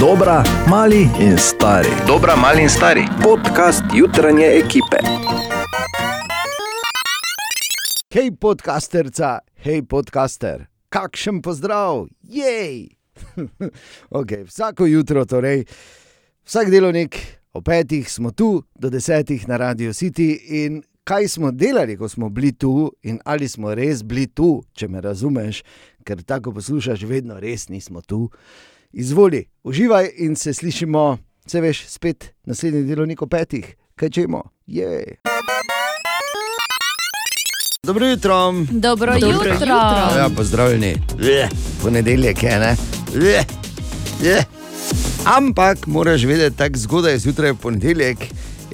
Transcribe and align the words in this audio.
Dobra, 0.00 0.44
mali 0.70 1.10
in 1.20 1.38
stari. 1.38 1.88
Dobra, 2.06 2.36
mali 2.36 2.62
in 2.62 2.68
stari. 2.68 3.02
Podcast 3.22 3.82
jutranje 3.94 4.46
ekipe. 4.46 4.96
Hej, 8.14 8.30
podcasterca, 8.40 9.38
hej, 9.54 9.82
podcaster, 9.82 10.66
kakšen 10.88 11.42
pozdrav, 11.42 12.06
jej! 12.22 12.88
okay, 14.18 14.46
vsako 14.46 14.86
jutro, 14.86 15.24
torej, 15.24 15.64
vsak 16.46 16.70
delovnik, 16.70 17.18
ob 17.52 17.66
petih 17.66 18.06
smo 18.12 18.30
tu, 18.30 18.62
do 18.78 18.90
desetih 18.90 19.48
na 19.48 19.56
Radio 19.56 19.90
City 19.90 20.38
in 20.62 20.82
kaj 21.04 21.28
smo 21.28 21.50
delali, 21.50 21.96
ko 21.98 22.08
smo 22.08 22.28
bili 22.28 22.52
tu, 22.52 22.92
in 23.02 23.18
ali 23.24 23.48
smo 23.48 23.74
res 23.74 24.06
bili 24.06 24.26
tu, 24.30 24.62
če 24.72 24.88
me 24.88 25.00
razumeš, 25.00 25.64
ker 26.06 26.22
tako 26.22 26.54
poslušaš, 26.54 27.02
vedno 27.02 27.40
res 27.42 27.66
nismo 27.68 28.00
tu. 28.00 28.28
Izvoli, 28.92 29.44
uživaj 29.64 30.10
in 30.16 30.36
se 30.36 30.54
slišimo, 30.54 31.18
se 31.46 31.60
veš, 31.60 31.84
spet 31.86 32.32
naslednji 32.44 32.82
delovnik 32.82 33.22
ob 33.22 33.30
petih, 33.30 33.76
kaj 33.94 34.10
čemo, 34.10 34.42
je. 34.66 35.16
Dobro 37.82 38.06
jutro. 38.06 38.52
Dobro, 38.70 39.18
Dobro 39.20 39.34
jutro. 39.34 39.52
jutro. 39.52 39.74
Ja, 40.18 40.28
pozdravljeni. 40.36 40.94
Bleh, 41.16 41.48
Ponedeljek 41.82 42.42
je, 42.42 42.58
ne? 42.58 42.76
Bleh, 43.14 43.44
bleh. 44.20 44.44
Ampak 45.24 45.86
moraš 45.86 46.24
vedeti, 46.24 46.56
tako 46.56 46.78
zgodaj 46.78 47.18
zjutraj 47.18 47.54
ponedeljek 47.54 48.18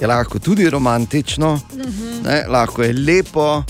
je 0.01 0.07
lahko 0.07 0.39
tudi 0.39 0.69
romantično, 0.69 1.59
ne, 2.23 2.45
lahko 2.47 2.83
je 2.83 2.93
lepo, 2.93 3.63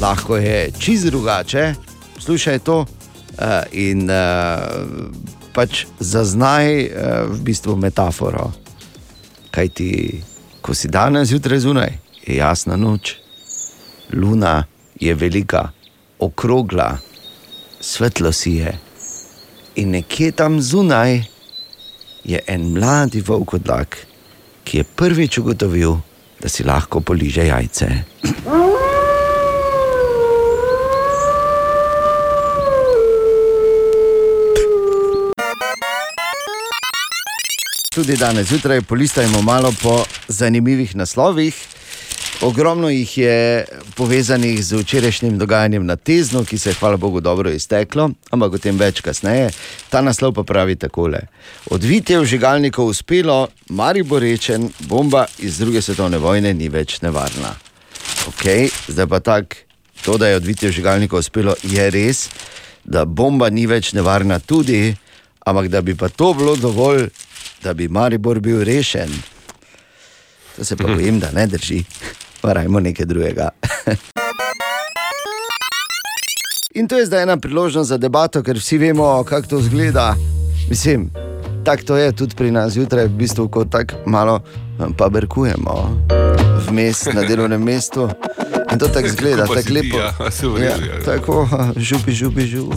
lahko 0.00 0.36
je 0.36 0.70
čist 0.78 1.06
drugače. 1.06 1.74
Slušaj 2.18 2.58
to 2.58 2.80
uh, 2.80 2.86
in 3.72 4.10
uh, 4.10 4.16
pač 5.54 5.86
zaznaj 6.02 6.66
uh, 6.66 6.88
v 7.30 7.38
bistvu 7.46 7.76
metaforo. 7.78 8.50
Kaj 9.54 9.68
ti, 9.70 9.90
ko 10.60 10.74
si 10.74 10.90
danes 10.90 11.30
zjutraj 11.30 11.62
zunaj, 11.62 11.92
je 12.26 12.36
jasna 12.36 12.76
noč, 12.76 13.16
luna 14.12 14.64
je 15.00 15.14
velika, 15.14 15.70
okrogla, 16.18 16.98
svetlo 17.80 18.32
si 18.32 18.58
je. 18.58 18.72
In 19.76 19.90
nekje 19.90 20.32
tam 20.32 20.60
zunaj 20.62 21.22
je 22.24 22.40
en 22.46 22.72
mladi 22.72 23.20
volkodlak, 23.20 23.98
ki 24.64 24.78
je 24.78 24.84
prvič 24.84 25.38
ugotovil, 25.38 25.98
da 26.40 26.48
si 26.48 26.64
lahko 26.64 27.00
poliže 27.00 27.46
jajce. 27.46 28.93
Tudi 37.94 38.16
danes 38.16 38.48
zjutraj 38.48 38.80
polistajmo 38.80 39.42
malo 39.42 39.72
po 39.82 40.04
zanimivih 40.28 40.96
naslovih. 40.96 41.54
Ogromno 42.42 42.88
jih 42.88 43.18
je 43.18 43.64
povezanih 43.94 44.64
z 44.64 44.76
včerajšnjim 44.76 45.38
dogajanjem 45.38 45.86
na 45.86 45.96
Teznu, 45.96 46.44
ki 46.44 46.58
se 46.58 46.70
je, 46.70 46.74
hvala 46.74 46.96
Bogu, 46.96 47.20
dobro 47.20 47.50
izteklo, 47.50 48.10
ampak 48.30 48.52
o 48.52 48.58
tem 48.58 48.78
več 48.78 49.00
kasneje. 49.00 49.52
Ta 49.88 50.02
naslov 50.02 50.32
pa 50.34 50.42
pravi 50.42 50.76
takole: 50.76 51.20
Odvitje 51.70 52.18
vžigalnikov 52.20 52.90
uspelo, 52.90 53.48
Maribor 53.68 54.22
rečen, 54.22 54.68
bomba 54.80 55.26
iz 55.38 55.58
druge 55.58 55.82
svetovne 55.82 56.18
vojne 56.18 56.54
ni 56.54 56.68
več 56.68 56.98
nevarna. 57.02 57.54
Ok, 58.28 58.44
zdaj 58.88 59.06
pa 59.06 59.20
tako, 59.20 59.56
to, 60.02 60.18
da 60.18 60.28
je 60.28 60.36
odvitje 60.36 60.68
vžigalnikov 60.68 61.22
uspelo, 61.22 61.54
je 61.62 61.90
res, 61.90 62.28
da 62.84 63.04
bomba 63.04 63.50
ni 63.50 63.66
več 63.66 63.92
nevarna 63.92 64.38
tudi, 64.38 64.96
ampak 65.46 65.68
da 65.68 65.80
bi 65.80 65.94
pa 65.94 66.08
to 66.08 66.34
bilo 66.34 66.56
dovolj, 66.56 67.06
da 67.64 67.74
bi 67.74 67.88
Maribor 67.88 68.40
bil 68.40 68.64
rešen. 68.64 69.10
To 70.56 70.64
se 70.64 70.76
pa 70.76 70.84
bojim, 70.86 71.20
da 71.20 71.30
ne 71.34 71.46
drži. 71.46 71.84
Pa 72.42 72.52
rajmo 72.52 72.80
nekaj 72.80 73.06
drugega. 73.06 73.48
In 76.74 76.88
to 76.88 76.98
je 76.98 77.06
zdaj 77.06 77.22
ena 77.22 77.36
priložnost 77.36 77.88
za 77.88 77.96
debato, 77.96 78.42
ker 78.42 78.56
vsi 78.58 78.78
vemo, 78.78 79.24
kako 79.24 79.48
to 79.48 79.60
zgleda. 79.62 80.14
Mislim, 80.70 81.10
tako 81.64 81.82
to 81.82 81.96
je 81.96 82.12
tudi 82.12 82.34
pri 82.36 82.50
nas 82.50 82.72
zjutraj, 82.72 83.04
v 83.04 83.08
bistvu, 83.08 83.48
ko 83.48 83.64
tako 83.64 83.94
malo 84.06 84.40
eh, 84.44 84.84
pa 84.98 85.08
berkujemo 85.08 86.04
vmes 86.68 87.04
na 87.14 87.22
delovnem 87.22 87.62
mestu. 87.62 88.08
In 88.72 88.78
to 88.78 88.88
tako 88.88 89.08
zgleda, 89.08 89.46
tako 89.46 89.72
lepo. 89.74 89.98
ja, 89.98 90.76
redu, 90.76 90.86
ja. 90.86 91.04
tako, 91.04 91.48
žubi, 91.76 92.12
žubi, 92.12 92.46
žubi. 92.46 92.76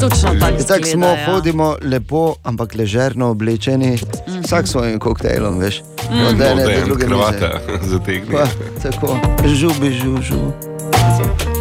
Točno 0.00 0.30
tako. 0.40 0.40
Tako 0.40 0.56
izgleda, 0.58 0.86
smo, 0.86 1.06
ja. 1.06 1.26
hodimo 1.26 1.76
lepo, 1.82 2.34
ampak 2.42 2.74
ležerno 2.74 3.30
oblečeni, 3.30 3.98
vsak 4.44 4.66
s 4.66 4.70
svojim 4.70 4.98
koktejlom, 4.98 5.58
veš. 5.58 5.82
Mhm. 6.10 6.26
Od 6.26 6.40
ene 6.40 6.64
do 6.64 6.84
druge 6.84 7.06
zategni. 7.90 8.32
Pa, 8.32 8.46
tako, 8.82 9.18
žubi, 9.46 9.90
žu, 9.92 10.22
žu. 10.22 10.52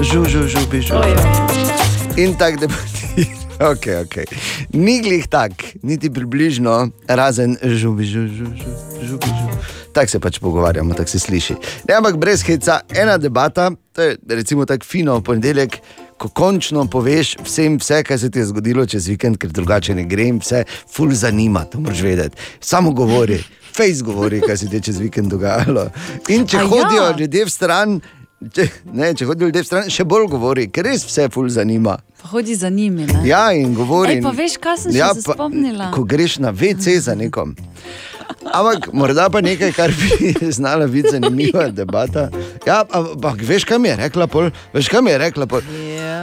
Žu, 0.01 0.25
žu, 0.25 0.47
žubi, 0.47 0.81
žu. 0.81 0.95
In 2.17 2.35
tako 2.37 2.57
da 2.57 3.04
ti. 3.57 3.63
Ok, 3.71 3.85
ok. 4.03 4.15
Ni 4.73 5.01
glih 5.01 5.27
tak, 5.27 5.51
niti 5.83 6.09
približno, 6.09 6.89
razen 7.07 7.57
žubi, 7.63 8.05
žu, 8.05 8.27
žu, 8.27 8.45
žu, 8.55 8.71
žubi, 9.01 9.25
žu. 9.27 9.59
Tako 9.95 10.11
se 10.11 10.19
pač 10.19 10.39
pogovarjamo, 10.39 10.93
tako 10.93 11.09
se 11.09 11.19
sliši. 11.19 11.55
Ne, 11.87 11.95
ampak 11.95 12.17
brez 12.17 12.43
heca, 12.43 12.81
ena 12.95 13.17
debata, 13.17 13.71
to 13.95 14.01
je 14.01 14.17
recimo 14.27 14.65
tako 14.65 14.85
fino 14.85 15.17
v 15.17 15.23
ponedeljek. 15.23 15.77
Ko 16.15 16.29
končno 16.31 16.85
poveš 16.87 17.33
vsem, 17.43 17.75
vse, 17.79 18.03
kaj 18.07 18.17
se 18.17 18.29
ti 18.31 18.39
je 18.39 18.45
zgodilo 18.47 18.85
čez 18.87 19.07
vikend, 19.07 19.35
ker 19.35 19.51
drugače 19.51 19.95
ne 19.95 20.05
grem, 20.07 20.39
vse, 20.39 20.63
ful 20.91 21.11
zanima, 21.11 21.65
to 21.67 21.79
moraš 21.79 22.01
vedeti. 22.07 22.37
Samo 22.59 22.91
govori, 22.95 23.41
fejs 23.75 24.03
govori, 24.03 24.39
kaj 24.41 24.57
se 24.57 24.69
ti 24.69 24.79
je 24.79 24.81
čez 24.87 24.99
vikend 25.03 25.31
dogajalo. 25.31 25.89
In 26.31 26.47
če 26.47 26.57
A 26.57 26.61
ja? 26.61 26.67
hodijo 26.71 27.09
ljudje 27.19 27.45
v 27.45 27.51
stran, 27.51 27.99
če, 28.53 28.65
ne, 28.93 29.13
če 29.13 29.25
hodijo 29.25 29.47
ljudje 29.47 29.61
v 29.61 29.67
stran, 29.67 29.89
še 29.89 30.03
bolj 30.03 30.27
govori, 30.29 30.67
ker 30.67 30.85
res 30.85 31.05
vse 31.07 31.29
ful 31.31 31.47
zanima. 31.49 31.97
Pa 32.21 32.27
hodi 32.29 32.55
za 32.55 32.69
njimi. 32.69 33.05
Ne? 33.07 33.21
Ja, 33.25 33.51
in 33.53 33.73
govori. 33.73 34.17
Ej, 34.17 34.21
pa 34.21 34.31
veš, 34.31 34.57
kaj 34.57 34.77
sem 34.77 34.91
še 34.91 35.11
se 35.13 35.25
pa, 35.25 35.33
spomnila? 35.33 35.91
Ko 35.93 36.03
greš 36.03 36.39
na 36.39 36.51
VC 36.51 36.97
za 36.99 37.15
nekom. 37.15 37.55
Ampak 38.45 38.89
morda 38.93 39.25
pa 39.29 39.41
nekaj, 39.41 39.71
kar 39.73 39.93
bi 39.93 40.33
znala 40.57 40.87
biti 40.87 41.11
zanimiva 41.11 41.67
debata. 41.69 42.27
Ja, 42.65 42.81
ampak 42.89 43.41
veš, 43.41 43.65
kaj 43.65 43.79
mi 43.79 43.89
je 43.89 43.95
rekla 43.97 44.27
pol? 44.27 44.49
Veš, 44.73 44.89
kaj 44.89 45.01
mi 45.01 45.13
je 45.13 45.17
rekla 45.21 45.45
pol? 45.45 45.61
Ja, 45.93 46.21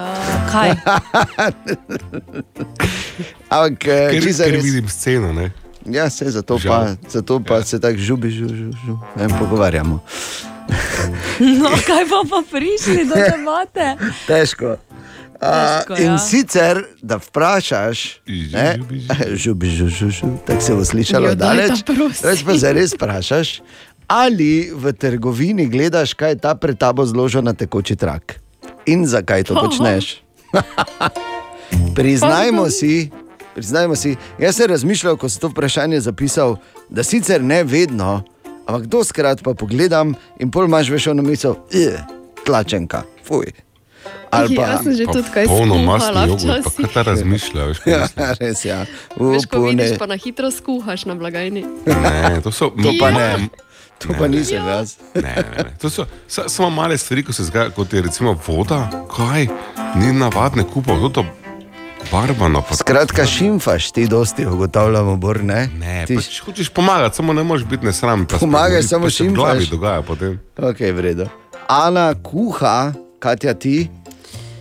kaj? 0.50 0.74
Ampak, 3.52 3.86
eh, 3.86 4.10
Ker, 4.12 4.22
čisto 4.22 4.44
ker 4.44 4.54
res- 4.54 4.64
vidim 4.64 4.88
sceno, 4.88 5.32
ne? 5.32 5.50
Ja, 5.84 6.10
se 6.10 6.30
zato 6.30 6.58
Žal. 6.58 6.70
pa, 6.70 7.10
zato 7.10 7.40
pa 7.40 7.54
ja. 7.54 7.64
se 7.64 7.80
tako 7.80 7.98
žubi, 7.98 8.30
žubi, 8.30 8.54
žubi, 8.56 8.76
žubi. 8.86 9.02
Ne, 9.16 9.28
pogovarjamo. 9.38 9.98
No, 11.42 11.70
kaj 11.86 12.04
pa 12.06 12.20
pa 12.30 12.40
prišli 12.50 13.04
do 13.08 13.16
debate? 13.18 13.96
Težko. 14.26 14.76
A, 15.42 15.82
Težko, 15.82 15.96
in 15.98 16.12
ja. 16.14 16.18
sicer, 16.22 16.82
da 17.02 17.18
vprašaš, 17.18 18.22
ne, 18.52 18.66
žubi, 19.42 19.72
žubi, 19.74 20.10
žubi, 20.10 20.36
tako 20.46 20.62
se 20.62 20.76
bo 20.78 20.84
slišalo 20.84 21.34
daleč. 21.34 21.82
Res 22.22 22.44
pa 22.46 22.58
se 22.58 22.72
res 22.72 22.94
vprašaš, 22.94 23.56
ali 24.06 24.70
v 24.70 24.92
trgovini 24.92 25.66
gledaš, 25.66 26.14
kaj 26.14 26.36
je 26.36 26.42
ta 26.46 26.54
pred 26.54 26.78
tabo 26.78 27.06
zložil 27.06 27.42
na 27.42 27.56
tekoči 27.58 27.98
trak 27.98 28.38
in 28.86 29.06
zakaj 29.06 29.44
to 29.50 29.58
počneš. 29.58 30.22
Priznajmo 31.96 32.70
si, 32.70 33.10
priznajmo 33.54 33.96
si, 33.96 34.16
jaz 34.38 34.56
sem 34.56 34.70
razmišljal, 34.70 35.16
ko 35.16 35.28
sem 35.28 35.40
to 35.40 35.48
vprašanje 35.48 36.00
zapisal, 36.00 36.56
da 36.88 37.02
sicer 37.02 37.42
ne 37.42 37.64
vedno, 37.64 38.22
ampak 38.66 38.86
doskrat 38.86 39.42
pa 39.42 39.54
pogledam 39.54 40.14
in 40.38 40.50
pol 40.50 40.64
imaš 40.64 40.88
veš 40.88 41.06
ono 41.06 41.22
misel, 41.22 41.56
"Eh, 41.70 41.98
tlačenka, 42.44 43.02
fuj. 43.24 43.52
Ali 44.30 44.56
pa, 44.56 44.62
Jaz 44.64 44.82
sem 44.82 44.94
že 44.94 45.04
tudi 45.06 45.28
kaj 45.28 45.46
Polno 45.46 45.76
masno 45.78 46.24
jogurt, 46.26 46.64
pa 46.64 46.70
kaj 46.72 46.92
ta 46.94 47.02
razmišlja, 47.02 47.64
veš, 47.64 47.78
kaj 47.78 47.92
ja, 47.92 48.06
res 48.40 48.64
ja. 48.64 48.78
Veš, 49.12 49.44
ko 49.44 49.58
Upune. 49.58 49.68
vidiš, 49.76 49.98
pa 49.98 50.06
na 50.06 50.16
hitro 50.16 50.50
skuhaš 50.50 51.04
na 51.04 51.14
blagajni. 51.14 51.62
Ne, 51.86 52.40
to 52.40 52.50
so... 52.50 52.72
To 52.72 52.90
pa 52.98 53.08
Ja. 53.08 53.36
ne, 53.36 53.48
to 53.98 54.08
pa 54.18 54.26
nisem 54.26 54.58
jaz. 54.58 54.96
Ne, 55.14 55.20
ne, 55.20 55.44
ne. 55.58 55.70
To 55.78 55.90
so 55.90 56.06
sa, 56.26 56.48
samo 56.48 56.70
male 56.72 56.98
stvari, 56.98 57.22
ko 57.22 57.32
se 57.32 57.44
zgodi, 57.44 57.70
kot 57.70 57.92
je 57.92 58.02
recimo 58.02 58.32
voda, 58.48 58.88
kaj, 59.06 59.46
ni 59.94 60.12
navadne 60.12 60.64
kupov, 60.64 61.12
to 61.12 61.20
je 61.20 61.41
barvano. 62.10 62.62
Skratka, 62.72 63.26
šimfaš 63.26 63.90
ti 63.92 64.06
dosti, 64.06 64.46
ugotavljamo, 64.46 65.16
bor 65.16 65.44
ne. 65.44 65.68
ne, 65.78 66.04
ti, 66.06 66.16
pač 66.16 66.40
hočeš 66.40 66.68
pomagati, 66.68 67.16
samo 67.16 67.32
ne 67.32 67.42
moreš 67.42 67.64
biti 67.64 67.86
nesramen. 67.86 68.26
pa 68.26 68.36
Pomagaj, 68.36 68.82
samo 68.82 69.04
pa 69.04 69.10
se 69.10 69.24
v 69.24 69.32
glavi 69.32 69.60
šimfaš. 69.60 69.70
dogaja 69.70 70.02
potem. 70.02 70.40
ok, 70.58 70.80
v 70.80 71.00
redu. 71.00 71.26
Ana 71.68 72.14
kuha, 72.14 72.92
Katja 73.18 73.54
ti. 73.54 73.88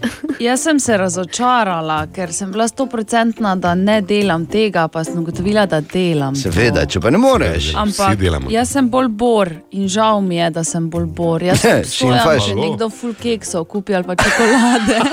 Jaz 0.40 0.62
sem 0.62 0.80
se 0.80 0.98
razočarala, 0.98 2.08
ker 2.08 2.34
sem 2.34 2.52
bila 2.52 2.68
stoprocentna, 2.68 3.56
da 3.56 3.76
ne 3.76 4.02
delam 4.02 4.46
tega, 4.46 4.88
pa 4.88 5.04
sem 5.04 5.18
ugotovila, 5.18 5.66
da 5.66 5.82
delam. 5.84 6.34
to. 6.34 6.42
Seveda, 6.42 6.86
če 6.86 7.00
pa 7.00 7.10
ne 7.10 7.18
moreš. 7.18 7.72
Ampak 7.76 8.18
to. 8.18 8.50
jaz 8.50 8.70
sem 8.70 8.90
bolj 8.90 9.08
bor 9.10 9.52
in 9.72 9.88
žal 9.88 10.22
mi 10.22 10.36
je, 10.36 10.50
da 10.50 10.64
sem 10.64 10.90
bolj 10.90 11.06
bor. 11.08 11.44
Jaz 11.44 11.62
sem 11.64 11.84
Šimfaš. 11.86 12.46
če 12.46 12.56
nekdo 12.56 12.90
full 12.90 13.14
keksov 13.16 13.66
kupi 13.66 13.96
ali 13.96 14.04
pa 14.04 14.16
čokolade. 14.16 15.00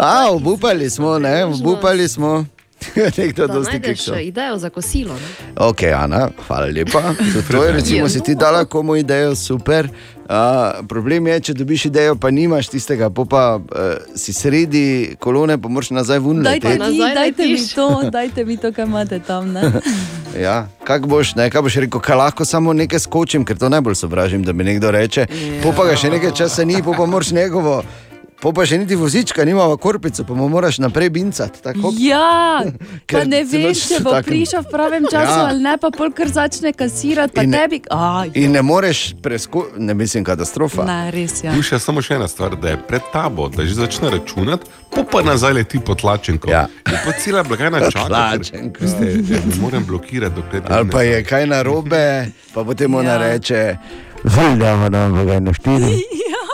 A, 0.00 0.30
obupali 0.30 0.90
smo, 0.90 1.18
ne, 1.18 1.44
obupali 1.44 2.08
smo. 2.08 2.44
Nekdo 3.18 3.46
Da 3.46 3.54
dosti 3.54 3.72
najdeš 3.72 3.88
kiksov. 3.90 4.14
eh, 4.14 4.22
idejo 4.22 4.58
za 4.58 4.70
kosilo. 4.70 5.14
Ne? 5.14 5.52
Ok, 5.58 5.82
Ana, 5.94 6.28
hvala 6.46 6.66
lepa. 6.66 7.14
To 7.50 7.64
je, 7.64 7.72
recimo, 7.72 8.08
si 8.08 8.20
ti 8.20 8.34
dala 8.34 8.64
komu 8.64 8.96
idejo, 8.96 9.34
super. 9.34 9.88
Uh, 10.24 10.86
problem 10.88 11.26
je, 11.26 11.40
če 11.40 11.54
dobiš 11.54 11.84
idejo, 11.90 12.14
pa 12.16 12.30
nimaš 12.32 12.70
tistega, 12.72 13.10
po 13.12 13.26
pa 13.28 13.58
uh, 13.60 13.82
si 14.16 14.32
sredi 14.32 15.16
kolone, 15.20 15.58
pa 15.60 15.68
moraš 15.68 15.90
nazaj 15.92 16.18
ven. 16.24 16.42
Dajte 16.42 16.68
leteti. 16.68 16.90
mi, 16.92 17.14
dajte 17.14 17.46
mi 17.46 17.58
to, 17.74 17.88
dajte 18.10 18.44
mi 18.44 18.56
to, 18.56 18.72
kaj 18.72 18.88
imate 18.88 19.20
tam. 19.20 19.52
Ne? 19.52 19.72
Ja, 20.34 20.66
kak 20.82 21.06
boš, 21.06 21.36
ne, 21.38 21.44
kaj 21.50 21.62
boš 21.62 21.76
rekel, 21.84 22.00
kaj 22.02 22.16
lahko 22.18 22.44
samo 22.44 22.72
nekaj 22.74 22.98
skočim, 23.04 23.44
ker 23.46 23.54
to 23.58 23.68
najbolj 23.70 23.94
sovražim, 23.94 24.42
da 24.42 24.52
mi 24.52 24.64
nekdo 24.66 24.90
reče. 24.90 25.28
Ja. 25.30 25.72
Pa 25.76 25.86
ga 25.86 25.94
še 25.94 26.10
nekaj 26.10 26.32
časa 26.34 26.64
ni, 26.66 26.80
po 26.82 26.90
pa 26.98 27.06
moraš 27.06 27.30
njegovo. 27.30 27.84
Po 28.36 28.52
pa 28.52 28.60
še 28.62 28.76
niti 28.76 28.92
vozička, 28.92 29.40
nima 29.40 29.64
korpico, 29.74 30.20
pa 30.20 30.34
mu 30.34 30.48
moraš 30.48 30.76
naprej 30.78 31.08
bincati. 31.10 31.62
tako. 31.62 31.92
Ja, 31.96 32.60
pa 33.08 33.24
ne 33.24 33.40
veš, 33.42 33.88
če 33.88 34.00
bo 34.00 34.10
takem- 34.12 34.24
prišel 34.26 34.60
v 34.60 34.68
pravem 34.68 35.04
času 35.04 35.32
Ja. 35.34 35.46
ali 35.46 35.60
ne, 35.60 35.76
pa 35.76 35.88
pol 35.88 36.10
kar 36.10 36.28
začne 36.28 36.72
kasirati, 36.72 37.32
pa 37.32 37.42
In 37.42 37.50
ne- 37.50 37.58
tebi. 37.58 37.80
A, 37.90 38.24
In 38.34 38.52
ne 38.52 38.60
moreš 38.60 39.14
preskočiti, 39.16 39.80
ne 39.80 39.94
mislim, 39.94 40.24
katastrofa. 40.24 40.84
ne, 40.84 41.10
res 41.10 41.40
je. 41.40 41.46
Ja. 41.46 41.52
Tu 41.52 41.62
še 41.62 41.78
samo 41.78 42.00
še 42.00 42.14
ena 42.14 42.28
stvar, 42.28 42.52
da 42.54 42.68
je 42.68 42.78
pred 42.78 43.02
tabo, 43.10 43.48
da 43.48 43.64
že 43.64 43.74
začne 43.76 44.10
računati, 44.10 44.64
pa 44.90 45.04
pa 45.04 45.22
nazaj 45.22 45.52
leti 45.54 45.80
po 45.80 45.94
tlačenko. 45.94 46.46
Ja. 46.46 46.66
In 46.84 47.00
pa 47.00 47.12
cela 47.14 47.42
blagajna 47.42 47.88
čaka. 47.88 48.36
veste, 48.74 49.04
ja, 49.24 49.40
Ne 49.40 49.56
morem 49.56 49.82
blokirati, 49.82 50.34
dokler 50.34 50.60
to 50.60 50.68
Ali 50.70 50.84
ne 50.84 50.90
pa 50.90 51.00
je 51.02 51.24
kaj 51.24 51.46
narobe, 51.46 52.04
pa 52.52 52.60
potem 52.62 52.92
ona 52.92 53.10
Ja. 53.10 53.18
reče, 53.24 53.76
Zdaj 54.22 54.56
da 54.56 54.76
bomo 54.76 55.40
na 55.40 55.52
štiri. 55.52 55.96
Ja, 56.26 56.44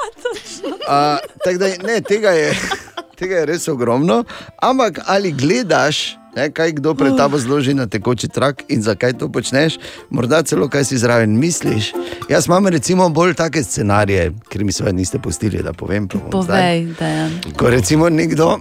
tako 1.44 1.58
da, 1.58 1.66
ne, 1.86 2.00
tega 2.00 2.30
je, 2.30 2.54
tega 3.18 3.42
je 3.42 3.46
res 3.46 3.68
ogromno. 3.68 4.24
Ampak 4.62 5.00
ali 5.06 5.32
gledaš, 5.32 6.16
ne, 6.36 6.50
kaj 6.50 6.72
kdo 6.72 6.94
pred 6.94 7.16
tabo 7.16 7.38
zloži 7.38 7.74
na 7.74 7.86
tekoči 7.86 8.28
trak 8.28 8.64
in 8.68 8.82
zakaj 8.82 9.12
to 9.18 9.28
počneš, 9.32 9.78
morda 10.10 10.42
celo 10.42 10.68
kaj 10.68 10.84
si 10.84 10.98
zraven 10.98 11.38
misliš. 11.38 11.92
Jaz 12.28 12.46
imam 12.46 12.66
recimo 12.66 13.08
bolj 13.08 13.34
take 13.34 13.62
scenarije, 13.62 14.32
ker 14.48 14.64
mi 14.64 14.72
seveda 14.72 14.96
niste 14.96 15.18
pustili, 15.18 15.62
da 15.62 15.72
povem. 15.72 16.08
Povej, 16.08 16.86
Dejan. 16.98 17.40
Ko 17.56 17.70
recimo 17.70 18.08
nekdo 18.08 18.58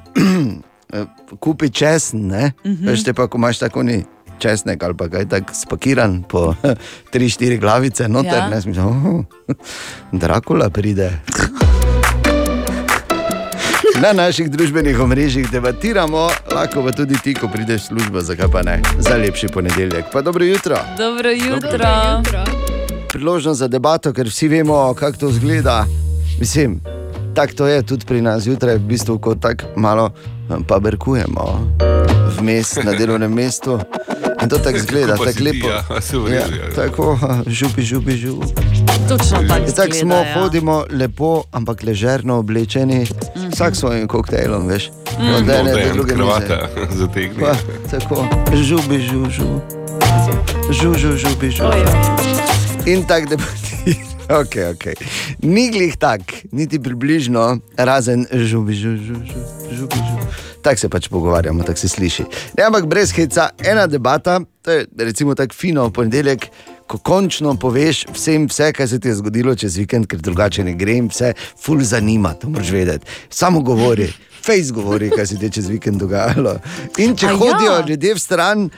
kupi 1.43 1.69
česen, 1.69 2.27
ne, 2.27 2.51
uh 2.63 2.71
-huh. 2.71 2.87
veš 2.91 3.03
te 3.03 3.13
pa, 3.13 3.27
ko 3.27 3.37
imaš 3.37 3.59
tako 3.59 3.83
ni. 3.83 4.03
Česnek 4.39 4.83
ali 4.83 4.95
pa 4.97 5.09
kaj 5.09 5.27
tako 5.29 5.53
spakiran, 5.53 6.23
po 6.23 6.55
3-4 7.13 7.59
glavice, 7.59 8.07
noter, 8.07 8.33
ja. 8.33 8.49
ne 8.49 8.61
smisel. 8.61 8.87
Oh, 8.87 9.25
Drakula 10.11 10.69
pride. 10.69 11.11
Na 13.97 14.13
naših 14.13 14.51
družbenih 14.51 15.00
omrežjih 15.00 15.50
debatiramo, 15.51 16.30
lahko 16.53 16.83
pa 16.86 16.91
tudi 16.91 17.18
ti, 17.24 17.33
ko 17.33 17.50
prideš 17.50 17.81
v 17.81 17.86
službo, 17.88 18.21
zakaj 18.21 18.47
pa 18.51 18.62
ne, 18.62 18.77
za 19.00 19.18
lepši 19.18 19.47
ponedeljek. 19.47 20.06
Pa 20.13 20.21
dobro 20.21 20.45
jutro. 20.45 20.77
Dobro 20.97 21.31
jutro. 21.31 21.89
Jutro. 22.18 22.44
Priložnost 23.09 23.59
za 23.59 23.68
debato, 23.68 24.13
ker 24.13 24.27
vsi 24.27 24.47
vemo, 24.47 24.94
kako 24.94 25.18
to 25.18 25.30
izgleda. 25.30 25.86
Mislim, 26.39 26.80
tako 27.36 27.53
to 27.53 27.68
je 27.68 27.83
tudi 27.83 28.06
pri 28.06 28.21
nas 28.21 28.44
zjutraj, 28.44 28.75
v 28.75 28.80
bistvu, 28.94 29.18
ko 29.19 29.36
tako 29.36 29.65
malo 29.75 30.12
eh, 30.13 30.56
paberkujemo 30.68 31.75
vmes 32.39 32.75
na 32.83 32.94
delovnem 32.94 33.33
mestu. 33.33 33.80
In 34.41 34.50
to 34.50 34.57
tako 34.57 34.77
izgleda, 34.77 35.07
Tako 35.07 35.18
pa 35.18 35.25
tako 35.25 35.31
si 35.33 35.38
ti, 35.38 35.44
lepo. 35.45 35.68
ja, 35.69 36.01
se 36.01 36.18
v 36.18 36.27
Ja, 36.27 36.39
ja. 36.39 36.74
tako, 36.74 37.18
žubi, 37.47 37.81
žubi, 37.83 38.13
žubi. 38.13 38.45
Točno 39.07 39.38
tako. 39.39 39.57
In 39.57 39.65
Tako 39.68 39.94
smo, 39.94 39.97
izgleda, 39.97 40.15
ja. 40.19 40.33
hodimo 40.36 40.86
lepo, 40.91 41.44
ampak 41.51 41.83
ležerno 41.83 42.38
oblečeni, 42.38 43.07
vsak 43.51 43.75
s 43.75 43.80
svojim 43.80 44.07
koktejlom, 44.07 44.68
veš. 44.68 44.89
Mhm. 45.13 45.33
Od 45.33 45.50
ene 45.50 45.71
do 45.74 45.94
druge 45.94 46.03
mize. 46.06 46.15
kravata 46.15 46.68
zategni. 47.00 47.39
Pa, 47.39 47.53
tako, 47.91 48.25
žubi, 48.53 49.00
žubi, 49.01 49.31
žubi. 49.31 49.59
Žubi, 50.71 50.97
žubi, 51.18 51.18
žubi. 51.50 51.56
Oj, 51.62 51.83
In 52.86 53.03
tako 53.03 53.27
debatira. 53.27 54.08
Okay, 54.41 54.69
okay. 54.69 54.93
Ni 55.41 55.71
glih 55.73 55.97
tak, 55.97 56.21
niti 56.51 56.77
približno, 56.79 57.57
razen 57.77 58.27
žubi, 58.29 58.77
žubi, 58.77 59.01
žubi, 59.05 59.25
žubi. 59.73 59.95
žubi. 59.97 60.19
Tako 60.61 60.79
se 60.79 60.89
pač 60.89 61.07
pogovarjamo, 61.07 61.63
tako 61.63 61.79
se 61.79 61.89
sliši. 61.89 62.23
Ne, 62.57 62.63
ampak 62.63 62.85
brez 62.85 63.11
heca, 63.11 63.49
ena 63.65 63.87
debata, 63.87 64.39
to 64.61 64.71
je 64.71 64.85
recimo 64.97 65.35
tako 65.35 65.55
fino 65.55 65.87
v 65.87 65.93
ponedeljek, 65.93 66.45
ko 66.87 66.97
končno 66.97 67.55
poveš 67.55 68.05
vsem 68.13 68.47
vse, 68.49 68.71
kaj 68.73 68.87
se 68.87 68.99
ti 68.99 69.07
je 69.07 69.15
zgodilo 69.15 69.55
čez 69.55 69.77
vikend, 69.77 70.07
ker 70.09 70.19
drugače 70.19 70.63
ne 70.63 70.73
gre 70.77 70.99
vse, 71.07 71.33
ful 71.57 71.81
zanima, 71.81 72.33
to 72.33 72.49
moraš 72.49 72.71
vedeti. 72.71 73.07
Samo 73.29 73.61
govori, 73.61 74.09
fejs 74.45 74.71
govori, 74.71 75.09
kaj 75.09 75.27
se 75.27 75.39
ti 75.39 75.45
je 75.45 75.57
čez 75.57 75.69
vikend 75.69 76.01
dogajalo. 76.01 76.57
In 76.97 77.15
če 77.15 77.31
ja? 77.31 77.37
hodijo 77.37 77.79
ljudje 77.87 78.13
v 78.13 78.19
stran. 78.19 78.69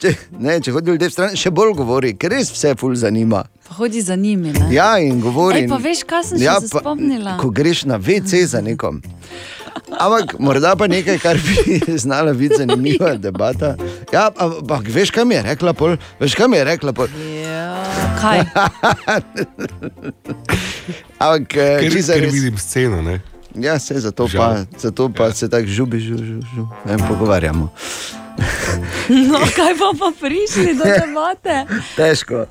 Če, 0.00 0.14
ne, 0.38 0.60
če 0.60 0.72
hodijo 0.72 0.96
ljudje 0.96 1.08
v 1.08 1.14
stran, 1.14 1.36
še 1.36 1.50
bolj 1.54 1.76
govori, 1.78 2.16
ker 2.18 2.32
res 2.32 2.50
vse 2.54 2.74
ful 2.80 2.96
zanima. 2.98 3.44
Pa 3.68 3.74
hodi 3.74 4.02
za 4.02 4.16
njimi. 4.16 4.52
Ne? 4.52 4.68
Ja, 4.70 4.98
in 4.98 5.20
govori. 5.20 5.58
Ej, 5.58 5.68
pa 5.68 5.76
veš, 5.76 6.02
kaj 6.04 6.24
sem 6.24 6.38
še 6.38 6.44
se 6.60 6.68
pa, 6.70 6.80
spomnila? 6.80 7.36
Ko 7.36 7.50
greš 7.50 7.84
na 7.84 7.98
WC 7.98 8.44
za 8.46 8.60
nekom. 8.60 9.02
Ampak 9.90 10.38
morda 10.38 10.76
pa 10.76 10.86
nekaj, 10.86 11.18
kar 11.18 11.36
bi 11.36 11.76
znala 11.98 12.32
biti 12.32 12.54
zanimiva 12.56 13.14
debata. 13.26 13.74
Ja, 14.12 14.30
ampak 14.30 14.86
veš, 14.88 15.10
kaj 15.10 15.24
mi 15.24 15.34
je 15.34 15.42
rekla 15.44 15.72
pol? 15.72 15.96
Veš, 16.20 16.34
kaj 16.34 16.48
mi 16.48 16.56
je 16.56 16.64
rekla 16.64 16.92
pol? 16.92 17.08
Ja, 17.42 17.74
kaj? 18.20 18.44
Ampak, 21.18 21.56
eh, 21.56 21.80
Ker, 21.80 21.90
ker 21.90 22.20
res- 22.20 22.32
vidim 22.32 22.58
sceno, 22.58 23.02
ne? 23.02 23.20
Ja, 23.54 23.78
se 23.78 23.94
zato 23.96 24.26
Žal. 24.28 24.40
pa, 24.40 24.78
zato 24.78 25.08
pa 25.08 25.24
ja. 25.24 25.32
se 25.32 25.48
tako 25.48 25.66
žubi, 25.66 26.00
žubi, 26.00 26.24
žubi, 26.24 26.46
žubi. 26.54 26.68
Ne, 26.84 26.98
pogovarjamo. 27.08 27.72
No, 29.08 29.40
kaj 29.48 29.72
bomo 29.74 29.96
pa 29.96 30.10
prišli 30.20 30.74
do 30.74 30.84
debate? 30.84 31.64
Težko. 31.96 32.44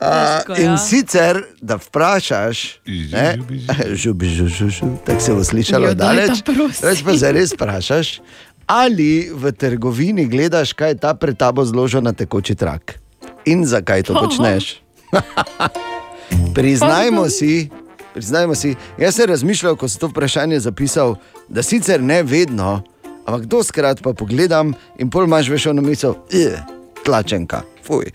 A, 0.00 0.40
Težko, 0.44 0.56
in 0.60 0.70
ja. 0.70 0.76
sicer, 0.76 1.40
da 1.64 1.78
vprašaš, 1.80 2.80
ne, 2.86 3.38
Žubi, 4.02 4.28
žubi, 4.28 4.68
žubi, 4.68 4.96
tako 5.06 5.20
se 5.20 5.34
bo 5.34 5.44
slišalo 5.44 5.94
daleč. 5.96 6.42
Več 6.82 7.00
pa 7.06 7.16
zares 7.16 7.54
vprašaš, 7.56 8.20
ali 8.68 9.30
v 9.32 9.52
trgovini 9.56 10.26
gledaš, 10.28 10.74
kaj 10.76 10.96
je 10.96 11.00
ta 11.00 11.14
pred 11.16 11.38
tabo 11.38 11.64
zložil 11.64 12.04
na 12.04 12.12
tekoči 12.12 12.54
trak 12.58 12.98
in 13.46 13.64
zakaj 13.64 14.02
to 14.02 14.18
počneš. 14.18 14.82
Priznajmo 16.56 17.28
si, 17.30 17.70
priznajmo 18.12 18.54
si, 18.58 18.74
jaz 18.98 19.14
sem 19.14 19.30
razmišljal, 19.30 19.76
ko 19.78 19.88
sem 19.88 20.02
to 20.02 20.10
vprašanje 20.10 20.60
zapisal, 20.60 21.16
da 21.48 21.62
sicer 21.62 22.02
ne 22.02 22.22
vedno, 22.26 22.82
ampak 23.24 23.46
doskrat 23.46 24.02
pa 24.02 24.12
pogledam 24.12 24.74
in 24.98 25.10
pol 25.10 25.24
imaš 25.24 25.48
veš 25.48 25.70
ono 25.72 25.82
misel, 25.82 26.18
"Eh, 26.32 26.58
tlačenka, 27.04 27.62
fuj. 27.86 28.10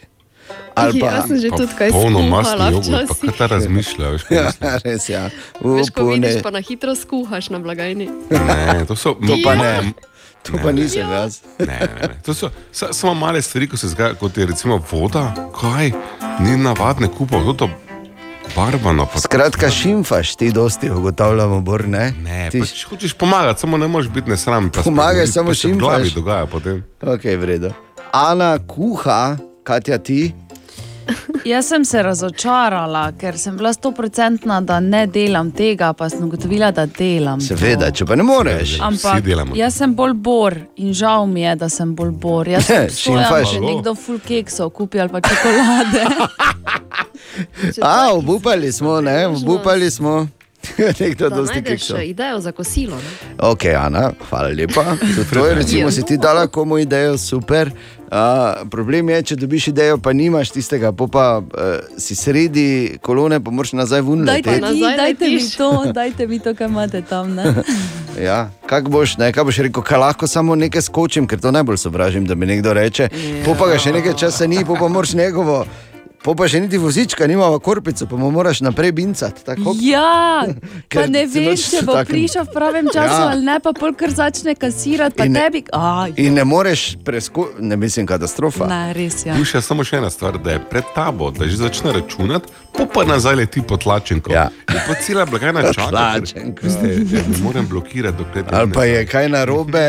Ali 0.74 1.00
pa, 1.00 1.06
Jaz 1.08 1.28
sem 1.28 1.38
že 1.38 1.50
Pa 1.50 1.58
tudi 1.58 1.74
kaj 1.74 1.90
skuhala 1.90 2.22
masno 2.24 2.66
jogurt, 2.66 2.86
pa 2.88 2.98
včasih. 3.06 3.20
kaj 3.22 3.38
ta 3.38 3.46
razmišlja, 3.48 4.06
veš, 4.08 4.24
kaj 4.24 4.38
ja, 4.38 4.44
mislim? 4.46 4.80
res 4.86 5.04
ja. 5.10 5.24
Veš, 5.58 5.90
ko 5.90 6.00
Upune. 6.02 6.14
vidiš, 6.18 6.40
pa 6.40 6.50
na 6.50 6.62
hitro 6.62 6.94
skuhaš 6.94 7.50
na 7.50 7.60
blagajni. 7.60 8.08
Ne, 8.30 8.86
to 8.86 8.96
so, 8.96 9.14
To 9.16 9.36
pa 9.40 9.54
Ja. 9.54 9.82
ne. 9.82 9.94
To 10.42 10.58
pa 10.58 10.72
nisem 10.72 11.06
jaz. 11.06 11.44
Ne, 11.60 11.66
ne, 11.68 12.02
ne. 12.02 12.16
To 12.22 12.34
so 12.34 12.50
sa, 12.72 12.90
samo 12.92 13.14
male 13.16 13.38
stvari, 13.38 13.68
ko 13.68 13.78
se 13.78 13.88
zgodi, 13.88 14.16
kot 14.16 14.34
je 14.34 14.46
recimo 14.46 14.80
voda, 14.82 15.28
kaj 15.54 15.92
ni 16.40 16.58
navadne 16.58 17.08
kupov, 17.08 17.46
to, 17.46 17.54
to 17.60 17.70
barvano. 18.56 19.06
Pa, 19.06 19.20
Skratka, 19.20 19.70
šimfaš 19.70 20.36
ti 20.36 20.50
dosti, 20.50 20.90
ugotavljamo, 20.90 21.62
bor, 21.62 21.86
ne? 21.86 22.14
ne, 22.18 22.50
Ti 22.50 22.60
pač 22.60 22.86
hočeš 22.86 23.14
pomagati, 23.14 23.60
samo 23.60 23.78
ne 23.78 23.88
moreš 23.88 24.10
biti 24.10 24.30
nesramen. 24.30 24.72
Pomagaj, 24.74 25.28
samo 25.28 25.54
se 25.54 25.68
v 25.68 25.76
glavi 25.76 26.04
šimpaš. 26.04 26.16
dogaja 26.16 26.46
potem. 26.48 26.82
Ok, 27.04 27.24
v 27.28 27.44
redu. 27.46 27.70
Ana 28.12 28.58
kuha, 28.60 29.38
Katja 29.64 29.98
ti. 29.98 30.34
Jaz 31.46 31.66
sem 31.66 31.86
se 31.86 32.04
razočarala, 32.04 33.12
ker 33.12 33.38
sem 33.38 33.58
bila 33.58 33.74
stoprocentna, 33.74 34.62
da 34.62 34.80
ne 34.80 35.08
delam 35.08 35.52
tega, 35.52 35.94
pa 35.94 36.10
sem 36.10 36.24
ugotovila, 36.24 36.72
da 36.72 36.86
delam. 36.86 37.40
to. 37.40 37.46
Seveda, 37.46 37.92
če 37.92 38.06
pa 38.06 38.16
ne 38.16 38.24
moreš. 38.24 38.78
Ampak 38.80 39.24
to. 39.26 39.56
jaz 39.56 39.76
sem 39.76 39.96
bolj 39.96 40.14
bor 40.14 40.56
in 40.76 40.94
žal 40.94 41.26
mi 41.28 41.42
je, 41.42 41.56
da 41.56 41.70
sem 41.70 41.96
bolj 41.96 42.12
bor. 42.12 42.48
Jaz 42.48 42.66
sem 42.70 42.90
stojala, 42.90 43.42
če 43.44 43.60
nekdo 43.60 43.96
full 43.96 44.20
keksov 44.20 44.70
kupi 44.70 45.02
ali 45.02 45.10
pa 45.10 45.22
čokolade. 45.22 46.06
A, 47.82 48.14
obupali 48.14 48.72
smo, 48.72 49.02
ne, 49.02 49.28
obupali 49.28 49.92
smo. 49.92 50.28
Nekdo 51.00 51.30
Da 51.30 51.36
dosti 51.36 51.64
kiksov. 51.64 51.98
eh, 51.98 52.06
idejo 52.06 52.40
za 52.40 52.52
kosilo. 52.52 52.96
Ne? 52.96 53.36
Ok, 53.40 53.66
Ana, 53.66 54.12
hvala 54.30 54.50
lepa. 54.50 54.84
To 55.34 55.46
je, 55.46 55.56
recimo, 55.56 55.92
si 55.92 56.04
ti 56.04 56.18
dala 56.18 56.48
komu 56.48 56.78
idejo, 56.78 57.18
super. 57.18 57.72
Uh, 58.12 58.68
problem 58.68 59.10
je, 59.10 59.22
če 59.24 59.36
dobiš 59.40 59.70
idejo, 59.72 59.96
pa 59.98 60.12
nimaš 60.12 60.50
tistega, 60.52 60.90
po 60.92 61.06
pa 61.08 61.40
uh, 61.40 61.70
si 61.96 62.16
sredi 62.16 62.98
kolone, 63.00 63.38
pa 63.40 63.52
moraš 63.56 63.72
nazaj 63.80 64.02
ven. 64.04 64.26
Dajte 64.28 64.58
Nazaj 64.60 64.98
dajte 64.98 65.30
mi 65.30 65.40
to, 65.58 65.70
dajte 65.96 66.28
mi 66.28 66.40
to, 66.40 66.52
kaj 66.56 66.68
imate 66.68 67.02
tam. 67.02 67.36
Ne? 67.36 67.54
Ja, 68.20 68.50
kak 68.68 68.90
boš, 68.92 69.16
ne, 69.18 69.30
kaj 69.32 69.46
boš 69.48 69.62
rekel, 69.64 69.84
kaj 69.88 70.00
lahko 70.04 70.28
samo 70.28 70.56
nekaj 70.60 70.84
skočim, 70.84 71.24
ker 71.28 71.40
to 71.40 71.54
najbolj 71.56 71.78
sovražim, 71.80 72.26
da 72.28 72.36
mi 72.36 72.46
nekdo 72.46 72.74
reče. 72.76 73.08
Ja. 73.08 73.56
Pa 73.56 73.70
ga 73.72 73.80
še 73.80 73.96
nekaj 73.96 74.18
časa 74.20 74.48
ni, 74.52 74.60
pa 74.68 74.88
moraš 74.92 75.16
njegovo. 75.16 75.64
Po 76.22 76.36
pa 76.36 76.46
še 76.46 76.60
niti 76.60 76.78
vozička, 76.78 77.26
nimamo 77.26 77.58
korpico, 77.58 78.06
pa 78.06 78.14
mu 78.14 78.30
moraš 78.30 78.62
naprej 78.62 78.92
bincati. 78.92 79.42
tako. 79.42 79.74
Ja, 79.76 80.46
pa 80.94 81.08
ne 81.08 81.26
veš, 81.26 81.64
če 81.68 81.80
bo 81.82 81.94
takem- 81.94 82.14
prišel 82.14 82.44
v 82.44 82.52
pravem 82.52 82.86
času 82.86 83.10
Ja. 83.12 83.20
ja. 83.20 83.30
ali 83.30 83.42
ne, 83.42 83.56
pa 83.58 83.74
polkar 83.74 84.10
začne 84.12 84.54
kasirati, 84.56 85.16
pa 85.16 85.26
In 85.26 85.32
ne- 85.32 85.40
tebi. 85.42 85.64
Aj, 85.74 86.14
In 86.18 86.34
ne 86.34 86.44
moreš 86.46 86.98
preskočiti, 87.00 87.62
ne 87.62 87.76
mislim, 87.76 88.06
katastrofa. 88.06 88.68
ne, 88.68 88.94
res 88.94 89.26
je. 89.26 89.34
Tu 89.34 89.44
še 89.44 89.62
samo 89.62 89.82
še 89.82 89.98
ena 89.98 90.10
stvar, 90.10 90.38
da 90.38 90.52
je 90.52 90.60
pred 90.62 90.86
tabo, 90.94 91.32
da 91.32 91.48
že 91.48 91.58
začne 91.58 91.90
računati, 91.92 92.46
pa 92.72 92.86
pa 92.86 93.02
nazaj 93.04 93.36
leti 93.36 93.62
po 93.64 93.78
tlačenko. 93.78 94.30
Ja. 94.30 94.54
In 94.70 94.78
pa 94.80 94.94
cela 94.96 95.26
blagajna 95.26 95.74
čaka. 95.74 95.90
Tlačenko. 95.90 96.62
veste, 96.62 96.86
ja, 97.08 97.26
Ne 97.26 97.38
morem 97.40 97.66
blokirati, 97.66 98.14
dokler 98.16 98.46
Ali 98.52 98.70
pa 98.70 98.86
je 98.86 99.06
kaj 99.08 99.26
narobe, 99.28 99.88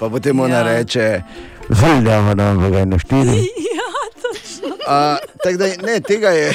pa 0.00 0.08
potem 0.08 0.40
ona 0.40 0.64
Ja. 0.64 1.20
Reče, 1.68 1.80
Vldamo 1.80 2.34
nam 2.34 2.58
blagajno 2.58 2.98
štiri. 2.98 3.48
Ja, 3.74 3.90
točno. 4.22 4.76
A, 4.88 5.16
tako 5.42 5.56
da, 5.56 5.66
ne, 5.66 6.00
tega, 6.00 6.28
je, 6.28 6.54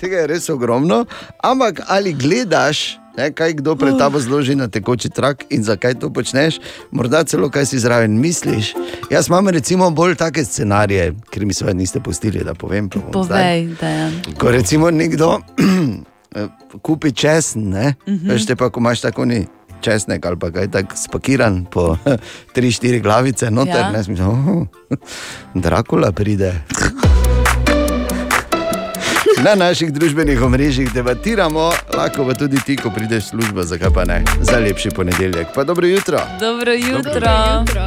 tega 0.00 0.16
je 0.16 0.26
res 0.26 0.48
ogromno. 0.48 1.04
Ampak 1.42 1.80
ali 1.86 2.12
gledaš, 2.12 2.98
ne, 3.16 3.32
kaj 3.32 3.52
kdo 3.52 3.76
pred 3.76 3.98
tabo 3.98 4.20
zloži 4.20 4.54
na 4.54 4.68
tekoči 4.68 5.08
trak 5.08 5.44
in 5.50 5.64
zakaj 5.64 5.94
to 5.94 6.12
počneš, 6.12 6.60
morda 6.90 7.24
celo 7.24 7.50
kaj 7.50 7.66
si 7.66 7.78
zraven 7.78 8.20
misliš. 8.20 8.74
Jaz 9.10 9.28
imam 9.28 9.48
recimo 9.48 9.90
bolj 9.90 10.14
take 10.14 10.44
scenarije, 10.44 11.14
ker 11.30 11.46
mi 11.46 11.54
seveda 11.54 11.76
niste 11.76 12.00
pustili, 12.00 12.44
da 12.44 12.54
povem. 12.54 12.88
Povej, 12.88 13.68
da 13.80 13.88
je. 13.88 14.12
Ko 14.38 14.50
recimo 14.50 14.90
nekdo 14.90 15.38
eh, 16.36 16.48
kupi 16.82 17.12
česen, 17.12 17.68
ne, 17.68 17.94
uh 18.06 18.14
-huh. 18.14 18.30
veš 18.30 18.46
te 18.46 18.56
pa, 18.56 18.70
ko 18.70 18.80
imaš 18.80 19.00
tako 19.00 19.24
ni. 19.24 19.46
Česnek 19.80 20.26
ali 20.26 20.36
pa 20.36 20.50
kaj 20.50 20.68
tako 20.68 20.96
spakiran 20.96 21.64
po 21.64 21.96
3-4 22.54 23.00
glavice, 23.00 23.50
noter, 23.50 23.76
Ja. 23.76 23.90
ne 23.90 24.04
smisel. 24.04 24.26
Oh, 24.26 24.66
Drakula 25.54 26.12
pride. 26.12 26.52
Na 29.38 29.54
naših 29.54 29.92
družbenih 29.92 30.42
omrežjih 30.42 30.92
debatiramo, 30.92 31.60
lahko 31.92 32.24
pa 32.24 32.34
tudi 32.34 32.56
ti, 32.58 32.76
ko 32.76 32.90
prideš 32.90 33.24
v 33.24 33.28
službo, 33.28 33.62
zakaj 33.62 33.90
pa 33.90 34.04
ne, 34.04 34.24
za 34.40 34.58
lepši 34.58 34.90
ponedeljek. 34.90 35.46
Pa 35.54 35.64
dobro 35.64 35.86
jutro. 35.86 36.18
Dobro 36.40 36.72
jutro. 36.72 37.12
Jutro. 37.12 37.86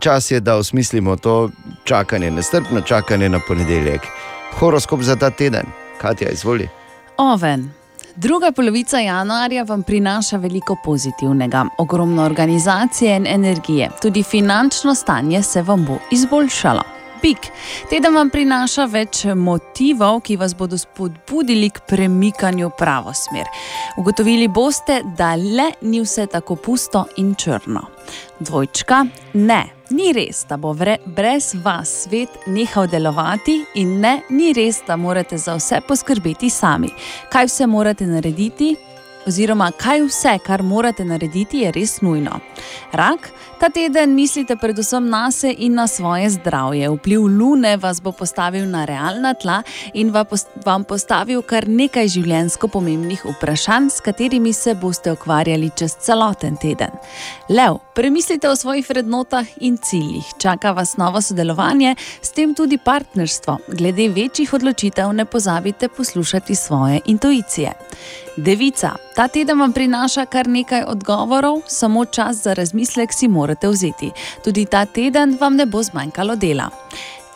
Čas 0.00 0.30
je, 0.30 0.40
da 0.40 0.56
osmislimo 0.56 1.16
to 1.16 1.50
čakanje, 1.84 2.30
nestrpno 2.30 2.80
čakanje 2.80 3.28
na 3.28 3.40
ponedeljek. 3.40 4.00
Horoskop 4.52 5.00
za 5.02 5.16
ta 5.16 5.30
teden, 5.30 5.66
Katja, 6.00 6.30
izvoli. 6.30 6.68
Oven. 7.16 7.70
Druga 8.16 8.52
polovica 8.52 8.98
januarja 8.98 9.62
vam 9.62 9.82
prinaša 9.82 10.36
veliko 10.36 10.76
pozitivnega, 10.84 11.66
ogromno 11.78 12.24
organizacije 12.24 13.16
in 13.16 13.26
energije, 13.26 13.90
tudi 14.02 14.22
finančno 14.22 14.94
stanje 14.94 15.42
se 15.42 15.62
vam 15.62 15.84
bo 15.84 15.98
izboljšalo. 16.10 16.82
Pik. 17.22 17.38
Teden 17.90 18.14
vam 18.14 18.30
prinaša 18.30 18.86
več 18.88 19.24
motivov, 19.36 20.22
ki 20.24 20.38
vas 20.40 20.54
bodo 20.56 20.78
spodbudili 20.78 21.68
k 21.70 21.82
premikanju 21.88 22.70
v 22.70 22.76
pravo 22.78 23.12
smer. 23.14 23.44
Ugotovili 24.00 24.48
boste, 24.48 25.02
da 25.16 25.34
le 25.36 25.70
ni 25.82 26.00
vse 26.00 26.26
tako 26.26 26.56
pusto 26.56 27.04
in 27.16 27.34
črno. 27.34 27.84
Dvojčka, 28.40 29.04
ne, 29.34 29.64
ni 29.90 30.12
res, 30.16 30.46
da 30.48 30.56
bo 30.56 30.72
vre, 30.72 30.96
brez 31.04 31.50
vas 31.64 31.90
svet 32.06 32.46
nehal 32.48 32.86
delovati, 32.88 33.58
in 33.76 33.98
ne, 34.00 34.14
ni 34.32 34.54
res, 34.56 34.78
da 34.86 34.96
morate 34.96 35.36
za 35.38 35.58
vse 35.58 35.82
poskrbeti 35.84 36.48
sami. 36.50 36.88
Kaj 37.32 37.50
vse 37.50 37.66
morate 37.68 38.08
narediti? 38.08 38.70
Oziroma, 39.28 39.68
kaj 39.76 40.06
vse, 40.06 40.38
kar 40.46 40.64
morate 40.64 41.04
narediti, 41.04 41.66
je 41.66 41.72
res 41.76 41.98
nujno. 42.00 42.40
Rak, 42.96 43.28
ta 43.60 43.68
teden 43.68 44.14
mislite 44.14 44.56
predvsem 44.56 45.08
na 45.08 45.30
sebe 45.30 45.54
in 45.58 45.74
na 45.74 45.86
svoje 45.86 46.30
zdravje. 46.30 46.88
Vpliv 46.88 47.20
lune 47.20 47.76
vas 47.76 48.00
bo 48.02 48.12
postavil 48.12 48.64
na 48.70 48.84
realna 48.84 49.34
tla 49.34 49.62
in 49.94 50.12
vam 50.64 50.84
postavil 50.84 51.42
kar 51.42 51.68
nekaj 51.68 52.08
življenjsko 52.08 52.68
pomembnih 52.68 53.20
vprašanj, 53.24 53.90
s 53.90 54.00
katerimi 54.00 54.52
se 54.52 54.74
boste 54.74 55.12
ukvarjali 55.12 55.70
čez 55.76 55.96
celoten 56.00 56.56
teden. 56.56 56.96
Lev, 57.48 57.76
premislite 57.94 58.48
o 58.48 58.56
svojih 58.56 58.88
vrednotah 58.88 59.46
in 59.60 59.76
ciljih. 59.76 60.24
Čaka 60.38 60.72
vas 60.72 60.96
novo 60.96 61.20
sodelovanje, 61.20 61.96
s 62.22 62.32
tem 62.32 62.54
tudi 62.54 62.78
partnerstvo. 62.78 63.58
Glede 63.68 64.08
večjih 64.08 64.54
odločitev 64.54 65.12
ne 65.12 65.24
pozabite 65.24 65.88
poslušati 65.88 66.54
svoje 66.54 67.00
intuicije. 67.04 67.72
Devica, 68.36 68.94
ta 69.16 69.28
teden 69.28 69.58
vam 69.60 69.72
prinaša 69.72 70.24
kar 70.26 70.46
nekaj 70.48 70.84
odgovorov, 70.88 71.60
samo 71.66 72.04
čas 72.04 72.36
za 72.42 72.54
razmislek 72.54 73.12
si 73.12 73.28
morate 73.28 73.49
vzeti. 73.70 74.10
Tudi 74.44 74.66
ta 74.66 74.84
teden 74.86 75.36
vam 75.40 75.56
ne 75.56 75.66
bo 75.66 75.82
zmanjkalo 75.82 76.36
dela. 76.36 76.70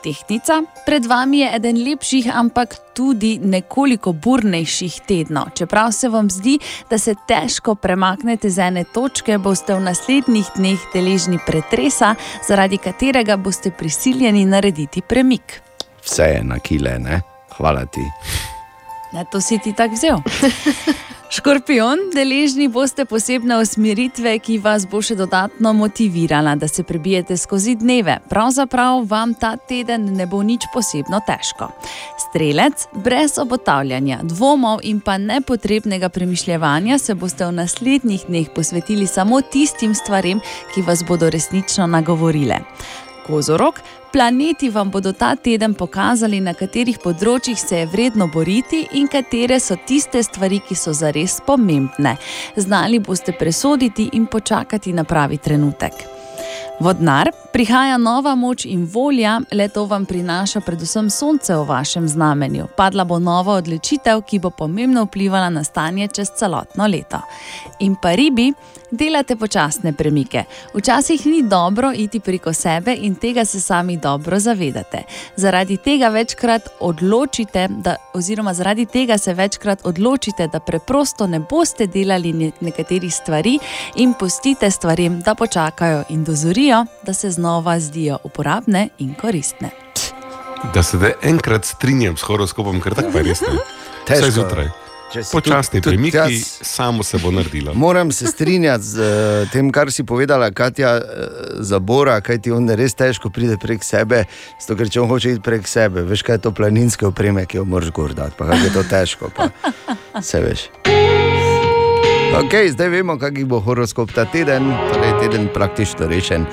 Tehnica, 0.04 0.62
pred 0.84 1.06
vami 1.08 1.38
je 1.40 1.48
eden 1.56 1.78
lepših, 1.80 2.28
ampak 2.28 2.76
tudi 2.92 3.38
nekoliko 3.40 4.12
burnejših 4.12 5.00
tednov. 5.08 5.54
Čeprav 5.56 5.92
se 5.92 6.08
vam 6.08 6.28
zdi, 6.30 6.58
da 6.90 6.98
se 6.98 7.14
težko 7.28 7.74
premaknete 7.74 8.50
z 8.50 8.68
ene 8.68 8.84
točke, 8.84 9.38
boste 9.38 9.72
v 9.74 9.80
naslednjih 9.80 10.50
dneh 10.56 10.80
deležni 10.92 11.40
pretresa, 11.46 12.14
zaradi 12.48 12.76
katerega 12.76 13.36
boste 13.36 13.72
prisiljeni 13.72 14.44
narediti 14.44 15.00
premik. 15.00 15.62
Vse 16.04 16.28
je 16.36 16.44
na 16.44 16.58
kile, 16.60 16.98
ne? 16.98 17.22
Hvala 17.56 17.86
ti. 17.86 18.04
Ne, 19.12 19.24
to 19.32 19.40
si 19.40 19.58
ti 19.58 19.72
tako 19.72 19.94
vzel. 19.94 20.20
Škorpion, 21.34 21.98
deležni 22.14 22.68
boste 22.70 23.02
posebne 23.10 23.56
usmeritve, 23.58 24.36
ki 24.38 24.60
vas 24.62 24.84
bo 24.86 25.00
še 25.02 25.16
dodatno 25.18 25.72
motivirala, 25.74 26.52
da 26.54 26.68
se 26.70 26.84
prebijete 26.86 27.34
skozi 27.34 27.74
dneve. 27.80 28.20
Pravzaprav 28.30 29.00
vam 29.10 29.32
ta 29.34 29.56
teden 29.58 30.04
ne 30.14 30.28
bo 30.30 30.44
nič 30.46 30.68
posebno 30.70 31.18
težko. 31.26 31.72
Strelec, 32.22 32.86
brez 33.02 33.34
obotavljanja, 33.42 34.20
dvomov 34.30 34.84
in 34.86 35.00
pa 35.02 35.16
nepotrebnega 35.18 36.12
premišljevanja 36.14 37.00
se 37.02 37.18
boste 37.18 37.50
v 37.50 37.56
naslednjih 37.58 38.28
dneh 38.30 38.54
posvetili 38.54 39.10
samo 39.10 39.42
tistim 39.42 39.98
stvarem, 39.98 40.38
ki 40.70 40.86
vas 40.86 41.02
bodo 41.02 41.34
resnično 41.34 41.90
nagovorile. 41.90 42.62
Kozorok, 43.26 43.82
planeti 44.14 44.70
vam 44.70 44.90
bodo 44.90 45.12
ta 45.12 45.34
teden 45.36 45.72
pokazali, 45.74 46.38
na 46.40 46.52
katerih 46.54 47.00
področjih 47.02 47.58
se 47.58 47.80
je 47.80 47.88
vredno 47.90 48.28
boriti 48.30 48.84
in 48.94 49.08
katere 49.10 49.58
so 49.58 49.74
tiste 49.88 50.22
stvari, 50.22 50.60
ki 50.62 50.78
so 50.78 50.94
zares 50.94 51.40
pomembne. 51.42 52.14
Znali 52.54 53.02
boste 53.02 53.34
presoditi 53.34 54.12
in 54.14 54.30
počakati 54.30 54.94
na 54.94 55.02
pravi 55.02 55.42
trenutek. 55.42 56.13
Vodnar, 56.80 57.30
prihaja 57.52 57.96
nova 57.96 58.34
moč 58.34 58.64
in 58.64 58.84
volja, 58.84 59.40
le 59.52 59.68
to 59.68 59.84
vam 59.86 60.06
prinaša 60.06 60.60
predvsem 60.60 61.10
sonce 61.10 61.54
v 61.54 61.66
vašem 61.68 62.08
znamenju. 62.08 62.66
Padla 62.76 63.04
bo 63.04 63.18
nova 63.18 63.54
odločitev, 63.62 64.22
ki 64.26 64.38
bo 64.38 64.50
pomembno 64.50 65.04
vplivala 65.04 65.50
na 65.54 65.64
stanje 65.64 66.08
čez 66.08 66.34
celotno 66.38 66.86
leto. 66.86 67.20
In 67.78 67.94
pa 68.02 68.14
ribi, 68.18 68.52
delate 68.90 69.36
počasne 69.36 69.92
premike. 69.92 70.44
Včasih 70.74 71.26
ni 71.26 71.42
dobro 71.42 71.92
iti 71.96 72.20
preko 72.20 72.52
sebe 72.52 72.96
in 73.00 73.14
tega 73.14 73.44
se 73.44 73.60
sami 73.60 73.96
dobro 73.96 74.38
zavedate. 74.38 75.02
Zaradi 75.36 75.76
tega 75.76 76.08
večkrat 76.08 76.68
odločite, 76.80 77.68
da, 77.68 77.96
oziroma 78.14 78.54
zaradi 78.54 78.86
tega 78.86 79.18
se 79.18 79.34
večkrat 79.34 79.80
odločite, 79.84 80.48
da 80.48 80.60
preprosto 80.60 81.26
ne 81.26 81.40
boste 81.40 81.86
delali 81.86 82.32
ne- 82.32 82.50
nekaterih 82.60 83.14
stvari 83.14 83.58
in 83.96 84.14
pustite 84.18 84.70
stvarem, 84.70 85.20
da 85.20 85.34
počakajo 85.34 86.04
in 86.08 86.24
dozorijo, 86.24 86.63
da 87.02 87.12
se 87.12 87.30
znova 87.30 87.80
zdijo 87.80 88.18
uporabne 88.24 88.88
in 88.98 89.14
koristne. 89.14 89.70
Da 90.74 90.82
se 90.82 90.96
da 90.96 91.10
enkrat 91.22 91.64
strinjam 91.64 92.16
s 92.16 92.22
horoskopom, 92.22 92.80
ker 92.80 92.94
tako 92.94 93.18
je 93.18 93.24
res. 93.24 93.42
Težko. 94.06 94.20
Vsaj 94.20 94.30
zjutraj. 94.30 94.68
Počasni 95.32 95.80
premiki, 95.82 96.16
jaz- 96.16 96.58
samo 96.62 97.02
se 97.02 97.18
bo 97.18 97.30
naredilo. 97.30 97.74
Moram 97.84 98.12
se 98.12 98.26
strinjati 98.26 98.84
z 98.84 98.98
uh, 98.98 99.50
tem, 99.52 99.70
kar 99.72 99.92
si 99.92 100.04
povedala, 100.04 100.50
Katja, 100.50 100.96
uh, 100.96 101.02
za 101.58 101.78
Bora, 101.78 102.20
kaj 102.20 102.38
ti 102.38 102.52
on 102.52 102.70
res 102.70 102.94
težko 102.94 103.30
pride 103.30 103.58
prek 103.58 103.84
sebe. 103.84 104.24
Zato, 104.60 104.78
ker 104.80 104.90
če 104.90 105.00
on 105.00 105.08
hoče 105.08 105.36
iti 105.36 105.44
prek 105.44 105.68
sebe, 105.68 106.02
veš, 106.02 106.22
kaj 106.22 106.40
je 106.40 106.46
to 106.48 106.50
planinske 106.50 107.06
opreme, 107.06 107.46
ki 107.46 107.56
jo 107.62 107.64
moraš 107.64 107.92
gordati, 107.94 108.34
pa 108.38 108.50
kako 108.50 108.64
je 108.64 108.72
to 108.72 108.82
težko. 108.90 109.30
Pa. 109.36 109.48
Se 110.28 110.40
veš. 110.40 110.68
Okay, 112.34 112.70
zdaj 112.70 112.88
vemo, 112.88 113.18
kak 113.18 113.44
bo 113.44 113.60
horoskop 113.60 114.10
ta 114.12 114.24
teden, 114.24 114.72
torej 114.92 115.12
teden 115.20 115.48
praktično 115.54 116.06
rešen. 116.06 116.46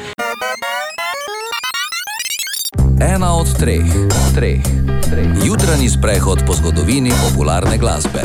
Ena 3.01 3.33
od 3.33 3.49
treh, 3.59 3.85
treh, 4.35 4.61
treh. 5.09 5.27
Jutranji 5.45 5.89
sprehod 5.89 6.39
po 6.47 6.53
zgodovini 6.53 7.09
popularne 7.09 7.77
glasbe. 7.77 8.21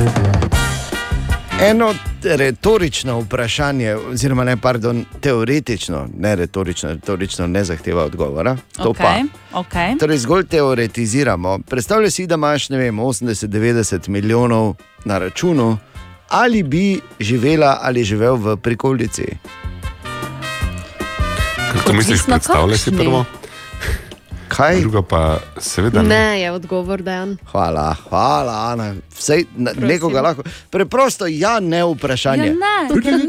Eno 1.60 1.94
retorično 2.22 3.20
vprašanje, 3.20 3.94
oziroma 3.96 4.44
ne, 4.44 4.56
pardon, 4.56 5.04
teoretično, 5.20 6.08
ne 6.18 6.36
retorično, 6.36 6.92
retorično 6.92 7.46
ne 7.46 7.64
zahteva 7.64 8.04
odgovora. 8.04 8.56
To 8.76 8.90
Ok, 8.90 8.98
pa. 8.98 9.14
ok. 9.52 9.98
Torej, 10.00 10.18
zgolj 10.18 10.46
teoretiziramo. 10.46 11.58
Predstavljaj 11.58 12.10
si, 12.10 12.26
da 12.26 12.34
imaš 12.34 12.68
ne 12.68 12.78
vem, 12.78 12.96
80-90 12.96 14.08
milijonov 14.08 14.74
na 15.04 15.18
računu, 15.18 15.78
ali 16.28 16.62
bi 16.62 17.00
živela 17.20 17.78
ali 17.82 18.04
živel 18.04 18.36
v 18.36 18.56
prikolici. 18.56 19.26
Kako 21.72 21.92
misliš, 21.92 22.24
predstavljaj 22.26 22.78
si 22.78 22.90
prvo? 22.96 23.24
Kaj? 24.48 24.80
Druga 24.80 25.02
pa, 25.02 25.20
seveda, 25.58 26.02
ne. 26.02 26.08
Ne, 26.08 26.40
je 26.40 26.52
odgovor 26.52 27.02
dejan. 27.02 27.36
Hvala, 27.50 27.96
hvala, 28.08 28.72
Ana. 28.72 28.94
Vsej, 29.10 29.44
na, 29.56 29.72
nekoga 29.72 30.20
lahko. 30.20 30.42
Preprosto, 30.70 31.26
ja, 31.26 31.60
ne 31.60 31.76
Ja, 31.76 31.86
vprašanje. 31.86 32.54
ne, 32.54 32.76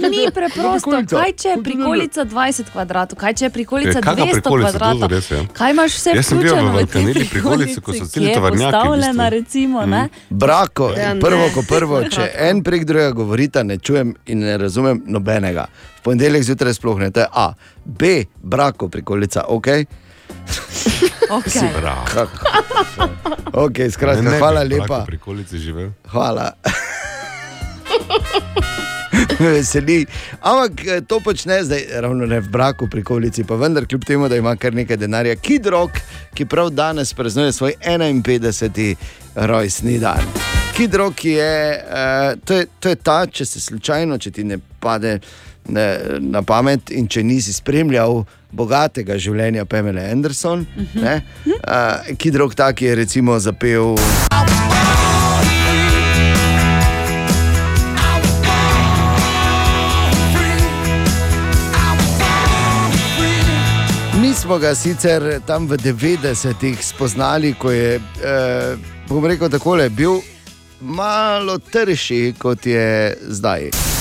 ni 0.10 0.28
preprosto. 0.34 0.92
Kaj 1.10 1.34
če 1.34 1.48
je 1.48 1.64
prikolica 1.64 2.26
20 2.26 2.72
kvadratov, 2.72 3.18
kaj 3.18 3.34
če 3.34 3.46
je 3.46 3.50
prikolica 3.50 3.90
Ja, 3.90 4.02
kakšna 4.02 4.26
200 4.26 4.32
prikolica, 4.34 4.72
to 4.72 4.78
kvadratov? 4.78 5.02
je 5.02 5.18
res, 5.18 5.32
ja. 5.32 5.42
Kaj 5.54 5.72
imaš 5.72 5.92
vse 5.94 6.10
Jaz 6.16 6.26
sem 6.26 6.38
bil 6.38 6.46
v 6.46 6.50
vključeno 6.50 6.68
v 6.68 6.78
te 6.78 6.78
Valkaneli 6.78 7.26
prikolici, 7.30 7.76
ko 7.76 7.92
so 7.92 7.92
prikolici, 7.92 8.14
celi 8.14 8.26
ki 8.26 8.30
je 8.30 8.36
tovornjaki 8.36 8.68
v 8.68 8.72
Postavljena, 8.72 9.24
bistvu. 9.24 9.30
recimo, 9.30 9.86
ne? 9.86 10.10
Brako, 10.30 10.92
Ja, 10.98 11.14
ne. 11.14 11.20
prvo, 11.20 11.50
ko 11.54 11.62
prvo, 11.64 12.04
če 12.06 12.32
en 12.40 12.64
prek 12.64 12.86
drugega 12.86 13.12
govorita, 13.12 13.64
ne 13.64 13.78
čujem 13.78 14.16
in 14.26 14.40
ne 14.40 14.58
razumem 14.58 15.04
nobenega. 15.08 15.68
V 15.98 16.02
ponedeljek 16.04 16.44
zjutraj 16.44 16.74
sploh 16.74 17.00
ne, 17.00 17.12
to 17.12 17.20
je 17.20 17.28
A. 17.34 17.54
B, 17.86 18.24
brako, 18.38 18.90
prikolica, 18.90 19.44
ok. 19.48 19.66
Okay. 19.68 19.86
Bravo. 21.82 22.06
okay 23.54 23.92
skratka, 23.92 24.22
Ne, 24.22 24.32
ne 24.32 24.38
hvala 24.38 24.64
lepa. 24.64 25.06
Hvala. 26.12 26.52
Me 29.40 29.50
veseli. 29.58 30.06
Ampak 30.42 30.86
eh, 30.88 31.02
to 31.02 31.20
počne 31.20 31.64
zdaj, 31.64 31.86
ravno 32.02 32.26
ne 32.26 32.40
v 32.40 32.50
braku, 32.50 32.88
pri 32.90 33.04
kolici, 33.04 33.44
pa 33.44 33.56
vendar, 33.56 33.86
kljub 33.86 34.06
temu, 34.06 34.30
da 34.30 34.36
ima 34.36 34.56
kar 34.56 34.74
nekaj 34.74 34.98
denarja, 34.98 35.36
Kidrok, 35.36 36.00
ki 36.34 36.46
prav 36.46 36.70
danes 36.70 37.14
praznuje 37.14 37.52
svoj 37.52 37.74
51. 37.84 38.96
rojstni 39.36 40.00
dan. 40.00 40.24
Kidrok 40.78 41.26
je, 41.26 41.84
uh, 41.84 42.40
to 42.46 42.54
je, 42.54 42.66
to 42.80 42.90
je 42.90 42.96
ta, 42.96 43.26
če 43.26 43.46
se 43.46 43.60
slučajno, 43.60 44.18
če 44.18 44.32
ti 44.32 44.44
ne 44.44 44.60
pade 44.80 45.20
ne, 45.70 45.86
na 46.20 46.42
pamet 46.42 46.92
in 46.94 47.08
če 47.10 47.24
nisi 47.24 47.54
spremljal 47.54 48.24
bogatega 48.52 49.18
življenja 49.18 49.66
Pamela 49.66 50.02
Anderson, 50.12 50.66
uh 50.78 50.96
-huh. 50.96 51.22
uh, 51.46 52.16
Kidrok 52.18 52.56
tak 52.56 52.82
je 52.82 52.96
recimo 52.96 53.40
zapel. 53.40 53.96
Mi 64.22 64.34
smo 64.34 64.58
ga 64.58 64.76
sicer 64.76 65.42
tam 65.46 65.68
v 65.68 65.78
90-ih 65.78 66.86
spoznali, 66.86 67.54
ko 67.54 67.72
je, 67.72 67.96
eh, 68.24 68.78
bom 69.08 69.26
rekel, 69.26 69.50
takole, 69.50 69.90
bil 69.90 70.22
malo 70.82 71.58
trši 71.58 72.34
kot 72.38 72.66
je 72.66 73.18
zdaj. 73.22 73.97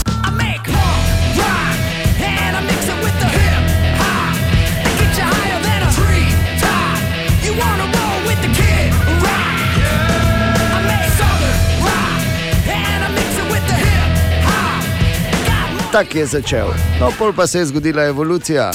Tako 15.97 16.19
je 16.19 16.27
začel. 16.27 16.69
No, 17.01 17.09
pol 17.19 17.33
pa 17.33 17.47
se 17.47 17.59
je 17.59 17.67
zgodila 17.67 18.05
evolucija. 18.05 18.71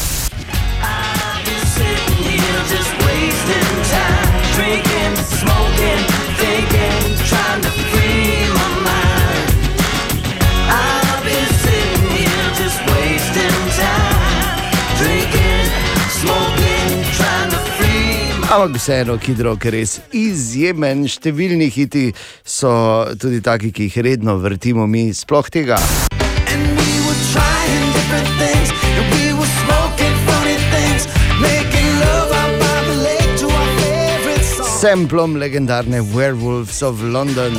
Ampak 18.52 18.76
vseeno, 18.76 19.18
Kidrok 19.18 19.66
je 19.66 19.72
res 19.72 20.00
izjemen, 20.12 21.06
številni 21.06 21.70
hiti 21.70 22.10
so 22.42 22.74
tudi 23.22 23.46
taki, 23.46 23.70
ki 23.70 23.92
jih 23.92 24.02
redno 24.10 24.40
vrtimo 24.42 24.90
mi, 24.90 25.14
sploh 25.14 25.54
tega. 25.54 25.78
Semplom 34.82 35.36
legendarne 35.38 36.02
Werewolves 36.02 36.82
of 36.82 37.02
London. 37.04 37.54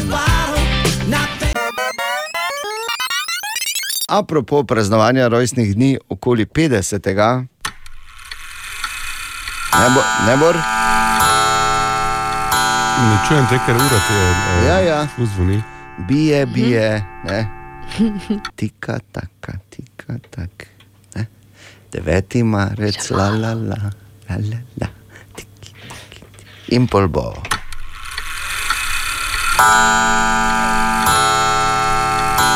Apropo 4.09 4.65
praznovanja 4.65 5.29
rojstnih 5.29 5.75
dni 5.75 5.99
okoli 6.09 6.47
50. 6.47 7.47
Ne 9.79 9.89
bo, 9.95 10.03
ne 10.27 10.37
čujem 13.29 13.47
te, 13.51 13.59
ker 13.67 13.75
ura 13.75 14.01
ti 14.09 14.15
je. 14.15 14.27
eh, 14.31 14.67
Ja, 14.67 14.79
ja. 14.81 15.07
Zvoni. 15.35 15.63
Bije, 16.09 16.47
bije, 16.47 17.05
ne. 17.25 17.47
Tika, 18.57 18.99
taka, 19.13 19.53
tika, 19.71 20.19
tak. 20.31 20.67
Ne? 21.15 21.27
Deveti 21.93 22.43
marec, 22.43 23.11
la 23.11 23.31
la 23.31 23.55
la, 23.55 23.79
la 24.29 24.37
la 24.37 24.59
la. 24.81 25.02
In 26.73 26.87
pol 26.89 27.05
bo. 27.13 27.35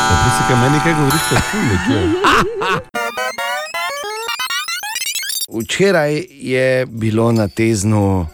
Ti 0.09 0.29
si 0.33 0.41
kaj 0.47 0.57
meni 0.57 0.79
kaj 0.81 0.93
govoriš, 0.97 1.27
kaj 1.29 1.41
ful 1.49 1.61
ne 1.67 1.75
čujem. 1.85 2.09
Včeraj 5.59 6.13
je 6.29 6.85
bilo 6.85 7.31
na 7.31 7.47
teznu, 7.47 8.25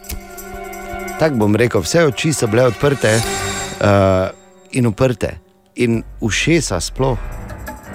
tako 1.20 1.36
bom 1.36 1.56
rekel, 1.56 1.84
vse 1.84 2.06
oči 2.08 2.32
so 2.32 2.48
bile 2.48 2.64
odprte 2.72 3.12
uh, 3.20 4.32
in 4.72 4.86
uprte, 4.88 5.34
in 5.76 6.02
ušesa 6.20 6.80
sploh, 6.80 7.18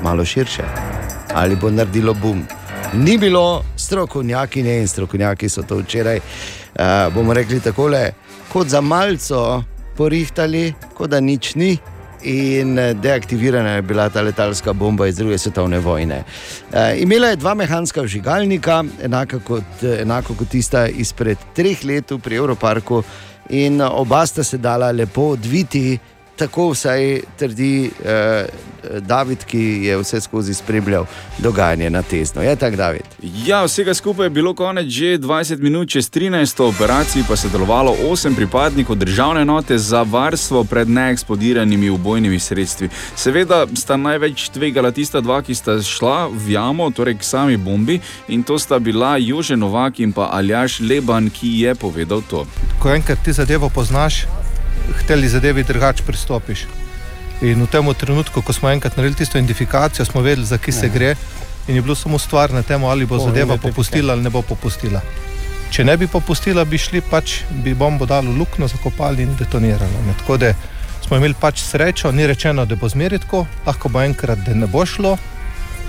malo 0.05 0.25
širše, 0.25 0.63
ali 1.33 1.55
bo 1.55 1.69
naredilo 1.73 2.13
bum. 2.13 2.45
Ni 2.93 3.17
bilo 3.17 3.63
strokovnjakinje 3.77 4.79
in 4.81 4.87
strokovnjaki 4.87 5.49
so 5.49 5.63
to 5.63 5.81
včeraj, 5.81 6.19
uh, 6.79 7.13
bomo 7.13 7.33
rekli 7.33 7.59
takole, 7.59 8.11
kot 8.53 8.67
za 8.67 8.81
malco 8.81 9.63
porihtali, 9.97 10.73
kot 10.95 11.09
da 11.09 11.19
nič 11.19 11.55
ni. 11.55 11.77
In 12.19 12.75
eh, 12.79 12.93
deaktivirana 12.99 13.77
je 13.77 13.81
bila 13.81 14.09
ta 14.09 14.21
letalska 14.21 14.73
bomba 14.73 15.07
iz 15.07 15.15
druge 15.15 15.37
svetovne 15.37 15.79
vojne. 15.79 16.23
E, 16.71 16.97
imela 16.99 17.29
je 17.31 17.37
dva 17.39 17.53
mehanska 17.55 18.01
vžigalnika, 18.03 18.83
enako 19.03 19.39
kot, 19.47 19.83
enako 20.01 20.35
kot 20.35 20.49
tista 20.51 20.87
izpred 20.87 21.37
treh 21.55 21.85
let 21.85 22.11
pri 22.23 22.35
Evroparku, 22.35 23.03
in 23.49 23.81
oba 23.81 24.25
sta 24.27 24.43
se 24.43 24.57
dala 24.57 24.91
lepo 24.91 25.29
odviti, 25.37 25.97
tako 26.39 26.69
vsaj 26.71 27.21
trdi 27.37 27.91
eh, 28.05 28.45
David, 28.99 29.43
ki 29.43 29.59
je 29.59 29.97
vse 29.97 30.21
skozi 30.21 30.53
spremljal 30.53 31.05
dogajanje 31.37 31.89
na 31.89 32.01
tezno. 32.01 32.41
Je 32.41 32.55
tako, 32.55 32.75
David? 32.75 33.03
Ja, 33.45 33.63
vsega 33.63 33.93
skupaj 33.93 34.25
je 34.25 34.29
bilo 34.29 34.53
konec 34.55 34.87
že 34.87 35.17
20 35.17 35.59
minut 35.59 35.89
čez 35.89 36.11
13. 36.11 36.63
operaciji, 36.63 37.23
pa 37.27 37.35
se 37.35 37.49
delovalo 37.49 37.95
8 38.07 38.35
pripadnikov 38.35 38.95
državne 38.95 39.41
enote 39.41 39.77
za 39.77 40.01
varstvo 40.01 40.63
pred 40.63 40.89
neeksplodiranimi 40.89 41.89
ubojnimi 41.89 42.39
sredstvi. 42.39 42.89
Seveda 43.15 43.67
sta 43.75 43.97
največ 43.97 44.49
tvegala 44.49 44.91
tista 44.91 45.21
dva, 45.21 45.41
ki 45.41 45.55
sta 45.55 45.81
šla 45.81 46.27
v 46.31 46.51
jamo, 46.55 46.89
torej 46.91 47.17
k 47.19 47.23
sami 47.23 47.57
bombi, 47.57 47.99
in 48.27 48.43
to 48.43 48.59
sta 48.59 48.79
bila 48.79 49.17
Jože 49.17 49.55
Novak 49.55 49.99
in 49.99 50.13
pa 50.13 50.29
Aljaš 50.31 50.79
Leban, 50.79 51.29
ki 51.29 51.59
je 51.59 51.75
povedal 51.75 52.21
to. 52.29 52.47
ko 52.79 52.89
enkrat 52.89 53.19
ti 53.25 53.33
zadevo 53.33 53.69
poznaš, 53.69 54.25
hteli 54.97 55.29
zadevi 55.29 55.63
drugače 55.63 56.03
pristopiš. 56.03 56.65
In 57.41 57.63
v 57.63 57.67
tem 57.71 57.93
trenutku, 57.93 58.41
ko 58.41 58.53
smo 58.53 58.69
enkrat 58.69 58.97
naredili 58.97 59.17
tisto 59.17 59.37
identifikacijo, 59.37 60.05
smo 60.05 60.21
vedeli, 60.21 60.45
za 60.45 60.57
kje 60.57 60.73
se 60.73 60.89
gre, 60.89 61.15
in 61.67 61.75
je 61.75 61.81
bilo 61.81 61.95
samo 61.95 62.19
stvar 62.19 62.51
na 62.53 62.61
tem, 62.61 62.83
ali 62.83 63.05
bo 63.05 63.15
O, 63.15 63.19
zadeva 63.19 63.57
te- 63.57 63.61
popustila 63.61 64.13
ali 64.13 64.23
ne 64.23 64.29
bo 64.29 64.41
popustila. 64.41 65.01
Če 65.71 65.83
ne 65.83 65.97
bi 65.97 66.07
popustila, 66.07 66.65
bi 66.65 66.77
šli 66.77 67.01
pač, 67.01 67.43
bi 67.63 67.73
bombo 67.73 68.05
dali 68.05 68.27
v 68.27 68.37
luknjo, 68.37 68.67
zakopali 68.67 69.23
in 69.23 69.35
detonirali. 69.39 70.01
Ne. 70.07 70.13
Tako 70.19 70.37
da 70.37 70.53
smo 71.07 71.17
imeli 71.17 71.33
pač 71.39 71.61
srečo, 71.61 72.11
ni 72.11 72.27
rečeno, 72.27 72.65
da 72.65 72.75
bo 72.75 72.89
zmeri 72.89 73.19
tako, 73.19 73.45
lahko 73.65 73.89
bo 73.89 74.01
enkrat, 74.01 74.39
da 74.45 74.53
ne 74.53 74.67
bo 74.67 74.85
šlo, 74.85 75.17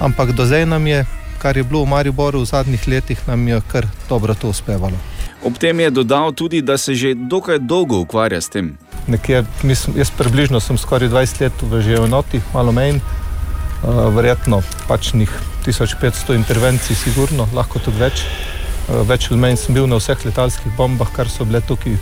ampak 0.01 0.33
do 0.33 0.47
zdaj 0.47 0.67
nam 0.67 0.87
je, 0.87 1.05
kar 1.39 1.57
je 1.57 1.65
bilo 1.65 1.83
v 1.85 1.89
Mariboru 1.89 2.41
v 2.41 2.47
zadnjih 2.47 2.89
letih, 2.89 3.19
nam 3.27 3.49
je 3.49 3.61
kar 3.73 3.87
dobro 4.09 4.35
to 4.35 4.49
uspevalo. 4.49 4.97
Ob 5.43 5.57
tem 5.59 5.81
je 5.81 5.91
dodal 5.91 6.33
tudi, 6.33 6.61
da 6.63 6.79
se 6.79 6.95
že 6.95 7.15
dokaj 7.15 7.59
dolgo 7.59 8.01
ukvarja 8.01 8.41
s 8.41 8.49
tem. 8.49 8.77
Nekje, 9.09 9.45
mislim, 9.63 9.97
jaz 9.97 10.11
približno 10.11 10.61
sem 10.61 10.79
skoraj 10.79 11.09
20 11.09 11.41
let 11.41 11.63
v 11.63 11.81
že 11.83 11.97
enoti, 11.97 12.41
malo 12.55 12.73
manj, 12.73 13.01
uh, 13.01 14.13
verjetno 14.15 14.61
pač 14.89 15.13
njih 15.15 15.33
1500 15.67 16.35
intervencij, 16.37 16.97
sigurno, 16.97 17.49
lahko 17.55 17.81
tudi 17.81 17.99
več. 17.99 18.25
Uh, 18.89 19.01
več 19.09 19.31
ali 19.31 19.41
manj 19.41 19.57
sem 19.57 19.75
bil 19.75 19.89
na 19.89 19.97
vseh 19.97 20.27
letalskih 20.29 20.77
bombah, 20.77 21.09
kar 21.09 21.29
so 21.29 21.49
bile 21.49 21.65
tukaj 21.65 21.97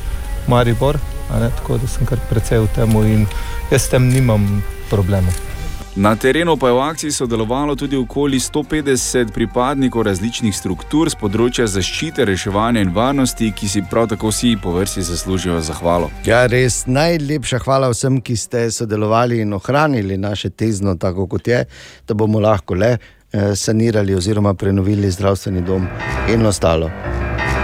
Maribor, 0.49 0.99
ne, 1.31 1.51
tako 1.61 1.79
da 1.79 1.87
sem 1.87 2.07
kar 2.09 2.19
precej 2.31 2.65
v 2.65 2.73
tem 2.75 2.91
in 3.07 3.27
jaz 3.71 3.87
s 3.87 3.93
tem 3.95 4.09
nimam 4.09 4.63
problemov. 4.91 5.58
Na 5.99 6.17
terenu 6.17 6.57
pa 6.57 6.69
je 6.69 6.73
v 6.73 6.79
akciji 6.79 7.13
sodelovalo 7.13 7.75
tudi 7.75 7.97
okoli 7.97 8.39
150 8.39 9.33
pripadnikov 9.35 10.05
različnih 10.07 10.55
struktur 10.55 11.11
z 11.11 11.19
področja 11.19 11.67
zaščite, 11.67 12.23
reševanja 12.23 12.85
in 12.87 12.93
varnosti, 12.95 13.49
ki 13.51 13.67
si 13.67 13.83
prav 13.83 14.07
tako 14.13 14.31
vsi 14.31 14.53
po 14.63 14.77
vrsti 14.77 15.03
zaslužijo 15.03 15.59
zahvalo. 15.59 16.13
Ja, 16.23 16.45
res 16.47 16.85
najlepša 16.87 17.59
hvala 17.67 17.91
vsem, 17.91 18.21
ki 18.23 18.39
ste 18.39 18.69
sodelovali 18.71 19.43
in 19.43 19.59
ohranili 19.59 20.21
naše 20.23 20.55
tezno, 20.55 20.95
tako 20.95 21.27
kot 21.27 21.51
je, 21.51 21.65
da 22.07 22.15
bomo 22.15 22.39
lahko 22.47 22.79
le 22.79 22.95
eh, 22.95 23.57
sanirali 23.59 24.15
oziroma 24.15 24.55
prenovili 24.55 25.11
zdravstveni 25.11 25.67
dom 25.67 25.91
in 26.31 26.47
ostalo. 26.47 26.95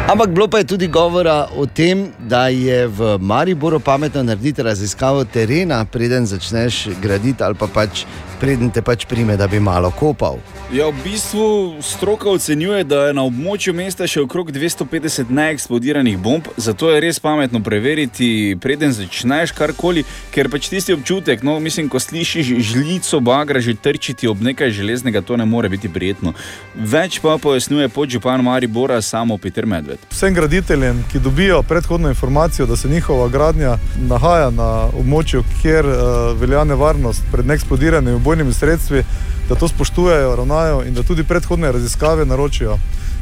Ampak 0.04 0.28
bilo 0.30 0.48
pa 0.48 0.58
je 0.58 0.64
tudi 0.64 0.86
govora 0.88 1.48
o 1.56 1.66
tem, 1.66 2.12
da 2.18 2.48
je 2.48 2.86
v 2.86 3.18
Mariboru 3.20 3.80
pametno 3.80 4.22
narediti 4.22 4.62
raziskavo 4.62 5.24
terena, 5.24 5.84
preden 5.84 6.26
začneš 6.26 6.88
graditi, 7.00 7.42
ali 7.42 7.54
pa 7.54 7.66
pač 7.66 8.04
preden 8.40 8.68
te 8.70 8.82
pač 8.82 9.06
prime, 9.08 9.36
da 9.40 9.46
bi 9.48 9.60
malo 9.60 9.88
kopal. 9.96 10.36
Ja, 10.72 10.90
v 10.90 11.00
bistvu 11.04 11.44
stroka 11.80 12.28
ocenjuje, 12.28 12.84
da 12.84 13.06
je 13.06 13.14
na 13.16 13.22
območju 13.24 13.72
mesta 13.76 14.08
še 14.10 14.24
okrog 14.24 14.50
250 14.52 15.30
neeksplodiranih 15.32 16.18
bomb, 16.20 16.48
zato 16.56 16.90
je 16.90 17.00
res 17.00 17.20
pametno 17.22 17.62
preveriti, 17.64 18.56
preden 18.60 18.92
začneš 18.92 19.54
karkoli, 19.56 20.04
ker 20.34 20.50
pač 20.52 20.68
tisti 20.72 20.96
občutek, 20.96 21.44
no, 21.46 21.56
mislim, 21.62 21.88
ko 21.88 22.02
slišiš 22.02 22.52
žlico 22.72 23.20
bagra 23.24 23.62
že 23.64 23.76
trčiti 23.78 24.28
ob 24.28 24.42
nekaj 24.44 24.74
železnega, 24.74 25.24
to 25.24 25.38
ne 25.40 25.46
more 25.48 25.70
biti 25.72 25.88
prijetno. 25.88 26.34
Več 26.74 27.20
pa 27.24 27.38
pojasnjuje 27.40 27.88
podžupan 27.88 28.44
Maribora 28.44 29.00
samo 29.00 29.38
Peter 29.38 29.64
Medved. 29.64 29.93
Vsem 30.10 30.34
graditeljem, 30.34 31.04
ki 31.12 31.18
dobijo 31.18 31.62
predhodno 31.62 32.08
informacijo, 32.08 32.66
da 32.66 32.76
se 32.76 32.88
njihova 32.88 33.28
gradnja 33.28 33.76
nahaja 34.08 34.50
na 34.50 34.88
območju, 34.98 35.42
kjer 35.62 35.86
uh, 35.86 35.96
velja 36.40 36.64
nevarnost 36.64 37.22
pred 37.32 37.46
neeksplodiranimi 37.46 38.16
ubojnimi 38.16 38.52
sredstvi, 38.52 39.04
da 39.48 39.54
to 39.54 39.68
spoštujejo, 39.68 40.36
ravnajo 40.36 40.82
in 40.86 40.94
da 40.94 41.02
tudi 41.02 41.24
predhodne 41.24 41.72
raziskave 41.72 42.26
naročijo. 42.26 42.78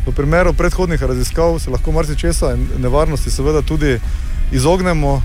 V 0.07 0.13
primeru 0.13 0.53
predhodnih 0.53 1.03
raziskav 1.03 1.59
se 1.59 1.71
lahko 1.71 1.93
marsikčesa 1.93 2.55
in 2.55 2.69
nevarnosti 2.79 3.31
seveda 3.31 3.63
tudi 3.63 3.99
izognemo, 4.53 5.13
uh, 5.15 5.23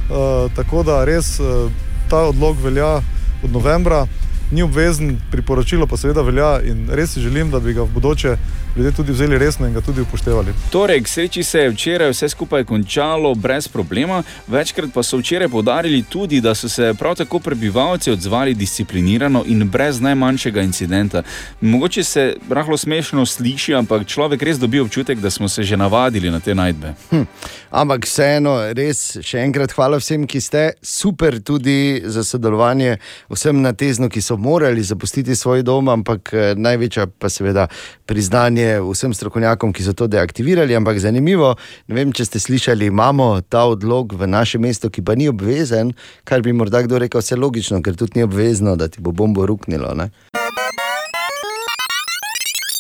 tako 0.56 0.84
da 0.84 1.06
res 1.06 1.40
uh, 1.40 1.72
ta 2.10 2.24
odlog 2.32 2.58
velja 2.64 2.96
od 3.44 3.52
novembra. 3.52 4.06
Ni 4.52 4.64
obvezen, 4.64 5.18
priporočilo 5.32 5.88
pa 5.88 5.98
seveda 5.98 6.22
velja 6.22 6.62
in 6.64 6.88
res 6.92 7.14
si 7.14 7.22
želim, 7.22 7.52
da 7.52 7.60
bi 7.60 7.74
ga 7.74 7.84
v 7.84 7.94
bodoče 7.94 8.38
ljudje 8.78 8.92
tudi 8.92 9.12
vzeli 9.12 9.38
resno 9.38 9.68
in 9.68 9.74
ga 9.74 9.82
tudi 9.82 10.02
upoštevali. 10.02 10.54
Torej, 10.72 11.02
k 11.04 11.08
sreči 11.08 11.44
se 11.44 11.60
je 11.60 11.70
včeraj 11.70 12.10
vse 12.10 12.30
skupaj 12.30 12.64
končalo 12.64 13.34
brez 13.36 13.68
problema, 13.68 14.24
večkrat 14.48 14.90
pa 14.94 15.04
so 15.04 15.18
včeraj 15.18 15.50
podarili 15.50 16.04
tudi, 16.04 16.42
da 16.42 16.56
so 16.56 16.70
se 16.70 16.94
prav 17.00 17.16
tako 17.16 17.40
prebivalci 17.40 18.12
odzvali 18.12 18.54
disciplinirano 18.54 19.44
in 19.48 19.70
brez 19.70 20.02
najmanjšega 20.02 20.62
incidenta. 20.62 21.24
Mogoče 21.62 22.04
se 22.04 22.36
rahlo 22.50 22.78
smešno 22.78 23.26
sliši, 23.26 23.74
ampak 23.76 24.06
človek 24.08 24.44
res 24.44 24.60
dobi 24.60 24.80
občutek, 24.80 25.20
da 25.20 25.30
smo 25.30 25.50
se 25.50 25.64
že 25.64 25.78
navadili 25.78 26.30
na 26.32 26.40
te 26.40 26.56
najdbe. 26.56 26.94
Hm. 27.10 27.24
Ampak 27.72 28.06
vseeno, 28.06 28.74
res 28.74 29.18
še 29.22 29.42
enkrat 29.42 29.74
hvala 29.74 29.98
vsem, 29.98 30.28
ki 30.28 30.42
ste 30.42 30.72
super 30.82 31.40
tudi 31.42 32.04
za 32.06 32.24
sodelovanje, 32.24 32.98
vsem 33.30 33.62
na 33.62 33.74
tezno, 33.74 34.10
ki 34.10 34.22
so 34.22 34.38
morali 34.38 34.84
zapustiti 34.84 35.36
svoj 35.36 35.64
dom, 35.64 35.90
ampak 35.90 36.34
eh, 36.34 36.54
največja 36.56 37.08
pa 37.20 37.30
seveda 37.30 37.68
priznanje 38.06 38.67
vsem 38.84 39.14
strokovnjakom, 39.14 39.74
ki 39.74 39.86
so 39.86 39.94
to 39.98 40.08
deaktivirali. 40.12 40.76
Ampak 40.78 41.00
zanimivo, 41.04 41.54
ne 41.88 41.98
vem, 41.98 42.14
če 42.16 42.28
ste 42.28 42.42
slišali, 42.44 42.92
imamo 42.92 43.30
ta 43.42 43.66
odlog 43.70 44.16
v 44.18 44.30
našem 44.30 44.66
mestu, 44.68 44.92
ki 44.94 45.04
pa 45.06 45.16
ni 45.16 45.30
obvezen, 45.32 45.94
kar 46.28 46.44
bi 46.46 46.56
morda 46.56 46.84
kdo 46.86 47.00
rekel, 47.04 47.24
vse 47.24 47.40
logično, 47.40 47.82
ker 47.86 47.98
tudi 48.00 48.20
ni 48.20 48.28
obvezno, 48.28 48.76
da 48.80 48.90
ti 48.92 49.04
bo 49.04 49.16
bombo 49.16 49.48
ruknilo. 49.48 49.94
Ne? 49.98 50.12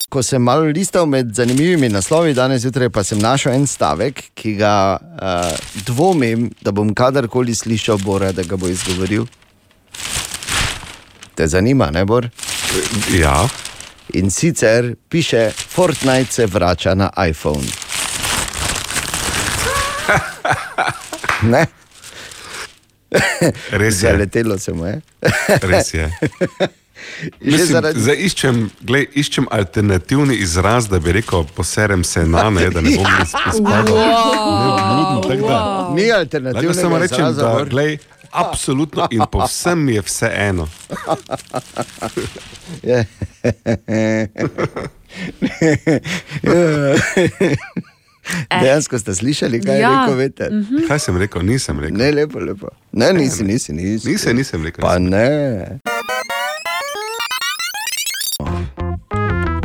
Ko 0.07 0.23
sem 0.23 0.41
malo 0.41 0.69
listal 0.71 1.05
med 1.05 1.33
zanimivimi 1.35 1.89
naslovi, 1.91 2.33
danes 2.33 2.63
zjutraj 2.63 2.89
pa 2.95 3.03
sem 3.03 3.19
našel 3.19 3.57
en 3.57 3.67
stavek, 3.67 4.23
ki 4.39 4.53
ga 4.55 4.75
uh, 4.97 5.51
dvomim, 5.85 6.47
da 6.63 6.71
bom 6.71 6.93
kadarkoli 6.95 7.55
slišal 7.55 7.99
Bora, 8.05 8.31
da 8.31 8.47
ga 8.47 8.55
bo 8.55 8.71
izgovoril. 8.71 9.27
Te 11.35 11.47
zanima, 11.47 11.91
ne 11.91 12.05
Bor? 12.07 12.29
Ja, 13.13 13.43
In 14.09 14.29
sicer 14.29 14.95
piše, 15.09 15.51
Fortnite 15.69 16.31
se 16.31 16.45
vrača 16.45 16.93
na 16.93 17.09
iPhone. 17.25 17.63
Ne? 21.43 21.65
res 23.71 23.95
je. 23.95 24.11
Zaletelo 24.11 24.57
se 24.57 24.73
mu 24.73 24.85
je. 24.85 25.01
Res 25.61 25.93
je. 25.93 26.11
Mislim, 27.41 27.67
zaradi- 27.67 27.99
zdaj 27.99 28.15
iščem, 28.17 28.55
glej, 28.81 29.05
iščem 29.13 29.45
alternativni 29.51 30.35
izraz, 30.35 30.87
da 30.87 30.99
bi 30.99 31.11
rekel, 31.11 31.45
poserem 31.45 32.03
se 32.03 32.25
na 32.25 32.49
ne, 32.49 32.69
da 32.69 32.81
ne 32.81 32.95
bom 32.95 33.05
res 33.19 33.29
spadal. 33.29 33.95
Tako 35.21 35.47
da- 35.47 35.89
Ni 35.93 36.01
Lahko 36.03 36.19
alternativnega 36.19 36.73
samo 36.73 36.97
rečem, 36.97 37.15
izraza, 37.21 37.53
da 37.53 37.63
glej, 37.65 37.97
absolutno 38.37 39.07
in 39.11 39.23
povsem 39.27 39.79
mi 39.79 39.93
je 39.93 40.01
vse 40.01 40.29
eno. 40.37 40.67
Je. 42.83 43.05
Dejansko 48.51 48.99
ste 48.99 49.15
slišali, 49.15 49.61
kaj 49.61 49.79
Ja. 49.79 49.89
je 49.89 49.97
rekel, 49.97 50.15
veste? 50.15 50.49
Kaj 50.87 50.99
sem 50.99 51.17
rekel, 51.17 51.41
nisem 51.43 51.79
rekel. 51.79 51.97
Ne, 51.97 52.11
lepo, 52.13 52.39
lepo. 52.39 52.67
Ne, 52.91 53.13
nisi, 53.13 53.43
nisi, 53.43 53.73
nisi. 53.73 54.09
Nisem, 54.09 54.35
nisem 54.35 54.63
rekel. 54.63 54.81
Pa 54.81 54.97
ne. 54.99 55.79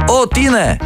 O, 0.09 0.27
Tine! 0.27 0.79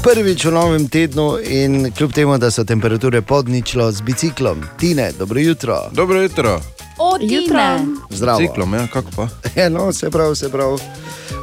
Prvič 0.00 0.44
v 0.44 0.50
novem 0.50 0.88
tednu 0.88 1.36
in 1.44 1.92
kljub 1.92 2.12
temu, 2.12 2.38
da 2.38 2.50
so 2.50 2.64
temperature 2.64 3.22
pod 3.22 3.48
ničlo 3.48 3.92
z 3.92 4.00
biciklom. 4.00 4.64
Tine, 4.78 5.12
dobro 5.18 5.40
jutro. 5.40 5.90
Dobro 5.92 6.22
jutro. 6.22 6.60
Odine. 6.98 7.84
Zdravo. 8.10 8.38
Ciklom, 8.38 8.74
ja, 8.74 8.86
kako 8.86 9.10
pa? 9.16 9.28
Ja, 9.56 9.68
no, 9.68 9.88
vse 9.88 10.10
prav, 10.10 10.32
vse 10.32 10.48
prav. 10.48 10.78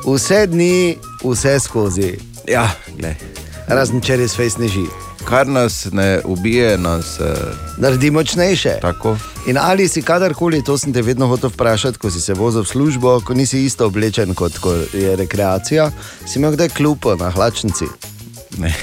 Vse 0.06 0.48
dni, 0.48 0.98
vse 1.24 1.60
skozi. 1.60 2.18
Ja, 2.48 2.70
glej. 2.98 3.16
Razen 3.68 4.02
če 4.02 4.18
res 4.18 4.34
fejs 4.36 4.58
ne 4.58 4.68
živi. 4.68 4.90
Kar 5.28 5.48
nas 5.48 5.88
ne 5.92 6.22
ubije, 6.26 6.78
nas 6.78 7.20
eh, 7.20 7.36
Naredi 7.78 8.12
močnejše. 8.12 8.78
tako. 8.82 9.18
In 9.48 9.58
ali 9.58 9.88
si 9.88 10.02
kadarkoli, 10.02 10.64
to 10.64 10.78
sem 10.78 10.94
te 10.94 11.02
vedno 11.02 11.28
hotel 11.28 11.50
vprašati, 11.50 11.98
ko 11.98 12.12
si 12.12 12.22
se 12.22 12.34
vozil 12.34 12.64
v 12.64 12.68
službo, 12.68 13.20
ko 13.22 13.34
nisi 13.34 13.66
isto 13.66 13.86
oblečen 13.86 14.34
kot 14.34 14.58
ko 14.58 14.74
je 14.94 15.16
rekreacija, 15.16 15.92
si 16.26 16.40
imel 16.40 16.52
kdaj 16.52 16.70
klupo 16.70 17.16
na 17.16 17.30
hlačnici. 17.30 17.86
Ne. 18.58 18.74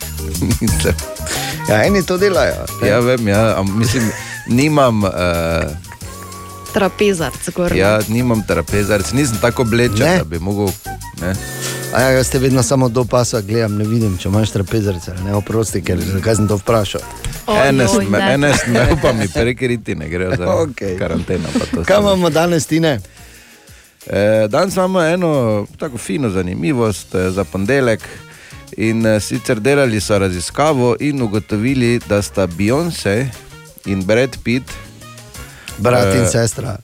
Nisem. 0.60 0.94
Ja, 1.68 1.84
eni 1.84 2.02
to 2.02 2.18
delajo. 2.18 2.54
ne? 2.82 2.88
Ja, 2.88 3.00
vem, 3.00 3.28
ja, 3.28 3.62
mislim, 3.64 4.10
nimam, 4.48 5.04
uh, 5.04 5.10
Trapezarc, 6.72 7.34
skoraj. 7.44 7.78
ja, 7.78 8.00
nimam 8.08 8.42
trapezarc, 8.42 9.12
nisem 9.12 9.36
tako 9.40 9.62
oblečen, 9.62 9.98
Ne? 9.98 10.18
da 10.18 10.24
bi 10.24 10.38
mogel. 10.38 10.68
Ne. 11.20 11.34
A 11.94 12.00
ja, 12.00 12.08
jaz 12.10 12.30
te 12.30 12.38
vedno 12.38 12.62
samo 12.62 12.88
do 12.88 13.04
pasa 13.04 13.40
gledam, 13.40 13.76
ne 13.76 13.84
vidim, 13.84 14.16
če 14.18 14.28
imaš 14.28 14.50
trapezarce. 14.50 15.12
Ne, 15.24 15.34
oprosti, 15.34 15.82
ker 15.82 16.00
zakaj 16.00 16.36
sem 16.36 16.48
to 16.48 16.56
vprašal. 16.56 17.00
Ene 17.66 17.84
imel, 18.66 18.96
pa 19.02 19.12
mi 19.12 19.28
prekriti, 19.28 19.94
ne 19.94 20.08
gre 20.08 20.36
za 20.36 20.48
Okej. 20.54 20.96
karanteno. 20.98 21.48
pa 21.52 21.66
to 21.66 21.84
Kaj 21.84 21.98
imamo 21.98 22.30
danes, 22.30 22.66
Tine? 22.66 23.00
Eh, 24.06 24.48
danes 24.48 24.74
imamo 24.74 25.02
eno 25.02 25.32
tako 25.78 25.98
fino 25.98 26.30
zanimivost 26.30 27.14
eh, 27.14 27.30
za 27.30 27.44
ponedeljek. 27.44 28.00
In 28.76 29.06
eh, 29.06 29.20
sicer 29.20 29.60
delali 29.60 30.00
so 30.00 30.18
raziskavo 30.18 30.96
in 31.00 31.22
ugotovili, 31.22 32.00
da 32.08 32.22
sta 32.22 32.46
Beyoncé 32.46 33.28
in 33.84 34.04
Brad 34.04 34.36
Pitt, 34.42 34.70
Brat 35.76 36.14
in 36.14 36.22
Eh, 36.22 36.28
sestra. 36.28 36.78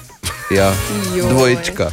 ja, 0.50 0.72
Joj. 1.16 1.28
dvojčka. 1.28 1.90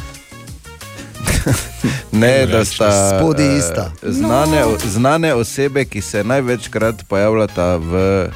ne, 2.12 2.46
da 2.46 2.64
sta 2.64 3.18
Spodi 3.18 3.42
eh, 3.42 3.58
ista. 3.58 3.92
Znane, 4.02 4.64
o- 4.64 4.78
znane 4.86 5.34
osebe, 5.34 5.84
ki 5.84 6.00
se 6.00 6.24
največkrat 6.24 7.02
pojavljata 7.08 7.76
v 7.76 7.94
eh, 7.94 8.30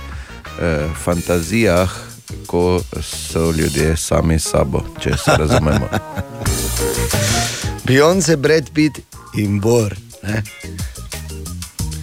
fantazijah, 1.05 1.91
ko 2.47 2.81
so 3.03 3.51
ljudje 3.51 3.97
sami 3.97 4.39
sabo, 4.39 4.83
če 5.01 5.11
se 5.17 5.31
razumemo. 5.39 5.89
Beyoncé, 7.85 8.37
Brad 8.37 8.71
Pitt 8.71 8.99
in 9.35 9.61
Bor. 9.61 9.95
Ne? 10.23 10.43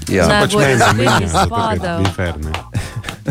Ja. 0.10 0.28
Ne. 0.28 0.40
Pač 0.44 0.54
meni 0.56 0.78
zamenja, 0.78 1.28
zato 1.28 1.56
ker 1.56 2.00
ni 2.00 2.06
fair, 2.16 2.34
ne. 2.44 2.52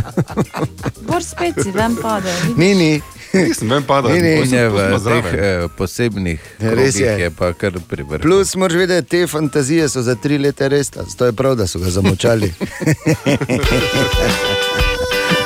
Bor 1.09 1.23
spet 1.25 1.55
si 1.63 1.71
ven 1.71 1.97
padel. 2.01 2.33
Ni, 2.57 2.75
ni. 2.75 3.03
Nisem 3.33 3.69
ven 3.71 3.83
padal, 3.83 4.13
Ni, 4.13 4.21
ni. 4.21 4.45
tu 4.45 4.51
v 4.77 4.99
teh 5.05 5.25
eh, 5.33 5.69
posebnih 5.77 6.41
Res 6.61 6.97
je. 7.01 7.13
je 7.21 7.31
pa 7.33 7.53
kar 7.57 7.73
pri 7.89 8.03
vrhu. 8.05 8.21
Plus, 8.23 8.53
moraš 8.61 8.77
vedeti, 8.77 9.09
te 9.09 9.27
fantazije 9.27 9.89
so 9.89 10.03
za 10.05 10.15
tri 10.15 10.37
leta 10.39 10.69
res, 10.69 10.91
to 10.93 11.25
je 11.25 11.33
prav, 11.33 11.57
da 11.57 11.67
so 11.67 11.79
ga 11.81 11.89
zamočali. 11.91 12.53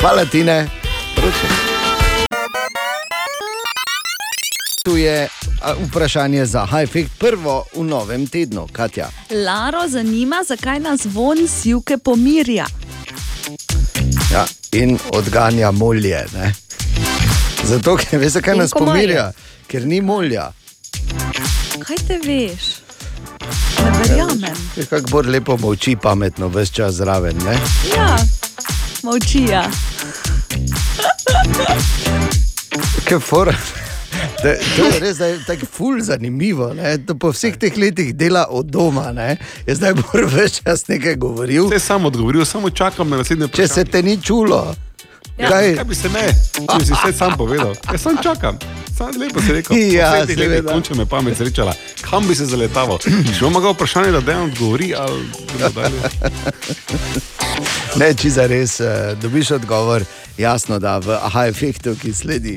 Hvala, 0.02 0.24
Tine. 0.26 0.66
Tu 4.86 4.96
je 4.96 5.28
vprašanje 5.88 6.46
za 6.46 6.64
Hajfek, 6.66 7.06
prvo 7.18 7.64
v 7.74 7.84
novem 7.84 8.26
tednu, 8.26 8.68
Katja. 8.72 9.08
Laro 9.30 9.88
zanima, 9.88 10.44
zakaj 10.48 10.78
nas 10.80 11.00
von 11.04 11.48
sivke 11.48 11.98
pomirja. 11.98 12.66
Ja, 14.32 14.46
in 14.72 14.98
odganja 15.12 15.70
molje. 15.70 16.26
Ne? 16.34 16.52
Zato, 17.64 17.96
ker 17.96 18.20
veš, 18.20 18.32
zakaj 18.38 18.54
In 18.54 18.60
nas 18.60 18.70
komarje. 18.70 19.02
pomirja, 19.02 19.32
ker 19.66 19.86
ni 19.86 20.00
molja. 20.00 20.52
Kaj 21.82 21.96
te 22.06 22.20
veš? 22.22 22.68
Ne 23.82 23.90
verjamem. 23.98 24.60
Je 24.76 24.86
kako 24.86 25.10
bolj 25.10 25.32
lepo 25.34 25.56
molči, 25.56 25.96
pametno, 26.02 26.46
vse 26.48 26.72
čas 26.72 26.94
zraven. 26.94 27.42
Ne? 27.42 27.58
Ja, 27.96 28.14
molčija. 29.02 29.64
Kaj 33.04 33.18
fora. 33.18 33.56
Da, 34.42 34.54
to 34.76 34.84
je 34.84 35.00
res 35.00 35.18
da 35.18 35.26
je 35.26 35.38
tako 35.46 35.66
ful 35.72 36.00
zanimivo. 36.00 36.72
Ne? 36.74 36.96
Da 36.98 37.14
po 37.14 37.30
vseh 37.32 37.56
teh 37.56 37.76
letih 37.76 38.14
dela 38.14 38.46
od 38.50 38.66
doma, 38.66 39.12
ne? 39.12 39.36
je 39.66 39.74
zdaj 39.74 39.94
bolj 39.94 40.26
več 40.32 40.60
čas 40.62 40.88
nekaj 40.88 41.16
govoril. 41.16 41.68
Vse 41.70 41.78
sam 41.86 42.04
odgovoril, 42.04 42.44
samo 42.44 42.70
čakam 42.70 43.10
na 43.10 43.16
naslednje 43.22 43.48
Če 43.48 43.68
se 43.68 43.84
te 43.84 44.02
ni 44.02 44.18
čulo, 44.22 44.74
Ja, 45.38 45.48
kaj? 45.50 45.74
kaj 45.76 45.84
bi 45.84 45.94
se 45.94 46.08
ne, 46.08 46.26
če 46.54 46.84
si 46.86 46.92
vse 46.94 47.12
sam 47.12 47.34
povedal. 47.36 47.74
Jaz 47.92 48.00
sam 48.00 48.16
čakam. 48.22 48.58
Sam 48.96 49.12
lepo 49.20 49.40
si 49.44 49.52
rekel. 49.52 49.76
Ja, 49.92 50.12
teh 50.12 50.20
letih 50.20 50.38
seveda. 50.38 50.72
Končno 50.72 50.96
me 50.96 51.06
pamet 51.06 51.36
srečala. 51.36 51.74
Kam 52.00 52.28
bi 52.28 52.34
se 52.34 52.46
zaletaval? 52.48 52.98
Če 53.04 53.42
bom 53.42 53.58
ga 53.60 53.74
vprašanje, 53.74 54.14
da 54.16 54.20
dejansko 54.24 54.52
odgovori 54.54 54.94
ali 54.96 55.26
gremo 55.52 55.70
dalje. 55.76 56.00
Ne, 58.00 58.14
če 58.14 58.30
za 58.30 58.46
res 58.48 58.80
uh, 58.80 59.12
dobiš 59.20 59.50
odgovor, 59.60 60.04
jasno, 60.40 60.78
da 60.78 60.98
v 61.04 61.16
aha 61.20 61.46
efektu, 61.52 61.96
ki 62.00 62.12
sledi. 62.16 62.56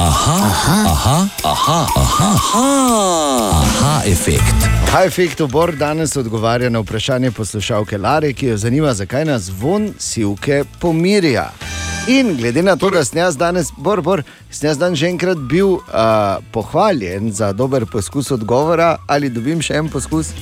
Aha, 0.00 0.36
aha, 0.50 0.76
aha, 0.88 1.28
aha, 1.44 1.86
aha, 1.96 2.28
aha, 2.34 3.50
aha 3.52 4.02
efekt. 4.08 4.64
Aha 4.88 5.02
efekt 5.04 5.40
obor 5.40 5.76
danes 5.76 6.16
odgovarja 6.16 6.70
na 6.70 6.80
vprašanje 6.80 7.30
poslušalke 7.30 7.98
Lare, 7.98 8.32
ki 8.32 8.46
jo 8.46 8.56
zanima, 8.56 8.94
zakaj 8.94 9.24
nas 9.24 9.50
von 9.58 9.90
sivke 9.98 10.62
pomirja. 10.80 11.50
In 12.08 12.32
glede 12.36 12.62
na 12.62 12.76
to, 12.76 12.88
da 12.90 13.04
sem 13.04 13.18
jaz 13.20 13.36
danes, 13.36 13.68
bor, 13.76 14.00
bor, 14.00 14.22
sem 14.50 14.70
jaz 14.70 14.80
danes 14.80 14.98
že 14.98 15.10
enkrat 15.12 15.42
bil 15.50 15.68
uh, 15.68 15.82
pohvaljen 16.52 17.28
za 17.32 17.52
dober 17.52 17.84
poskus 17.92 18.30
odgovora, 18.30 18.96
ali 19.06 19.28
dobim 19.28 19.60
še 19.60 19.76
en 19.82 19.90
poskus? 19.92 20.32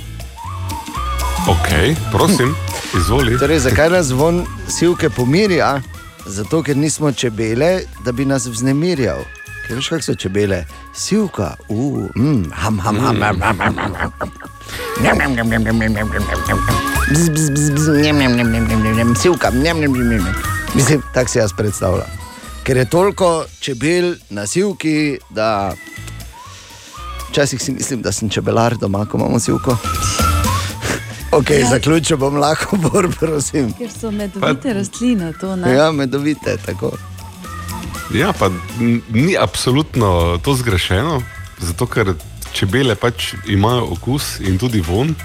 Ok, 1.51 1.99
prosim, 2.15 2.55
izvoli. 2.95 3.35
Torej, 3.43 3.59
zakaj 3.67 3.91
nas 3.91 4.15
von 4.15 4.45
sivke 4.71 5.11
pomirja? 5.11 5.81
Zato, 6.29 6.63
ker 6.63 6.79
nismo 6.79 7.11
čebele, 7.13 7.81
da 8.07 8.15
bi 8.15 8.29
nas 8.29 8.47
vznemirjal. 8.47 9.27
Ker 9.69 9.77
veš, 9.77 9.89
kako 9.89 10.03
so 10.03 10.15
čebele? 10.15 10.65
Sivka, 10.97 11.55
uh, 11.69 12.09
mm, 12.17 12.53
ham, 12.53 12.79
ham, 12.79 12.97
ham, 12.97 13.17
ham, 13.21 13.41
ham, 13.41 13.59
ham, 13.59 13.75
ham, 13.77 14.03
ham. 14.09 14.31
Sivka. 19.23 19.51
Mislim, 20.75 21.03
tako 21.15 21.31
si 21.31 21.39
jaz 21.39 21.53
predstavljam. 21.53 22.07
Ker 22.65 22.77
je 22.77 22.85
toliko 22.91 23.45
čebel 23.61 24.15
na 24.31 24.47
sivki, 24.47 25.19
da 25.31 25.75
včasih 27.31 27.63
si 27.63 27.73
mislim, 27.73 28.03
da 28.03 28.13
sem 28.13 28.29
čebelar 28.29 28.77
doma, 28.77 29.07
ko 29.07 29.19
imamo 29.19 29.41
sivko. 29.41 29.77
Ok, 31.33 31.51
ja. 31.51 31.71
zaključil 31.71 32.17
bom 32.17 32.37
lahko, 32.37 32.77
bor, 32.77 33.09
prosim. 33.21 33.73
Ker 33.73 33.91
so 34.01 34.11
medovite 34.11 34.73
rastline, 34.75 35.33
to 35.41 35.57
ne. 35.57 35.75
Ja, 35.75 35.93
medovite, 35.93 36.57
tako. 36.67 36.93
Ja, 38.15 38.33
pa 38.33 38.51
ni 39.13 39.37
absolutno 39.37 40.39
to 40.43 40.55
zgrešeno, 40.55 41.23
zato 41.59 41.87
ker 41.87 42.15
čebele 42.53 42.95
pač 42.97 43.35
imajo 43.47 43.93
okus 43.93 44.39
in 44.41 44.59
tudi 44.59 44.81
von. 44.81 45.15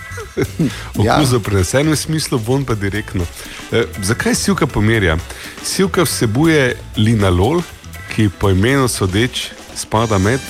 Ja. 0.98 1.18
Okus 1.20 1.30
v 1.38 1.40
prenesenem 1.46 1.96
smislu, 1.96 2.40
von 2.42 2.66
pa 2.66 2.74
direktno. 2.74 3.22
E, 3.70 3.84
zakaj 4.02 4.34
sivka 4.36 4.66
pomerja? 4.66 5.18
Sivka 5.62 6.08
vsebuje 6.08 6.74
linalol, 6.98 7.62
ki 8.16 8.32
po 8.42 8.50
imenu 8.50 8.88
sodeč 8.90 9.52
spada 9.78 10.18
med 10.18 10.42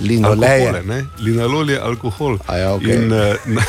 Linoleje. 0.00 0.66
alkohole. 0.66 1.04
Linalol 1.22 1.70
je 1.70 1.78
alkohol. 1.78 2.38
A 2.50 2.56
ja, 2.58 2.74
okej. 2.74 2.94
In, 2.98 3.08
na, 3.54 3.62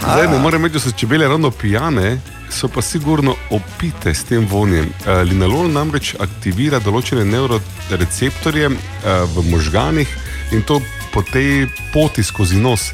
Zdaj 0.00 0.30
ne 0.30 0.38
morem 0.38 0.64
reči, 0.64 0.78
da 0.78 0.80
so 0.80 0.94
čebele 0.96 1.28
ravno 1.28 1.50
pijane, 1.50 2.20
so 2.50 2.68
pa 2.68 2.82
sigurno 2.82 3.34
opite 3.50 4.14
s 4.14 4.24
tem 4.24 4.46
vonjem. 4.46 4.86
Uh, 4.86 5.22
linalol 5.24 5.70
namreč 5.72 6.14
aktivira 6.20 6.80
določene 6.82 7.24
neuroreceptorje 7.24 8.70
uh, 8.70 8.76
v 9.34 9.44
možganih 9.50 10.08
in 10.52 10.62
to 10.62 10.80
po 11.14 11.22
tej 11.22 11.66
poti 11.94 12.22
skozi 12.22 12.60
nos. 12.60 12.92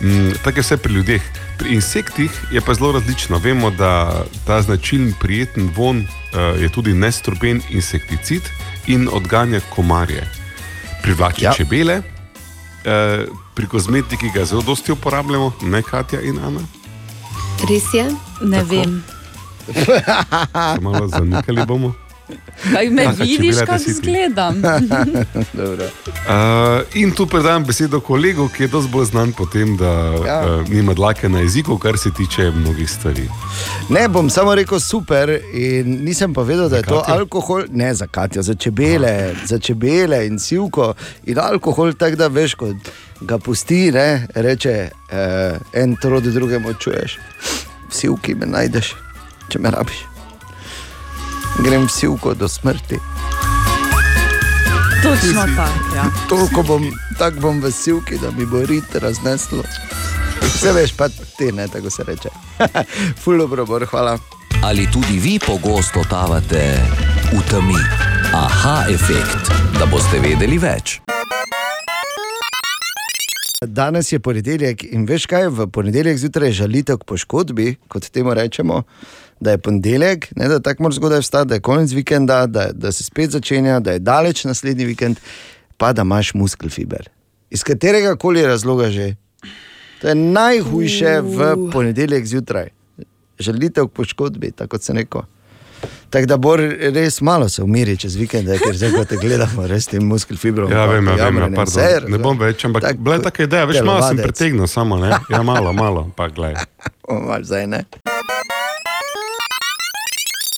Mm, 0.00 0.38
tako 0.44 0.60
je 0.60 0.66
vse 0.66 0.76
pri 0.76 0.92
ljudeh. 0.94 1.22
Pri 1.58 1.74
insektih 1.74 2.30
je 2.54 2.60
pa 2.60 2.74
zelo 2.74 2.92
različno. 2.92 3.38
Vemo, 3.42 3.70
da 3.70 4.24
ta 4.46 4.62
značilen 4.62 5.12
prijeten 5.20 5.70
von 5.74 6.04
uh, 6.04 6.54
je 6.60 6.68
tudi 6.68 6.94
nestrupen 6.94 7.62
insekticid 7.70 8.42
in 8.86 9.08
odganja 9.12 9.60
komarje. 9.74 10.24
Privlači 11.02 11.44
Ja. 11.44 11.52
čebele, 11.54 12.02
pri 13.54 13.66
kozmetiki 13.66 14.30
ga 14.34 14.44
zelo 14.44 14.62
dosti 14.62 14.92
uporabljamo, 14.92 15.52
ne 15.62 15.82
Katja 15.82 16.20
in 16.20 16.38
Ana. 16.38 16.77
Res 17.66 17.90
je? 17.94 18.06
Ne 18.40 18.62
Tako. 18.62 18.70
vem. 18.70 19.02
Malo 20.82 21.08
zanikali 21.08 21.66
bomo. 21.66 21.94
Kaj 22.72 22.90
me 22.90 23.04
Taka 23.04 23.22
vidiš, 23.22 23.56
kako 23.66 23.84
izgledam? 23.86 24.62
Dobro. 25.60 25.84
Uh, 25.84 26.82
in 26.94 27.10
tu 27.10 27.26
predajam 27.26 27.64
besedo 27.64 28.00
kolegu, 28.00 28.48
ki 28.48 28.62
je 28.62 28.68
dosti 28.68 28.90
bolj 28.92 29.04
znan 29.04 29.32
po 29.32 29.46
tem, 29.46 29.76
da 29.76 29.88
Ja. 29.88 30.26
ja. 30.26 30.56
uh, 30.56 30.68
nima 30.68 30.94
dlake 30.94 31.28
na 31.28 31.40
jeziku, 31.40 31.78
kar 31.78 31.98
se 31.98 32.10
tiče 32.16 32.50
mnogih 32.50 32.90
stvari. 32.90 33.28
Ne 33.88 34.08
bom 34.08 34.30
samo 34.30 34.54
rekel 34.54 34.80
super, 34.80 35.40
in 35.52 36.04
nisem 36.04 36.34
pa 36.34 36.42
vedel, 36.42 36.68
da 36.68 36.76
je 36.76 36.82
to 36.82 37.00
Katjo? 37.00 37.14
alkohol, 37.14 37.62
ne 37.70 37.94
za 37.94 38.06
Katja, 38.06 38.42
za 38.42 38.54
čebele, 38.54 39.34
za 39.44 39.58
čebele 39.58 40.26
in 40.26 40.38
sivko. 40.38 40.94
In 41.26 41.38
alkohol, 41.38 41.92
tako 41.92 42.16
da 42.16 42.26
veš, 42.26 42.54
kot 42.54 42.76
ga 43.20 43.38
pusti, 43.38 43.92
ne, 43.92 44.26
reče 44.34 44.70
eh, 45.10 45.58
en 45.72 45.96
trod 45.96 46.22
drugemu, 46.22 46.74
čuješ. 46.74 47.18
V 47.88 47.94
sivki 47.94 48.34
me 48.34 48.46
najdeš, 48.46 48.94
če 49.48 49.58
me 49.58 49.70
rabiš. 49.70 50.07
Grem 51.58 51.86
v 51.86 51.90
sivko 51.90 52.34
do 52.34 52.48
smrti. 52.48 52.98
Točno 55.02 55.42
tako. 55.56 55.96
Ja. 55.96 56.04
Toliko 56.28 56.62
bom, 56.62 56.84
tako 57.18 57.40
bom 57.40 57.60
v 57.60 57.70
sivki, 57.72 58.18
da 58.18 58.30
mi 58.30 58.46
bo 58.46 58.66
rit 58.66 58.94
razneslo. 58.94 59.62
Vse 60.42 60.72
veš, 60.72 60.92
pa 60.96 61.08
ti 61.08 61.52
ne, 61.52 61.68
tako 61.68 61.90
se 61.90 62.04
reče. 62.04 62.28
Ful 63.22 63.38
dobro, 63.38 63.66
bor, 63.66 63.86
hvala. 63.86 64.18
Ali 64.62 64.88
tudi 64.92 65.18
vi 65.18 65.38
pogosto 65.46 66.02
totavate 66.02 66.80
v 67.32 67.42
temi? 67.50 67.82
Aha 68.34 68.84
efekt, 68.90 69.50
da 69.78 69.86
boste 69.86 70.18
vedeli 70.20 70.58
več. 70.58 71.00
Danes 73.66 74.12
je 74.12 74.20
ponedeljek 74.20 74.84
in 74.84 75.06
veš 75.06 75.26
kaj, 75.26 75.48
v 75.48 75.66
ponedeljek 75.66 76.18
zjutraj 76.18 76.48
je 76.48 76.58
žalitev 76.60 76.98
k 76.98 77.04
poškodbi, 77.04 77.72
kot 77.88 78.06
temu 78.14 78.34
rečemo, 78.34 78.82
da 79.40 79.50
je 79.50 79.58
ponedeljek, 79.58 80.28
ne, 80.36 80.48
da 80.48 80.60
tako 80.60 80.82
moraš 80.82 80.96
zgodaj 80.96 81.20
vstati, 81.20 81.48
da 81.48 81.54
je 81.54 81.60
konec 81.60 81.92
vikenda, 81.92 82.46
da, 82.46 82.68
da 82.72 82.92
se 82.92 83.04
spet 83.04 83.30
začenja, 83.30 83.80
da 83.80 83.92
je 83.92 83.98
daleč 83.98 84.44
naslednji 84.44 84.84
vikend, 84.84 85.16
pa 85.76 85.92
da 85.92 86.02
imaš 86.02 86.34
muskelfiber. 86.34 87.08
Iz 87.50 87.64
katerega 87.64 88.16
koli 88.16 88.46
razloga 88.46 88.90
že. 88.90 89.14
To 90.00 90.08
je 90.08 90.14
najhujše 90.14 91.20
v 91.20 91.54
ponedeljek 91.72 92.26
zjutraj. 92.26 92.68
Žalitev 93.38 93.88
k 93.88 93.92
poškodbi, 93.92 94.50
tako 94.50 94.68
kot 94.68 94.82
se 94.82 94.94
neko. 94.94 95.24
Tako 96.10 96.26
da 96.26 96.36
bo 96.36 96.56
res 96.56 97.20
malo 97.20 97.48
se 97.48 97.62
umiri 97.62 97.96
čez 97.96 98.16
vikend, 98.16 98.48
ker 98.62 98.76
zdaj, 98.76 98.92
ko 98.92 99.04
te 99.04 99.16
gledamo, 99.16 99.66
res 99.66 99.86
tem 99.86 100.04
muskelfibrom. 100.06 100.70
Ja, 100.72 100.86
pa 100.86 100.92
vem, 100.92 101.06
ja, 101.06 101.14
vem, 101.14 101.36
ja, 101.36 101.48
pardon. 101.54 101.64
vse 101.64 101.88
ne 102.08 102.18
bom 102.18 102.38
več, 102.38 102.64
ampak 102.64 102.82
Tak- 102.82 102.96
bila 102.96 103.18
je 103.18 103.22
taka 103.22 103.42
ideja, 103.42 103.64
veš, 103.68 103.82
malo 103.84 104.02
sem 104.08 104.16
pretegnil 104.16 104.66
samo, 104.66 104.98
ne? 104.98 105.12
Ja, 105.30 105.42
malo, 105.42 105.72
malo, 105.72 106.10
pa 106.16 106.28
gledaj. 106.28 106.64
Omaš 107.08 107.44
zdaj 107.52 107.66
ne. 107.66 107.84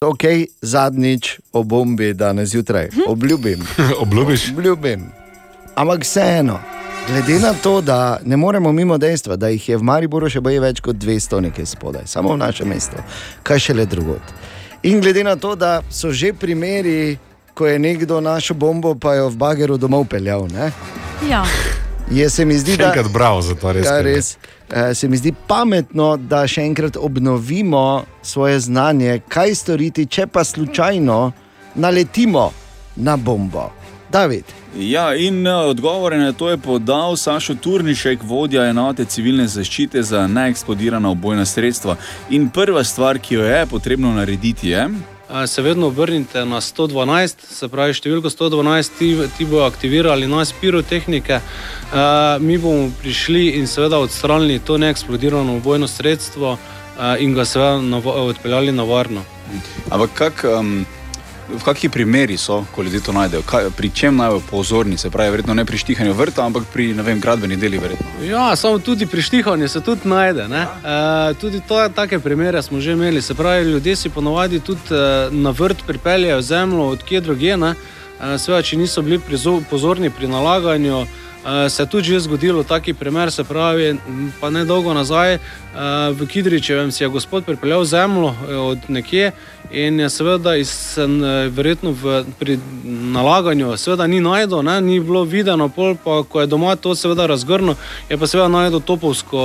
Ok, 0.05 0.23
zadnjič 0.63 1.39
o 1.53 1.63
bombi 1.63 2.15
danes 2.15 2.49
zjutraj, 2.49 2.89
obljubim. 3.09 3.61
Obljubiš? 4.03 4.49
Obljubim. 4.51 5.05
Ampak 5.75 6.01
vseeno, 6.03 6.59
glede 7.09 7.39
na 7.39 7.53
to, 7.63 7.81
da 7.81 8.21
ne 8.25 8.37
moremo 8.37 8.73
mimo 8.73 8.99
dejstva, 8.99 9.37
da 9.37 9.49
jih 9.49 9.69
je 9.69 9.77
v 9.77 9.83
Mariboru 9.83 10.31
še 10.31 10.41
boje 10.41 10.61
več 10.61 10.81
kot 10.81 10.97
200 10.97 11.41
nekaj 11.41 11.67
spodaj, 11.67 12.07
samo 12.07 12.33
v 12.33 12.41
našem 12.41 12.73
mestu, 12.73 12.97
kaj 13.43 13.61
še 13.61 13.77
le 13.77 13.85
drugot. 13.87 14.33
In 14.89 15.05
glede 15.05 15.21
na 15.25 15.37
to, 15.37 15.53
da 15.53 15.83
so 15.91 16.09
že 16.13 16.33
primeri, 16.33 17.19
ko 17.55 17.69
je 17.69 17.77
nekdo 17.79 18.23
našo 18.25 18.57
bombo, 18.57 18.95
pa 18.97 19.19
jo 19.21 19.29
v 19.29 19.37
bageru 19.37 19.77
domov 19.77 20.09
peljal, 20.09 20.49
ne? 20.49 20.73
Ja. 21.29 21.45
Je 22.11 22.31
se 22.31 22.45
mi 22.45 22.59
zdi, 22.59 22.77
da 22.77 22.85
enkrat 22.85 23.13
bravo 23.13 23.43
za 23.43 23.55
to 23.55 23.73
res. 23.73 23.87
Ja, 23.87 24.01
res. 24.01 24.37
Eh, 24.71 24.95
Se 24.95 25.09
mi 25.09 25.17
zdi 25.17 25.33
pametno, 25.47 26.17
da 26.17 26.47
še 26.47 26.63
enkrat 26.63 26.97
obnovimo 26.97 28.05
svoje 28.23 28.61
znanje, 28.61 29.21
kaj 29.29 29.55
storiti, 29.55 30.07
če 30.07 30.27
pa 30.27 30.45
slučajno 30.45 31.33
naletimo 31.75 32.51
na 32.97 33.17
bombo. 33.17 33.71
David. 34.13 34.45
Ja, 34.79 35.15
in 35.15 35.47
eh, 35.47 35.51
odgovore 35.51 36.19
na 36.19 36.33
to 36.33 36.51
je 36.51 36.59
podal 36.59 37.17
Sašo 37.17 37.55
Turnišek, 37.55 38.23
vodja 38.23 38.67
enote 38.71 39.05
civilne 39.05 39.47
zaščite 39.49 40.03
za 40.03 40.27
neeksplodirana 40.27 41.11
obojna 41.11 41.45
sredstva. 41.47 41.97
In 42.31 42.49
prva 42.51 42.85
stvar, 42.85 43.19
ki 43.19 43.35
jo 43.35 43.45
je 43.45 43.67
potrebno 43.67 44.13
narediti, 44.15 44.69
je. 44.69 44.89
Se 45.47 45.63
vedno 45.63 45.87
obrnite 45.87 46.45
na 46.45 46.59
112, 46.61 47.45
se 47.55 47.69
pravi 47.71 47.95
številko 47.95 48.33
112, 48.33 48.97
ti, 48.99 49.11
ti 49.39 49.45
bojo 49.47 49.63
aktivirali 49.69 50.27
nas 50.27 50.51
pirotehnike, 50.61 51.39
uh, 51.39 52.43
mi 52.43 52.59
bomo 52.59 52.89
prišli 52.99 53.45
in 53.61 53.71
seveda 53.71 54.01
odstranili 54.03 54.59
to 54.59 54.79
neeksplodirano 54.83 55.61
ubojno 55.61 55.87
sredstvo 55.89 56.57
uh, 56.57 57.15
in 57.23 57.35
ga 57.39 57.45
seveda 57.47 57.79
nava- 57.79 58.17
odpeljali 58.33 58.75
na 58.75 58.83
varno. 58.83 59.23
Ampak 59.91 60.11
kak, 60.19 60.45
um, 60.51 60.83
v 61.59 61.63
kakšni 61.65 61.89
primeri 61.89 62.37
so, 62.37 62.65
ko 62.73 62.83
ljudje 62.83 63.01
to 63.01 63.13
najdejo? 63.13 63.43
Kaj, 63.43 63.71
pri 63.71 63.91
čem 63.91 64.17
naj 64.17 64.31
bodo 64.31 64.43
pozorni? 64.51 64.97
Se 64.97 65.11
pravi, 65.11 65.31
verjetno 65.31 65.55
ne 65.55 65.65
pri 65.65 65.79
štihanju 65.79 66.13
vrta, 66.13 66.45
ampak 66.45 66.63
pri 66.73 66.95
ne 66.95 67.03
vem, 67.03 67.21
gradbeni 67.21 67.57
deli. 67.57 67.79
Verjetno. 67.79 68.07
Ja, 68.23 68.57
samo 68.57 68.79
tudi 68.79 69.07
pri 69.07 69.23
štihanju 69.23 69.69
se 69.69 69.81
tudi 69.81 70.09
najde. 70.09 70.43
E, 70.43 70.65
tudi 71.35 71.61
to, 71.61 71.89
take 71.89 72.19
primere 72.19 72.63
smo 72.63 72.81
že 72.81 72.93
imeli. 72.93 73.23
Se 73.23 73.35
pravi, 73.35 73.71
ljudje 73.71 73.97
si 73.97 74.09
ponovadi 74.09 74.61
tudi 74.61 74.81
e, 74.91 74.95
na 75.31 75.51
vrt 75.51 75.87
pripeljejo 75.87 76.43
zemljo 76.43 76.83
od 76.87 77.03
kje 77.03 77.21
druge. 77.21 77.57
ne. 77.57 77.75
E, 78.25 78.39
Seveda, 78.39 78.63
če 78.63 78.77
niso 78.77 79.03
bili 79.03 79.19
prizo- 79.21 79.63
pozorni 79.71 80.11
pri 80.11 80.29
nalaganju, 80.29 81.07
se 81.69 81.83
je 81.83 81.87
tudi 81.87 82.05
že 82.05 82.21
zgodilo 82.21 82.63
taki 82.63 82.95
primer, 82.95 83.33
se 83.33 83.45
pravi, 83.45 83.97
pa 84.41 84.51
ne 84.51 84.65
dolgo 84.65 84.95
nazaj, 84.95 85.35
e, 85.35 85.41
v 86.13 86.27
Kidričevem 86.27 86.93
si 86.93 87.05
je 87.05 87.09
gospod 87.09 87.45
pripeljal 87.45 87.85
zemljo 87.85 88.29
e, 88.29 88.57
od 88.57 88.79
nekje 88.89 89.33
in 89.71 90.01
je 90.01 90.11
seveda 90.11 90.57
iz, 90.57 90.99
verjetno 91.51 91.91
v, 91.93 92.25
pri 92.39 92.59
nalaganju 92.85 93.77
seveda 93.77 94.07
ni 94.07 94.21
najdel, 94.21 94.63
ne, 94.63 94.81
ni 94.81 95.01
bilo 95.01 95.25
videno, 95.25 95.69
pol 95.69 95.95
pa 96.05 96.23
ko 96.29 96.41
je 96.41 96.47
doma 96.47 96.77
to 96.77 96.95
seveda 96.95 97.27
razgrnil, 97.27 97.75
je 98.09 98.19
pa 98.19 98.27
seveda 98.27 98.49
najdel 98.49 98.81
topovsko, 98.81 99.45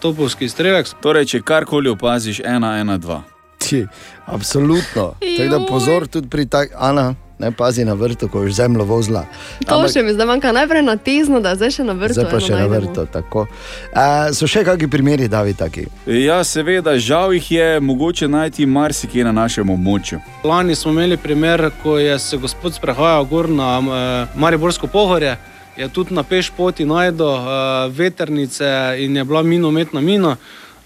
topovski 0.00 0.48
strelek. 0.48 0.86
Torej, 1.00 1.24
če 1.24 1.42
karkoli 1.42 1.88
opaziš, 1.88 2.40
ena, 2.44 2.78
ena, 2.80 2.98
dva. 2.98 3.22
Ti, 3.58 3.86
absolutno. 4.26 5.14
Tako 5.36 5.48
da 5.50 5.66
pozor 5.66 6.06
tudi 6.06 6.28
pri 6.28 6.46
tak, 6.46 6.74
Ana, 6.78 7.14
ne 7.38 7.50
pazi 7.52 7.84
na 7.84 7.94
vrtu, 7.94 8.28
ko 8.28 8.42
je 8.42 8.52
zemljo 8.52 8.84
vozila. 8.84 9.24
To 9.68 9.88
še 9.88 10.02
mi 10.02 10.12
zdaj 10.12 10.26
manjka 10.26 10.52
najprej 10.52 10.82
na 10.82 10.96
tezno, 10.96 11.40
da 11.40 11.54
zdaj 11.54 11.70
še 11.70 11.84
na 11.84 11.92
vrtu. 11.92 12.16
Zdaj 12.16 12.30
pa 12.30 12.40
še 12.40 12.52
na 12.52 12.64
najdemo. 12.64 12.80
vrtu. 12.80 13.06
tako. 13.12 13.46
Uh, 13.92 14.32
so 14.32 14.48
še 14.48 14.64
kakšni 14.64 14.88
primeri, 14.90 15.28
da 15.28 15.44
bi 15.44 15.52
taki? 15.54 15.86
Ja, 16.06 16.40
seveda, 16.44 16.96
žal 16.98 17.36
jih 17.36 17.50
je 17.50 17.68
mogoče 17.80 18.28
najti 18.28 18.66
marsikje 18.66 19.24
na 19.24 19.32
našem 19.36 19.70
območju. 19.70 20.20
Lani 20.44 20.74
smo 20.74 20.94
imeli 20.96 21.16
primer, 21.16 21.70
ko 21.82 21.98
je 21.98 22.18
se 22.18 22.40
gospod 22.40 22.74
sprehajal 22.74 23.28
gor 23.28 23.48
na 23.48 23.70
uh, 23.78 24.38
Mariborsko 24.40 24.86
pohorje. 24.86 25.36
Je 25.76 25.88
tudi 25.92 26.14
na 26.16 26.22
peš 26.24 26.48
poti 26.56 26.86
najdel 26.88 27.28
uh, 27.28 27.44
veternice 27.92 28.96
in 28.98 29.16
je 29.16 29.24
bila 29.24 29.42
minometna 29.42 30.00
mina. 30.00 30.36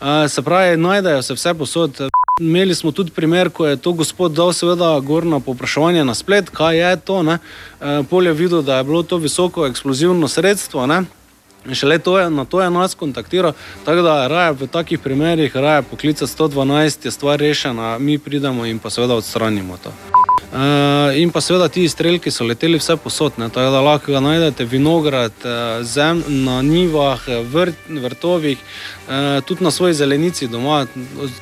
Uh, 0.00 0.26
se 0.26 0.42
pravi, 0.42 0.76
najdejo 0.76 1.22
se 1.22 1.34
vse 1.34 1.54
posod. 1.54 2.09
Imeli 2.40 2.74
smo 2.74 2.92
tudi 2.92 3.10
primer, 3.12 3.50
ko 3.52 3.66
je 3.66 3.76
to 3.76 3.92
gospod 3.92 4.32
dal, 4.32 4.52
seveda, 4.56 4.94
gor 5.04 5.26
na 5.28 5.40
popraševanje 5.44 6.04
na 6.04 6.14
splet, 6.14 6.48
kaj 6.50 6.78
je 6.78 6.96
to. 7.04 7.22
Ne? 7.22 7.36
Uh, 7.36 8.00
pol 8.08 8.26
je 8.26 8.32
videl, 8.32 8.62
da 8.62 8.78
je 8.78 8.84
bilo 8.84 9.02
to 9.02 9.20
visoko 9.20 9.66
eksplozivno 9.66 10.28
sredstvo. 10.28 10.86
Ne? 10.86 11.02
In 11.68 11.76
Šele 11.76 11.98
to 11.98 12.18
je, 12.18 12.30
na 12.30 12.44
to 12.44 12.62
je 12.62 12.70
nas 12.70 12.94
kontaktiral, 12.94 13.52
tako 13.84 14.02
da 14.02 14.26
raje 14.26 14.52
v 14.52 14.66
takih 14.72 14.98
primerih, 14.98 15.56
raje 15.56 15.82
poklica 15.82 16.26
112, 16.26 17.04
je 17.04 17.10
stvar 17.10 17.38
rešena, 17.40 17.98
mi 17.98 18.18
pridemo 18.18 18.64
in 18.66 18.78
pa 18.78 18.90
seveda 18.90 19.14
odstranimo 19.14 19.76
to. 19.84 20.19
Uh, 20.50 21.14
in 21.14 21.30
pa 21.30 21.40
seveda 21.40 21.68
ti 21.70 21.84
strelki 21.88 22.30
so 22.34 22.44
leteli 22.44 22.78
vse 22.78 22.96
posod, 22.98 23.36
ne, 23.38 23.46
tako 23.54 23.70
da 23.70 23.80
lahko 23.80 24.12
ga 24.12 24.20
najdete 24.20 24.64
vinograd, 24.66 25.32
uh, 25.46 25.84
zem, 25.86 26.24
na 26.26 26.58
nivah, 26.62 27.22
eh, 27.28 27.44
vrt, 27.52 27.86
vrtovih, 28.02 28.58
tudi 29.46 29.64
na 29.64 29.70
svoji 29.70 29.94
zelenici 29.94 30.48
doma. 30.48 30.86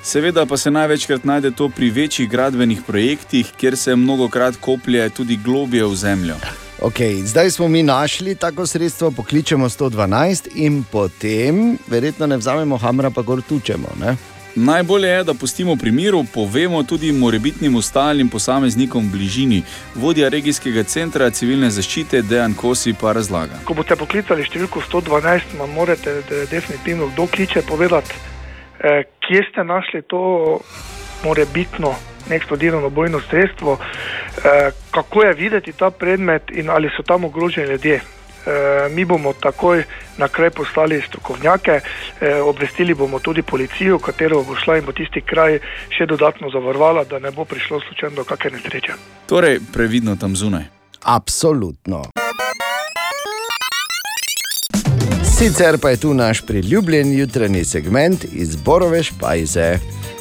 Seveda 0.02 0.46
pa 0.46 0.56
se 0.56 0.70
največkrat 0.70 1.24
najde 1.24 1.50
to 1.50 1.68
pri 1.68 1.90
večjih 1.90 2.28
gradbenih 2.28 2.80
projektih, 2.86 3.52
kjer 3.56 3.76
se 3.76 3.96
mnogo 3.96 4.28
krat 4.28 4.56
koplje 4.60 5.08
tudi 5.10 5.36
globje 5.36 5.84
v 5.84 5.96
zemljo. 5.96 6.36
Okay, 6.80 7.24
zdaj 7.24 7.50
smo 7.50 7.68
mi 7.68 7.82
našli 7.82 8.34
tako 8.34 8.66
sredstvo, 8.66 9.10
pokličemo 9.10 9.68
112 9.68 10.48
in 10.54 10.84
potem, 10.90 11.78
verjetno 11.86 12.26
ne 12.26 12.36
vzamemo 12.36 12.76
hamra, 12.76 13.10
pa 13.10 13.22
gor 13.22 13.42
tučemo. 13.42 13.88
Ne? 14.00 14.16
Najbolje 14.58 15.08
je, 15.08 15.24
da 15.24 15.34
pustimo 15.34 15.76
pri 15.76 15.90
miru, 15.90 16.24
povemo 16.34 16.82
tudi 16.82 17.12
morebitnim 17.12 17.76
ostalim 17.76 18.28
posameznikom 18.28 19.08
v 19.08 19.12
bližini. 19.12 19.62
Vodja 19.94 20.28
regijskega 20.28 20.82
centra 20.82 21.30
civilne 21.30 21.70
zaščite 21.70 22.22
Dejan 22.22 22.54
Kosi 22.54 22.94
pa 23.00 23.12
razlaga. 23.12 23.60
Ko 23.64 23.76
boste 23.78 23.96
poklicali 23.96 24.42
številko 24.42 24.82
112, 24.82 25.54
nam 25.58 25.70
morate 25.70 26.22
de- 26.30 26.46
definitivno 26.50 27.06
kdo 27.14 27.26
kliče 27.26 27.62
povedati, 27.62 28.14
eh, 28.80 29.02
kje 29.20 29.44
ste 29.50 29.64
našli 29.64 30.02
to 30.02 30.60
morebitno 31.24 31.94
neeksplodirano 32.28 32.90
bojno 32.90 33.20
sredstvo, 33.30 33.78
eh, 33.78 34.70
kako 34.90 35.22
je 35.22 35.34
videti 35.34 35.72
ta 35.72 35.90
predmet 35.90 36.50
in 36.50 36.70
ali 36.70 36.90
so 36.96 37.02
tam 37.02 37.24
ogroženi 37.24 37.68
ljudje. 37.68 38.17
Eh, 38.48 38.88
Mi 38.94 39.04
bomo 39.04 39.32
takoj 39.32 39.82
na 40.16 40.28
kraj 40.28 40.50
poslali 40.50 41.02
strokovnjake, 41.08 41.80
eh, 42.20 42.40
obvestili 42.40 42.94
bomo 42.94 43.18
tudi 43.18 43.42
policijo, 43.42 43.98
katero 43.98 44.42
bo 44.42 44.56
šla 44.56 44.78
in 44.78 44.84
bo 44.84 44.92
tisti 44.92 45.20
kraj 45.20 45.58
še 45.98 46.06
dodatno 46.06 46.50
zavarovala, 46.50 47.04
da 47.04 47.18
ne 47.18 47.30
bo 47.30 47.44
prišlo 47.44 47.80
slučajno 47.80 48.16
do 48.16 48.24
kakšne 48.24 48.50
nesreče. 48.50 48.92
Torej, 49.26 49.60
previdno 49.72 50.16
tam 50.16 50.36
zunaj. 50.36 50.64
Absolutno. 51.02 52.02
Sicer 55.38 55.78
pa 55.82 55.90
je 55.90 56.00
tu 56.00 56.14
naš 56.14 56.40
priljubljen 56.46 57.12
jutranji 57.18 57.64
segment 57.64 58.24
iz 58.32 58.56
Borove 58.56 59.02
špajze. 59.02 59.78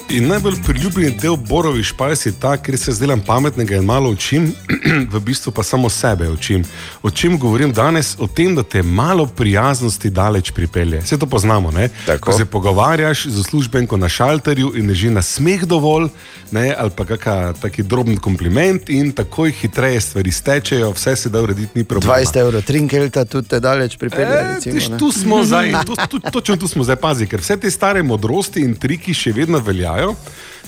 In 0.09 0.27
najbolj 0.27 0.55
priljubljen 0.65 1.17
del 1.21 1.35
Borovi 1.35 1.83
špajs 1.83 2.25
je 2.25 2.31
ta, 2.39 2.53
ker 2.57 2.77
se 2.79 2.91
zdelam 2.95 3.19
pametnega 3.19 3.75
in 3.75 3.83
malo 3.85 4.09
učim, 4.09 4.53
v 5.13 5.19
bistvu 5.19 5.51
pa 5.51 5.63
samo 5.63 5.89
sebe 5.89 6.29
učim. 6.29 6.63
O 7.03 7.09
čem 7.09 7.35
govorim 7.39 7.73
danes? 7.73 8.15
O 8.19 8.27
tem, 8.27 8.55
da 8.55 8.63
te 8.63 8.83
malo 8.83 9.25
prijaznosti 9.25 10.09
daleč 10.09 10.51
pripelje. 10.51 11.01
Vse 11.03 11.17
to 11.19 11.25
poznamo, 11.25 11.71
ne? 11.71 11.89
Ko 12.19 12.31
se 12.31 12.45
pogovarjaš 12.45 13.25
z 13.25 13.39
uslužbenko 13.39 13.97
na 13.97 14.09
šalterju 14.09 14.71
in 14.75 14.89
je 14.89 14.95
že 14.95 15.11
na 15.11 15.21
smeh 15.21 15.65
dovolj, 15.65 16.07
ne? 16.51 16.75
ali 16.77 16.91
pa 16.95 17.05
kakšen 17.05 17.59
taki 17.61 17.83
droben 17.83 18.17
kompliment 18.17 18.89
in 18.89 19.11
takoj 19.11 19.51
hitreje 19.51 20.01
stvari 20.01 20.31
stečejo, 20.31 20.91
vse 20.91 21.15
se 21.15 21.29
da 21.29 21.41
urediti, 21.41 21.79
ni 21.79 21.83
problema. 21.83 22.15
20 22.15 22.39
evrov 22.39 22.61
trinkelta 22.61 23.25
tudi 23.25 23.47
te 23.47 23.59
daleč 23.59 23.97
pripelje. 23.97 24.39
E, 24.39 24.53
recimo, 24.55 24.75
tiš, 24.79 24.89
tu 24.99 25.11
smo 25.11 25.43
zdaj, 25.43 25.73
tu, 25.87 25.95
tu, 26.09 26.19
točno 26.31 26.55
tu 26.55 26.67
smo 26.67 26.83
zdaj, 26.83 26.95
pazi, 26.95 27.27
ker 27.27 27.43
vse 27.43 27.57
te 27.57 27.71
stare 27.71 28.03
modrosti 28.03 28.63
in 28.63 28.75
triki 28.75 29.13
še 29.13 29.35
vedno 29.35 29.59
veljajo. 29.59 29.96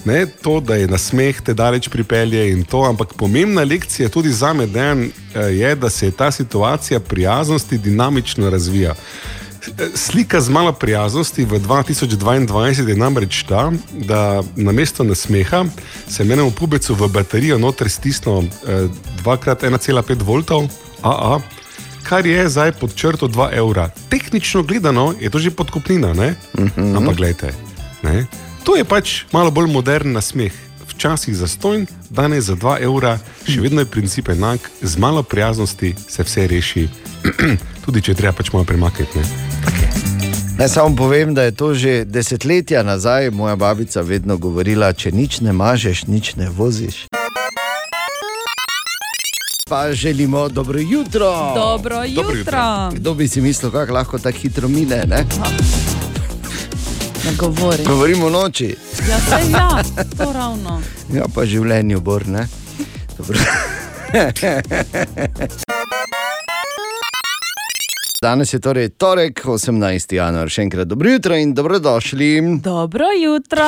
Ne, 0.06 0.26
to, 0.26 0.60
da 0.64 0.76
je 0.80 0.88
nasmeh 0.88 1.42
te 1.44 1.54
daleč 1.54 1.90
pripelje 1.92 2.46
in 2.54 2.64
to, 2.64 2.86
ampak 2.88 3.14
pomembna 3.20 3.64
lekcija 3.68 4.10
tudi 4.10 4.32
za 4.32 4.54
me 4.54 4.68
dan 4.68 5.10
je, 5.36 5.76
da 5.76 5.90
se 5.90 6.12
ta 6.12 6.32
situacija 6.32 7.00
prijaznosti 7.00 7.78
dinamično 7.78 8.50
razvija. 8.50 8.96
Slika 9.96 10.42
z 10.42 10.50
malo 10.50 10.72
prijaznosti 10.74 11.46
v 11.46 11.60
2022 11.60 12.90
je 12.90 12.96
namreč 12.96 13.44
ta, 13.44 13.72
da 13.92 14.44
na 14.56 14.72
mesto 14.72 15.04
nasmeha 15.04 15.66
se 16.08 16.24
menemo 16.24 16.52
pubecu 16.52 16.96
v 16.96 17.08
baterijo 17.08 17.58
noter 17.58 17.90
stisno 17.90 18.44
eh, 18.44 18.88
2x1,5 19.24 20.24
voltov, 20.24 20.68
AA, 21.04 21.40
kar 22.04 22.26
je 22.26 22.50
zdaj 22.50 22.72
pod 22.72 22.96
črto 22.96 23.28
2 23.28 23.54
evra. 23.54 23.90
Tehnično 24.10 24.64
gledano 24.64 25.14
je 25.20 25.30
to 25.30 25.40
že 25.40 25.52
podkupnina, 25.52 26.14
ne? 26.14 26.36
ampak 26.98 27.16
gledajte. 27.16 27.54
Ne? 28.04 28.26
To 28.64 28.76
je 28.76 28.84
pač 28.84 29.24
malo 29.32 29.52
bolj 29.52 29.72
modern 29.72 30.12
nasmeh. 30.12 30.54
Včasih 30.90 31.36
za 31.38 31.48
stojn, 31.48 31.88
danes 32.10 32.50
za 32.50 32.56
2 32.56 32.84
evra, 32.84 33.20
še 33.48 33.62
vedno 33.62 33.82
je 33.82 33.88
princip 33.88 34.30
enak, 34.30 34.60
z 34.82 34.98
malo 34.98 35.24
prijaznosti 35.24 35.96
se 36.08 36.24
vse 36.24 36.48
reši, 36.48 36.90
tudi 37.86 38.02
če 38.02 38.14
treba 38.14 38.36
pač 38.36 38.52
malo 38.52 38.66
premakniti. 38.68 39.20
ne. 39.20 39.26
Naj 40.60 40.70
samo 40.70 40.96
povem, 40.96 41.34
da 41.34 41.44
je 41.48 41.56
to 41.56 41.74
že 41.74 42.06
desetletja 42.06 42.84
nazaj 42.84 43.32
moja 43.32 43.56
babica 43.56 44.02
vedno 44.02 44.38
govorila: 44.38 44.94
če 44.94 45.12
nič 45.12 45.40
ne 45.42 45.54
mažeš, 45.54 46.08
nič 46.08 46.36
ne 46.36 46.50
voziš. 46.50 47.08
Pa 49.70 49.94
želimo 49.94 50.50
dobro 50.50 50.80
jutro. 50.80 51.32
Dobro 51.56 52.04
jutro. 52.04 52.92
Kdo 52.92 53.14
bi 53.14 53.28
si 53.28 53.42
mislil, 53.42 53.72
kako 53.72 53.94
lahko 53.94 54.20
tako 54.20 54.38
hitro 54.38 54.68
mine? 54.68 55.04
Ne? 55.08 55.24
Ne 57.30 57.36
govori. 57.38 57.84
Govorimo 57.84 58.26
o 58.26 58.30
noči. 58.30 58.76
Ja, 59.10 59.20
saj 59.20 59.52
ja, 59.52 59.84
to 60.18 60.34
ravno. 60.34 60.82
Ja, 61.14 61.26
pa 61.36 61.46
življenje 61.46 61.98
bor, 61.98 62.28
ne. 62.28 62.48
Dobro. 63.18 63.38
Danes 68.22 68.54
je 68.54 68.60
torej 68.60 68.90
torek, 68.90 69.46
18. 69.46 70.14
januar, 70.14 70.50
še 70.50 70.62
enkrat 70.66 70.88
dobro 70.90 71.10
jutro 71.10 71.38
in 71.38 71.54
dobrodošli. 71.54 72.58
Dobro 72.60 73.06
jutro. 73.14 73.68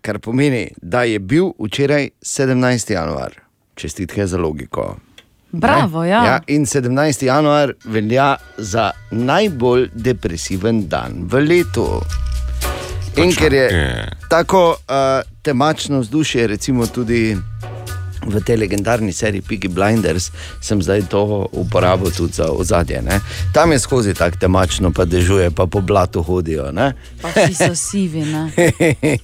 Kar 0.00 0.18
pomeni, 0.18 0.68
da 0.76 1.02
je 1.02 1.18
bil 1.18 1.48
včeraj 1.58 2.10
17. 2.20 2.92
januar. 2.92 3.40
čestitke 3.74 4.26
za 4.26 4.38
logiko. 4.38 4.96
Bravo, 5.50 6.02
Ne? 6.02 6.08
ja. 6.08 6.24
ja. 6.24 6.40
In 6.46 6.66
17. 6.66 7.24
januar 7.24 7.72
velja 7.84 8.36
za 8.58 8.90
najbolj 9.10 9.88
depresiven 9.94 10.88
dan 10.88 11.12
v 11.24 11.40
letu. 11.40 11.88
In 13.16 13.32
ker 13.36 13.52
je 13.52 13.66
tako 14.28 14.70
uh, 14.70 15.20
temačno 15.42 16.00
vzdušje, 16.00 16.46
recimo 16.46 16.86
tudi 16.86 17.36
v 18.26 18.40
tej 18.40 18.56
legendarni 18.56 19.12
seriji 19.12 19.42
Piggy 19.42 19.68
Blinders, 19.68 20.30
sem 20.62 20.82
zdaj 20.82 21.10
to 21.10 21.48
uporabil 21.52 22.10
tudi 22.10 22.32
za 22.32 22.50
ozadje. 22.50 23.02
Ne? 23.02 23.20
Tam 23.52 23.72
je 23.72 23.78
skozi 23.78 24.14
tako 24.14 24.38
temačno, 24.38 24.92
pa 24.94 25.04
dežuje, 25.04 25.50
pa 25.50 25.66
po 25.66 25.80
blatu 25.80 26.22
hodijo. 26.22 26.72
ne. 26.72 26.94
Pa 27.22 27.28
vsi 27.28 27.54
so 27.54 27.74
sivi. 27.74 28.24
Ne? 28.24 28.52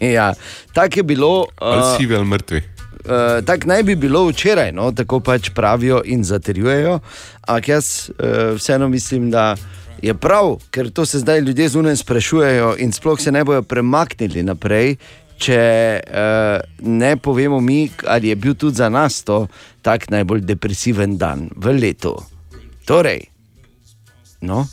ja, 0.19 0.35
tako 0.73 0.99
je 0.99 1.03
bilo. 1.03 1.47
Ali 1.57 1.97
sivi 1.97 2.17
ali 2.17 2.27
mrtvi. 2.27 2.63
Uh, 3.09 3.45
tako 3.47 3.69
naj 3.69 3.83
bi 3.83 3.97
bilo 3.97 4.27
včeraj, 4.29 4.73
no? 4.73 4.93
tako 4.93 5.21
pač 5.21 5.51
pravijo 5.55 6.03
in 6.05 6.25
zatrjujejo. 6.25 7.01
Ampak 7.47 7.69
jaz 7.69 8.11
uh, 8.11 8.57
vseeno 8.57 8.89
mislim, 8.89 9.31
da 9.31 9.57
je 10.01 10.15
prav, 10.15 10.57
ker 10.71 10.91
to 10.91 11.05
se 11.05 11.19
zdaj 11.19 11.41
ljudje 11.41 11.69
zunaj 11.69 11.97
sprašujejo 11.97 12.77
in 12.79 12.93
sploh 12.93 13.21
se 13.21 13.33
ne 13.33 13.45
bodo 13.45 13.63
premaknili 13.63 14.43
naprej. 14.43 14.97
Če 15.39 15.61
uh, 16.03 16.59
ne 16.81 17.17
povemo 17.17 17.61
mi, 17.61 17.77
ali 18.05 18.29
je 18.29 18.37
bil 18.37 18.55
tudi 18.55 18.75
za 18.75 18.89
nas 18.89 19.23
to 19.23 19.47
tak 19.83 20.11
najbolj 20.11 20.41
depresiven 20.43 21.17
dan 21.17 21.51
v 21.57 21.73
letu. 21.73 22.17
Torej, 22.85 23.21
no, 24.41 24.67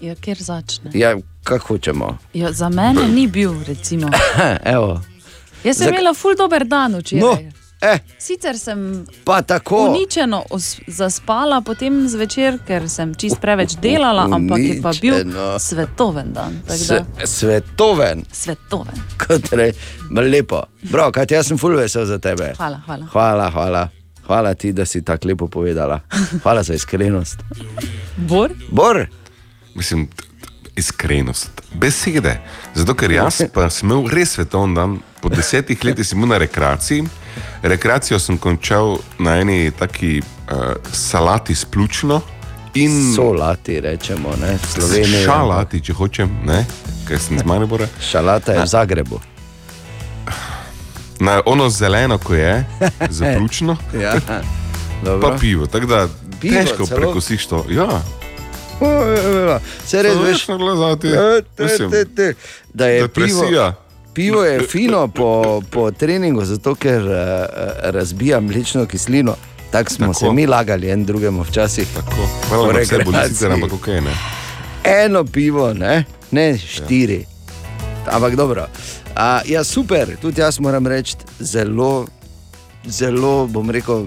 Ja, 0.00 0.14
kjer 0.14 0.36
začne? 0.38 0.90
ja, 0.94 1.12
kako 1.42 1.66
hočemo. 1.68 2.18
Ja, 2.32 2.52
za 2.52 2.68
mene 2.68 3.08
ni 3.08 3.26
bil, 3.26 3.52
recimo. 3.62 4.08
Evo. 4.66 5.00
Jaz 5.64 5.76
sem 5.76 5.84
Zak- 5.84 5.92
imela 5.92 6.14
ful 6.14 6.34
dober 6.34 6.64
dan 6.64 6.94
včeraj. 6.94 7.20
No, 7.20 7.36
eh. 7.82 7.98
Sicer 8.18 8.58
sem 8.58 9.06
Pa 9.24 9.42
tako. 9.42 9.90
uničeno 9.90 10.44
zaspala 10.86 11.60
potem 11.60 12.08
zvečer, 12.08 12.58
ker 12.66 12.88
sem 12.88 13.14
čist 13.14 13.40
preveč 13.40 13.76
delala, 13.76 14.24
ampak 14.26 14.58
je 14.58 14.82
pa 14.82 14.92
bil 14.92 15.14
Uničeno. 15.14 15.58
svetoven 15.58 16.32
dan. 16.32 16.62
da- 16.66 17.26
svetoven. 17.26 18.24
Svetoven. 18.32 18.94
Kot 19.18 19.52
re, 19.52 19.72
lepo. 20.10 20.62
Prav, 20.90 21.12
kaj 21.12 21.26
jaz 21.30 21.46
sem 21.46 21.58
full 21.58 21.76
vesel 21.76 22.06
za 22.06 22.18
tebe. 22.18 22.52
Hvala, 22.56 22.80
hvala. 22.86 23.06
Hvala, 23.06 23.50
hvala. 23.50 23.88
Hvala 24.26 24.54
ti, 24.54 24.72
da 24.72 24.84
si 24.84 25.04
tako 25.04 25.28
lepo 25.28 25.46
povedala. 25.48 26.00
Hvala 26.42 26.62
za 26.62 26.74
iskrenost. 26.74 27.38
Bor? 28.16 28.50
Bor. 28.70 29.06
Mislim, 29.74 30.08
iskrenost, 30.76 31.50
besede. 31.74 32.40
Zato, 32.74 32.94
ker 32.94 33.10
jaz 33.10 33.42
pa 33.52 33.70
sem 33.70 33.86
imel 33.88 34.08
res 34.08 34.30
svetovni 34.30 34.74
dan, 34.74 34.98
po 35.20 35.28
desetih 35.28 35.84
letih 35.84 36.06
sem 36.06 36.18
bil 36.18 36.28
na 36.28 36.38
rekreaciji. 36.38 37.04
Rekreacijo 37.62 38.18
sem 38.18 38.38
končal 38.38 38.96
na 39.18 39.36
eni 39.40 39.70
taki 39.70 40.18
uh, 40.20 40.56
salati 40.92 41.54
s 41.54 41.64
pljučno. 41.64 42.20
In 42.74 43.14
Solati, 43.16 43.80
rečemo, 43.80 44.34
ne, 44.40 44.58
v 44.62 44.66
Sloveniji. 44.68 45.24
Šalati, 45.24 45.80
če 45.80 45.92
hočem, 45.92 46.28
ne, 46.44 46.66
ker 47.08 47.18
sem 47.18 47.38
z 47.38 47.44
Maribora. 47.44 47.86
Šalata 48.00 48.52
je 48.52 48.60
v 48.60 48.66
Zagrebu. 48.66 49.20
Na 51.20 51.40
ono 51.46 51.70
zeleno, 51.70 52.18
ko 52.18 52.34
je, 52.34 52.64
za 53.08 53.24
pljučno. 53.36 53.76
Ja, 54.02 54.14
dobro. 55.04 55.30
pa 55.30 55.36
pivo, 55.38 55.66
tako 55.66 55.86
da 55.86 56.08
Pivo 56.40 56.54
težko 56.54 56.86
celo? 56.86 57.00
prekosiš 57.00 57.46
to. 57.46 57.64
Ja. 57.70 58.02
Se 59.86 60.02
res 60.02 60.12
Samo 60.12 60.24
veš, 60.24 60.32
veš 60.32 60.48
na 60.48 60.56
glazati. 60.56 61.08
Te, 61.56 61.66
te, 61.90 62.04
te, 62.04 62.34
da 62.74 62.86
je 62.86 63.00
Depresija. 63.02 63.40
pivo 63.48 63.72
je 64.22 64.60
fino 64.68 65.08
po, 65.08 65.62
po 65.70 65.90
treningu, 65.90 66.44
zato 66.44 66.74
ker 66.74 67.02
uh, 67.02 67.12
razbija 67.82 68.40
mlečno 68.40 68.86
kislino. 68.86 69.34
Tako 69.70 69.90
smo 69.90 70.06
Tako. 70.06 70.18
se 70.18 70.32
mi 70.32 70.46
lagali 70.46 70.90
en 70.90 71.04
drugemu 71.04 71.42
včasih. 71.42 71.88
Tako. 71.94 72.28
Hvala, 72.48 72.72
da 72.72 72.80
vse 72.80 72.98
boli 73.04 73.16
sicer, 73.28 73.52
ampak 73.52 73.72
ok, 73.72 73.86
ne. 73.86 74.14
Eno 74.84 75.24
pivo, 75.24 75.74
ne, 75.74 76.04
ne 76.30 76.58
štiri. 76.58 77.24
Ampak 78.06 78.34
dobro. 78.34 78.66
A, 79.14 79.40
ja, 79.46 79.64
super, 79.64 80.16
tudi 80.22 80.40
jaz 80.40 80.60
moram 80.60 80.86
reči, 80.86 81.16
zelo, 81.38 82.06
zelo 82.84 83.46
bom 83.46 83.70
rekel, 83.70 84.06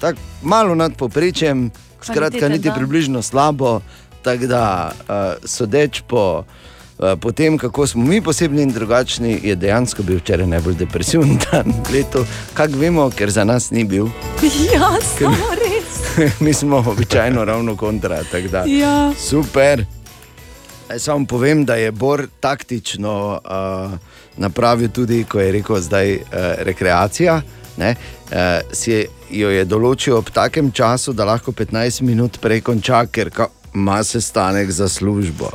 tako 0.00 0.18
malo 0.42 0.74
nad 0.74 0.96
poprečjem, 0.96 1.70
skratka, 2.02 2.48
niti 2.48 2.70
približno 2.74 3.22
slabo. 3.22 3.80
Tako 4.22 4.46
da, 4.46 4.92
uh, 5.08 5.48
sodeč 5.48 6.02
po, 6.08 6.38
uh, 6.38 6.67
po 7.16 7.32
tem, 7.32 7.58
kako 7.58 7.86
smo 7.86 8.04
mi 8.04 8.20
posebni 8.20 8.62
in 8.62 8.72
drugačni, 8.72 9.40
je 9.42 9.56
dejansko 9.56 10.02
bil 10.02 10.18
včeraj 10.18 10.46
najbolj 10.46 10.74
depresiven 10.74 11.38
dan 11.44 11.72
leto. 11.92 12.24
Kaj 12.54 12.66
vemo, 12.68 13.10
ker 13.10 13.30
za 13.30 13.44
nas 13.44 13.70
ni 13.70 13.84
bil. 13.84 14.08
Ja, 14.74 14.90
samo 15.10 15.36
res. 15.54 16.00
mi 16.40 16.52
smo 16.52 16.76
običajno 16.78 17.44
ravno 17.44 17.76
kontra. 17.76 18.22
da, 18.50 18.64
Ja. 18.66 19.12
Super. 19.18 19.84
Samo 20.98 21.26
povem, 21.26 21.64
da 21.64 21.74
je 21.74 21.92
Bor 21.92 22.26
taktično 22.40 23.40
uh, 23.40 23.98
napravil 24.36 24.88
tudi, 24.88 25.24
ko 25.24 25.40
je 25.40 25.52
rekel, 25.52 25.80
da 25.80 26.00
je 26.00 26.16
uh, 26.16 26.22
rekreacija. 26.58 27.42
Ne, 27.76 27.94
uh, 28.24 28.36
si 28.72 29.06
jo 29.30 29.50
je 29.50 29.64
določil 29.64 30.16
ob 30.16 30.30
takem 30.30 30.72
času, 30.72 31.12
da 31.12 31.24
lahko 31.24 31.52
15 31.52 32.00
minut 32.02 32.40
prej 32.40 32.60
konča, 32.60 33.06
ker 33.06 33.30
ka- 33.30 33.50
ima 33.74 34.04
sestanek 34.04 34.70
za 34.70 34.88
službo. 34.88 35.50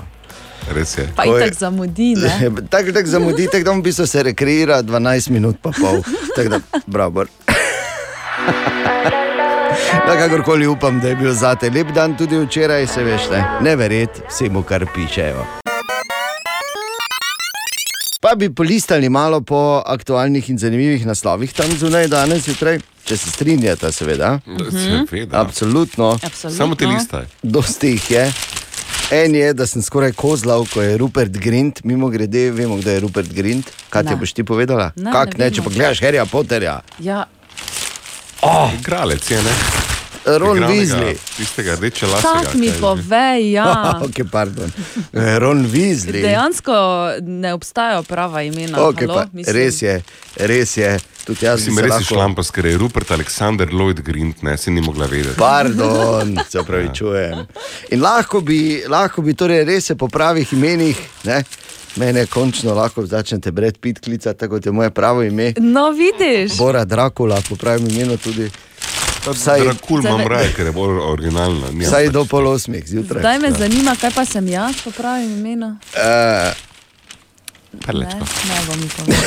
Res 0.70 0.98
je. 0.98 1.08
Pa 1.16 1.24
je- 1.26 1.40
tako 1.42 1.56
zamudi. 1.56 2.16
ne? 2.16 2.52
Tako 2.70 2.92
tak 2.92 3.06
zamudi, 3.06 3.48
tako 3.48 3.64
da 3.64 3.72
v 3.72 3.82
bistvu 3.82 4.06
se 4.06 4.24
rekreira 4.24 4.82
12 4.82 5.30
minut, 5.30 5.58
pa 5.62 5.72
pol. 5.72 6.02
Tako 6.36 6.50
da, 6.50 6.60
bravo. 6.88 7.26
Da, 10.08 10.14
kakorkoli 10.20 10.68
upam, 10.68 11.00
da 11.00 11.08
je 11.08 11.16
bil 11.16 11.34
zate 11.34 11.70
lep 11.70 11.88
dan 11.90 12.18
tudi 12.18 12.38
včeraj, 12.38 12.88
se 12.88 13.04
veš, 13.04 13.22
ne, 13.32 13.44
ne 13.62 13.76
verjeti 13.76 14.22
vsemu, 14.30 14.64
kar 14.64 14.86
pišejo. 14.86 15.46
Pa 18.22 18.36
bi 18.36 18.50
polistali 18.50 19.10
malo 19.10 19.42
po 19.42 19.84
aktualnih 19.86 20.50
in 20.50 20.58
zanimivih 20.58 21.06
naslovih 21.06 21.54
tam 21.54 21.68
zunaj 21.72 22.08
danes 22.08 22.46
zjutraj, 22.46 22.80
če 23.04 23.18
se 23.18 23.30
strinjate, 23.30 23.92
seveda. 23.92 24.40
Seveda. 24.72 25.42
Absolutno. 25.42 26.12
Absolutno. 26.14 26.58
Samo 26.58 26.76
te 26.76 26.88
listaj. 26.88 27.26
Dosti 27.44 27.88
jih 27.90 28.12
je. 28.12 28.32
En 29.14 29.36
je, 29.36 29.52
da 29.54 29.68
sem 29.70 29.82
skoraj 29.82 30.16
kozlal, 30.18 30.66
ko 30.74 30.82
je 30.82 30.98
Rupert 30.98 31.38
Grint, 31.38 31.84
mimo 31.86 32.10
grede, 32.10 32.48
vemo, 32.52 32.80
kdo 32.82 32.90
je 32.90 33.00
Rupert 33.00 33.30
Grint. 33.30 33.70
Kaj 33.94 34.10
ti 34.10 34.16
boš 34.18 34.34
ti 34.34 34.42
povedala? 34.44 34.90
Ne, 34.96 35.14
Kak 35.14 35.38
ne 35.38 35.46
ne, 35.46 35.52
če 35.52 35.62
vemo. 35.62 35.70
pa 35.70 35.76
gledaš 35.76 36.02
Harryja 36.02 36.26
Potterja. 36.26 36.80
Ja, 37.00 37.26
Oh, 38.44 38.74
Igralec 38.76 39.24
je, 39.32 39.38
ne? 39.38 39.83
Ron 40.26 40.60
Weasley. 40.60 41.18
Tistega 41.38 41.76
rdeče 41.76 42.08
lasega. 42.08 42.34
tak 42.44 42.54
mi 42.54 42.68
kaj 42.68 42.68
je 42.68 42.74
že. 42.74 42.82
pove, 42.82 43.52
ja. 43.52 43.94
okay, 44.06 44.26
pardon. 44.32 44.72
Eh, 45.14 45.40
Ron 45.40 45.66
Weasley. 45.68 46.22
Dejansko 46.22 46.74
ne 47.22 47.54
obstajajo 47.54 48.04
prava 48.04 48.42
imena. 48.42 48.78
Okay, 48.80 49.08
halo, 49.08 49.14
pa, 49.14 49.52
res 49.52 49.82
je, 49.82 50.02
res 50.36 50.78
je. 50.78 51.00
Tudi 51.26 51.46
jaz 51.46 51.60
Mislim, 51.60 51.76
bi 51.76 51.82
se 51.82 51.86
res 51.86 51.92
lahko- 51.94 52.16
šlampas, 52.16 52.52
ker 52.52 52.66
je 52.66 52.78
Rupert 52.78 53.12
Alexander 53.12 53.70
Lloyd 53.72 54.02
Grint, 54.02 54.42
ne, 54.44 54.58
si 54.58 54.72
ni 54.72 54.82
mogla 54.82 55.06
vedeti. 55.06 55.38
Pardon, 55.38 56.40
se 56.52 56.64
pravi, 56.68 56.90
čujem. 56.96 57.46
In 57.92 58.02
lahko 58.02 58.42
bi, 58.42 58.84
lahko 58.88 59.22
bi 59.22 59.34
torej 59.34 59.64
res 59.64 59.86
se 59.86 59.96
po 59.96 60.08
pravih 60.08 60.54
imenih, 60.54 60.98
ne? 61.24 61.44
mene 61.96 62.26
končno 62.26 62.74
lahko 62.74 63.06
začnete 63.06 63.52
Brad 63.52 63.78
Pitt 63.78 64.00
klicati, 64.00 64.40
tako 64.40 64.56
kot 64.56 64.66
je 64.66 64.72
moje 64.72 64.90
pravo 64.90 65.24
ime. 65.24 65.54
No, 65.58 65.92
vidiš. 65.92 66.58
Bora 66.58 66.86
Drakula, 66.86 67.42
po 67.50 67.56
pravem 67.56 67.88
imenu 67.90 68.18
tudi. 68.18 68.50
Vsaj, 69.26 69.62
Drakul 69.62 70.04
imam 70.04 70.28
raje, 70.28 70.54
ker 70.54 70.66
je 70.66 70.72
bolj 70.72 71.00
originalna. 71.00 71.72
nimam 71.72 71.88
vsaj 71.88 72.10
do 72.10 72.26
pol 72.26 72.48
osmih 72.48 72.84
zjutraj. 72.88 73.22
Zdaj 73.22 73.40
me 73.40 73.52
zanima, 73.52 73.96
kaj 73.96 74.12
pa 74.12 74.26
sem 74.26 74.48
jaz, 74.48 74.76
po 74.84 74.92
pravim 74.92 75.32
imenu. 75.32 75.78
Uh, 75.96 76.54
Ne, 77.74 77.80
Perlečko. 77.86 78.20
ne 78.20 78.62
bom 78.68 78.80
mi 78.80 78.88
povedal. 78.88 79.24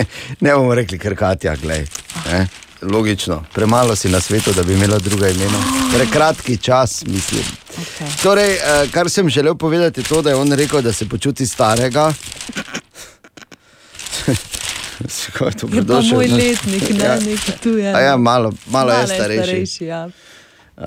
ne 0.40 0.54
bomo 0.54 0.74
rekli, 0.74 0.98
ker 0.98 1.16
Katja, 1.16 1.56
gledaj. 1.56 1.86
Ne? 2.26 2.48
Logično, 2.82 3.44
premalo 3.52 3.96
si 3.96 4.08
na 4.08 4.20
svetu, 4.20 4.52
da 4.52 4.62
bi 4.62 4.72
imela 4.72 4.98
druga 4.98 5.28
imena. 5.28 5.58
Prekratki 5.94 6.56
čas, 6.56 7.04
mislim. 7.06 7.42
Okay. 7.70 8.22
Torej, 8.22 8.54
eh, 8.54 8.88
kar 8.92 9.10
sem 9.10 9.28
želel 9.28 9.54
povedati, 9.54 10.00
je 10.00 10.04
to, 10.04 10.22
da 10.22 10.30
je 10.30 10.36
on 10.36 10.52
rekel, 10.52 10.82
da 10.82 10.92
se 10.92 11.08
počuti 11.08 11.46
starega. 11.46 12.12
Je 15.40 15.46
Je 15.46 15.52
dobrodošel, 15.60 16.16
moj 16.16 16.28
ne? 16.28 16.34
letnik, 16.36 16.90
ne 16.90 17.04
Ja. 17.08 17.16
neki 17.16 17.52
tu 17.62 17.68
je. 17.78 17.90
Ja, 17.90 18.16
malo, 18.16 18.52
malo 18.66 18.92
je 18.92 19.06
starejši. 19.06 19.42
starejši 19.44 19.84
ja. 19.84 20.08
Uh, 20.76 20.84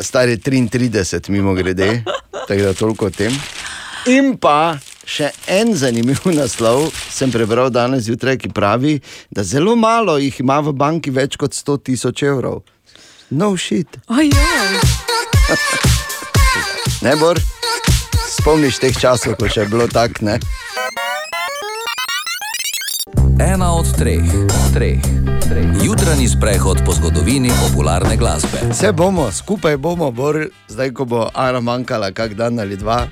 star 0.00 0.28
je 0.28 0.38
33, 0.38 1.30
mimo 1.30 1.54
grede, 1.54 2.02
tako 2.48 2.62
da 2.62 2.74
toliko 2.74 3.06
o 3.06 3.10
tem. 3.10 3.34
In 4.06 4.36
pa 4.38 4.78
še 5.06 5.30
en 5.46 5.74
zanimiv 5.74 6.22
naslov 6.38 6.90
sem 7.10 7.30
prebral 7.30 7.70
danes 7.70 8.06
zjutraj, 8.06 8.38
ki 8.38 8.52
pravi, 8.54 9.00
da 9.30 9.42
zelo 9.42 9.76
malo 9.76 10.18
jih 10.18 10.40
ima 10.40 10.60
v 10.60 10.72
banki 10.72 11.10
več 11.10 11.36
kot 11.36 11.54
100 11.54 11.78
tisoč 11.82 12.22
evrov. 12.22 12.62
No 13.30 13.56
shit. 13.56 13.88
Ojej. 14.08 14.30
Ne, 17.02 17.16
Bor? 17.16 17.40
Spomniš 18.30 18.78
teh 18.78 18.94
časov, 18.94 19.34
ko 19.40 19.48
še 19.50 19.64
je 19.64 19.70
bilo 19.72 19.86
tako, 19.90 20.26
ne? 20.28 20.38
Ena 23.40 23.72
od 23.72 23.96
treh, 23.96 24.20
treh, 24.74 25.00
treh. 25.48 25.68
Jutranji 25.84 26.28
sprehod 26.28 26.84
po 26.84 26.92
zgodovini 26.92 27.48
popularne 27.48 28.16
glasbe. 28.16 28.58
Vse 28.70 28.92
bomo, 28.92 29.32
skupaj 29.32 29.76
bomo, 29.76 30.10
bor, 30.10 30.46
zdaj 30.68 30.90
ko 30.92 31.04
bo 31.04 31.28
Ana 31.34 31.60
manjkala, 31.60 32.12
kak 32.12 32.34
dan 32.34 32.60
ali 32.60 32.76
dva. 32.76 33.06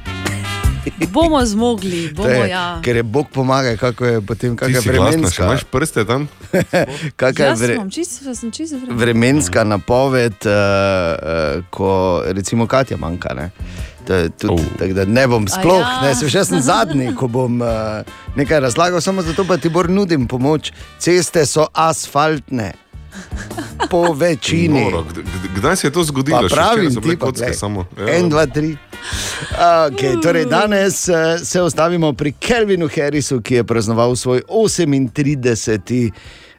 Bomo 1.13 1.47
zmogli, 1.47 2.11
bomo 2.17 2.29
je, 2.29 2.49
ja. 2.49 2.81
ker 2.85 2.97
je 2.97 3.03
Bog 3.03 3.27
pomaga, 3.33 3.77
kako 3.77 4.05
je 4.05 4.21
potem 4.21 4.57
glasna, 4.57 4.81
še 4.81 4.91
vremenska. 4.91 5.45
imaš 5.45 5.65
prste 5.65 6.05
tam? 6.05 6.29
Kakšna 7.21 7.47
je 7.47 7.55
vre, 7.55 7.75
sem 7.77 7.91
čisto, 7.91 8.35
sem 8.35 8.51
vremenska. 8.51 8.97
vremenska 8.97 9.65
napoved, 9.65 10.37
uh, 10.45 10.53
uh, 10.53 11.65
ko 11.71 12.23
recimo 12.27 12.67
Katja 12.67 12.97
manjka. 12.97 13.35
Ne? 13.35 13.51
Tudi, 14.07 14.53
oh. 14.53 14.61
tako 14.79 14.93
da 14.97 15.05
ne 15.05 15.27
bom 15.29 15.49
sploh, 15.49 15.81
ja. 15.81 16.01
ne, 16.03 16.31
še 16.31 16.45
sem 16.45 16.63
zadnji, 16.65 17.13
ko 17.19 17.29
bom 17.31 17.61
uh, 17.63 18.01
nekaj 18.37 18.61
razlagal, 18.67 19.01
samo 19.01 19.23
zato 19.23 19.45
pa 19.47 19.59
ti 19.61 19.71
bolj 19.71 19.93
nudim 19.95 20.27
pomoč. 20.31 20.73
Ceste 20.99 21.47
so 21.47 21.69
asfaltne, 21.75 22.73
po 23.91 24.13
večini. 24.13 24.85
Noro. 24.85 25.05
Kd- 25.05 25.23
kd- 25.23 25.55
Kdaj 25.57 25.77
se 25.77 25.87
je 25.87 25.93
to 25.93 26.05
zgodilo? 26.05 26.41
Pa 26.41 26.49
Še 26.49 26.55
pravim 26.55 26.95
ti, 26.95 27.17
pa 27.17 27.27
kocke 27.27 27.53
samo. 27.55 27.87
Ja. 27.99 28.15
En, 28.17 28.29
dva, 28.31 28.47
tri. 28.47 28.77
Okay, 29.61 30.21
torej 30.23 30.45
danes 30.47 31.09
uh, 31.09 31.41
se 31.43 31.63
ostavimo 31.63 32.13
pri 32.13 32.33
Kelvinu 32.33 32.89
Harrisu, 32.89 33.41
ki 33.41 33.61
je 33.61 33.65
praznoval 33.65 34.17
svoj 34.17 34.43
38. 34.49 36.11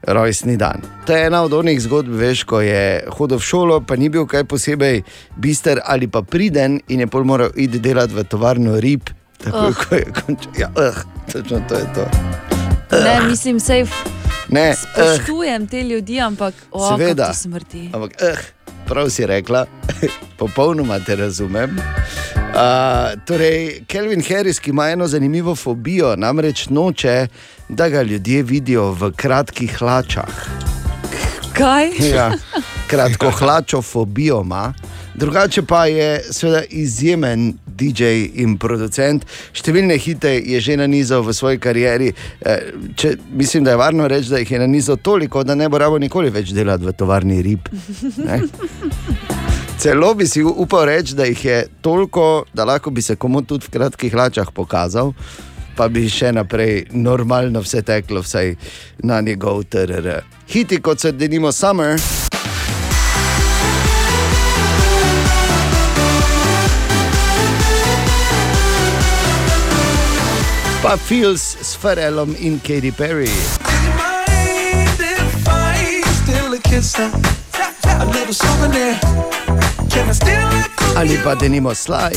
rojstni 0.08 0.58
dan. 0.58 0.82
To 1.06 1.14
je 1.14 1.26
ena 1.26 1.41
od 1.43 1.54
onih 1.54 1.82
zgodb, 1.82 2.14
veš, 2.20 2.43
ko 2.43 2.62
je 2.62 3.04
hodil 3.18 3.38
v 3.38 3.41
šolo, 3.41 3.82
pa 3.82 3.95
ni 3.95 4.10
bil 4.10 4.26
kaj 4.26 4.43
posebej 4.43 5.02
bister 5.38 5.80
ali 5.86 6.08
pa 6.08 6.22
priden 6.22 6.80
in 6.88 6.99
je 6.99 7.08
pol 7.08 7.24
moral 7.24 7.49
iti 7.56 7.80
delati 7.80 8.14
v 8.14 8.24
tovarno 8.24 8.80
rib. 8.80 9.02
Tako 9.43 9.58
Oh. 9.58 9.74
ko 9.76 9.95
je 9.95 10.06
končal. 10.06 10.54
Ja, 10.60 10.70
uh, 10.70 10.95
točno 11.34 11.62
to 11.70 11.76
je 11.76 11.86
to. 11.95 12.06
Ne, 12.91 13.22
mislim, 13.30 13.60
sej 13.60 13.86
Ne, 14.49 14.70
uh, 14.70 14.76
spoštujem 14.76 15.68
te 15.68 15.84
ljudi, 15.84 16.20
ampak 16.20 16.54
o, 16.72 16.80
kako 16.80 16.97
Seveda. 16.97 17.28
to 17.28 17.34
smrti. 17.34 17.89
Ampak, 17.93 18.12
eh, 18.22 18.38
prav 18.86 19.10
si 19.10 19.26
rekla, 19.26 19.66
popolnoma 20.39 20.99
te 20.99 21.16
razumem. 21.16 21.78
Uh, 22.36 23.20
torej, 23.26 23.84
Kelvin 23.88 24.22
Harris, 24.30 24.60
ki 24.60 24.70
ima 24.70 24.89
eno 24.89 25.08
zanimivo 25.08 25.56
fobijo, 25.56 26.16
namreč 26.16 26.68
noče, 26.70 27.28
da 27.72 27.89
ga 27.89 28.01
ljudje 28.01 28.43
vidijo 28.43 28.91
v 28.91 29.11
kratkih 29.15 29.78
hlačah. 29.78 30.47
Kaj? 31.53 31.89
Ja, 32.13 32.32
kratko 32.91 33.32
hlačo 33.32 33.82
fobijo 33.82 34.41
ima. 34.41 34.74
Drugače 35.15 35.61
pa 35.61 35.86
je 35.86 36.24
seveda 36.32 36.63
izjemen 36.69 37.53
DJ 37.65 38.03
in 38.34 38.57
producent. 38.57 39.26
Številne 39.53 39.97
hite 39.99 40.32
je 40.39 40.59
že 40.61 40.78
nanizal 40.80 41.24
v 41.24 41.36
svoji 41.36 41.59
karieri. 41.59 42.11
Eh, 42.41 42.72
Če, 42.95 43.15
mislim, 43.32 43.63
da 43.63 43.76
je 43.76 43.82
varno 43.82 44.07
reči, 44.07 44.32
da 44.32 44.39
jih 44.39 44.51
je 44.51 44.59
nanizal 44.59 44.97
toliko, 44.97 45.43
da 45.43 45.55
ne 45.55 45.69
bo 45.69 45.78
rabo 45.78 45.99
nikoli 45.99 46.32
več 46.32 46.51
delati 46.55 46.88
v 46.88 46.95
tovarni 46.95 47.41
rib. 47.41 47.72
Ne? 48.17 48.41
Celo 49.82 50.13
bi 50.13 50.28
si 50.28 50.43
upal 50.43 50.86
reči, 50.86 51.15
da 51.17 51.26
jih 51.26 51.45
je 51.45 51.61
toliko, 51.82 52.45
da 52.53 52.65
lahko 52.65 52.91
bi 52.91 53.01
se 53.01 53.15
komu 53.15 53.41
tudi 53.41 53.65
v 53.65 53.76
kratkih 53.78 54.13
hlačah 54.13 54.51
pokazal, 54.53 55.13
pa 55.82 55.88
bi 55.89 56.03
še 56.05 56.29
naprej 56.38 56.91
normalno 56.93 57.63
vse 57.65 57.79
teklo, 57.82 58.21
vsaj 58.21 58.51
na 59.01 59.17
njegov 59.25 59.63
TRR. 59.65 60.19
Hiti 60.53 60.77
kot 60.77 61.01
so 61.01 61.09
denimo 61.09 61.49
Summer. 61.51 61.97
Pa 70.84 70.97
Feels 70.97 71.57
s 71.61 71.73
Farelom 71.73 72.36
in 72.38 72.59
Katy 72.61 72.93
Perry. 72.93 73.34
Ali 80.95 81.17
pa 81.23 81.35
denimo 81.35 81.75
Slide. 81.75 82.15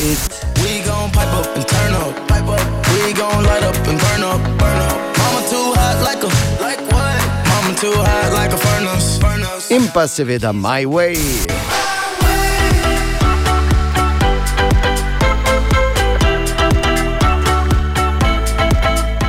We 0.63 0.83
gon' 0.87 1.11
pipe 1.11 1.33
up 1.35 1.57
and 1.57 1.67
turn 1.67 1.93
up, 1.95 2.15
pipe 2.29 2.47
up. 2.47 2.63
We 2.93 3.13
gon' 3.13 3.43
light 3.43 3.63
up 3.63 3.77
and 3.87 3.99
burn 3.99 4.23
up, 4.23 4.43
burn 4.59 4.81
up. 4.83 4.99
Mama 5.19 5.41
too 5.51 5.73
hot 5.75 5.99
like 6.03 6.23
a, 6.23 6.31
like 6.63 6.81
what? 6.93 7.19
Mama 7.51 7.73
too 7.79 7.95
hot 7.95 8.33
like 8.33 8.53
a 8.53 8.59
furnace, 8.59 9.19
furnace. 9.19 9.71
In 9.71 9.89
pa 9.91 10.07
seveda 10.07 10.53
My 10.53 10.87
Way. 10.87 11.17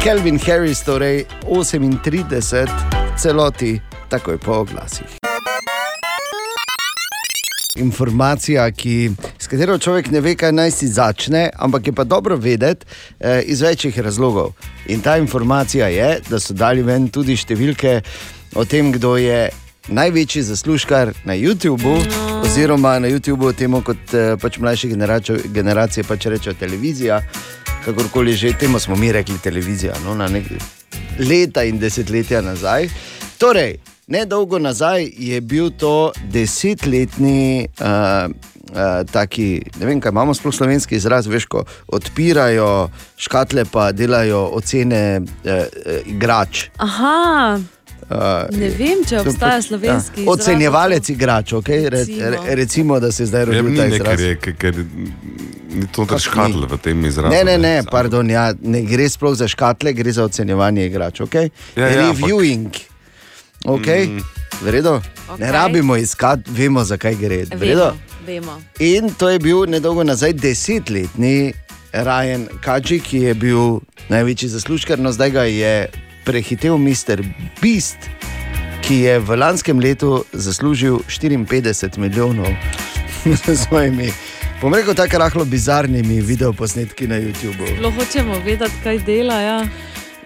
Kelvin 0.05 0.37
Harris, 0.37 0.85
torej 0.85 1.25
38, 1.49 2.69
celoti, 3.17 3.81
takoj 4.09 4.37
po 4.37 4.61
oglasih. 4.61 5.24
Informacija, 7.75 8.69
ki, 8.71 9.11
s 9.39 9.49
katero 9.51 9.77
človek 9.77 10.11
ne 10.11 10.21
ve, 10.23 10.35
kaj 10.39 10.53
naj 10.55 10.71
si 10.71 10.87
začne, 10.87 11.49
ampak 11.59 11.87
je 11.87 11.93
pa 11.93 12.03
dobro 12.03 12.37
vedeti 12.37 12.85
eh, 13.19 13.41
iz 13.45 13.61
večjih 13.61 13.99
razlogov. 13.99 14.53
In 14.87 15.01
ta 15.01 15.17
informacija 15.17 15.87
je, 15.87 16.19
da 16.29 16.39
so 16.39 16.53
dali 16.53 16.83
ven 16.83 17.09
tudi 17.11 17.35
številke 17.35 18.01
o 18.55 18.65
tem, 18.65 18.91
kdo 18.95 19.17
je 19.19 19.49
največji 19.87 20.41
zaslužkar 20.47 21.11
na 21.25 21.35
YouTubu, 21.35 21.97
oziroma 22.43 22.99
na 22.99 23.11
YouTubu, 23.11 23.51
temu 23.53 23.81
kot 23.83 24.13
eh, 24.13 24.35
pač 24.41 24.57
mlajše 24.57 24.87
generacije, 24.95 25.51
generacije 25.53 26.03
pač 26.07 26.29
rečejo 26.31 26.55
televizija, 26.59 27.19
kakorkoli 27.85 28.33
že, 28.33 28.53
temu 28.59 28.79
smo 28.79 28.95
mi 28.95 29.11
rekli 29.11 29.37
televizija, 29.43 29.93
no, 30.05 30.15
na 30.15 30.27
nek 30.31 30.47
leta 31.19 31.63
in 31.63 31.79
desetletja 31.79 32.41
nazaj. 32.41 32.89
Torej, 33.37 33.77
nedolgo 34.07 34.59
nazaj 34.59 35.09
je 35.11 35.41
bil 35.41 35.69
to 35.71 36.11
desetletni. 36.25 37.67
Uh, 37.79 38.31
Uh, 38.65 38.79
taki, 39.05 39.61
ne 39.79 39.85
vem, 39.85 39.99
kaj 40.01 40.09
imamo 40.09 40.33
sploh 40.33 40.51
slovenski 40.51 40.95
izraz, 40.95 41.27
veš, 41.27 41.45
ko 41.45 41.61
odpirajo 41.87 42.89
škatle, 43.15 43.61
pa 43.65 43.91
delajo 43.91 44.39
ocene 44.51 45.01
uh, 45.21 45.27
uh, 45.45 45.61
igrač. 46.05 46.65
Aha, 46.77 47.59
Uh, 48.05 48.17
ne 48.51 48.67
vem, 48.69 48.99
če 49.01 49.19
obstaja 49.19 49.55
pač- 49.55 49.65
slovenski. 49.65 50.23
Ja. 50.23 50.31
Ocenjevalec 50.31 51.07
igrač, 51.09 51.53
okay? 51.53 51.83
re, 51.83 51.99
Recimo. 51.99 52.29
re, 52.29 52.55
recimo, 52.55 52.99
da 52.99 53.11
se 53.11 53.25
zdaj 53.25 53.41
Ja, 53.41 53.61
rodi 53.61 53.77
ta 53.77 53.85
izraz. 53.87 54.21
je, 54.21 54.35
ker, 54.35 54.53
ker 54.55 54.75
ni 55.71 55.87
to 55.87 56.03
tako 56.03 56.19
škatlo 56.19 56.67
v 56.67 56.77
tem 56.79 57.05
izrazu. 57.05 57.31
Ne, 57.31 57.43
ne, 57.43 57.57
ne, 57.59 57.83
pardon, 57.83 58.29
ja, 58.29 58.51
ne 58.61 58.81
gre 58.83 59.07
sploh 59.09 59.33
za 59.35 59.47
škatle, 59.47 59.93
gre 59.93 60.11
za 60.11 60.23
ocenjevanje 60.23 60.85
igračev. 60.85 61.25
Okay? 61.25 61.49
Ja, 61.75 61.87
ja, 61.87 62.03
ampak- 62.03 62.21
Reviewing. 62.21 62.69
Okay? 63.65 64.07
Mm. 64.07 64.23
V 64.61 64.71
redu? 64.71 65.01
Ne 65.37 65.51
rabimo 65.51 65.97
iskati, 65.97 66.51
vemo, 66.51 66.83
zakaj 66.83 67.15
gre. 67.15 67.43
V 67.45 67.61
redu? 67.61 67.81
Vemo, 67.85 67.95
vemo. 68.27 68.61
In 68.79 69.13
to 69.13 69.29
je 69.29 69.39
bil 69.39 69.65
nedolgo 69.67 70.03
nazaj 70.03 70.33
desetletni 70.33 71.53
Ryan 71.93 72.47
Kači, 72.61 72.99
ki 72.99 73.17
je 73.17 73.33
bil 73.33 73.79
največji 74.09 74.49
zaslužkar, 74.49 74.99
no 74.99 75.11
zdaj 75.11 75.31
ga 75.31 75.43
je 75.43 75.73
prehitel 76.25 76.77
Mr. 76.77 77.23
Beast, 77.61 78.09
ki 78.85 78.95
je 79.07 79.19
v 79.19 79.37
lanskem 79.37 79.79
letu 79.79 80.25
zaslužil 80.33 80.99
54 81.07 81.97
milijonov 81.97 82.51
s 83.25 83.65
svojimi, 83.65 84.11
bom 84.61 84.73
rekel, 84.73 84.93
tako 84.95 85.17
rahlo 85.17 85.45
bizarnimi 85.45 86.21
videoposnetki 86.21 87.07
na 87.07 87.15
YouTubu. 87.15 87.75
Zelo 87.75 87.91
hočemo 87.91 88.39
vedeti, 88.45 88.75
kaj 88.83 88.99
dela. 88.99 89.41
Ja. 89.41 89.59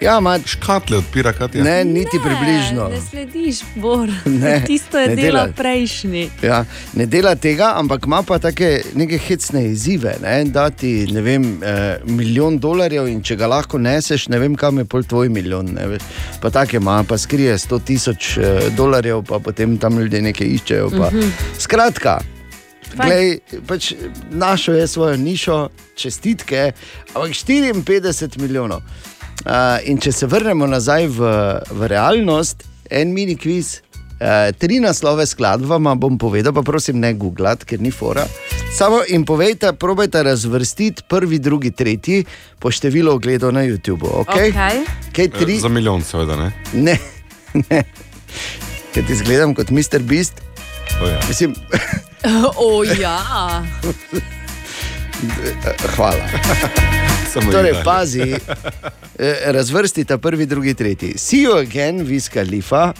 Ja, 0.02 0.18
ima 0.20 0.39
škatle, 0.45 0.97
odpira 0.97 1.34
Katja. 1.34 1.64
Ne, 1.64 1.86
niti 1.86 2.20
približno. 2.24 2.88
Ne 2.89 3.02
slediš, 3.10 3.58
Bor. 3.76 4.10
Ne, 4.41 4.64
Tisto 4.68 5.00
je 5.00 5.08
ne 5.08 5.16
dela. 5.16 5.47
prejšnji. 5.56 6.30
Ja, 6.41 6.66
ne 6.93 7.06
dela 7.06 7.36
tega, 7.36 7.74
ampak 7.76 8.06
ima 8.06 8.24
pa 8.24 8.39
take 8.39 8.82
neke 8.95 9.18
hecne 9.18 9.66
izzive. 9.66 10.16
Ne? 10.24 10.43
Da 10.43 10.70
ti 10.70 11.08
ne 11.12 11.22
vem, 11.22 11.60
eh, 11.64 11.97
milijon 12.06 12.60
dolarjev 12.60 13.08
in 13.08 13.22
če 13.24 13.36
ga 13.36 13.47
lahko 13.47 13.78
neseš, 13.78 14.30
ne 14.30 14.39
vem, 14.39 14.56
kam 14.56 14.78
je 14.78 14.86
pol 14.86 15.04
tvoj 15.04 15.30
milijon. 15.30 15.74
Ne? 15.76 15.88
veš. 15.88 16.08
Pa 16.41 16.50
tako 16.50 16.78
ima, 16.80 17.04
pa 17.04 17.18
skrije 17.18 17.58
100 17.58 17.84
tisoč 17.84 18.38
eh, 18.38 18.70
dolarjev, 18.78 19.24
pa 19.28 19.39
potem 19.39 19.78
tam 19.78 20.00
ljudje 20.00 20.22
nekaj 20.22 20.47
iščejo. 20.47 20.89
Pa. 20.95 21.12
Mhm. 21.12 21.30
Skratka. 21.60 22.20
Fajn. 22.89 23.10
Glej, 23.10 23.39
pač 23.68 23.93
našel 24.32 24.80
je 24.80 24.88
svojo 24.88 25.18
nišo, 25.18 25.70
čestitke, 25.95 26.72
ampak 27.14 27.36
54 27.36 28.39
milijonov. 28.39 28.82
Uh, 29.46 29.80
in 29.88 30.00
če 30.04 30.12
se 30.12 30.28
vrnemo 30.28 30.68
nazaj 30.68 31.08
v, 31.16 31.30
v 31.72 31.88
realnost, 31.88 32.66
en 32.92 33.14
mini 33.16 33.38
kviz, 33.40 33.80
uh, 34.20 34.50
tri 34.60 34.82
naslove 34.84 35.24
skladbama 35.30 35.96
bom 35.96 36.18
povedal, 36.20 36.52
pa 36.56 36.64
prosim, 36.66 37.00
ne 37.00 37.14
googlati, 37.16 37.70
ker 37.70 37.80
ni 37.80 37.92
fora. 37.92 38.26
Samo 38.76 39.00
in 39.08 39.24
povejte, 39.26 39.72
probajte 39.80 40.24
razvrstiti 40.24 41.08
prvi, 41.10 41.40
drugi, 41.40 41.72
tretji 41.72 42.26
po 42.60 42.72
številu 42.72 43.16
ogledov 43.16 43.56
na 43.56 43.64
YouTubu. 43.66 44.12
Okay? 44.26 44.52
Okej. 44.52 44.84
Kaj, 45.16 45.32
tri? 45.40 45.58
Za 45.64 45.72
milijon, 45.72 46.04
seveda. 46.06 46.36
Ne? 46.38 46.52
Ne, 46.74 46.98
ne. 47.72 47.84
Ker 48.94 49.08
ti 49.08 49.16
zgledam 49.16 49.56
kot 49.58 49.72
Mr. 49.72 50.04
Beast. 50.04 50.44
O, 51.00 51.08
ja. 51.08 51.20
Mislim, 51.32 51.56
o 52.68 52.84
ja. 52.84 53.18
Hvala. 55.95 56.26
Samo 57.34 57.51
Torej, 57.51 57.72
Italija. 57.72 57.84
pazi, 57.84 58.36
eh, 59.20 59.36
razvrstite 59.45 60.17
prvi, 60.17 60.45
drugi, 60.45 60.74
tretji. 60.74 61.13
See 61.17 61.38
you 61.38 61.57
again, 61.59 61.99
Wiz 61.99 62.30
Khalifa, 62.30 62.93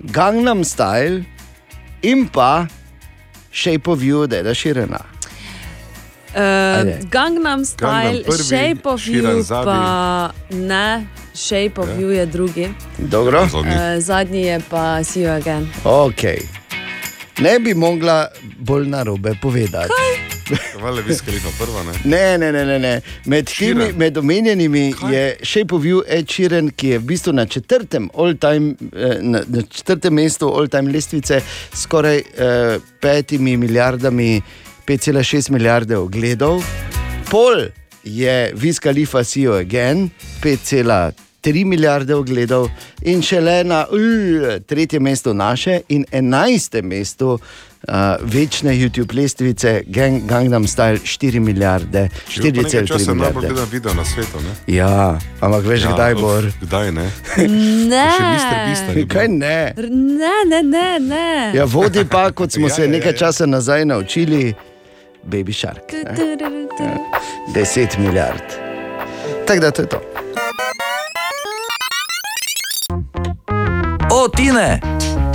Gangnam 0.00 0.64
Style 0.64 1.22
in 2.02 2.28
pa 2.28 2.66
Shape 3.52 3.90
of 3.90 3.98
You, 4.00 4.26
da 4.26 4.36
je 4.36 4.54
širena. 4.54 4.98
Uh, 6.28 6.42
Ajde. 6.78 6.98
Gangnam 7.02 7.64
Style, 7.64 8.22
prvi, 8.26 8.44
Shape 8.44 8.80
of 8.84 9.00
You, 9.00 9.42
zadnji. 9.42 9.64
pa 9.64 10.30
ne, 10.50 11.06
Shape 11.34 11.80
of 11.80 11.88
Ja. 11.88 11.94
You 11.96 12.08
je 12.08 12.26
drugi. 12.26 12.68
Dobro. 12.98 13.42
Uh, 13.42 13.48
zadnji 13.98 14.42
je 14.42 14.60
pa 14.70 15.04
See 15.04 15.22
You 15.22 15.30
Again. 15.30 15.68
Okay. 15.84 16.38
Ne 17.38 17.58
bi 17.58 17.74
mogla 17.74 18.28
bolj 18.58 18.88
narobe 18.88 19.34
povedati. 19.42 19.92
Vale, 20.82 21.02
vi 21.02 21.14
skalifa 21.14 21.48
prva, 21.58 21.82
ne? 21.82 21.92
Ne, 22.04 22.38
ne, 22.38 22.52
ne, 22.52 22.64
ne. 22.64 22.78
ne. 22.78 23.00
Med, 23.24 23.46
temi, 23.46 23.56
Sheeran. 23.56 23.96
med 23.96 24.16
omenjenimi 24.16 24.94
je 25.12 25.36
Shape 25.42 25.74
of 25.74 25.84
You 25.84 26.02
Ed 26.08 26.30
Sheeran, 26.30 26.70
ki 26.70 26.88
je 26.88 26.98
v 26.98 27.04
bistvu 27.04 27.32
na 27.32 27.46
četrtem, 27.46 28.08
all-time, 28.14 28.74
eh, 28.92 29.18
na, 29.20 29.42
na 29.46 29.62
četrtem 29.62 30.14
mestu 30.14 30.48
all-time 30.48 30.92
lestvice 30.92 31.40
s 31.72 31.82
skoraj 31.82 32.16
eh, 32.16 32.78
petimi 33.00 33.56
milijardami, 33.56 34.42
5,6 34.86 35.50
milijarde 35.50 35.96
ogledov. 35.96 36.62
Pol 37.30 37.66
je 38.04 38.52
Wiz 38.54 38.80
Khalifa 38.80 39.24
See 39.24 39.42
You 39.42 39.58
Again, 39.60 40.10
5,3 40.42 41.25
milijarde 41.64 42.14
ogledov 42.14 42.68
in 43.02 43.22
šele 43.22 43.64
na 43.64 43.86
uh, 43.90 43.98
tretje 44.66 45.00
mesto 45.00 45.34
naše 45.34 45.80
in 45.88 46.04
enajstem 46.12 46.86
mestu 46.86 47.38
uh, 47.88 47.94
večne 48.20 48.70
YouTube 48.72 49.14
lestvice 49.14 49.82
Gang, 49.86 50.22
Gangnam 50.24 50.66
Style 50.66 50.98
4 50.98 51.38
milijarde, 51.38 52.08
Že 52.30 52.42
pa 52.42 52.46
nekaj 52.46 52.62
4,3 52.64 52.86
časa 52.86 52.98
najbolj 53.04 53.16
milijarde. 53.16 53.48
gledan 53.48 53.68
video 53.70 53.94
na 53.94 54.04
svetu, 54.04 54.38
ne? 54.40 54.74
Ja, 54.74 55.18
ampak 55.40 55.64
veš, 55.64 55.82
ja, 55.82 55.92
kdaj 55.92 56.14
bo? 56.14 56.30
Kdaj 56.60 56.92
ne? 56.92 57.10
Ne. 57.88 58.10
Kaj 59.08 59.28
ne? 59.28 59.74
Ne, 59.78 60.36
ne, 60.46 60.62
ne, 60.62 60.98
ne. 61.00 61.52
Ja, 61.54 61.64
vodi 61.64 62.04
pa, 62.04 62.30
kot 62.30 62.52
smo 62.52 62.66
Ja, 62.66 62.74
se 62.74 62.82
ja, 62.82 62.88
nekaj 62.88 63.12
ja. 63.12 63.16
časa 63.16 63.46
nazaj 63.46 63.84
naučili, 63.84 64.54
Baby 65.24 65.52
Shark. 65.52 65.92
Ne? 65.92 66.36
Ja, 66.80 66.98
10 67.54 67.98
milijard. 67.98 68.42
Tako 69.46 69.60
da 69.60 69.70
to 69.70 69.82
je 69.82 69.88
to. 69.88 70.15
O, 74.26 74.28
Tine! 74.28 74.80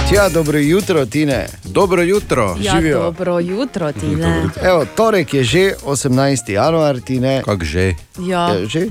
Tja, 0.10 0.30
dobro 0.30 0.60
jutro, 0.60 1.06
Tine. 1.06 1.48
Dobro 1.64 2.02
jutro. 2.02 2.56
Ja, 2.60 2.72
Živijo. 2.76 3.00
dobro 3.00 3.40
jutro, 3.40 3.92
ti 3.92 4.06
ne. 4.06 4.44
Evo, 4.64 4.86
torek 4.96 5.34
je 5.34 5.44
že 5.44 5.74
18. 5.86 6.52
januar, 6.52 7.00
Tine. 7.00 7.42
Kako 7.46 7.64
že? 7.66 7.96
Ja. 8.20 8.48
Je 8.48 8.68
že? 8.68 8.88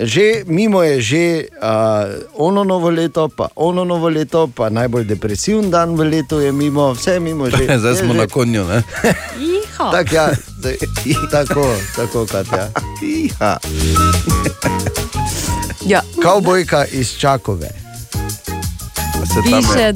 Že 0.00 0.42
mimo 0.46 0.82
je 0.82 1.00
že 1.00 1.44
uh, 1.62 1.70
ono 2.34 2.64
novo 2.64 2.90
leto, 2.90 3.28
pa 3.28 3.48
ono 3.54 3.84
novo 3.84 4.08
leto, 4.08 4.50
pa 4.54 4.70
najbolj 4.70 5.04
depresiven 5.04 5.70
dan 5.70 5.94
v 5.94 6.10
letu 6.10 6.40
je 6.40 6.52
mimo, 6.52 6.90
vse 6.94 7.10
je 7.12 7.20
mimo 7.20 7.50
že. 7.50 7.62
Zdaj 7.78 7.92
Je 7.92 7.96
smo 7.96 8.12
že. 8.12 8.18
na 8.18 8.26
konju, 8.26 8.64
ne? 8.64 8.82
Iha. 9.38 9.90
Tak, 9.90 10.12
ja, 10.12 10.30
tako, 11.30 11.74
tako, 11.96 12.26
Katja. 12.26 12.68
Iha. 13.22 13.58
Ja. 15.86 16.02
Kavbojka 16.22 16.84
iz 16.90 17.14
Čakove. 17.18 17.85
Se 19.26 19.40
tam 19.42 19.78
je- 19.78 19.92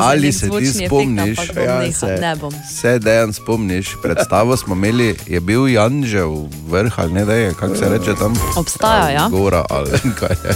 Ali 0.00 0.32
se 0.32 0.40
ti 0.40 0.46
zvočni 0.46 0.68
efekt, 0.68 0.86
spomniš? 0.86 1.38
ampak 1.40 1.56
bom 1.56 1.64
nehala. 1.64 2.20
Ne 2.20 2.36
bom. 2.36 2.52
Se 2.72 2.98
dejan 2.98 3.32
spomniš, 3.32 3.96
predstavo 4.02 4.56
smo 4.56 4.74
imeli, 4.74 5.16
je 5.26 5.40
bil 5.40 5.68
Janžev 5.68 6.30
vrh 6.66 6.92
ali 6.96 7.12
ne 7.12 7.24
da 7.24 7.34
je, 7.34 7.54
kako 7.54 7.76
se 7.76 7.88
reče 7.88 8.14
tam? 8.14 8.32
Obstaja, 8.56 9.10
ja. 9.10 9.28
Gora 9.28 9.64
ali 9.70 9.90
kaj 10.20 10.36
je. 10.44 10.54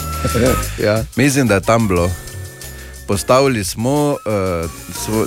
ja. 0.81 1.05
Mislim, 1.17 1.47
da 1.47 1.55
je 1.55 1.61
tam 1.63 1.89
bilo. 1.89 2.11
Postavili 3.07 3.65
smo 3.65 4.17
uh, 4.17 4.71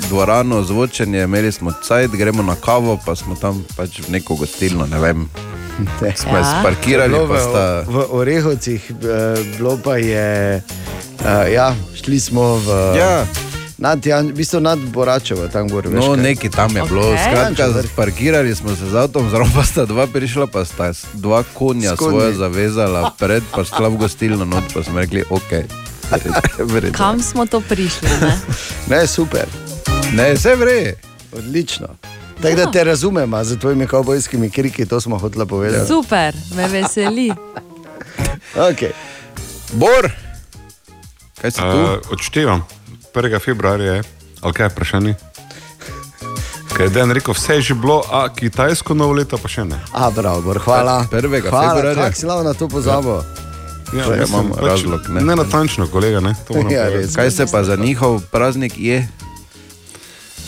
dvorano, 0.02 0.64
zvočenje, 0.64 1.22
imeli 1.22 1.52
smo 1.52 1.72
cajt, 1.80 2.12
gremo 2.12 2.44
na 2.44 2.56
kavo, 2.56 3.00
pa 3.06 3.16
smo 3.16 3.36
tam 3.36 3.66
pač 3.78 4.00
v 4.00 4.10
neko 4.10 4.36
gostilno, 4.36 4.86
ne 4.86 5.00
vem. 5.00 5.30
Smo 6.16 6.38
ja. 6.38 6.44
sparkirali, 6.56 7.10
Bilo 7.10 7.28
pa 7.28 7.34
v- 7.34 7.42
sta. 7.42 7.66
V 7.82 8.06
Orehovcih, 8.12 8.82
eh, 8.92 8.96
bilo 9.54 9.78
pa 9.78 9.98
je, 9.98 10.62
uh, 11.20 11.26
ja, 11.50 11.72
šli 11.96 12.20
smo 12.20 12.56
v. 12.58 12.68
Ja. 12.96 13.26
Nad, 13.78 14.04
Jan, 14.04 14.28
v 14.28 14.34
bistvu 14.34 14.60
nad 14.60 14.76
Boračevo, 14.82 15.48
tam 15.48 15.68
gor. 15.68 15.88
veš 15.88 15.96
No, 15.96 16.14
kaj. 16.14 16.24
neki 16.26 16.50
tam 16.50 16.68
je 16.70 16.84
bilo. 16.84 17.00
Okej. 17.06 17.24
Skratka, 17.26 17.64
parkirali 17.96 18.52
smo 18.52 18.76
se 18.76 18.86
z 18.86 18.96
avtom, 18.98 19.30
zraven 19.30 19.48
pa 19.50 19.64
sta 19.64 19.86
dva 19.86 20.04
prišla, 20.06 20.48
pa 20.48 20.66
sta 20.66 20.92
dva 21.14 21.44
konja 21.46 21.90
S 21.90 21.96
konji. 21.96 22.12
svoje 22.12 22.34
zavezala 22.34 23.12
pred, 23.16 23.40
pa 23.46 23.64
šla 23.64 23.88
v 23.88 23.98
gostilno 23.98 24.44
noč, 24.44 24.74
pa 24.74 24.84
smo 24.84 25.00
rekli, 25.00 25.24
ok. 25.24 25.52
Verjetno. 26.66 26.92
Kam 26.94 27.22
smo 27.22 27.46
to 27.46 27.62
prišli? 27.62 28.10
Ne? 28.20 28.34
Ne, 28.90 29.08
super. 29.08 29.48
Ne, 30.12 30.34
vse 30.34 30.56
vre. 30.56 30.94
Odlično. 31.32 31.88
Tako 32.42 32.56
da 32.56 32.72
te 32.72 32.84
razumemo 32.84 33.44
za 33.44 33.56
tvojimi 33.56 33.88
kavbojskimi 33.88 34.50
kriki, 34.50 34.86
to 34.86 35.02
smo 35.02 35.18
hotela 35.18 35.46
povedati. 35.46 35.88
Super, 35.88 36.36
me 36.56 36.68
veseli. 36.68 37.32
Okay. 38.56 38.92
Bor, 39.74 40.10
kaj 41.42 41.52
si 41.52 41.58
tu? 41.62 41.68
Uh, 41.68 42.12
odštevam, 42.12 42.66
1. 43.14 43.40
februarja 43.40 43.94
je, 43.94 44.04
ali 44.42 44.54
kaj 44.54 44.66
je 44.66 44.70
vprašanje? 44.70 45.14
Kaj 46.74 46.86
je 46.86 46.90
Dan 46.90 47.12
rekel, 47.12 47.34
vse 47.34 47.54
je 47.54 47.62
že 47.62 47.74
bilo, 47.74 48.04
a 48.12 48.34
kitajsko 48.36 48.94
novo 48.94 49.14
leto 49.14 49.38
pa 49.38 49.48
še 49.48 49.66
ne. 49.66 49.80
A, 49.94 50.10
bravo, 50.12 50.42
Bor, 50.42 50.60
hvala. 50.60 51.06
1. 51.12 51.50
Hvala, 51.50 51.76
februarja. 51.76 52.04
Kako 52.04 52.20
si 52.20 52.26
lahko 52.26 52.44
na 52.44 52.54
to 52.54 52.68
pozabil? 52.68 53.22
Ja, 53.94 54.04
je, 54.04 54.20
mislim, 54.20 54.28
imam 54.28 54.52
pač 54.54 54.66
razlog, 54.66 55.02
ne. 55.10 55.22
Ne 55.22 55.36
natančno, 55.36 55.88
kolega. 55.88 56.20
Ne, 56.20 56.36
Ja, 56.70 56.90
res. 56.90 57.16
Kaj 57.16 57.32
se 57.32 57.46
pa 57.52 57.64
za 57.64 57.76
njihov 57.76 58.22
praznik 58.32 58.78
je? 58.78 59.08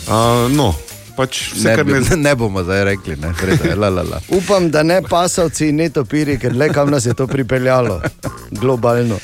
Uh, 0.08 0.50
no, 0.50 0.74
pač 1.16 1.52
vse, 1.52 1.68
Ne, 1.68 1.76
kar 1.76 1.84
bi, 1.84 1.92
ne 2.10 2.16
ne 2.16 2.34
bomo 2.38 2.62
zdaj 2.64 2.84
rekli, 2.84 3.16
ne, 3.20 3.32
Freda, 3.36 3.74
la, 3.76 3.88
la, 3.88 4.02
la. 4.02 4.20
Upam, 4.28 4.70
da 4.70 4.82
ne 4.82 5.02
pasavci 5.02 5.68
in 5.68 5.76
ne 5.82 5.88
topiri, 5.90 6.38
ker 6.38 6.56
le 6.56 6.68
kam 6.72 6.90
nas 6.90 7.06
je 7.06 7.14
to 7.14 7.26
pripeljalo, 7.26 8.00
globalno. 8.62 9.18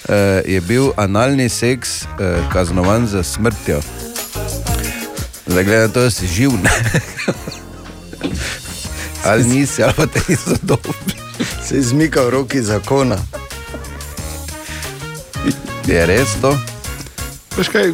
eh, 0.10 0.42
je 0.46 0.62
bil 0.62 0.92
analni 0.98 1.50
seks 1.50 2.04
eh, 2.04 2.08
kaznovan 2.54 3.08
z 3.08 3.24
smrtjo. 3.24 3.82
Zdaj, 5.48 5.64
glede 5.64 5.88
na 5.88 5.94
to, 5.94 6.10
si 6.10 6.28
živ, 6.28 6.52
ne? 6.62 6.70
ali 9.30 9.44
nisi, 9.44 9.84
ali 9.84 9.94
pa 9.94 10.06
te 10.08 10.22
niso 10.28 10.56
dobri. 10.62 11.16
Se 11.68 11.78
izmika 11.78 12.22
v 12.22 12.30
roki 12.30 12.62
zakona. 12.62 13.18
Je 15.88 16.06
res 16.06 16.36
to? 16.42 16.58
Veš 17.58 17.70
kaj? 17.70 17.92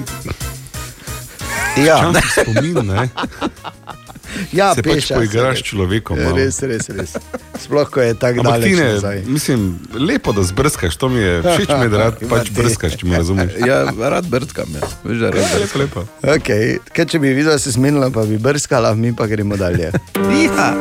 Ja, 1.85 2.13
spomin, 2.31 2.85
ne? 2.85 3.09
ja 4.51 4.73
se 4.75 4.83
pač 4.83 4.93
peša, 4.95 5.15
poigraš 5.15 5.57
se- 5.57 5.63
človekom. 5.63 6.19
malo. 6.19 6.35
Res, 6.35 6.59
res, 6.61 6.89
res. 6.89 7.13
Sploh, 7.59 7.89
ko 7.89 8.01
je 8.01 8.13
tako 8.13 8.43
daleč 8.43 8.77
ne, 8.77 8.93
nazaj. 8.93 9.23
mislim, 9.25 9.65
lepo, 9.93 10.31
da 10.31 10.43
zbrskaš, 10.43 10.95
to 10.95 11.09
mi 11.09 11.19
je 11.19 11.41
všeč, 11.43 11.69
mi 11.69 11.81
je, 11.81 11.89
da 11.89 11.97
rad 11.99 12.15
pač 12.29 12.49
brskaš, 12.49 12.95
če 12.95 13.05
me 13.05 13.17
razumeš. 13.17 13.51
Ja, 13.61 13.79
rad 13.99 14.25
brskam, 14.25 14.69
ja. 14.73 14.87
Veš, 15.03 15.17
da 15.17 15.29
rad 15.29 15.41
Ja, 15.41 15.57
lepo, 15.57 15.79
lepo. 15.79 16.05
Okay. 16.23 16.77
Kaj, 16.89 17.05
če 17.05 17.19
bi 17.19 17.33
videla, 17.33 17.59
se 17.59 17.71
smenila, 17.71 18.09
pa 18.09 18.23
bi 18.23 18.37
brskala, 18.37 18.95
mi 18.95 19.11
pa 19.11 19.27
gremo 19.27 19.57
dalje. 19.57 19.91
Ja. 20.39 20.73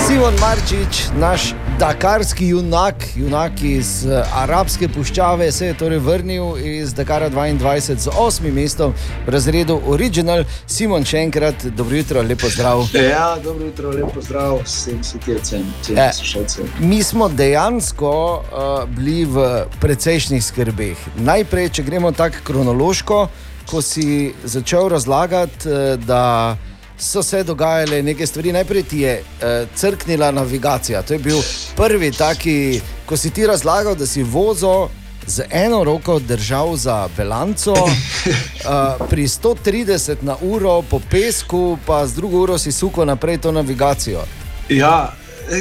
Simon 0.00 0.34
Marčič, 0.36 1.08
naš 1.14 1.54
dakarski 1.80 2.46
junak, 2.48 2.94
junak 3.16 3.62
iz 3.62 4.04
uh, 4.04 4.42
arabske 4.42 4.88
puščave, 4.88 5.46
se 5.52 5.70
je 5.70 5.76
torej 5.80 5.98
vrnil 5.98 6.58
iz 6.60 6.92
Dakara 6.94 7.30
22 7.30 7.96
z 7.96 8.12
osmim 8.20 8.54
mestom 8.54 8.92
v 9.26 9.32
razredu 9.32 9.78
Original. 9.88 10.44
Simon, 10.66 11.06
še 11.08 11.22
enkrat, 11.24 11.64
dobro 11.76 11.96
jutro, 11.96 12.20
lepo 12.22 12.50
zdrav. 12.52 12.84
Ja, 12.92 13.38
dobro 13.44 13.70
jutro, 13.70 13.94
lepo 13.96 14.20
zdrav 14.20 14.60
vsem 14.66 15.00
svetilcem, 15.04 15.64
vsem 15.80 15.96
Eh. 15.96 16.10
poslušalcem. 16.12 16.68
Mi 16.80 17.02
smo 17.02 17.28
dejansko 17.28 18.12
uh, 18.12 18.84
bili 18.88 19.24
v 19.24 19.64
precejšnjih 19.80 20.44
skrbeh. 20.44 21.06
Najprej, 21.16 21.70
če 21.78 21.82
gremo 21.88 22.12
tako 22.12 22.44
kronološko, 22.44 23.28
ko 23.70 23.82
si 23.82 24.34
začel 24.44 24.92
razlagati, 24.92 25.68
uh, 25.68 25.96
da 25.96 26.56
so 27.00 27.22
se 27.22 27.42
dogajale 27.44 28.02
neke 28.02 28.26
stvari. 28.26 28.52
Najprej 28.52 28.82
ti 28.82 29.00
je 29.00 29.20
uh, 29.20 29.68
crknila 29.74 30.30
navigacija. 30.30 31.02
To 31.02 31.12
je 31.12 31.18
bil 31.18 31.38
prvi 31.76 32.12
taki, 32.12 32.80
ko 33.06 33.16
si 33.16 33.30
ti 33.30 33.46
razlagal, 33.46 33.94
da 33.94 34.06
si 34.06 34.22
vozil 34.22 34.88
z 35.26 35.42
eno 35.50 35.84
roko 35.84 36.18
držal 36.18 36.76
za 36.76 37.08
velanco, 37.16 37.72
uh, 37.72 39.06
pri 39.10 39.28
130 39.28 40.16
na 40.20 40.36
uro 40.42 40.82
po 40.82 41.00
pesku, 41.10 41.78
pa 41.86 42.06
z 42.06 42.14
drugo 42.14 42.38
uro 42.38 42.58
si 42.58 42.72
suko 42.72 43.04
naprej 43.04 43.38
to 43.38 43.52
navigacijo. 43.52 44.24
Ja, 44.68 45.12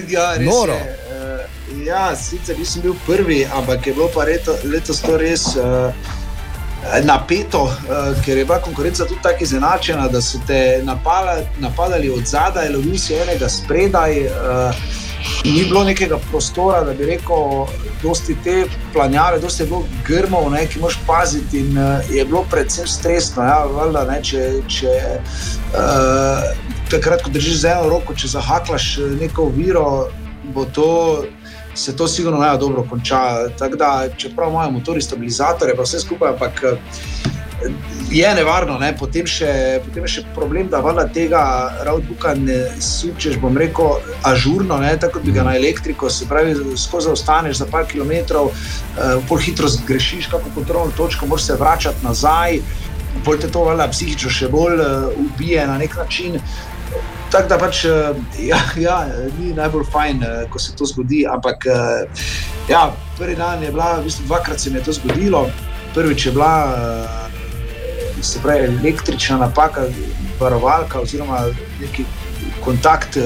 ja 0.09 0.33
res 0.37 0.45
Noro. 0.45 0.73
je. 0.73 0.97
Uh, 1.75 1.85
ja, 1.85 2.15
sicer 2.15 2.59
nisem 2.59 2.81
bil 2.81 2.95
prvi, 3.05 3.45
ampak 3.53 3.87
je 3.87 3.93
bilo 3.93 4.09
pa 4.13 4.23
leto, 4.23 4.57
letos 4.63 5.01
to 5.01 5.17
res 5.17 5.45
uh, 5.55 5.93
napeto, 7.03 7.63
uh, 7.63 8.23
ker 8.25 8.37
je 8.37 8.45
bila 8.45 8.59
konkurenca 8.61 9.05
tudi 9.05 9.21
tako 9.23 9.43
izenačena, 9.43 10.07
da 10.07 10.21
so 10.21 10.39
te 10.47 10.81
napala, 10.83 11.37
napadali 11.59 12.09
od 12.09 12.25
zadaj, 12.25 12.69
lovili 12.69 12.97
si 12.97 13.15
enega 13.15 13.49
spredaj. 13.49 14.25
Uh, 14.25 14.75
Ni 15.43 15.65
bilo 15.65 15.83
nekega 15.83 16.17
prostora, 16.31 16.81
da 16.83 16.93
bi 16.93 17.05
rekel, 17.05 17.65
dosti 18.03 18.35
te 18.43 18.63
planjave, 18.93 19.39
dosti 19.39 19.63
je 19.63 19.67
bilo 19.67 19.83
grmov, 20.07 20.47
ne, 20.51 20.65
ki 20.67 20.79
moš 20.79 20.95
paziti. 21.07 21.59
In 21.59 21.77
uh, 21.77 22.11
je 22.11 22.25
bilo 22.25 22.45
predvsem 22.51 22.87
stresno, 22.87 23.43
ja, 23.43 23.65
valjda, 23.65 24.05
ne, 24.07 24.21
če, 24.23 24.45
če 24.67 24.93
uh, 25.75 26.47
takrat, 26.91 27.23
ko 27.23 27.33
držiš 27.35 27.61
z 27.61 27.73
eno 27.73 27.89
roko, 27.89 28.15
če 28.15 28.31
zahaklaš 28.31 28.87
neko 29.19 29.49
oviro, 29.51 30.07
bo 30.55 30.65
to. 30.65 30.89
Se 31.75 31.95
to 31.95 32.07
sigurno 32.07 32.39
najbolj 32.39 32.59
dobro 32.59 32.85
konča. 32.89 33.49
Tako 33.59 33.75
da, 33.75 33.91
čeprav 34.17 34.49
imajo 34.49 34.71
motori 34.71 35.01
stabilizatorje, 35.01 35.75
pa 35.75 35.85
vse 35.85 35.99
skupaj, 35.99 36.33
ampak 36.33 36.63
eh, 36.63 36.77
je 38.11 38.35
nevarno. 38.35 38.77
Ne? 38.79 38.93
Potem, 38.97 39.27
še, 39.27 39.51
potem 39.85 40.05
je 40.07 40.13
še 40.13 40.23
problem, 40.35 40.69
da 40.71 40.81
vala 40.83 41.05
tega 41.13 41.41
roadbooka 41.87 42.33
ne 42.39 42.59
sučeš, 42.83 43.37
bom 43.41 43.57
rekel, 43.57 43.99
ažurno, 44.27 44.79
ne? 44.81 44.95
tako 44.99 45.21
bi 45.25 45.33
ga 45.35 45.45
na 45.47 45.55
elektriko, 45.59 46.09
se 46.09 46.27
pravi, 46.29 46.55
skozi 46.79 47.11
ostaneš 47.13 47.61
za 47.63 47.69
par 47.69 47.87
kilometrov, 47.89 48.51
uh, 48.51 49.19
pol 49.29 49.41
hitro 49.43 49.69
zgrešiš, 49.69 50.29
kako 50.31 50.55
kontrolno 50.55 50.95
točko, 50.97 51.29
moraš 51.29 51.49
se 51.51 51.59
vračati 51.59 52.05
nazaj, 52.05 52.61
pol 53.25 53.37
te 53.41 53.49
to 53.51 53.65
vala 53.67 53.89
psihično 53.91 54.31
še 54.33 54.49
bolj 54.49 54.81
uh, 54.81 55.09
ubije 55.19 55.67
na 55.67 55.77
nek 55.81 55.97
način. 55.99 56.39
Tako 57.31 57.49
da 57.49 57.57
pač, 57.57 57.85
eh, 57.85 57.91
ja, 58.39 58.59
ja, 58.77 58.97
ni 59.39 59.53
najbolj 59.53 59.85
fajn, 59.91 60.23
eh, 60.23 60.45
ko 60.49 60.59
se 60.59 60.75
to 60.75 60.85
zgodi. 60.85 61.25
Ampak 61.29 61.65
eh, 61.65 62.23
ja, 62.69 62.91
prvi 63.17 63.35
dan 63.35 63.63
je 63.63 63.71
bila, 63.71 63.99
v 63.99 64.03
bistvu 64.09 64.25
dvakrat 64.25 64.59
se 64.59 64.69
mi 64.69 64.79
je 64.79 64.83
to 64.83 64.93
zgodilo. 64.93 65.49
Prvič 65.93 66.25
je 66.25 66.31
bila 66.31 66.53
se 68.21 68.39
pravi, 68.43 68.65
električna 68.65 69.37
napaka, 69.37 69.81
varovalka 70.39 70.99
oziroma 70.99 71.45
neki 71.81 72.05
kontakt, 72.63 73.17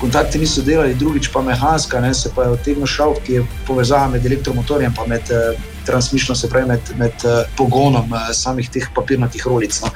kontakti 0.00 0.38
niso 0.38 0.62
delali, 0.62 0.94
drugič 0.94 1.30
pa 1.32 1.42
mehanska, 1.42 2.00
ne, 2.00 2.14
se 2.14 2.30
pa 2.34 2.42
je 2.42 2.54
odtegnil 2.56 2.86
šov, 2.86 3.20
ki 3.26 3.32
je 3.32 3.44
povezava 3.66 4.08
med 4.08 4.26
elektromotorjem 4.26 4.94
in 5.04 5.10
med 5.10 5.30
eh, 5.30 5.60
transmišno, 5.86 6.34
se 6.34 6.48
pravi 6.48 6.68
med, 6.68 6.92
med 6.98 7.24
eh, 7.24 7.42
pogonom 7.56 8.14
eh, 8.14 8.32
samih 8.34 8.70
teh 8.70 8.88
papirnatih 8.94 9.46
rolic. 9.46 9.80
No. 9.82 9.90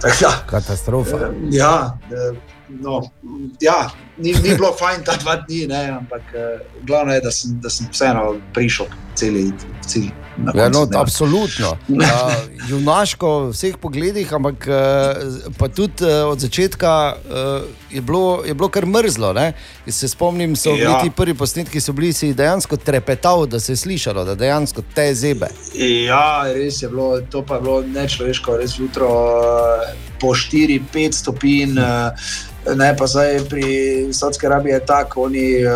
Tako 0.00 0.16
da, 0.20 0.32
Katastrofa. 0.46 1.16
Eh, 1.16 1.30
Ja, 1.50 1.98
eh, 2.10 2.36
no, 2.72 3.02
ja 3.60 3.90
ni, 4.16 4.32
ni 4.34 4.50
bilo 4.50 4.72
fajn 4.72 5.04
ta 5.04 5.16
dva 5.16 5.36
dni, 5.38 5.66
ne, 5.66 5.88
ampak 5.90 6.22
eh, 6.34 6.58
glavno 6.82 7.12
je, 7.12 7.20
da 7.20 7.30
sem, 7.30 7.60
da 7.60 7.70
sem 7.70 7.86
vseeno 7.90 8.24
prišel 8.54 8.86
celi 9.14 9.52
cilj. 9.82 10.10
na 10.36 10.52
Ja, 10.54 10.68
no, 10.68 10.86
dneva. 10.86 11.02
absolutno. 11.02 11.76
Uh, 11.88 12.06
junaško 12.70 13.40
v 13.40 13.50
vseh 13.50 13.76
pogledih, 13.76 14.32
ampak 14.32 14.64
uh, 14.64 14.74
pa 15.52 15.68
tudi 15.68 16.00
uh, 16.00 16.30
od 16.30 16.38
začetka 16.38 16.92
uh, 17.16 17.62
je, 17.90 18.00
bilo, 18.00 18.42
je 18.46 18.54
bilo 18.54 18.68
kar 18.68 18.86
mrzlo. 18.86 19.32
Ne? 19.32 19.52
Se 19.86 20.08
spomnim, 20.08 20.56
so 20.56 20.70
bili 20.70 20.82
Ja. 20.82 21.00
ti 21.00 21.10
prvi 21.10 21.34
posnetki, 21.34 21.80
so 21.80 21.92
bili 21.92 22.12
si 22.12 22.32
dejansko 22.32 22.76
trepetal, 22.76 23.46
da 23.46 23.60
se 23.60 23.72
je 23.72 23.76
slišalo, 23.78 24.24
da 24.24 24.34
dejansko 24.34 24.82
te 24.94 25.14
zebe. 25.14 25.48
Ja, 26.04 26.24
res 26.46 26.82
je 26.82 26.88
bilo, 26.88 27.20
to 27.22 27.42
pa 27.42 27.54
je 27.54 27.60
bilo 27.60 27.82
nečloveško, 27.84 28.56
res 28.56 28.78
jutro 28.78 29.08
eh, 29.82 29.92
po 30.20 30.28
4-5 30.28 30.80
stopinj. 31.12 31.76
eh, 31.76 32.12
Ne, 32.66 32.96
pa 32.96 33.06
zdaj 33.06 33.38
pri 33.48 33.64
Saudski 34.12 34.46
Arabiji 34.46 34.72
je 34.72 34.86
tako, 34.86 35.22
oni, 35.22 35.62
eh, 35.64 35.68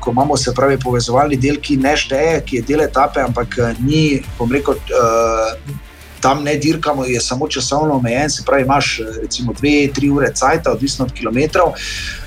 ko 0.00 0.10
imamo 0.10 0.36
se 0.36 0.52
pravi 0.54 0.78
povezovalni 0.78 1.36
del, 1.36 1.56
ki 1.56 1.76
ne 1.76 1.96
šteje, 1.96 2.42
ki 2.44 2.56
je 2.56 2.62
del 2.68 2.84
etape, 2.84 3.20
ampak 3.20 3.58
eh, 3.58 3.74
ni, 3.80 4.22
bom 4.38 4.52
rekel, 4.52 4.76
eh, 4.76 5.78
tam 6.20 6.44
ne 6.44 6.54
dirkamo, 6.56 7.04
je 7.04 7.20
samo 7.20 7.48
časovno 7.48 7.94
omejen, 7.94 8.30
se 8.30 8.42
pravi, 8.46 8.62
imaš 8.62 9.00
recimo 9.22 9.52
2-3 9.52 10.10
ure 10.12 10.32
cajt, 10.34 10.66
odvisno 10.66 11.04
od 11.04 11.12
kilometrov. 11.12 11.72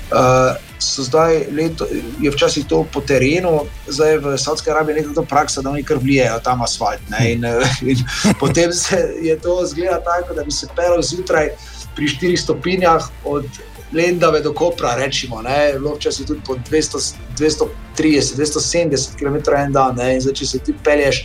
Uh, 0.06 0.54
so 0.78 1.02
zdaj, 1.02 1.46
leto, 1.50 1.86
je 2.20 2.30
včasih 2.30 2.66
to 2.68 2.84
po 2.92 3.00
terenu, 3.00 3.64
zdaj 3.88 4.18
v 4.18 4.36
Saudski 4.38 4.70
Arabiji 4.70 4.96
je 4.96 5.14
to 5.14 5.24
praksa, 5.24 5.62
da 5.62 5.70
oni 5.70 5.82
kar 5.82 5.98
vlijejo 5.98 6.38
tam 6.44 6.62
asfalt. 6.62 7.00
ne, 7.10 7.32
In, 7.32 7.44
in 7.90 8.04
potem 8.40 8.72
se 8.72 9.00
je 9.22 9.38
to 9.40 9.66
zgleda 9.66 10.00
tako, 10.04 10.34
da 10.34 10.44
bi 10.44 10.50
se 10.50 10.68
pelal 10.76 11.02
zjutraj 11.02 11.48
pri 11.96 12.06
4 12.06 12.36
stopinjah 12.36 13.08
od 13.24 13.48
Lendave 13.96 14.40
do 14.44 14.52
Kopra, 14.54 14.94
rečemo, 14.98 15.42
bilo 15.72 15.94
včasih 15.94 16.26
tudi 16.26 16.40
po 16.46 16.56
200, 16.70 16.98
230, 17.38 18.36
270 18.36 19.16
km 19.18 19.36
en 19.56 19.72
dan. 19.72 19.96
Ne, 19.96 20.14
in 20.14 20.20
zdaj, 20.20 20.34
če 20.34 20.46
se 20.46 20.58
ti 20.58 20.74
pelješ. 20.84 21.24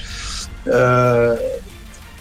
Uh, 0.65 1.39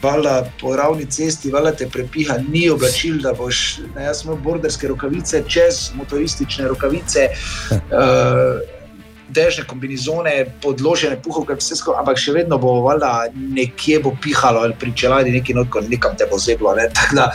Valjda 0.00 0.46
po 0.60 0.70
ravni 0.76 1.04
cesti, 1.12 1.50
valjda 1.52 1.74
te 1.76 1.86
prepiha, 1.92 2.38
ni 2.48 2.62
oblačil, 2.72 3.18
da 3.20 3.34
boš. 3.36 3.82
Ne, 3.94 4.06
jaz 4.06 4.22
imel 4.24 4.38
borderske 4.40 4.88
rokavice, 4.88 5.42
čez 5.48 5.90
motoristične 5.94 6.68
rokavice, 6.72 7.26
uh, 7.70 8.62
dežne 9.34 9.64
kombinizone, 9.68 10.34
podložene 10.62 11.16
puhovke, 11.22 11.56
vse 11.58 11.78
skupaj, 11.78 12.00
ampak 12.02 12.20
še 12.20 12.34
vedno 12.36 12.58
bo 12.60 12.76
valjda 12.84 13.30
nekje 13.34 14.00
bo 14.04 14.14
pihalo 14.22 14.64
ali 14.66 14.76
pri 14.78 14.94
čeladi 14.96 15.34
neki 15.34 15.54
notko, 15.54 15.82
nekam 15.88 16.16
te 16.18 16.28
bo 16.30 16.38
zeblo. 16.38 16.74
Ne, 16.78 16.88
tako 16.96 17.20
da, 17.20 17.26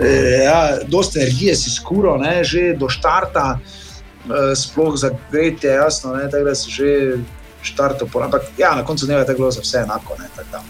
eh, 0.00 0.44
ja, 0.44 0.60
dosta 0.88 1.20
energije 1.20 1.56
si 1.64 1.74
skuro, 1.74 2.16
ne, 2.20 2.42
že 2.44 2.72
do 2.78 2.88
štarta, 2.88 3.58
eh, 3.58 4.54
sploh 4.56 4.96
za 4.98 5.12
gretje, 5.32 5.74
jasno, 5.80 6.14
ne, 6.16 6.30
tako 6.30 6.50
da 6.50 6.54
si 6.54 6.70
že 6.70 6.90
štartov, 7.64 8.12
ampak 8.20 8.50
ja, 8.58 8.74
na 8.76 8.84
koncu 8.84 9.06
dneva 9.06 9.24
je 9.24 9.32
tako 9.32 9.50
za 9.50 9.64
vse 9.64 9.84
enako. 9.86 10.16
Ne, 10.20 10.28
tako 10.36 10.50
da. 10.52 10.64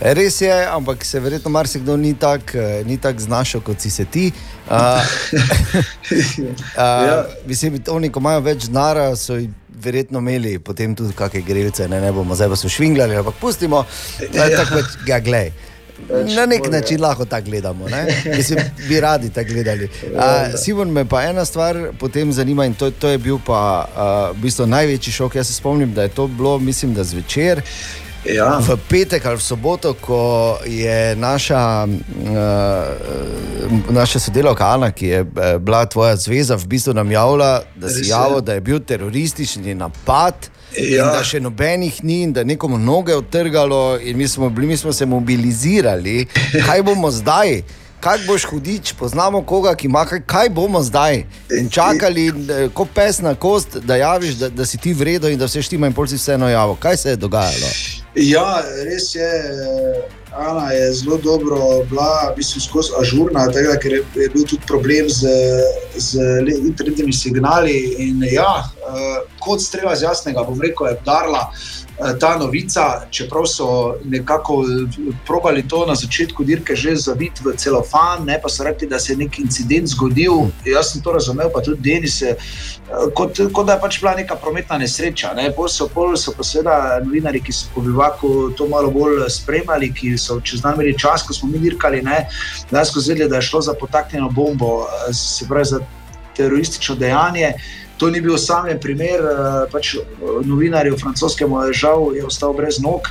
Res 0.00 0.40
je, 0.40 0.66
ampak 0.70 1.04
se 1.04 1.20
verjetno 1.20 1.50
marsikdo 1.50 1.96
ni 1.96 2.14
tako 2.14 2.58
tak 3.02 3.20
znašel, 3.20 3.60
kot 3.60 3.80
si 3.80 3.90
se 3.90 4.04
ti. 4.04 4.32
Uh, 4.70 4.74
uh, 6.76 7.24
mislim, 7.46 7.78
da 7.78 7.92
oni, 7.92 8.12
ko 8.12 8.20
imajo 8.20 8.40
več 8.40 8.68
denara, 8.68 9.16
so 9.16 9.34
verjetno 9.82 10.18
imeli 10.18 10.58
potem 10.58 10.94
tudi 10.94 11.14
kakšne 11.16 11.42
grelce, 11.46 11.88
ne, 11.88 12.00
ne 12.00 12.12
bomo 12.12 12.34
zdaj 12.34 12.52
pa 12.52 12.56
so 12.56 12.68
švinglali, 12.68 13.16
ampak 13.16 13.40
pustimo, 13.40 13.84
je 14.20 14.30
tako 14.56 14.78
pač, 14.78 14.96
ga 15.06 15.20
glej. 15.24 15.52
Na 16.36 16.46
nek 16.46 16.70
način 16.70 17.00
lahko 17.02 17.24
tako 17.24 17.50
gledamo? 17.50 17.86
Mislim, 18.36 18.58
bi 18.88 19.00
radi 19.00 19.30
tako 19.30 19.52
gledali. 19.52 19.84
Uh, 19.84 20.60
Simon, 20.64 20.90
me 20.90 21.04
pa 21.04 21.22
ena 21.22 21.44
stvar 21.44 21.76
potem 21.98 22.32
zanima 22.32 22.66
in 22.66 22.74
to, 22.74 22.90
to 22.90 23.08
je 23.08 23.18
bil 23.18 23.38
pa 23.46 23.88
uh, 23.88 24.36
v 24.38 24.42
bistvu 24.42 24.66
največji 24.66 25.12
šok. 25.12 25.34
Jaz 25.34 25.46
se 25.46 25.54
spomnim, 25.54 25.94
da 25.94 26.02
je 26.02 26.08
to 26.08 26.26
bilo, 26.26 26.58
mislim, 26.58 26.94
da 26.94 27.04
zvečer. 27.04 27.62
Ja. 28.24 28.58
V 28.58 28.76
petek 28.88 29.26
ali 29.26 29.36
v 29.36 29.42
soboto, 29.42 29.94
ko 29.94 30.58
je 30.66 31.16
naša, 31.16 31.86
uh, 31.86 32.34
naša 33.90 34.18
sodelavka 34.18 34.66
Ana, 34.74 34.90
ki 34.90 35.06
je 35.06 35.20
eh, 35.20 35.58
bila 35.58 35.86
tvoja 35.86 36.16
zveza, 36.16 36.56
v 36.56 36.66
bistvu 36.66 36.94
nam 36.94 37.10
javila, 37.10 37.62
da 37.76 37.86
javil, 38.02 38.40
da 38.40 38.54
je 38.54 38.60
bil 38.60 38.80
teroristični 38.80 39.74
napad. 39.74 40.34
Ja. 40.76 41.06
da 41.16 41.22
še 41.24 41.40
nobenih 41.40 42.04
ni, 42.04 42.22
in 42.26 42.32
da 42.36 42.44
je 42.44 42.52
nekomu 42.52 42.76
noge 42.78 43.14
odtrgalo, 43.16 43.96
in 44.04 44.18
mi 44.18 44.28
smo, 44.28 44.50
bili, 44.52 44.66
mi 44.66 44.76
smo 44.76 44.92
se 44.92 45.06
mobilizirali, 45.06 46.26
kaj 46.66 46.82
bomo 46.84 47.08
zdaj, 47.10 47.62
kaj 48.00 48.18
boš 48.26 48.44
hudič, 48.44 48.92
poznamo 48.92 49.40
koga, 49.42 49.72
ki 49.74 49.86
ima 49.86 50.04
kaj, 50.04 50.20
kaj 50.26 50.50
bomo 50.52 50.82
zdaj. 50.82 51.24
In 51.58 51.70
čakali, 51.70 52.28
eh, 52.28 52.68
kot 52.74 52.92
pes 52.94 53.20
na 53.24 53.34
kost, 53.34 53.80
da 53.80 53.96
javiš, 53.96 54.34
da, 54.34 54.48
da 54.48 54.66
si 54.66 54.78
ti 54.78 54.92
vredno 54.92 55.28
in 55.28 55.38
da 55.38 55.48
vse 55.48 55.62
štima, 55.62 55.86
in 55.86 55.96
pol 55.96 56.06
si 56.06 56.20
vseeno 56.20 56.48
javil. 56.48 56.76
Kaj 56.76 56.96
se 56.96 57.10
je 57.10 57.16
dogajalo? 57.16 57.72
Ja, 58.18 58.62
res 58.84 59.14
je. 59.14 59.30
Ana 60.34 60.70
je 60.70 60.92
zelo 60.92 61.16
dobro 61.16 61.56
bila, 61.90 62.34
mislim, 62.36 62.60
skozi 62.60 62.92
ažurna, 63.00 63.46
tega, 63.52 63.78
ker 63.80 63.92
je, 63.92 64.02
je 64.14 64.28
bil 64.34 64.44
tudi 64.44 64.66
problem 64.66 65.08
z, 65.08 65.30
z 65.96 66.20
internetnimi 66.58 67.12
signali. 67.12 67.74
In 68.04 68.22
ja, 68.32 68.62
eh, 68.62 69.22
kot 69.40 69.62
strela 69.62 69.96
z 69.96 70.04
jasnega, 70.04 70.44
bom 70.44 70.60
rekel, 70.60 70.90
je 70.90 70.98
darla 71.06 71.46
ta 72.20 72.36
novica, 72.38 73.02
čeprav 73.10 73.46
so 73.46 73.94
nekako 74.04 74.62
eh, 74.62 75.12
probali 75.26 75.68
to 75.68 75.86
na 75.86 75.94
začetku 75.94 76.44
dirke 76.44 76.76
že 76.76 76.96
zaviti 76.96 77.42
v 77.44 77.56
celofan, 77.56 78.24
ne, 78.24 78.38
pa 78.42 78.48
so 78.48 78.64
rekli, 78.64 78.88
da 78.88 78.98
se 78.98 79.12
je 79.12 79.16
neki 79.16 79.42
incident 79.42 79.88
zgodil. 79.88 80.50
Jaz 80.64 80.92
sem 80.92 81.02
to 81.02 81.12
razumel, 81.12 81.50
pa 81.54 81.60
tudi 81.60 81.82
Denis, 81.82 82.22
eh, 82.22 82.36
kot, 83.14 83.40
kot 83.52 83.66
da 83.66 83.74
je 83.74 83.80
pač 83.80 84.00
bila 84.00 84.14
neka 84.14 84.36
prometna 84.36 84.78
nesreča. 84.78 85.34
Ne. 85.34 85.50
Pol 85.54 85.68
so, 85.68 85.88
pol 85.88 86.16
so 86.16 86.32
pa 86.36 86.46
seveda 86.46 87.00
novinari, 87.04 87.42
ki 87.42 87.52
so 87.52 87.66
po 87.74 87.82
bivaku 87.82 88.52
to 88.56 88.68
malo 88.68 88.90
bolj 88.94 89.26
spremljali, 89.28 89.90
ki 89.94 90.14
so 90.18 90.38
čez 90.40 90.62
dan 90.62 90.78
imeli 90.78 90.94
čas, 90.98 91.26
ko 91.26 91.34
smo 91.34 91.50
mi 91.50 91.58
dirkali, 91.58 92.02
ne, 92.02 92.28
dejansko 92.70 93.00
zvedeli, 93.00 93.30
da 93.30 93.42
je 93.42 93.50
šlo 93.50 93.60
za 93.60 93.74
potaknjeno 93.74 94.30
bombo, 94.30 94.86
eh, 94.86 95.12
se 95.12 95.48
pravi 95.48 95.64
za 95.74 95.82
teroristično 96.36 96.94
dejanje. 96.94 97.52
To 97.98 98.10
ni 98.10 98.20
bil 98.20 98.34
osamljen 98.34 98.80
primer, 98.80 99.20
eh, 99.20 99.66
pač 99.72 99.94
eh, 99.94 100.96
francoskem 101.00 101.52
je 101.66 101.72
žal 101.72 102.14
je 102.14 102.24
ostal 102.26 102.52
brez 102.52 102.78
nog. 102.78 103.10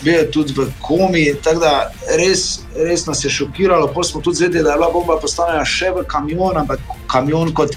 Bil 0.00 0.14
je 0.14 0.30
tudi 0.32 0.54
v 0.56 0.64
komi, 0.80 1.34
tako 1.44 1.60
da 1.60 1.92
res, 2.16 2.64
res 2.72 3.04
nas 3.06 3.24
je 3.24 3.30
šokiralo. 3.30 3.90
Potem 3.92 4.10
smo 4.10 4.20
tudi 4.20 4.36
zvedeli, 4.36 4.64
da 4.64 4.72
je 4.72 4.78
bila 4.78 4.88
bomba 4.88 5.18
postavljena 5.20 5.64
še 5.68 5.90
v 5.92 6.04
kamion, 6.08 6.56
ampak 6.56 6.80
kamion 7.12 7.52
kot 7.52 7.76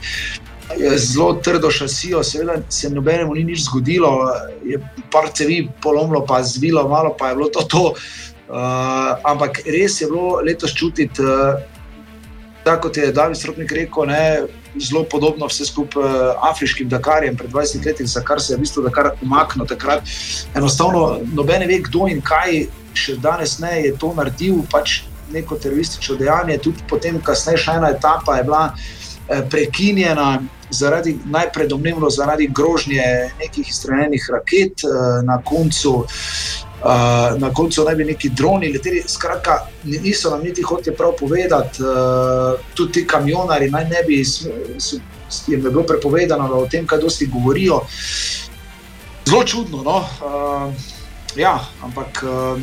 zelo 0.96 1.34
trdo 1.44 1.68
šasijo, 1.72 2.24
seveda 2.24 2.62
se 2.70 2.90
nobenemu 2.90 3.36
ni 3.36 3.44
nič 3.44 3.66
zgodilo, 3.68 4.32
je 4.64 4.80
par 5.12 5.28
cevi 5.36 5.68
polomilo, 5.84 6.24
pa 6.24 6.40
zvilo, 6.44 6.88
malo 6.88 7.12
pa 7.20 7.30
je 7.30 7.36
bilo 7.36 7.50
to. 7.50 7.68
to. 7.68 7.84
Uh, 8.48 9.20
ampak 9.28 9.60
res 9.68 10.00
je 10.00 10.08
bilo 10.08 10.40
letos 10.40 10.72
čutiti, 10.72 11.20
uh, 11.20 11.60
tako 12.68 12.88
kot 12.88 12.98
je 12.98 13.12
David 13.12 13.38
Stropnik 13.38 13.72
rekel, 13.72 14.06
ne, 14.06 14.42
zelo 14.76 15.04
podobno 15.04 15.48
vse 15.48 15.66
skupaj 15.66 16.04
uh, 16.04 16.50
afriškim 16.52 16.90
Dakarjem 16.90 17.38
pred 17.38 17.52
20 17.52 17.86
leti, 17.86 18.08
za 18.08 18.22
kar 18.22 18.42
se 18.42 18.54
je 18.54 18.58
v 18.58 18.66
bistvu 18.66 18.84
Dakar 18.84 19.12
umaknil 19.22 19.66
takrat. 19.66 20.04
Enostavno, 20.56 21.20
noben 21.34 21.64
ne 21.64 21.68
ve, 21.68 21.80
kdo 21.86 22.10
in 22.12 22.20
kaj 22.22 22.66
še 22.94 23.16
danes 23.24 23.60
ne 23.64 23.72
je 23.86 23.94
to 23.96 24.12
naredil, 24.18 24.60
pač 24.72 25.02
neko 25.32 25.56
teroristično 25.56 26.18
dejanje. 26.20 26.60
Tudi 26.64 26.84
potem, 26.90 27.22
kasneje, 27.24 27.64
še 27.64 27.80
ena 27.80 27.94
etapa 27.96 28.38
je 28.38 28.46
bila 28.50 28.64
eh, 28.74 29.42
prekinjena. 29.50 30.30
Zaradi, 30.68 31.14
najprej 31.32 31.70
domnevno 31.72 32.10
zaradi 32.12 32.50
grožnje 32.52 33.04
nekih 33.40 33.70
izstreljenih 33.70 34.26
raket, 34.34 34.84
eh, 34.84 35.22
na 35.24 35.40
koncu, 35.40 36.02
uh, 36.88 37.40
na 37.42 37.54
koncu 37.54 37.84
naj 37.84 37.96
bi 37.96 38.06
neki 38.06 38.30
droni 38.30 38.72
leteli. 38.74 39.04
Skratka, 39.08 39.60
ni- 39.84 40.00
niso 40.00 40.30
nam 40.30 40.42
niti 40.44 40.62
hoteli 40.62 40.96
prav 40.96 41.12
povedati, 41.20 41.84
uh, 41.84 42.60
tudi 42.74 42.92
ti 42.92 43.08
kamionari 43.08 43.70
naj 43.70 43.84
ne 43.84 44.04
bi, 44.08 44.24
jim 45.48 45.66
je 45.66 45.70
bilo 45.70 45.84
prepovedano, 45.84 46.48
da 46.48 46.56
o 46.56 46.68
tem 46.68 46.88
kaj 46.88 47.00
dosti 47.00 47.28
govorijo. 47.28 47.82
Zelo 49.26 49.44
čudno, 49.44 49.84
no. 49.84 49.98
Uh, 49.98 50.74
ja, 51.36 51.60
ampak. 51.84 52.24
Uh, 52.24 52.62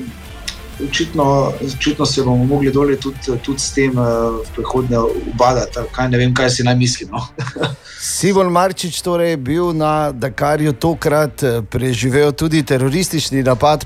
Očitno, 0.88 1.52
očitno 1.76 2.06
se 2.06 2.22
bomo 2.22 2.44
mogli 2.44 2.72
dolje 2.72 2.96
tudi, 3.00 3.18
tudi 3.44 3.58
s 3.58 3.74
tem 3.74 3.92
v 3.94 4.42
prihodnje 4.54 4.98
ubadati. 5.32 5.78
Kaj, 5.92 6.08
ne 6.08 6.18
vem, 6.18 6.34
kaj 6.34 6.50
si 6.50 6.62
naj 6.66 6.74
mislim. 6.74 7.10
No. 7.12 7.22
Sivon 8.18 8.50
Marčič 8.50 8.98
torej 9.00 9.30
je 9.30 9.36
bil 9.36 9.70
na 9.72 10.10
Dakarju 10.12 10.72
tokrat 10.72 11.44
preživel 11.70 12.32
tudi 12.32 12.62
teroristični 12.66 13.42
napad. 13.42 13.84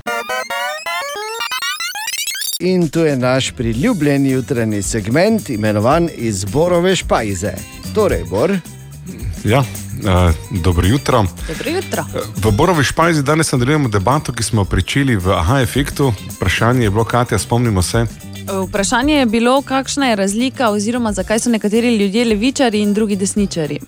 In 2.63 2.89
tu 2.89 2.99
je 2.99 3.17
naš 3.17 3.51
priljubljeni 3.51 4.31
jutranji 4.31 4.81
segment, 4.81 5.49
imenovan 5.49 6.09
Izborove 6.15 6.95
špajze. 6.95 7.53
Torej, 7.95 8.23
Bor. 8.29 8.57
Ja, 9.43 9.59
uh, 9.59 10.59
dobro 10.63 10.87
jutro. 10.87 11.25
Dobro 11.47 11.69
jutro. 11.69 12.05
V 12.35 12.51
Borovi 12.51 12.83
špajzi 12.83 13.23
danes 13.23 13.51
nadaljujemo 13.51 13.89
debato, 13.89 14.33
ki 14.33 14.43
smo 14.43 14.65
pričeli 14.65 15.15
v 15.15 15.31
AHA 15.31 15.61
efektu. 15.61 16.13
Vprašanje 16.35 16.83
je 16.83 16.89
bilo, 16.89 17.03
Katja, 17.03 17.39
spomnimo 17.39 17.81
se. 17.81 18.05
Vprašanje 18.67 19.13
je 19.13 19.25
bilo, 19.25 19.61
kakšna 19.61 20.09
je 20.09 20.15
razlika, 20.15 20.69
oziroma 20.69 21.13
zakaj 21.13 21.39
so 21.39 21.49
nekateri 21.49 21.95
ljudje 21.95 22.25
levičari 22.25 22.81
in 22.81 22.93
drugi 22.93 23.15
desničari. 23.15 23.79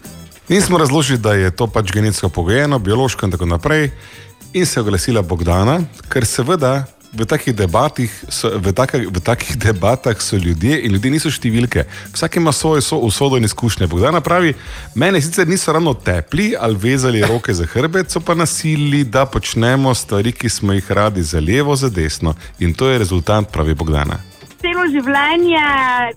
In 0.49 0.61
smo 0.61 0.78
razložili, 0.78 1.19
da 1.19 1.34
je 1.34 1.51
to 1.51 1.67
pač 1.67 1.91
genetsko 1.91 2.30
pogojeno, 2.30 2.80
biološko 2.80 3.26
in 3.26 3.32
tako 3.32 3.45
naprej. 3.45 3.91
In 4.53 4.65
se 4.65 4.80
je 4.80 4.82
oglasila 4.82 5.22
Bogdana, 5.22 5.82
ker 6.09 6.26
seveda 6.26 6.86
v 7.14 7.26
takih, 7.28 7.55
debatih 7.55 8.12
so, 8.30 8.47
v, 8.55 8.72
taka, 8.72 8.97
v 9.03 9.20
takih 9.20 9.59
debatah 9.66 10.16
so 10.22 10.39
ljudje 10.39 10.80
in 10.86 10.95
ljudje 10.95 11.12
niso 11.12 11.32
številke. 11.32 11.86
Vsak 12.16 12.39
ima 12.39 12.55
svojo 12.55 12.82
so, 12.82 12.99
usodo 13.03 13.38
in 13.38 13.47
izkušnje. 13.47 13.89
Bogdana 13.91 14.24
pravi, 14.24 14.55
mene 14.95 15.22
sicer 15.22 15.47
niso 15.47 15.76
ravno 15.76 15.93
tepli 15.93 16.53
ali 16.55 16.80
vezali 16.80 17.24
roke 17.26 17.53
za 17.53 17.68
hrbet, 17.68 18.12
so 18.12 18.24
pa 18.24 18.36
nasilili, 18.36 19.03
da 19.03 19.26
počnemo 19.26 19.93
stvari, 19.95 20.32
ki 20.32 20.49
smo 20.49 20.74
jih 20.74 20.91
radi 20.91 21.24
za 21.24 21.39
levo, 21.39 21.76
za 21.76 21.89
desno. 21.89 22.36
In 22.59 22.74
to 22.74 22.89
je 22.89 22.99
rezultat, 23.03 23.51
pravi 23.51 23.76
Bogdana. 23.76 24.30
Celo 24.62 24.84
življenje 24.93 25.62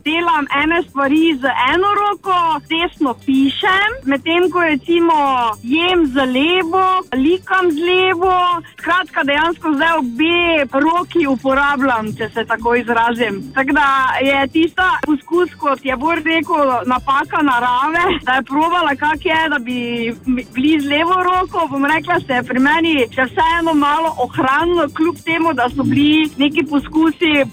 delam 0.05 0.45
ene 0.61 0.83
stvari 0.85 1.31
z 1.41 1.49
eno 1.73 1.93
roko, 1.97 2.35
desno 2.69 3.15
pišem, 3.25 3.95
medtem 4.11 4.51
ko 4.53 4.61
recimo 4.67 5.17
jem 5.65 6.03
z 6.13 6.27
levo, 6.29 6.83
likam 7.17 7.71
z 7.73 7.87
levo. 7.89 8.35
Skratka, 8.75 9.25
dejansko 9.25 9.73
zdaj 9.79 9.95
obe 10.03 10.81
roki 10.85 11.25
uporabljam, 11.31 12.11
če 12.19 12.29
se 12.35 12.45
tako 12.51 12.75
izrazim. 12.83 13.39
Tako 13.57 13.79
da 13.79 13.87
je 14.21 14.43
tista 14.53 14.91
poskus, 15.07 15.55
kot 15.57 15.81
je 15.81 15.97
Bor 15.97 16.21
rekel, 16.21 16.75
napaka 16.91 17.41
narave, 17.41 18.05
da 18.29 18.37
je 18.43 18.47
provala, 18.51 18.93
kak 19.01 19.25
je, 19.25 19.41
da 19.55 19.59
bi 19.59 19.79
bili 20.27 20.75
z 20.85 20.93
levo 20.93 21.17
roko. 21.31 21.65
Bom 21.73 21.89
rekla, 21.89 22.21
se 22.27 22.43
je 22.43 22.45
pri 22.53 22.61
meni 22.61 22.95
še 23.09 23.25
vseeno 23.31 23.73
malo 23.73 24.13
ohranilo, 24.27 24.91
kljub 24.93 25.25
temu, 25.25 25.57
da 25.57 25.71
so 25.73 25.89
bili 25.89 26.29
neki 26.37 26.69
poskusi 26.69 27.49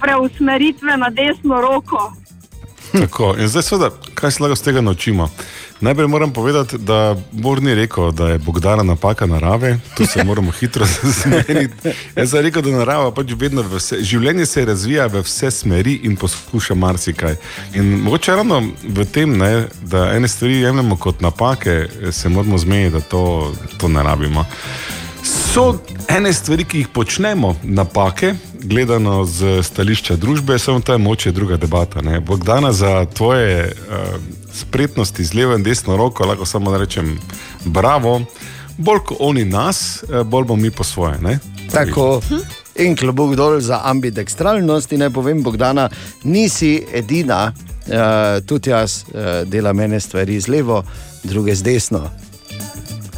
preusmeritve 0.82 0.98
na 0.98 1.10
desno 1.10 1.62
roko. 1.62 2.14
Tako, 2.92 3.36
in 3.40 3.48
zdaj, 3.48 3.64
seveda, 3.64 3.90
kaj 4.14 4.32
se 4.32 4.44
lahko 4.44 4.56
z 4.56 4.62
tega 4.62 4.82
naučimo? 4.82 5.30
Najprej 5.82 6.08
moram 6.08 6.34
povedati, 6.34 6.78
da 6.78 7.16
Bor 7.32 7.62
ni 7.62 7.76
rekel, 7.76 8.12
da 8.12 8.28
je 8.28 8.38
Bogdana 8.38 8.84
napaka 8.84 9.26
narave, 9.26 9.80
tu 9.98 10.06
se 10.06 10.24
moramo 10.24 10.52
hitro 10.52 10.86
zmeniti. 11.24 11.90
Jaz 12.16 12.30
sem 12.30 12.42
rekel, 12.42 12.62
da 12.62 12.70
narava 12.70 13.12
pač 13.12 13.32
vedno, 13.38 13.64
vse, 13.64 14.04
življenje 14.04 14.46
se 14.46 14.66
razvija 14.66 15.08
v 15.08 15.24
vse 15.24 15.52
smeri 15.52 16.00
in 16.04 16.16
poskuša 16.16 16.76
marsikaj. 16.76 17.36
In 17.74 18.02
mogoče 18.02 18.36
ravno 18.36 18.62
v 18.84 19.06
tem, 19.06 19.38
ne, 19.38 19.68
da 19.82 20.12
ene 20.14 20.28
stvari 20.28 20.60
jemljemo 20.62 20.98
kot 20.98 21.22
napake, 21.22 21.88
se 22.12 22.30
moramo 22.30 22.58
zmeniti, 22.58 22.94
da 22.94 23.00
to, 23.00 23.54
to 23.78 23.88
ne 23.88 24.04
rabimo. 24.04 24.46
So 25.24 25.78
ene 26.08 26.34
stvari, 26.34 26.64
ki 26.66 26.78
jih 26.78 26.88
počnemo, 26.88 27.56
napake, 27.64 28.34
gledano 28.64 29.26
z 29.26 29.64
stališča 29.64 30.16
družbe, 30.16 30.60
samo 30.60 30.80
to 30.80 30.92
je 30.92 30.98
moče 30.98 31.32
druga 31.32 31.58
debata. 31.58 32.02
Ne. 32.02 32.20
Bogdana 32.20 32.72
za 32.74 33.06
tvoje 33.06 33.66
uh, 33.66 34.22
spretnosti 34.54 35.24
z 35.24 35.34
levo 35.34 35.56
in 35.56 35.64
desno 35.64 35.98
roko 35.98 36.26
lahko 36.26 36.46
samo 36.46 36.78
rečem 36.78 37.20
bravo. 37.66 38.22
Bolj 38.78 39.00
kot 39.06 39.18
oni 39.20 39.46
nas, 39.46 40.04
eh, 40.04 40.24
bolj 40.24 40.46
bomo 40.46 40.62
mi 40.62 40.72
po 40.72 40.84
svoje. 40.84 41.20
Ne? 41.22 41.40
Tako. 41.72 42.22
In 42.76 42.96
klobuk 42.96 43.36
dol 43.36 43.60
za 43.60 43.82
ambidextralnost. 43.84 44.92
In 44.92 45.00
naj 45.00 45.10
povem, 45.10 45.44
Bogdana, 45.44 45.90
nisi 46.24 46.82
edina, 46.94 47.52
uh, 47.52 48.46
tudi 48.46 48.70
jaz 48.70 49.04
uh, 49.04 49.44
delam 49.46 49.80
ene 49.80 50.00
stvari 50.00 50.40
z 50.40 50.48
levo, 50.48 50.84
druge 51.24 51.56
z 51.56 51.64
desno. 51.64 52.10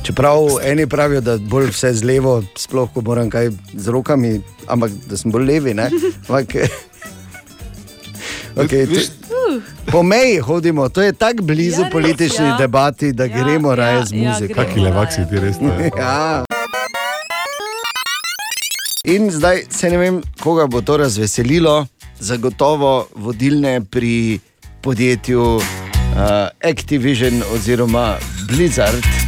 Čeprav 0.03 0.39
eni 0.63 0.87
pravijo, 0.87 1.21
da 1.21 1.37
bolj 1.37 1.69
vse 1.71 1.93
z 1.93 2.03
levo, 2.03 2.43
sploh 2.57 2.89
ko 2.93 3.01
moram 3.01 3.29
kaj 3.29 3.49
z 3.73 3.87
rokami, 3.87 4.41
ampak 4.67 4.91
da 5.07 5.17
sem 5.17 5.31
bolj 5.31 5.45
levi. 5.45 5.73
ne. 5.73 5.89
Ampak, 6.27 6.55
okay, 8.55 8.85
tu, 8.85 8.99
po 9.91 10.03
meji 10.03 10.39
hodimo, 10.39 10.89
to 10.89 11.01
je 11.01 11.13
tako 11.13 11.43
blizu 11.43 11.81
Ja, 11.81 11.83
res, 11.83 11.91
politični 11.91 12.45
ja. 12.45 12.57
debati, 12.57 13.13
da 13.13 13.25
ja, 13.25 13.43
gremo 13.43 13.75
raje 13.75 14.05
z 14.05 14.11
ja, 14.13 14.29
muziko. 14.29 14.53
gremo 14.53 14.69
Kaki 14.69 14.79
levak 14.79 15.13
si 15.13 15.23
ti 15.29 15.39
res, 15.39 15.59
ne? 15.61 15.91
ja. 15.97 16.43
In 19.05 19.31
zdaj 19.31 19.63
se 19.69 19.89
ne 19.89 19.97
vem, 19.97 20.21
koga 20.39 20.67
bo 20.67 20.81
to 20.81 20.97
razveselilo, 20.97 21.85
zagotovo 22.19 23.07
vodilne 23.15 23.81
pri 23.91 24.39
podjetju 24.81 25.43
uh, 25.55 25.61
Activision 26.63 27.43
oziroma 27.55 28.17
Blizzard. 28.47 29.22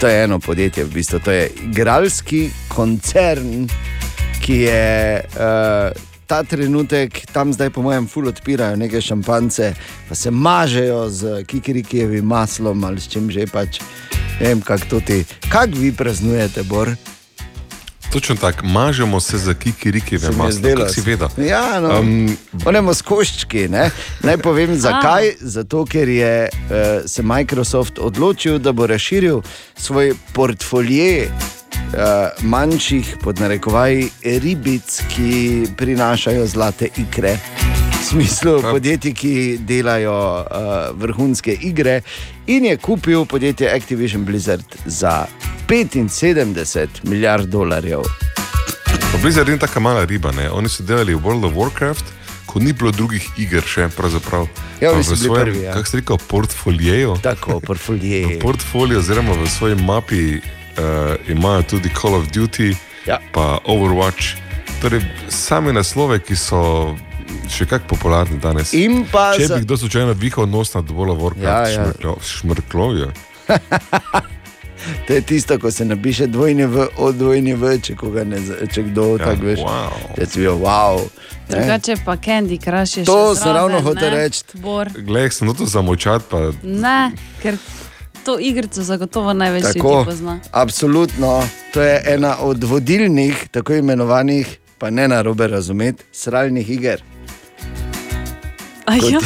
To 0.00 0.08
je 0.08 0.24
eno 0.24 0.38
podjetje, 0.38 0.84
v 0.84 0.92
bistvu 0.92 1.18
to 1.24 1.30
je 1.30 1.50
igralski 1.64 2.50
koncern, 2.68 3.68
ki 4.44 4.56
je 4.60 5.24
uh, 5.24 6.02
ta 6.26 6.42
trenutek 6.42 7.26
tam 7.32 7.52
zdaj, 7.52 7.70
po 7.70 7.82
mojem, 7.82 8.06
ful 8.06 8.28
odpirajo 8.28 8.76
neke 8.76 9.00
šampance, 9.00 9.72
pa 10.08 10.14
se 10.14 10.30
mažejo 10.30 11.08
z 11.08 11.44
kikirikijevim 11.44 12.24
maslom 12.24 12.84
ali 12.84 13.00
s 13.00 13.08
čim 13.08 13.30
že 13.30 13.46
pač. 13.46 13.80
Ne 14.40 14.48
vem, 14.48 14.60
kako 14.60 14.86
to 14.90 15.00
ti. 15.00 15.24
Kaj 15.48 15.72
vi 15.72 15.92
praznujete, 15.92 16.62
Bor? 16.62 16.92
Točno 18.16 18.34
tako, 18.34 18.66
mažemo 18.66 19.20
se 19.20 19.38
za 19.38 19.54
kikiriki, 19.54 20.16
vemo, 20.16 20.44
kako 20.44 20.88
si 20.88 21.00
vedel. 21.00 21.28
Ja, 21.36 21.80
no. 21.80 22.00
Um, 22.00 22.36
Onemo 22.64 22.94
s 22.94 23.02
koščki. 23.02 23.68
Ne? 23.68 23.90
Naj 24.22 24.38
povem 24.38 24.74
zakaj. 24.86 25.32
Zato, 25.40 25.84
ker 25.84 26.08
je 26.08 26.48
uh, 26.48 26.70
se 27.06 27.22
Microsoft 27.22 27.98
odločil, 27.98 28.58
da 28.58 28.72
bo 28.72 28.86
razširil 28.86 29.42
svoj 29.76 30.14
portfolje 30.32 31.28
uh, 31.96 32.44
manjših, 32.44 33.16
pod 33.22 33.40
narekovaji, 33.40 34.10
ribic, 34.22 35.02
ki 35.08 35.66
prinašajo 35.76 36.46
zlate 36.46 36.88
ikre. 36.96 37.36
V 38.00 38.04
smislu 38.04 38.60
podjetij, 38.62 39.14
ki 39.14 39.34
delajo 39.66 40.14
uh, 40.14 40.46
vrhunske 41.00 41.56
igre, 41.60 42.00
in 42.46 42.64
je 42.64 42.76
kupil 42.76 43.24
podjetje 43.24 43.72
Activision 43.74 44.24
Blizzard 44.24 44.76
za 44.86 45.26
75 45.68 46.86
milijard 47.02 47.48
dolarjev. 47.48 48.02
Pa 49.12 49.18
Blizzard 49.22 49.48
ni 49.48 49.58
tako 49.58 49.80
mala 49.80 50.04
riba, 50.04 50.32
ne? 50.32 50.50
oni 50.50 50.68
so 50.68 50.82
delali 50.82 51.14
v 51.14 51.20
World 51.24 51.44
of 51.44 51.52
Warcraft, 51.52 52.04
ko 52.46 52.60
ni 52.60 52.72
bilo 52.72 52.90
drugih 52.92 53.26
iger 53.38 53.64
še 53.66 53.88
pravzaprav. 53.96 54.46
Ja, 54.80 54.92
v 54.92 55.02
svojem, 55.02 55.42
prvi, 55.42 55.64
ja. 55.64 55.72
Kako 55.72 55.88
se 55.88 55.96
reče, 55.96 56.18
portfolio? 56.28 57.16
Tako, 57.22 57.60
portfolio. 57.60 58.38
Portfolio, 58.40 58.98
oziroma 58.98 59.32
v 59.32 59.48
svoji 59.50 59.74
mapi 59.74 60.22
uh, 60.78 60.84
imajo 61.28 61.62
tudi 61.64 61.90
Call 61.92 62.14
of 62.14 62.28
Duty, 62.28 62.74
ja. 63.06 63.18
pa 63.32 63.58
Overwatch. 63.64 64.36
Torej, 64.76 65.00
same 65.28 65.72
naslove, 65.72 66.18
ki 66.18 66.36
so 66.36 66.96
še 67.48 67.64
kako 67.64 67.88
popularni 67.88 68.38
danes. 68.38 68.72
In 68.72 69.04
pa 69.04 69.32
Če 69.32 69.46
za- 69.46 69.56
bi 69.56 69.62
kdo 69.62 69.76
slučajno 69.76 70.12
vihal 70.14 70.46
nos 70.46 70.74
nad 70.74 70.84
World 70.86 71.10
of 71.12 71.18
Warcraft, 71.18 71.44
Ja, 71.68 71.82
ja. 71.82 71.86
ja, 72.00 72.14
šmrklovijo. 72.22 73.12
To 75.06 75.12
je 75.12 75.20
tisto, 75.20 75.58
ko 75.58 75.70
se 75.70 75.84
napiše 75.84 76.26
dvojni 76.26 76.66
v, 76.66 76.86
o 76.96 77.12
dvojni 77.12 77.54
v, 77.54 77.78
če, 77.80 77.94
koga 77.94 78.22
ne, 78.24 78.38
če 78.70 78.82
kdo 78.82 79.06
ja, 79.10 79.24
tako 79.24 79.42
veš. 79.42 79.58
wow. 79.58 79.94
Jaz 80.16 80.36
bi 80.36 80.42
bil 80.42 80.52
wow. 80.54 81.00
ne. 81.00 81.08
Drugače 81.48 81.96
pa 82.04 82.14
Candy 82.16 82.58
Crush 82.58 82.98
je 82.98 83.02
še 83.02 83.06
To 83.06 83.34
sem 83.34 83.50
ravno 83.50 83.78
ne? 83.78 83.82
hotel 83.82 84.10
reči. 84.12 84.44
Bor. 84.54 84.90
Glej, 84.92 85.30
sem 85.32 85.50
to 85.50 85.66
zamočat, 85.66 86.22
pa 86.30 86.52
Ne, 86.62 87.10
ker 87.42 87.58
to 88.26 88.38
igrico 88.40 88.82
zagotovo 88.82 89.32
največ 89.32 89.62
ljudi 89.64 89.78
Tako, 89.78 90.04
pozna. 90.04 90.38
absolutno. 90.52 91.48
To 91.72 91.82
je 91.82 92.02
ena 92.06 92.36
od 92.40 92.64
vodilnih, 92.64 93.48
tako 93.50 93.74
imenovanih, 93.74 94.58
pa 94.78 94.90
ne 94.90 95.08
na 95.08 95.22
robe 95.22 95.46
razumeti, 95.46 96.04
sralnih 96.12 96.70
iger. 96.70 97.02
A 98.86 98.94
ja. 98.94 99.20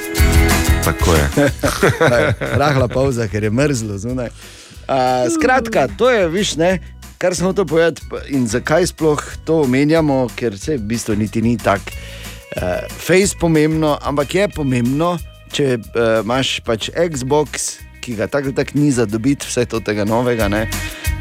tako 0.86 1.14
je. 1.14 1.50
Rahla 2.62 2.88
pauza, 2.88 3.28
ker 3.28 3.42
je 3.44 3.50
mrzlo 3.50 3.98
zunaj. 3.98 4.26
Uh, 4.26 5.32
skratka, 5.40 5.88
to 5.98 6.10
je 6.10 6.28
viš, 6.28 6.56
ne, 6.56 6.78
kar 7.18 7.34
smo 7.34 7.52
to 7.52 7.66
povedali 7.66 8.20
in 8.28 8.46
zakaj 8.46 8.86
sploh 8.86 9.22
to 9.44 9.62
omenjamo, 9.62 10.28
ker 10.36 10.58
se 10.58 10.76
v 10.76 10.82
bistvu 10.82 11.16
niti 11.16 11.42
ni 11.42 11.58
tako 11.58 11.90
uh, 11.90 12.62
face 12.98 13.34
pomembno, 13.40 13.98
ampak 14.02 14.34
je 14.34 14.48
pomembno, 14.48 15.18
če 15.52 15.78
uh, 15.78 16.20
imaš 16.24 16.60
pač 16.66 16.90
Xbox, 16.90 17.82
ki 18.02 18.16
ga 18.18 18.26
tako 18.26 18.50
ali 18.50 18.54
tako 18.54 18.78
ni 18.78 18.90
za 18.90 19.06
dobiti, 19.06 19.46
vse 19.46 19.64
to 19.64 19.80
tega 19.80 20.04
novega. 20.04 20.48
Ne. 20.48 20.66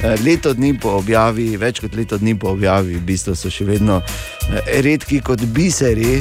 Eh, 0.03 0.15
Leto 0.25 0.53
dni 0.53 0.73
po 0.79 0.97
objavi, 0.97 1.51
več 1.57 1.79
kot 1.79 1.95
leto 1.95 2.17
dni 2.17 2.33
po 2.39 2.55
objavi, 2.55 2.97
v 2.97 3.05
bistvu 3.05 3.35
so 3.37 3.51
še 3.53 3.67
vedno 3.69 4.01
eh, 4.01 4.81
redki 4.81 5.21
kot 5.21 5.45
biseri, 5.53 6.17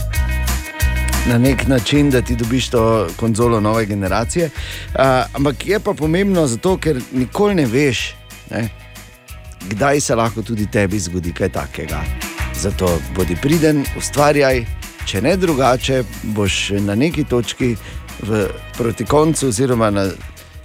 na 1.29 1.39
nek 1.39 1.67
način, 1.69 2.11
da 2.11 2.23
ti 2.23 2.37
dobiš 2.37 2.69
to 2.71 3.09
konzolo 3.17 3.61
nove 3.61 3.85
generacije. 3.87 4.47
Uh, 4.47 5.01
ampak 5.37 5.67
je 5.67 5.81
pa 5.81 5.93
pomembno 5.93 6.47
zato, 6.47 6.79
ker 6.81 7.01
nikoli 7.13 7.55
ne 7.55 7.67
veš, 7.67 8.15
ne, 8.51 8.69
kdaj 9.69 10.01
se 10.01 10.15
lahko 10.15 10.43
tudi 10.43 10.67
tebi 10.67 10.99
zgodi 10.99 11.33
kaj 11.33 11.49
takega. 11.49 12.01
Zato 12.57 12.99
bodi 13.17 13.37
priden, 13.37 13.85
ustvarjaj, 13.99 14.65
če 15.07 15.21
ne 15.23 15.37
drugače, 15.37 16.03
boš 16.23 16.71
na 16.81 16.95
neki 16.95 17.25
točki 17.25 17.77
v, 18.23 18.47
proti 18.77 19.05
koncu, 19.05 19.49
oziroma 19.49 19.91
na 19.91 20.09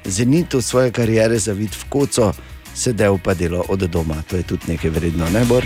zenitu 0.05 0.61
svoje 0.61 0.91
kariere, 0.91 1.39
zavid 1.39 1.75
v 1.75 1.89
koco, 1.89 2.33
sedel 2.73 3.17
pa 3.23 3.33
delo 3.33 3.63
od 3.69 3.79
doma. 3.79 4.21
To 4.29 4.37
je 4.37 4.43
tudi 4.43 4.71
nekaj 4.73 4.89
vredno, 4.89 5.29
ne 5.29 5.45
bor. 5.45 5.65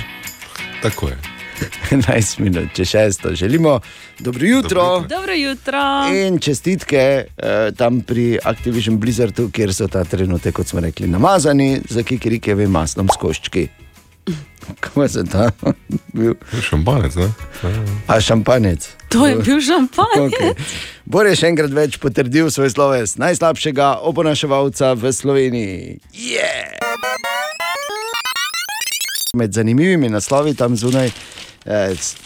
Tako 0.82 1.08
je. 1.08 1.18
11 1.92 2.40
minut, 2.40 2.70
če 2.74 2.86
šesto. 2.86 3.34
Želimo 3.36 3.80
dobro 4.20 4.46
jutro. 4.48 5.06
Dobro 5.10 5.34
jutro. 5.34 5.80
In 6.14 6.40
čestitke 6.40 7.26
eh, 7.38 7.72
tam 7.78 8.02
pri 8.02 8.40
Activision 8.44 9.00
Blizzardu, 9.00 9.50
kjer 9.52 9.74
so 9.74 9.88
ta 9.88 10.04
trenutek, 10.04 10.56
kot 10.56 10.68
smo 10.68 10.80
rekli, 10.80 11.08
namazani 11.08 11.82
za 11.90 12.04
kikirikeve 12.04 12.68
maslom 12.68 13.10
s 13.14 13.18
koščki. 13.20 13.68
Kako 14.80 15.08
se 15.08 15.24
ta 15.26 15.52
bil? 16.16 16.34
Šampanec, 16.70 17.16
ne? 17.16 17.32
A 18.08 18.22
šampanec. 18.22 18.90
To 19.10 19.28
je 19.28 19.36
bil 19.36 19.62
šampanjec. 19.62 20.34
Okay. 20.34 20.54
Bor 21.10 21.26
je 21.26 21.34
še 21.34 21.50
enkrat 21.50 21.74
več 21.74 21.98
potrdil 21.98 22.52
svoj 22.54 22.70
sloves 22.70 23.16
najslabšega 23.18 24.06
oponaševalca 24.06 24.94
v 24.94 25.14
Sloveniji. 25.14 25.98
Yeah! 26.14 26.78
Med 29.34 29.54
zanimivimi 29.54 30.10
naslovi 30.10 30.54
tam 30.58 30.78
zunaj, 30.78 31.10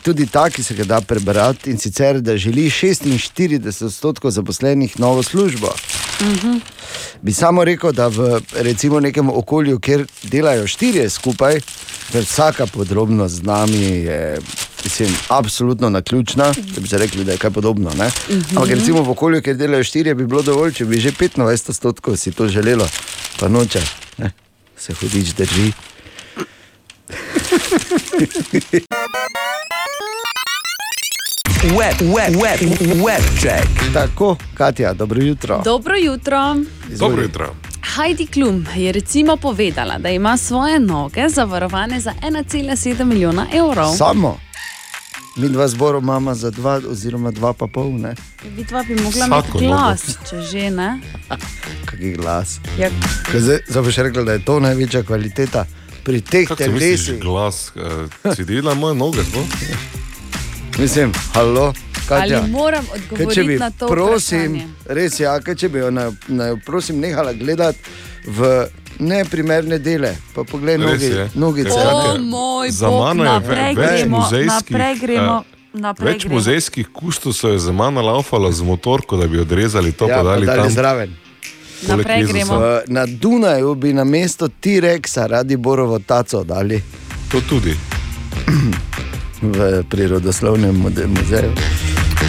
tudi 0.04 0.26
ta, 0.28 0.50
ki 0.50 0.64
se 0.64 0.76
ga 0.76 0.84
da 0.84 1.02
prebrati, 1.02 1.70
in 1.72 1.78
sicer, 1.78 2.22
da 2.22 2.38
želi 2.38 2.70
46 2.70 3.86
odstotkov 3.86 4.32
zaposlenih 4.32 5.00
novo 5.00 5.24
službo. 5.24 5.74
Mhm. 6.22 6.58
Bi 7.22 7.34
samo 7.34 7.64
rekel, 7.64 7.92
da 7.92 8.08
v 8.08 8.42
recimo, 8.54 9.00
nekem 9.00 9.30
okolju, 9.30 9.80
kjer 9.80 10.06
delajo 10.24 10.68
štirje 10.68 11.10
skupaj, 11.10 11.60
ker 12.12 12.24
vsaka 12.24 12.66
podrobnost 12.66 13.36
z 13.36 13.44
nami 13.44 13.84
je 13.84 14.40
mislim, 14.84 15.16
absolutno 15.28 15.90
naključna, 15.90 16.54
da 16.76 16.82
bi 16.82 16.88
se 16.88 16.98
rekli, 16.98 17.24
da 17.24 17.32
je 17.32 17.38
kaj 17.38 17.52
podobno. 17.52 17.90
Mhm. 17.90 18.58
Ampak 18.58 18.70
recimo 18.70 19.02
v 19.02 19.10
okolju, 19.10 19.42
kjer 19.42 19.56
delajo 19.56 19.84
štirje, 19.84 20.16
bi 20.16 20.26
bilo 20.26 20.42
dovolj, 20.42 20.74
če 20.74 20.86
bi 20.86 21.00
že 21.00 21.12
25 21.12 21.70
odstotkov 21.70 22.18
si 22.18 22.32
to 22.32 22.48
želelo, 22.48 22.88
pa 23.40 23.48
noče, 23.48 23.82
ne? 24.18 24.32
se 24.78 24.94
hudič 24.94 25.34
drži. 25.34 25.72
Web, 31.64 31.96
web, 32.02 32.36
web, 32.36 32.60
web 33.06 33.24
check. 33.42 33.68
Tako, 33.94 34.38
Katja, 34.54 34.94
dobro 34.94 35.22
jutro. 35.22 35.62
Dobro 35.66 35.96
jutro. 35.98 36.56
Dobro 37.00 37.22
jutro. 37.22 37.56
Heidi 37.96 38.28
Klum 38.28 38.66
je 38.76 38.92
recimo 38.92 39.38
povedala, 39.38 39.98
da 39.98 40.10
ima 40.10 40.38
svoje 40.38 40.80
noge 40.80 41.30
zavarovane 41.30 42.00
za 42.00 42.14
1,7 42.22 43.04
milijona 43.04 43.48
evrov. 43.54 43.96
Samo. 43.96 44.38
Mi 45.36 45.50
dva 45.50 45.68
zboru 45.68 46.00
imamo 46.00 46.36
za 46.36 46.52
dva, 46.52 46.82
oziroma 46.90 47.32
dva 47.32 47.54
pa 47.54 47.68
pol, 47.68 47.92
ne? 47.92 48.16
Vidva 48.56 48.84
bi 48.84 48.96
mogla 48.96 49.26
Vsako 49.26 49.36
imeti 49.36 49.52
nogo. 49.54 49.68
glas, 49.68 50.02
če 50.30 50.42
že 50.42 50.70
ne. 50.70 51.00
Kaki 51.86 52.12
glas. 52.14 52.60
Ja. 52.80 52.90
Kaj 53.32 53.40
Zdaj, 53.40 53.60
boš 53.84 53.96
rekel, 53.98 54.26
da 54.26 54.34
je 54.34 54.46
to 54.46 54.60
največja 54.60 55.04
kvaliteta 55.04 55.66
pri 56.04 56.22
teh 56.22 56.48
telesih. 56.50 57.20
glas, 57.20 57.72
uh, 57.76 57.82
si 58.34 58.44
delala 58.44 58.74
moje 58.74 58.96
noge, 58.96 59.24
sploh? 59.24 59.46
Mislim, 60.78 61.12
halo, 61.34 61.74
Katja. 62.04 62.38
Ali 62.38 62.52
moram 62.52 62.86
odgovoriti 62.92 63.44
bi, 63.44 63.56
na 63.56 63.70
to 63.72 63.88
prosim, 63.88 64.40
vprašanje? 64.50 64.68
res 64.88 65.20
je, 65.20 65.24
ja, 65.24 65.40
kaj, 65.40 65.56
če 65.56 65.70
bi 65.70 65.80
jo 65.80 65.92
na, 65.92 66.06
na, 66.28 66.56
prosim, 66.58 67.00
nehala 67.00 67.34
gledati 67.34 67.80
v 68.28 68.66
neprimerne 69.00 69.80
dele. 69.80 70.16
Pa 70.34 70.44
poglej, 70.44 70.78
nogi, 70.78 71.10
nogice. 71.36 71.72
O 71.72 72.18
moj 72.20 72.70
Za 72.72 72.90
mano 72.90 73.24
je 73.26 73.40
ve- 73.40 73.74
več 73.76 74.06
muzejskih, 74.08 74.50
naprej 74.70 74.96
gremo, 74.98 75.38
eh, 75.40 75.48
naprej 75.76 76.08
Več 76.08 76.22
gremo. 76.22 76.36
muzejskih 76.36 76.88
kustusov 76.90 77.52
je 77.52 77.60
za 77.60 77.72
mano 77.72 78.02
laufalo 78.02 78.52
z 78.52 78.62
motorko, 78.62 79.18
da 79.18 79.28
bi 79.28 79.40
odrezali 79.40 79.92
to, 79.92 80.06
Ja, 80.06 80.16
pa 80.16 80.24
pa 80.24 80.30
dali 80.30 80.46
dali 80.46 80.60
tam. 80.60 80.70
zraven. 80.72 81.16
Naprej 81.86 82.24
gremo. 82.26 82.54
V- 82.54 82.84
Na 82.88 83.06
Dunaju 83.06 83.76
bi 83.76 83.94
na 83.94 84.04
mesto 84.04 84.48
T-Rexa 84.50 85.28
radi 85.28 85.56
Borovo 85.56 86.00
taco 86.00 86.44
dali. 86.44 86.82
To 87.28 87.42
tudi. 87.42 87.74
V 89.44 89.58
prirodoslovnem 89.84 90.72
muze- 90.74 91.08
muzeju. 91.08 91.52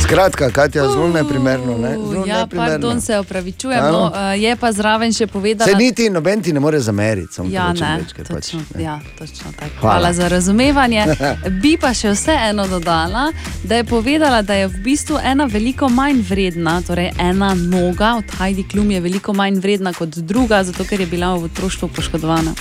Skratka, 0.05 0.51
Katja, 0.51 0.83
zelo 0.85 1.09
neprimerno. 1.09 1.79
Ne? 1.79 1.91
Zelo 1.91 2.25
Ja, 2.27 2.39
neprimerno. 2.39 2.73
pardon, 2.73 3.01
se 3.01 3.19
opravičujem. 3.19 3.85
Ano. 3.85 3.93
No, 3.93 4.13
eh, 4.15 4.39
je 4.39 4.57
pa 4.57 4.73
zraven 4.73 5.13
še 5.13 5.27
povedala. 5.27 5.71
Se 5.71 5.77
niti 5.77 6.11
noben 6.11 6.43
ti 6.43 6.53
ne 6.53 6.61
more 6.61 6.81
zameriti. 6.81 7.33
samo 7.35 7.49
Ja, 7.51 7.73
ne, 7.73 8.05
ker 8.15 8.27
pač, 8.27 8.35
točno, 8.45 8.61
ja, 8.79 9.01
točno 9.19 9.53
tako. 9.53 9.71
Hvala. 9.81 9.93
Hvala 9.93 10.13
za 10.13 10.29
razumevanje. 10.29 11.07
Bi 11.63 11.77
pa 11.77 11.95
še 11.95 12.11
vseeno 12.11 12.67
dodala, 12.67 13.33
da 13.63 13.77
je 13.77 13.85
povedala, 13.85 14.43
da 14.43 14.55
je 14.55 14.69
v 14.69 14.83
bistvu 14.85 15.19
ena 15.25 15.45
veliko 15.47 15.89
manj 15.89 16.21
vredna, 16.23 16.83
torej 16.83 17.11
ena 17.19 17.55
noga 17.55 18.15
od 18.15 18.25
Heidi 18.39 18.69
Klum 18.69 18.91
je 18.91 19.01
veliko 19.01 19.33
manj 19.33 19.59
vredna 19.59 19.93
kot 19.93 20.09
druga, 20.11 20.65
zato 20.65 20.85
ker 20.85 21.01
je 21.01 21.07
bila 21.07 21.35
v 21.35 21.45
otroštvu 21.45 21.89
poškodovana. 21.89 22.53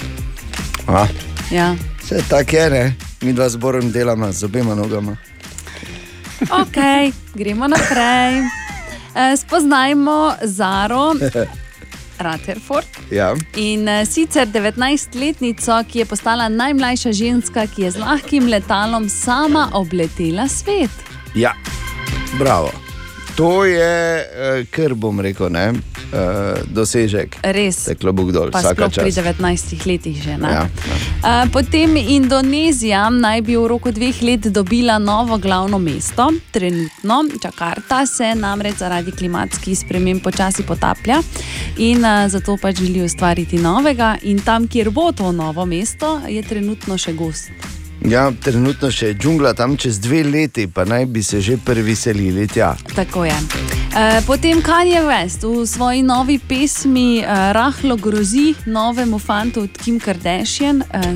A, 0.88 1.08
Ja. 1.52 1.76
Vse 2.00 2.24
tako 2.30 2.56
je, 2.56 2.70
ne? 2.70 2.96
mi 3.22 3.34
dva 3.34 3.50
zborom 3.50 3.91
delamo 3.91 4.32
z 4.32 4.44
obema 4.44 4.76
nogama. 4.76 5.16
Ok, 6.42 6.78
gremo 7.34 7.68
naprej. 7.68 8.42
Eh, 9.16 9.38
Spoznajmo 9.38 10.34
Zaro 10.44 11.14
Rutherford. 12.24 12.88
Ja. 13.12 13.36
In 13.56 13.88
eh, 13.88 14.06
sicer 14.06 14.48
19-letnico, 14.48 15.84
ki 15.88 16.00
je 16.00 16.06
postala 16.06 16.50
najmlajša 16.50 17.12
ženska, 17.12 17.68
ki 17.68 17.82
je 17.88 17.92
z 17.92 17.98
lahkim 18.00 18.48
letalom 18.48 19.10
sama 19.10 19.70
obletela 19.74 20.48
svet. 20.48 20.92
Ja, 21.36 21.54
bravo. 22.40 22.83
To 23.36 23.66
je, 23.66 24.22
eh, 24.22 24.66
kar 24.70 24.94
bom 24.94 25.20
rekel, 25.20 25.50
ne, 25.50 25.74
eh, 26.14 26.62
dosežek. 26.68 27.42
Res. 27.44 27.90
Teklo 27.90 28.14
bo 28.14 28.30
sploh 28.30 28.54
pri 28.78 28.90
čas. 28.92 29.10
19 29.10 29.86
letih 29.86 30.22
že. 30.24 30.38
ne? 30.38 30.50
Ja, 30.50 30.70
Eh, 31.24 31.50
Potem 31.50 31.98
Indonezija 31.98 33.10
naj 33.10 33.42
bi 33.42 33.56
v 33.56 33.66
roku 33.68 33.92
dveh 33.92 34.22
let 34.22 34.42
dobila 34.42 35.00
novo 35.00 35.38
glavno 35.38 35.80
mesto, 35.80 36.30
trenutno. 36.52 37.26
Čakarta 37.42 38.06
se 38.06 38.36
namreč 38.36 38.76
zaradi 38.78 39.12
klimatskih 39.12 39.80
sprememb 39.80 40.22
počasi 40.22 40.64
potaplja 40.64 41.22
in 41.78 42.06
zato 42.28 42.58
pač 42.58 42.76
želi 42.76 43.02
ustvariti 43.02 43.58
novega. 43.58 44.18
In 44.22 44.42
tam, 44.42 44.68
kjer 44.68 44.90
bo 44.90 45.12
to 45.12 45.32
novo 45.32 45.66
mesto, 45.66 46.22
je 46.28 46.42
trenutno 46.44 46.98
še 46.98 47.14
gost. 47.14 47.50
Ja, 48.02 48.32
trenutno 48.44 48.91
še 48.91 49.08
je 49.08 49.16
džungla, 49.16 49.54
tam 49.54 49.78
čez 49.78 50.00
dve 50.00 50.24
leti 50.24 50.68
pa 50.68 50.86
naj 50.86 51.06
bi 51.06 51.24
se 51.24 51.41
že 51.41 51.58
prvi 51.58 51.96
selili 51.96 52.48
tja. 52.48 52.76
Tako 52.96 53.26
je. 53.26 53.36
Eh, 53.96 54.22
Potem 54.28 54.62
Kanye 54.62 55.02
West 55.02 55.44
v 55.44 55.66
svoji 55.68 56.02
novi 56.02 56.39
pesmi 56.39 57.20
eh, 57.20 57.26
rahlo 57.54 57.96
grozi 57.96 58.54
novemu 58.66 59.20
fantu 59.20 59.62
od 59.62 59.78
Kim 59.78 60.00
Kardashian. 60.00 60.82
eh, 60.82 61.16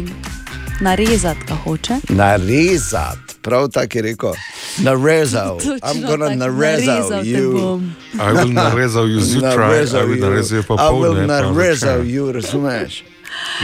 narezati 0.82 1.40
ga 1.48 1.56
hoče. 1.56 1.96
Narezati, 2.10 3.34
prav 3.42 3.70
tako 3.70 3.98
je 3.98 4.02
rekel. 4.02 4.34
Narezal, 4.78 5.58
I'm 5.88 6.02
gonna 6.02 6.30
tako, 6.30 6.40
narezal 6.40 7.26
you. 7.26 7.82
I 8.14 8.32
will 8.34 8.54
narezal 8.54 9.08
you 9.08 9.20
zjutraj, 9.20 9.82
I 9.82 10.06
will 10.06 10.16
you. 10.16 10.22
narezal 10.22 10.58
you 10.58 10.62
I 10.62 10.62
will 10.62 10.68
popoldne, 10.68 11.28
narezal 11.28 12.06
you, 12.06 12.32
razumeš? 12.32 13.04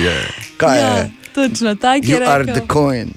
Yeah. 0.01 0.26
Kaj 0.57 0.80
Ja, 0.80 0.88
je? 0.97 1.11
Točno 1.36 1.75
tako 1.75 2.05
je 2.05 2.19
You 2.19 2.29
are 2.29 2.43
rekel. 2.43 2.55
the 2.55 2.67
coin. 2.73 3.13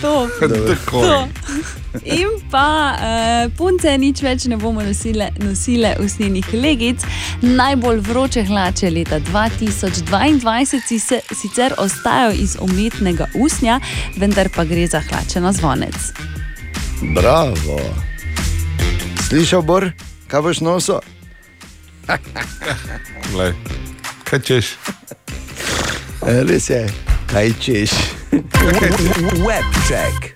To. 0.00 0.28
The 0.40 0.76
coin. 0.90 1.02
To. 1.02 1.28
In 2.04 2.28
pa 2.50 2.94
uh, 2.94 3.52
punce 3.58 3.90
nič 3.98 4.22
več 4.22 4.44
ne 4.48 4.56
bomo 4.56 4.82
nosile, 4.82 5.28
nosile 5.42 5.96
usnjenih 6.00 6.52
legic. 6.54 7.02
Najbolj 7.42 8.00
vroče 8.06 8.44
hlače 8.46 8.90
leta 8.90 9.18
2022 9.20 10.80
si 10.86 10.98
se, 10.98 11.20
sicer 11.34 11.74
ostajajo 11.78 12.32
iz 12.32 12.56
umetnega 12.60 13.26
usnja, 13.34 13.80
vendar 14.16 14.48
pa 14.54 14.64
gre 14.64 14.86
za 14.86 15.00
hlače 15.00 15.40
na 15.40 15.52
zvonec. 15.52 16.12
Bravo. 17.14 17.80
Slišal 19.28 19.62
bor, 19.62 19.90
kaj 20.30 20.46
boš 20.46 20.60
nosil? 20.64 21.02
Glej, 23.32 23.52
kaj 24.24 24.40
češ? 24.46 24.74
E, 26.20 26.42
Res 26.44 26.66
je, 26.68 26.84
kaj 27.32 27.48
češ. 27.60 27.92
Webcheck. 29.46 30.34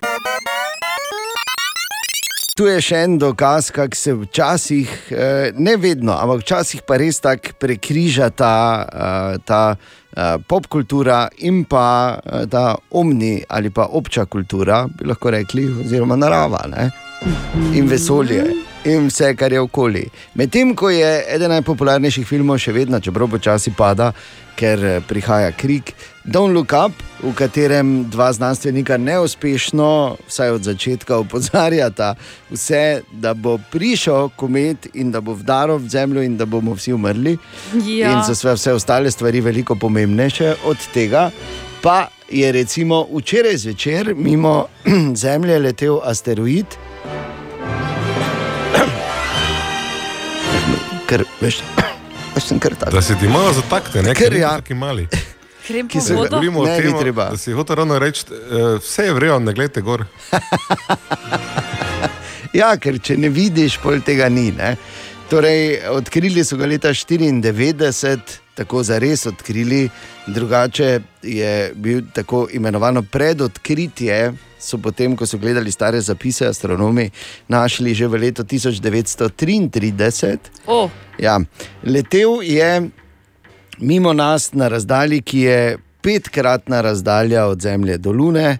Tu 2.57 2.65
je 2.65 2.79
še 2.81 3.03
en 3.05 3.19
dokaz, 3.21 3.69
kako 3.75 3.99
se 3.99 4.15
včasih, 4.17 4.95
eh, 5.11 5.51
ne 5.53 5.77
vedno, 5.77 6.15
ampak 6.17 6.41
včasih 6.41 6.81
pa 6.87 6.97
res 6.97 7.21
tako 7.21 7.53
prekriža 7.61 8.31
ta, 8.33 8.55
eh, 8.81 9.37
ta 9.45 9.61
eh, 9.75 10.37
popkultura 10.47 11.27
in 11.45 11.65
pa 11.69 12.17
eh, 12.17 12.47
ta 12.49 12.75
omni 12.89 13.43
ali 13.49 13.69
pa 13.69 13.85
obča 13.85 14.25
kultura, 14.25 14.87
bi 14.89 15.05
lahko 15.05 15.37
rekli, 15.37 15.67
oziroma 15.85 16.17
narava 16.17 16.65
ne? 16.71 16.89
in 17.77 17.85
vesolje. 17.85 18.74
In 18.85 19.07
vse, 19.07 19.35
kar 19.35 19.53
je 19.53 19.59
okoli. 19.59 20.03
Medtem 20.37 20.75
ko 20.77 20.89
je 20.93 21.23
eden 21.33 21.49
najpopularnejših 21.55 22.27
filmov, 22.27 22.59
še 22.61 22.73
vedno, 22.75 22.99
čeprav 23.01 23.31
počasi 23.33 23.71
pada, 23.73 24.11
ker 24.55 24.83
eh, 24.85 24.99
prihaja 25.01 25.49
krik, 25.57 25.95
Don't 26.21 26.53
Look 26.53 26.73
Up, 26.77 26.93
v 27.21 27.33
katerem 27.37 28.05
dva 28.13 28.29
znanstvenika 28.33 28.97
neuspešno, 29.01 29.89
vsaj 30.29 30.53
od 30.57 30.69
začetka, 30.69 31.17
opozarjata 31.25 32.13
vse, 32.51 33.01
da 33.11 33.33
bo 33.33 33.57
prišel 33.71 34.29
komet 34.37 34.89
in 34.93 35.09
da 35.11 35.21
bo 35.21 35.33
vdaril 35.33 35.81
v 35.81 35.89
zemljo 35.89 36.21
in 36.21 36.37
da 36.37 36.45
bomo 36.45 36.77
vsi 36.77 36.93
umrli. 36.93 37.37
Ja. 37.89 38.13
In 38.13 38.23
so 38.25 38.37
sve- 38.37 38.53
vse 38.53 38.77
ostale 38.77 39.11
stvari 39.11 39.41
veliko 39.41 39.75
pomembnejše 39.75 40.55
od 40.69 40.77
tega. 40.93 41.31
Pa 41.81 42.07
je 42.29 42.51
recimo 42.51 43.07
včeraj 43.09 43.57
zvečer 43.57 44.13
mimo 44.15 44.67
Zemlje 45.25 45.59
letel 45.59 45.99
asteroid. 46.03 46.65
Ker, 51.09 51.23
veš, 51.41 51.61
veš, 52.35 52.43
sem 52.43 52.59
kar 52.59 52.75
tako. 52.75 52.95
Da 52.95 53.01
se 53.01 53.15
ti 53.19 53.27
malo 53.27 53.53
zatakne, 53.53 54.01
ne? 54.01 54.15
Ker 54.15 54.33
ja. 54.33 54.55
Taki 54.61 54.73
mali. 54.73 55.07
Grem 55.67 55.87
Ki 55.89 56.01
se 56.01 56.13
vodo. 56.13 56.29
Govorimo 56.29 56.59
o 56.61 56.65
tem, 56.65 56.93
treba. 56.99 57.29
da 57.33 57.37
si 57.37 57.53
hotel 57.53 57.75
ravno 57.81 57.99
reči, 57.99 58.25
uh, 58.29 58.77
vse 58.81 59.07
je 59.09 59.13
vrejo, 59.13 59.39
ne 59.39 59.53
gledajte 59.53 59.81
gor. 59.81 60.05
Ja, 62.55 62.69
ker 62.79 62.95
če 63.03 63.17
ne 63.19 63.27
vidiš, 63.33 63.79
pol 63.83 63.99
tega 64.05 64.29
ni. 64.31 64.47
Ne? 64.55 64.75
Torej, 65.27 65.81
odkrili 65.91 66.43
so 66.47 66.55
ga 66.55 66.69
leta 66.69 66.93
1994, 66.95 68.37
tako 68.55 68.83
za 68.87 68.99
res 69.01 69.25
odkrili, 69.27 69.89
drugače 70.31 70.89
je 71.25 71.55
bil 71.75 72.05
tako 72.15 72.45
imenovano 72.55 73.03
predodkritje. 73.03 74.19
So 74.65 74.77
potem, 74.81 75.13
ko 75.15 75.25
so 75.29 75.37
gledali 75.37 75.71
stare 75.71 76.01
zapise, 76.01 76.47
astronomi 76.49 77.11
našli 77.47 77.93
že 77.93 78.07
v 78.09 78.17
letu 78.25 78.43
1933. 78.43 80.37
Oh. 80.65 80.89
Ja, 81.21 81.37
letel 81.85 82.41
je 82.41 82.89
mimo 83.79 84.13
nas 84.13 84.53
na 84.53 84.67
razdalji, 84.67 85.21
ki 85.21 85.39
je 85.39 85.77
petkratna 86.01 86.81
razdalja 86.81 87.45
od 87.45 87.61
Zemlje 87.61 87.97
do 87.97 88.11
Lune, 88.11 88.57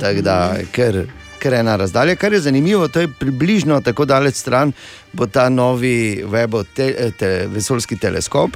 tako 0.00 0.20
da 0.22 0.54
je 0.58 0.66
kar, 0.72 1.02
kar 1.38 1.54
ena 1.54 1.76
razdalja. 1.76 2.16
Kar 2.16 2.32
je 2.32 2.40
zanimivo, 2.40 2.88
to 2.88 3.00
je 3.00 3.08
približno 3.18 3.80
tako 3.80 4.04
daleč 4.04 4.34
stran, 4.34 4.72
bo 5.12 5.26
ta 5.26 5.48
novi 5.48 6.24
Webov 6.26 6.64
te, 6.74 7.10
te, 7.18 7.46
vesoljski 7.46 7.96
teleskop, 7.98 8.50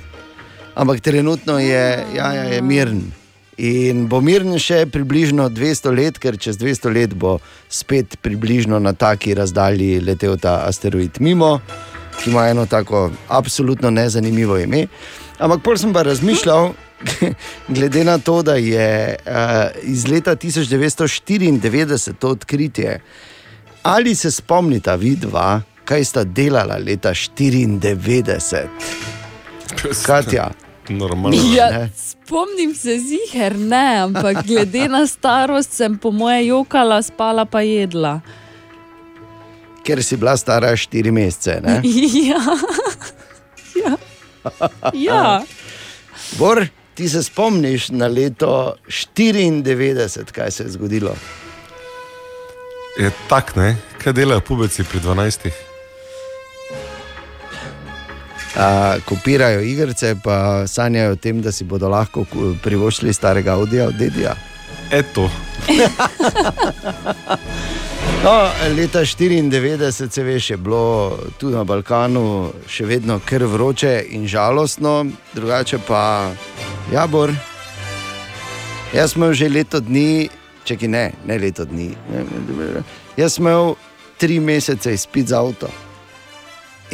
ampak 0.75 1.01
trenutno 1.01 1.59
je, 1.59 2.05
ja, 2.15 2.33
ja, 2.33 2.43
je 2.43 2.63
miren. 2.63 3.22
In 3.61 4.07
bo 4.09 4.21
miren 4.25 4.57
še 4.57 4.87
približno 4.89 5.51
200 5.53 5.93
let, 5.93 6.19
ker 6.19 6.39
čez 6.41 6.57
200 6.57 6.93
let 6.95 7.13
bo 7.13 7.39
spet 7.69 8.17
približno 8.25 8.79
na 8.81 8.93
taki 8.97 9.35
razdalji 9.37 10.01
letel 10.01 10.39
ta 10.41 10.65
asteroid 10.65 11.21
mimo, 11.21 11.61
ki 12.17 12.31
ima 12.31 12.49
eno 12.49 12.65
tako 12.67 13.11
absolutno 13.29 13.91
nezanimivo 13.91 14.57
ime. 14.57 14.87
Ampak 15.39 15.61
pol 15.65 15.77
sem 15.77 15.93
pa 15.93 16.03
razmišljal, 16.07 16.73
glede 17.77 18.05
na 18.05 18.19
to, 18.19 18.43
da 18.43 18.55
je 18.57 19.17
uh, 19.21 19.35
iz 19.83 20.09
leta 20.09 20.37
1994 20.37 22.13
to 22.19 22.29
odkritje, 22.29 23.01
ali 23.83 24.15
se 24.15 24.31
spomnita 24.31 24.95
vidva, 24.95 25.61
kaj 25.85 26.05
sta 26.05 26.25
delala 26.25 26.79
leta 26.79 27.11
1994? 27.11 28.67
Katja. 30.07 30.51
Normalno. 30.89 31.39
Ja, 31.57 31.71
ne? 31.71 31.91
spomnim 31.97 32.75
se 32.75 32.99
ziger, 32.99 33.59
ne, 33.59 33.99
ampak 33.99 34.47
glede 34.47 34.89
na 34.89 35.07
starost 35.07 35.73
sem 35.73 35.99
po 35.99 36.11
moje 36.11 36.47
jokala, 36.47 37.03
spala 37.03 37.45
pa 37.45 37.61
jedla. 37.61 38.21
Ker 39.83 40.03
si 40.03 40.17
bila 40.17 40.37
stara 40.37 40.73
4 40.77 41.11
mesece. 41.11 41.61
Ne? 41.63 41.81
Ja. 42.23 42.43
ja. 43.85 43.97
ja. 44.93 45.43
Bor, 46.39 46.67
ti 46.95 47.09
se 47.09 47.23
spomniš 47.23 47.89
na 47.89 48.07
leto 48.07 48.75
94, 48.89 50.33
kaj 50.33 50.51
se 50.51 50.65
je 50.65 50.71
zgodilo? 50.71 51.15
Je 52.99 53.11
tak, 53.29 53.57
ne? 53.57 53.77
Kaj 54.03 54.13
delajo 54.13 54.41
pubeci 54.41 54.85
pri 54.85 55.01
12? 55.01 55.72
A, 58.57 58.97
kopirajo 59.05 59.61
igrice, 59.61 60.15
pa 60.25 60.67
sanjajo 60.69 61.13
o 61.13 61.17
tem, 61.17 61.41
da 61.43 61.53
si 61.53 61.65
bodo 61.65 61.89
lahko 61.89 62.27
privoščili 62.63 63.13
starega 63.13 63.57
Audija 63.57 63.89
od 63.89 63.97
Dedija. 63.97 64.37
Eto. 64.91 65.31
No, 68.25 68.49
leta 68.77 69.01
94, 69.01 70.11
se 70.11 70.23
veš, 70.23 70.51
je 70.51 70.57
bilo 70.57 71.19
tu 71.39 71.51
na 71.51 71.65
Balkanu 71.65 72.53
še 72.71 72.85
vedno 72.87 73.19
kar 73.27 73.43
vroče 73.43 74.05
in 74.15 74.29
žalostno, 74.31 75.07
drugače 75.35 75.81
pa 75.87 76.31
jabor. 76.93 77.33
Jaz 78.95 79.17
sem 79.17 79.35
že 79.35 79.49
leto 79.49 79.81
dni, 79.81 80.31
če 80.65 80.77
ki 80.77 80.89
ne, 80.89 81.13
ne 81.27 81.39
leto 81.39 81.67
dni. 81.67 81.89
Ne, 82.13 82.23
ne, 82.23 82.85
jaz 83.17 83.35
sem 83.35 83.47
imel 83.47 83.75
tri 84.23 84.39
mesece 84.39 84.95
izpit 84.95 85.35
za 85.35 85.43
avto 85.43 85.67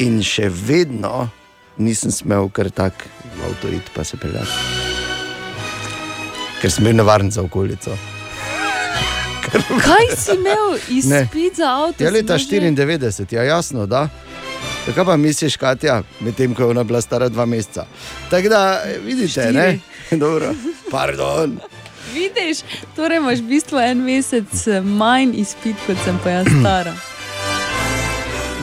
in 0.00 0.22
še 0.24 0.48
vedno 0.48 1.28
nisem 1.78 2.10
smel 2.10 2.48
kar 2.48 2.70
tak 2.70 3.06
v 3.34 3.44
avto 3.44 3.68
iti 3.68 3.90
pa 3.94 4.04
se 4.04 4.16
peljati. 4.16 4.50
Ker 6.60 6.70
sem 6.70 6.84
bil 6.84 6.94
nevaren 6.94 7.30
za 7.30 7.42
okolico. 7.42 7.94
Kaj 9.80 10.16
si 10.16 10.34
imel 10.34 10.74
izpit 10.98 11.56
za 11.56 11.68
avto? 11.68 12.04
Ja, 12.04 12.10
leta 12.10 12.34
imel 12.34 12.38
že- 12.40 12.60
94, 12.60 13.32
ja, 13.32 13.42
jasno, 13.44 13.86
da. 13.86 14.08
Kaj 14.88 15.04
pa 15.04 15.16
misliš, 15.16 15.56
Katja, 15.56 16.00
medtem 16.20 16.54
ko 16.54 16.62
je 16.62 16.68
ona 16.68 16.84
bila 16.84 17.00
stara 17.00 17.28
dva 17.28 17.46
meseca? 17.46 17.84
Tako 18.30 18.48
da, 18.48 18.62
vidite, 19.04 19.28
Štiri. 19.28 19.52
ne? 19.52 19.78
Dobro, 20.18 20.54
pardon. 20.90 21.58
Vidiš, 22.08 22.58
torej 22.96 23.16
imaš 23.16 23.38
v 23.38 23.42
bistvu 23.44 23.78
en 23.80 23.98
mesec 23.98 24.48
eh, 24.66 24.80
manj 24.80 25.34
izpit, 25.36 25.76
kot 25.86 25.96
sem 26.04 26.18
pa 26.18 26.30
jaz 26.32 26.48
stara. 26.50 26.94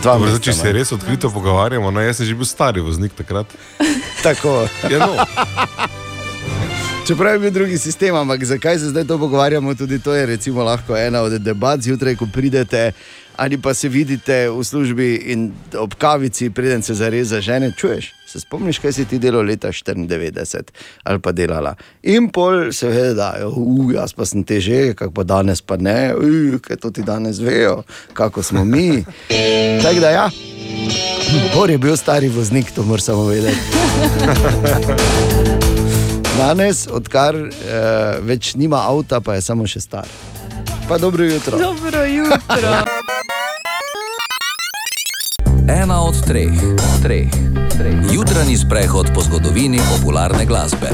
Dva 0.06 0.14
Dobro, 0.14 0.30
zdaj, 0.30 0.38
meseca 0.38 0.46
če 0.46 0.54
se 0.54 0.68
manj. 0.68 0.74
res 0.78 0.92
odkrito 0.94 1.30
pogovarjamo, 1.34 1.90
no, 1.92 2.02
jaz 2.06 2.20
sem 2.20 2.28
že 2.30 2.36
bil 2.38 2.46
stari 2.46 2.82
voznik 2.86 3.16
takrat. 3.18 3.50
Tako. 4.26 4.68
Ja, 4.86 5.00
no. 5.02 5.26
Čeprav 7.08 7.34
je 7.34 7.40
bil 7.40 7.52
drugi 7.52 7.78
sistem, 7.82 8.14
ampak 8.16 8.44
zakaj 8.46 8.78
se 8.80 8.92
zdaj 8.94 9.08
to 9.10 9.18
pogovarjamo, 9.18 9.74
tudi 9.74 9.98
to 10.00 10.14
je 10.14 10.26
recimo 10.26 10.64
lahko 10.64 10.98
ena 10.98 11.24
od 11.26 11.40
debat 11.42 11.82
zjutraj, 11.82 12.16
ko 12.22 12.30
pridete 12.34 12.92
ali 13.38 13.58
pa 13.58 13.74
se 13.74 13.90
vidite 13.90 14.46
v 14.50 14.64
službi 14.64 15.16
in 15.34 15.52
ob 15.78 15.98
kavici, 15.98 16.50
preden 16.50 16.82
se 16.82 16.94
zares 16.94 17.28
zažene, 17.28 17.74
čuješ. 17.78 18.14
Se 18.36 18.42
spomniš, 18.44 18.82
kaj 18.84 18.92
si 18.92 19.06
ti 19.08 19.20
delal 19.20 19.48
leta 19.48 19.72
94 19.72 20.74
ali 21.04 21.20
pa 21.24 21.32
delala. 21.32 21.72
In 22.04 22.28
pol 22.36 22.74
seveda, 22.76 23.30
uh, 23.48 23.94
jaz 23.96 24.12
pa 24.12 24.28
sem 24.28 24.44
te 24.44 24.60
že, 24.60 24.92
kako 24.92 25.16
pa 25.16 25.24
danes 25.24 25.64
pa 25.64 25.80
ne, 25.80 26.12
uh, 26.12 26.60
kaj 26.60 26.84
to 26.84 26.92
ti 26.92 27.08
danes 27.08 27.40
vejo, 27.40 27.86
kako 28.14 28.44
smo 28.44 28.66
mi. 28.66 29.06
Tako 29.86 30.00
da 30.00 30.10
ja, 30.10 30.30
Bor 31.56 31.70
je 31.70 31.78
bil 31.78 31.98
stari 31.98 32.30
voznik, 32.30 32.72
to 32.76 32.84
moram 32.84 33.00
samo 33.00 33.24
vedeti. 33.24 33.58
Danes, 36.38 36.88
odkar 36.92 37.36
uh, 37.36 37.52
več 38.22 38.56
nima 38.56 38.84
avta, 38.84 39.22
pa 39.24 39.40
je 39.40 39.42
samo 39.42 39.68
še 39.68 39.80
star. 39.80 40.08
Pa 40.90 40.98
dobro 40.98 41.24
jutro. 41.24 41.58
Dobro 41.58 42.04
jutro. 42.04 42.84
Ena 45.68 46.02
od 46.02 46.26
treh, 46.28 46.54
treh, 47.02 47.30
treh. 47.78 47.96
Jutranji 48.14 48.58
sprehod 48.58 49.08
po 49.14 49.22
zgodovini 49.22 49.80
popularne 49.90 50.46
glasbe. 50.46 50.90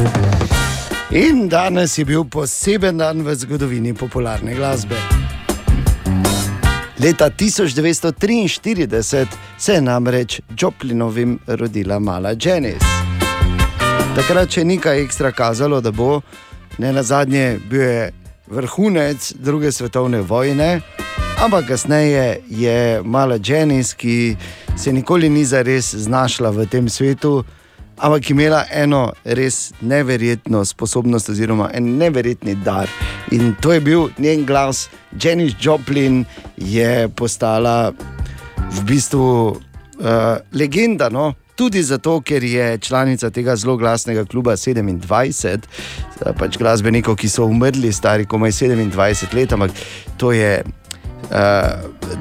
In 1.12 1.50
danes 1.50 1.98
je 1.98 2.06
bil 2.06 2.24
poseben 2.24 2.98
dan 2.98 3.22
v 3.22 3.36
zgodovini 3.36 3.94
popularne 3.94 4.56
glasbe. 4.56 4.96
Leta 7.00 7.30
1943 7.30 9.26
se 9.58 9.74
je 9.74 9.82
namreč 9.82 10.42
Joplinovim 10.60 11.40
rodila 11.48 12.00
mala 12.00 12.32
Janis. 12.42 12.84
Takrat 14.16 14.52
še 14.52 14.64
ni 14.64 14.80
kaj 14.80 15.04
ekstra 15.04 15.32
kazalo, 15.32 15.82
da 15.82 15.92
bo, 15.92 16.22
ne 16.78 16.94
na 16.94 17.04
zadnje, 17.04 17.60
bil 17.70 17.82
je 17.82 18.12
vrhunec 18.48 19.34
druge 19.36 19.72
svetovne 19.72 20.22
vojne, 20.22 20.80
ampak 21.42 21.68
kasneje 21.68 22.38
je 22.50 23.02
mala 23.04 23.40
Janis, 23.46 23.94
ki 23.94 24.38
se 24.78 24.94
nikoli 24.94 25.30
ni 25.30 25.46
zares 25.46 25.96
znašla 25.96 26.50
v 26.50 26.66
tem 26.70 26.90
svetu, 26.90 27.44
ampak 27.98 28.30
imela 28.30 28.66
eno 28.72 29.12
res 29.26 29.74
neverjetno 29.82 30.62
sposobnost, 30.66 31.30
oziroma 31.30 31.72
en 31.74 31.98
neverjetni 31.98 32.56
dar. 32.56 32.90
In 33.32 33.56
to 33.62 33.74
je 33.74 33.82
bil 33.82 34.10
njen 34.18 34.46
glas. 34.46 34.90
Janis 35.22 35.56
Joplin 35.62 36.26
je 36.58 37.10
postala 37.10 37.92
v 38.72 38.84
bistvu 38.86 39.30
uh, 39.50 39.58
legenda. 40.54 41.10
No? 41.10 41.34
Tudi 41.56 41.82
zato, 41.84 42.20
ker 42.22 42.44
je 42.44 42.78
članica 42.78 43.30
tega 43.30 43.56
zelo 43.56 43.78
glasnega 43.78 44.26
kluba 44.26 44.52
27, 44.56 45.58
eh, 46.26 46.34
pač 46.38 46.58
glasbenikov, 46.58 47.18
ki 47.18 47.30
so 47.30 47.46
umrli, 47.46 47.92
stari 47.94 48.26
komaj 48.26 48.52
27 48.52 49.34
let, 49.34 49.54
ampak 49.54 49.72
to 50.18 50.32
je. 50.32 50.62
Uh, 51.32 51.38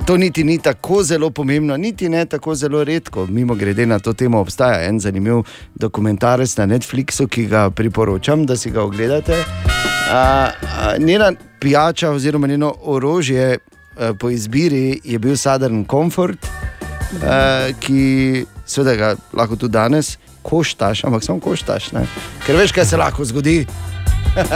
to 0.07 0.17
niti 0.17 0.45
ni 0.45 0.59
tako 0.59 1.03
zelo 1.03 1.31
pomembno, 1.31 1.77
niti 1.77 2.09
ne 2.09 2.27
tako 2.27 2.55
zelo 2.55 2.85
redko. 2.85 3.27
Mimo 3.27 3.55
grede 3.55 3.87
na 3.87 3.99
to 3.99 4.13
temo 4.13 4.39
obstaja 4.39 4.85
en 4.87 5.01
zanimiv 5.01 5.43
dokumentarec 5.75 6.57
na 6.57 6.67
Netflixu, 6.67 7.27
ki 7.27 7.47
ga 7.47 7.71
priporočam, 7.71 8.47
da 8.47 8.57
si 8.57 8.71
ga 8.71 8.83
ogledate. 8.83 9.33
Uh, 9.33 10.15
uh, 10.63 11.05
njena 11.05 11.33
pijača, 11.61 12.11
oziroma 12.11 12.47
njeno 12.47 12.75
orožje 12.83 13.59
uh, 13.59 14.17
po 14.19 14.31
izbiri 14.31 15.01
je 15.05 15.19
bil 15.19 15.37
Southern 15.37 15.85
Comfort, 15.91 16.47
uh, 16.47 17.77
ki 17.81 18.45
seveda 18.67 18.97
ga 18.97 19.17
lahko 19.33 19.57
tudi 19.57 19.73
danes 19.73 20.19
koštaš, 20.43 21.05
ampak 21.05 21.25
samo 21.25 21.41
koštaš, 21.41 21.93
ne? 21.93 22.07
ker 22.47 22.57
veš, 22.57 22.73
kaj 22.73 22.85
se 22.85 22.97
lahko 22.97 23.25
zgodi. 23.25 23.67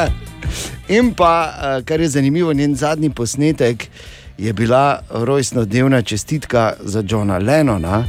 In 0.96 1.14
pa, 1.14 1.34
uh, 1.50 1.84
kar 1.84 2.00
je 2.00 2.08
zanimivo, 2.08 2.52
njen 2.52 2.74
zadnji 2.74 3.10
posnetek 3.10 3.88
je 4.38 4.52
bila 4.52 5.00
rojstnodnevna 5.10 6.02
čestitka 6.02 6.72
za 6.80 7.02
Johna 7.06 7.38
Lennona. 7.38 8.04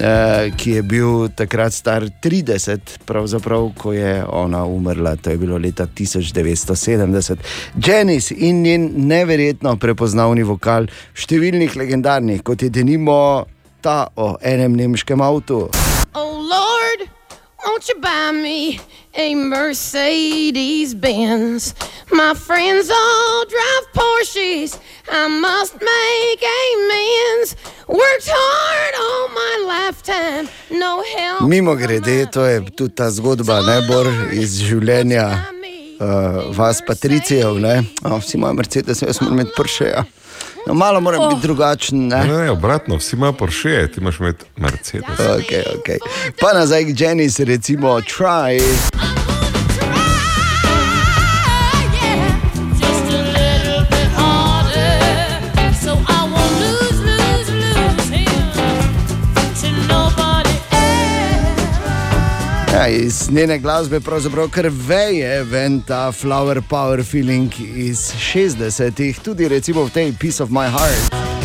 Eh, 0.00 0.50
ki 0.56 0.70
je 0.70 0.82
bil 0.82 1.28
takrat 1.34 1.72
star 1.72 2.04
30, 2.22 2.98
pravzaprav, 3.06 3.70
ko 3.78 3.92
je 3.92 4.24
ona 4.28 4.64
umrla, 4.64 5.16
to 5.16 5.30
je 5.30 5.36
bilo 5.36 5.58
leta 5.58 5.86
1970. 5.86 7.36
Janis 7.86 8.30
in 8.30 8.62
njen 8.62 8.90
neverjetno 9.08 9.76
prepoznavni 9.76 10.44
vokal, 10.44 10.86
številnih 11.16 11.76
legendarnih, 11.76 12.44
kot 12.44 12.62
je 12.62 12.70
denimo 12.70 13.46
ta 13.80 14.06
o 14.14 14.36
enem 14.44 14.76
nemškem 14.76 15.20
avtu. 15.24 15.64
Oh 16.14 16.36
Lord, 16.36 17.08
won't 17.66 17.88
you 17.88 18.00
buy 18.00 18.32
me 18.32 18.80
a 19.14 19.34
Mercedes 19.34 20.94
Benz? 20.94 21.74
My 22.10 22.34
friends 22.34 22.90
all 22.90 23.44
drive 23.44 23.86
Porsches. 23.94 24.78
I 25.10 25.28
must 25.28 25.74
make 25.74 26.42
amends. 26.60 27.56
Worked 27.88 28.28
hard 28.30 28.94
all 29.04 29.28
my 29.28 29.54
lifetime. 29.66 30.48
No 30.70 31.02
help. 31.16 31.40
Mimo 31.42 31.74
grede, 31.74 32.30
to 32.30 32.44
je 32.44 32.64
tudi 32.76 32.94
ta 32.94 33.10
zgodba, 33.10 33.62
ne 33.62 33.86
bor 33.88 34.06
iz 34.32 34.60
življenja 34.60 35.26
uh, 36.00 36.56
vas, 36.56 36.82
Patricijev. 36.86 37.58
Ne? 37.60 37.82
Oh, 38.04 38.18
vsi 38.20 38.36
imajo 38.36 38.54
Mercedes, 38.54 39.02
jaz 39.02 39.20
moram 39.20 39.38
imeti 39.38 39.52
Porsche. 39.56 39.84
Ja. 39.84 40.04
No, 40.66 40.74
malo 40.74 41.00
moram 41.00 41.20
oh. 41.20 41.28
biti 41.28 41.42
drugačen. 41.42 42.06
Ne? 42.06 42.24
Ne, 42.24 42.38
ne, 42.38 42.50
obratno, 42.50 42.96
vsi 42.96 43.16
imajo 43.16 43.32
Porsche, 43.32 43.88
ti 43.92 44.00
imaš 44.00 44.20
imeti 44.20 44.44
Mercedes. 44.56 45.18
Okay, 45.18 45.62
okay. 45.78 45.98
Pa 46.40 46.58
nazaj 46.58 46.84
k 46.84 47.00
Janis, 47.00 47.38
recimo, 47.38 48.00
try. 48.00 48.60
Ja, 62.88 62.94
iz 62.94 63.30
njene 63.30 63.58
glasbe 63.58 64.00
pravzaprav 64.00 64.48
kar 64.48 64.68
veje 64.88 65.44
ven 65.44 65.80
ta 65.80 66.12
flower 66.12 66.62
power 66.68 67.04
feeling 67.04 67.52
iz 67.76 67.98
60-ih, 67.98 69.20
tudi 69.20 69.48
recimo 69.48 69.84
v 69.84 69.90
tej 69.90 70.12
Piece 70.20 70.42
of 70.42 70.50
My 70.50 70.70
Heart. 70.70 71.37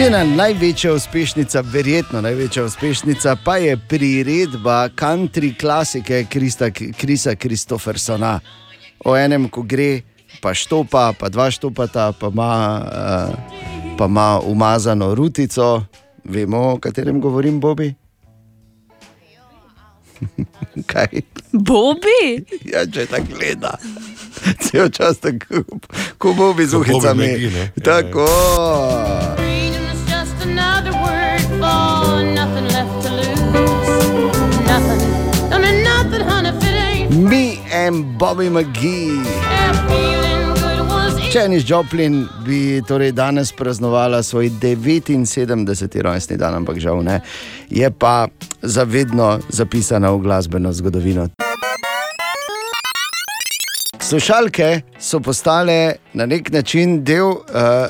Njena 0.00 0.24
največja 0.24 0.92
uspešnica, 0.92 1.60
verjetno 1.60 2.20
največja 2.20 2.64
uspešnica, 2.64 3.36
pa 3.44 3.56
je 3.56 3.76
priredba 3.88 4.88
country 4.88 5.60
klasike 5.60 6.24
Krista, 6.30 6.70
Krisa 6.70 7.34
Kristofersona. 7.34 8.40
O 9.04 9.16
enem, 9.16 9.48
ko 9.48 9.62
gre, 9.62 10.00
pa 10.40 10.54
štopa, 10.54 11.12
pa 11.18 11.28
dva 11.28 11.50
štopata, 11.50 12.12
pa 12.12 12.30
ima, 12.32 12.80
uh, 12.80 13.96
pa 13.98 14.04
ima 14.04 14.40
umazano 14.40 15.14
rutico. 15.14 15.82
Vemo, 16.24 16.72
o 16.72 16.78
katerem 16.78 17.20
govorim, 17.20 17.60
Bobi? 17.60 17.94
Kaj? 20.92 21.20
Bobi? 21.52 22.44
Ja, 22.72 22.86
če 22.86 23.04
tako 23.06 23.36
gleda, 23.36 23.76
cel 24.64 24.88
čas 24.88 25.20
tako, 25.20 25.60
ko 26.18 26.32
Bobi 26.32 26.66
z 26.66 26.74
uhicami. 26.74 27.28
Tako. 27.84 28.28
It's 28.28 29.44
just 29.44 29.59
Me 37.10 37.58
and 37.72 38.18
Bobby 38.18 38.48
McGee. 38.48 39.22
Janis 41.34 41.62
Joplin 41.70 42.28
bi 42.44 42.82
torej 42.82 43.12
danes 43.12 43.52
praznovala 43.52 44.22
svoj 44.22 44.50
79. 44.50 46.02
rojstni 46.02 46.36
dan, 46.36 46.54
ampak 46.54 46.78
žal 46.82 47.02
ne. 47.02 47.20
Je 47.70 47.90
pa 47.90 48.26
zavedno 48.62 49.38
zapisana 49.48 50.10
v 50.10 50.18
glasbeno 50.26 50.72
zgodovino. 50.72 51.49
Slušalke 54.10 54.80
so 55.00 55.20
postale 55.20 55.92
na 56.14 56.26
nek 56.26 56.52
način 56.52 57.04
del 57.04 57.26
uh, 57.26 57.36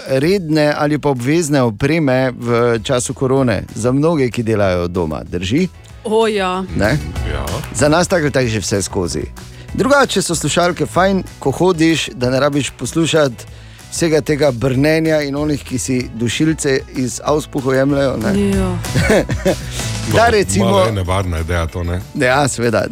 redne 0.09 0.75
ali 0.77 0.99
pa 0.99 1.09
obvezne 1.09 1.63
opreme 1.63 2.33
v 2.37 2.79
času 2.85 3.15
korone, 3.15 3.63
za 3.75 3.93
mnoge, 3.93 4.31
ki 4.31 4.43
delajo 4.43 4.89
doma. 4.89 5.23
Drži? 5.25 5.69
O, 6.05 6.27
ja. 6.27 6.65
Ne? 6.77 6.99
Ja. 7.33 7.47
Za 7.75 7.89
nas 7.89 8.09
tako 8.09 8.39
je 8.39 8.49
že 8.49 8.61
vse 8.61 8.83
skozi. 8.83 9.23
Drugače 9.75 10.23
so 10.23 10.35
slušalke 10.35 10.87
fajn, 10.87 11.23
ko 11.39 11.51
hodiš, 11.51 12.11
da 12.13 12.31
ne 12.31 12.41
rabiš 12.41 12.71
poslušati 12.71 13.45
vsega 13.91 14.21
tega 14.21 14.51
brnenja 14.51 15.23
in 15.23 15.37
onih, 15.37 15.65
ki 15.65 15.79
si 15.79 16.09
dušilce 16.15 16.81
iz 16.97 17.21
avspuha 17.25 17.75
jemljajo. 17.75 18.17
ne. 18.17 18.51
Ja. 18.51 18.77
Da, 20.15 20.29
recimo, 20.29 20.65
Malo 20.65 20.85
je 20.85 20.93
nevarna 20.93 21.39
ideja 21.39 21.67
to, 21.67 21.83
ne? 21.85 22.01
Ja, 22.15 22.49
seveda. 22.49 22.85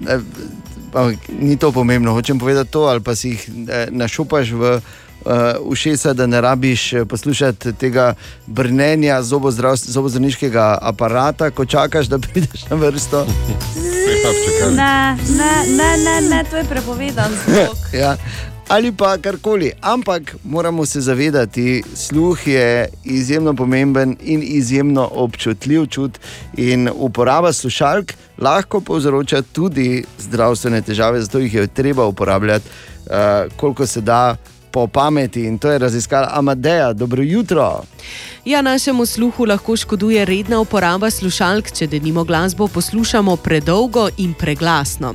Ampak 0.94 1.28
Ni 1.40 1.56
to 1.56 1.72
pomembno, 1.72 2.12
hočem 2.12 2.38
povedati 2.38 2.70
to, 2.70 2.86
ali 2.88 3.00
pa 3.00 3.14
si 3.14 3.28
jih 3.28 3.48
eh, 3.48 3.86
našupaš 3.90 4.50
v 4.50 4.80
uh, 5.24 5.32
ušesa, 5.60 6.12
da 6.12 6.26
ne 6.26 6.40
rabiš 6.40 6.92
eh, 6.92 7.04
poslušati 7.04 7.72
tega 7.72 8.14
brnenja 8.46 9.22
zobozdravniškega 9.22 10.78
aparata, 10.82 11.50
ko 11.50 11.64
čakaš, 11.64 12.06
da 12.06 12.18
prideš 12.24 12.68
na 12.70 12.76
vrsto. 12.76 13.26
Ne, 14.76 15.16
ne, 15.38 15.52
ne, 15.76 15.90
ne, 16.04 16.28
ne, 16.28 16.44
to 16.50 16.56
je 16.56 16.64
prepovedan 16.64 17.32
zvok. 17.32 17.78
ja. 18.02 18.16
Ali 18.68 18.92
pa 18.92 19.18
karkoli. 19.18 19.72
Ampak 19.80 20.36
moramo 20.44 20.86
se 20.86 21.00
zavedati, 21.00 21.82
sluh 21.94 22.46
je 22.46 22.88
izjemno 23.04 23.54
pomemben 23.54 24.16
in 24.20 24.42
izjemno 24.44 25.08
občutljiv 25.12 25.86
čut. 25.86 26.18
In 26.56 26.90
uporaba 26.94 27.52
slušalk 27.52 28.12
lahko 28.38 28.80
povzroča 28.80 29.42
tudi 29.42 30.04
zdravstvene 30.18 30.82
težave, 30.82 31.20
zato 31.20 31.38
jih 31.38 31.54
je 31.54 31.66
treba 31.66 32.06
uporabljati, 32.06 32.68
uh, 33.06 33.56
koliko 33.56 33.86
se 33.86 34.00
da 34.00 34.36
po 34.70 34.86
pameti. 34.86 35.44
In 35.44 35.58
to 35.58 35.70
je 35.70 35.78
raziskala 35.78 36.28
Amadeja. 36.32 36.92
Dobro 36.92 37.22
jutro. 37.22 37.82
Ja, 38.44 38.62
našemu 38.62 39.06
sluhu 39.06 39.44
lahko 39.44 39.76
škoduje 39.76 40.24
redna 40.24 40.60
uporaba 40.60 41.10
slušalk, 41.10 41.72
če 41.72 41.86
denimo 41.86 42.24
glasbo 42.24 42.68
poslušamo 42.68 43.36
predolgo 43.36 44.08
in 44.16 44.34
preglasno. 44.34 45.14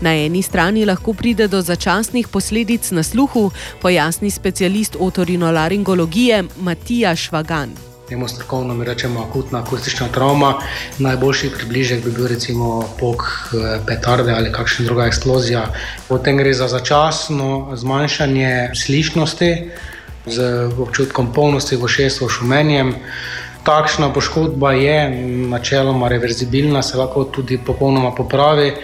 Na 0.00 0.14
eni 0.14 0.42
strani 0.42 0.84
lahko 0.84 1.12
pride 1.12 1.48
do 1.48 1.62
začasnih 1.62 2.28
posledic 2.28 2.90
na 2.90 3.02
sluhu, 3.02 3.50
pojasni 3.82 4.30
specialist 4.30 4.96
otorinolaringologije 5.00 6.44
Matija 6.60 7.16
Švagan. 7.16 7.93
Temu 8.08 8.28
strokovno 8.28 8.74
mi 8.74 8.84
rečemo 8.84 9.20
akutna 9.20 9.58
akustična 9.58 10.08
travma. 10.08 10.54
Najboljši 10.98 11.50
približek 11.56 12.04
bi 12.04 12.10
bil 12.10 12.26
recimo 12.26 12.84
pok 13.00 13.22
eh, 13.22 13.78
petarde 13.86 14.32
ali 14.32 14.52
kakšna 14.52 14.84
druga 14.84 15.06
eksplozija. 15.06 15.66
Potem 16.08 16.36
gre 16.36 16.52
za 16.54 16.68
začasno 16.68 17.70
zmanjšanje 17.74 18.70
slišnosti 18.74 19.70
z 20.26 20.68
občutkom 20.78 21.32
polnosti 21.32 21.76
v 21.76 21.88
šestju, 21.88 22.28
šumenjem. 22.28 22.94
Takšna 23.64 24.12
poškodba 24.12 24.72
je 24.72 25.10
načeloma 25.48 26.08
reverzibilna, 26.08 26.82
se 26.82 26.98
lahko 26.98 27.24
tudi 27.24 27.58
popolnoma 27.58 28.12
popravi. 28.14 28.74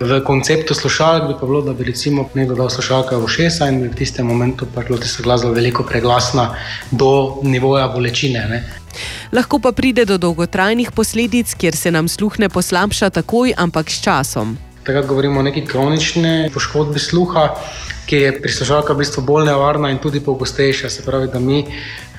V 0.00 0.20
konceptu 0.22 0.74
slušalk 0.74 1.26
bi 1.26 1.34
pa 1.40 1.46
bilo, 1.46 1.60
da 1.62 1.72
bi 1.72 1.84
recimo 1.84 2.28
nekdo 2.34 2.54
dal 2.54 2.70
slušalke 2.70 3.16
v 3.16 3.28
šesa 3.28 3.66
in 3.66 3.80
bi 3.82 3.88
v 3.88 3.96
tistem 3.98 4.26
momentu 4.30 4.66
pač 4.74 4.86
bilo 4.86 4.98
tista 5.02 5.22
glasba 5.26 5.50
veliko 5.50 5.82
preglasna 5.82 6.54
do 6.90 7.40
nivoja 7.42 7.88
bolečine. 7.90 8.44
Ne. 8.46 8.60
Lahko 9.32 9.58
pa 9.58 9.72
pride 9.72 10.04
do 10.04 10.18
dolgotrajnih 10.18 10.92
posledic, 10.94 11.54
kjer 11.54 11.76
se 11.76 11.90
nam 11.90 12.08
sluh 12.08 12.38
ne 12.38 12.48
poslabša 12.48 13.10
takoj, 13.10 13.54
ampak 13.58 13.90
s 13.90 13.98
časom. 14.06 14.54
Takrat 14.86 15.06
govorimo 15.06 15.40
o 15.40 15.42
neki 15.42 15.66
kronični 15.66 16.50
poškodbi 16.54 17.02
sluha, 17.02 17.48
ki 18.06 18.22
je 18.22 18.30
pri 18.38 18.52
slušalkah 18.52 18.94
v 18.94 19.02
bistvu 19.02 19.26
bolj 19.26 19.50
nevarna 19.50 19.90
in 19.90 19.98
tudi 19.98 20.22
pogostejša. 20.22 20.88
Se 20.94 21.02
pravi, 21.02 21.26
da 21.32 21.42
mi 21.42 21.64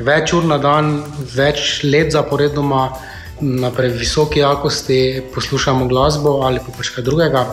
več 0.04 0.36
ur 0.36 0.44
na 0.46 0.60
dan, 0.60 1.00
več 1.32 1.80
let 1.88 2.12
zaporedoma 2.12 2.90
na 3.40 3.72
previsoki 3.72 4.44
jakosti 4.44 5.24
poslušamo 5.34 5.88
glasbo 5.88 6.42
ali 6.44 6.60
pa 6.60 6.76
pač 6.78 6.92
kaj 6.92 7.08
drugega. 7.08 7.48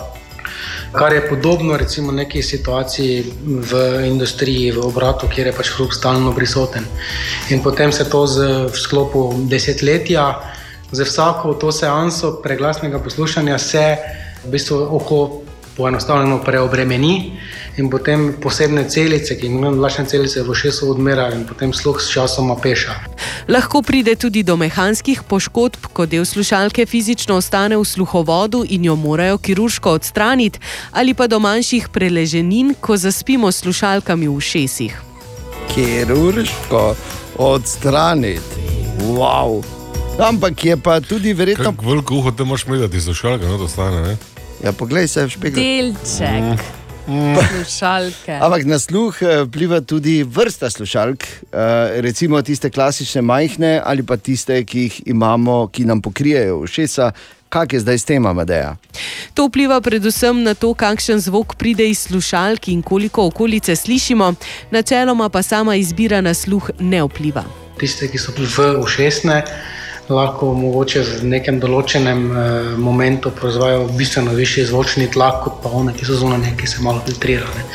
Kar 0.92 1.12
je 1.12 1.28
podobno, 1.28 1.76
recimo, 1.76 2.12
neki 2.12 2.42
situaciji 2.42 3.24
v 3.46 3.80
industriji, 4.06 4.72
v 4.72 4.84
obratu, 4.86 5.28
kjer 5.28 5.46
je 5.46 5.56
pač 5.56 5.72
hrup 5.76 5.92
stalno 5.92 6.32
prisoten. 6.34 6.86
In 7.50 7.62
potem 7.62 7.92
se 7.92 8.08
to 8.10 8.26
z, 8.26 8.68
v 8.72 8.76
sklopu 8.76 9.32
desetletja, 9.50 10.28
za 10.92 11.04
vsako 11.04 11.54
to 11.54 11.72
seanso 11.72 12.38
preglasnega 12.42 12.98
poslušanja, 12.98 13.58
se 13.58 13.96
v 14.44 14.50
bistvu 14.50 14.78
oko 14.96 15.45
poenostavljeno 15.76 16.38
preobremeni 16.44 17.32
in 17.76 17.90
potem 17.90 18.34
posebne 18.42 18.88
celice, 18.88 19.36
ki 19.38 19.46
imenujejo 19.46 19.76
vlašne 19.76 20.04
celice, 20.08 20.42
v 20.42 20.54
šesu 20.54 20.90
odmerajo 20.90 21.36
in 21.36 21.44
potem 21.46 21.72
sluh 21.72 22.00
s 22.00 22.12
časoma 22.12 22.56
peša. 22.62 22.94
Lahko 23.48 23.82
pride 23.82 24.16
tudi 24.16 24.42
do 24.42 24.56
mehanskih 24.56 25.22
poškodb, 25.28 25.90
ko 25.92 26.06
del 26.06 26.24
slušalke 26.24 26.86
fizično 26.86 27.36
ostane 27.36 27.76
v 27.76 27.84
sluhovodu 27.84 28.64
in 28.68 28.84
jo 28.84 28.96
morajo 28.96 29.38
kirurško 29.38 29.90
odstraniti, 30.00 30.58
ali 30.92 31.14
pa 31.14 31.26
do 31.26 31.38
manjših 31.38 31.88
preleženin, 31.92 32.74
ko 32.80 32.96
zaspimo 32.96 33.52
s 33.52 33.60
slušalkami 33.66 34.28
v 34.28 34.40
šesih. 34.40 35.00
Kirurško 35.74 36.94
odstraniti. 37.38 38.64
Wow. 39.04 39.62
Ampak 40.18 40.64
je 40.64 40.76
pa 40.76 41.00
tudi 41.00 41.32
verjetno. 41.32 41.72
Kako 41.72 41.90
veliko 41.90 42.14
uho 42.14 42.30
te 42.32 42.44
moraš 42.44 42.64
imeti, 42.64 42.80
da 42.80 42.88
ti 42.88 43.00
slušalka 43.00 43.46
no 43.46 43.58
to 43.58 43.68
stane? 43.68 44.00
Ne? 44.00 44.16
Ja, 44.66 44.72
poglej 44.74 45.06
se 45.06 45.22
v 45.22 45.30
špegel. 45.30 45.62
Delček. 45.62 46.58
Mm. 47.06 47.38
Slušalke. 47.38 48.34
Ampak 48.44 48.66
na 48.66 48.78
sluh 48.82 49.14
eh, 49.22 49.44
vpliva 49.46 49.78
tudi 49.78 50.26
vrsta 50.26 50.70
slušalk, 50.70 51.22
eh, 51.22 52.02
recimo 52.02 52.42
tiste 52.42 52.70
klasične 52.70 53.22
majhne 53.22 53.78
ali 53.84 54.02
pa 54.02 54.16
tiste, 54.18 54.58
ki 54.66 54.80
jih 54.88 54.96
imamo, 55.06 55.68
ki 55.70 55.86
nam 55.86 56.02
pokrijejo 56.02 56.58
ušesa. 56.66 57.12
Kak 57.48 57.78
je 57.78 57.80
zdaj 57.80 57.98
s 57.98 58.04
tem, 58.10 58.26
Amadeja? 58.26 58.74
To 59.38 59.46
vpliva 59.46 59.78
predvsem 59.80 60.42
na 60.42 60.58
to, 60.58 60.74
kakšen 60.74 61.22
zvok 61.22 61.54
pride 61.54 61.86
iz 61.86 62.02
slušalk 62.10 62.66
in 62.74 62.82
koliko 62.82 63.30
okolice 63.30 63.76
slišimo, 63.76 64.34
načeloma 64.74 65.28
pa 65.28 65.46
sama 65.46 65.76
izbira 65.78 66.18
na 66.20 66.34
sluh 66.34 66.70
ne 66.82 67.06
vpliva. 67.06 67.46
Tiste, 67.78 68.10
ki 68.10 68.18
so 68.18 68.34
v 68.34 68.82
ušesne, 68.82 69.44
lahko 70.08 70.52
mogoče 70.54 71.02
v 71.02 71.28
nekem 71.32 71.60
določenem 71.60 72.22
eh, 72.30 72.70
momentu 72.78 73.30
proizvajajo 73.34 73.88
bistveno 73.98 74.34
višji 74.36 74.66
zvočni 74.70 75.10
tlak 75.12 75.42
kot 75.44 75.60
pa 75.62 75.72
one, 75.74 75.94
ki 75.96 76.06
so 76.06 76.18
zunanje, 76.20 76.54
ki 76.58 76.70
se 76.70 76.82
malo 76.82 77.02
filtrirajo. 77.06 77.66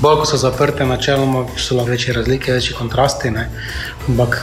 Bolj 0.00 0.22
ko 0.22 0.30
so 0.32 0.40
zaprte, 0.40 0.86
načeloma 0.86 1.46
so 1.56 1.78
lahko 1.78 1.96
večje 1.96 2.16
razlike, 2.20 2.52
večji 2.52 2.76
kontrasti, 2.78 3.30
ne? 3.30 3.48
ampak 4.08 4.40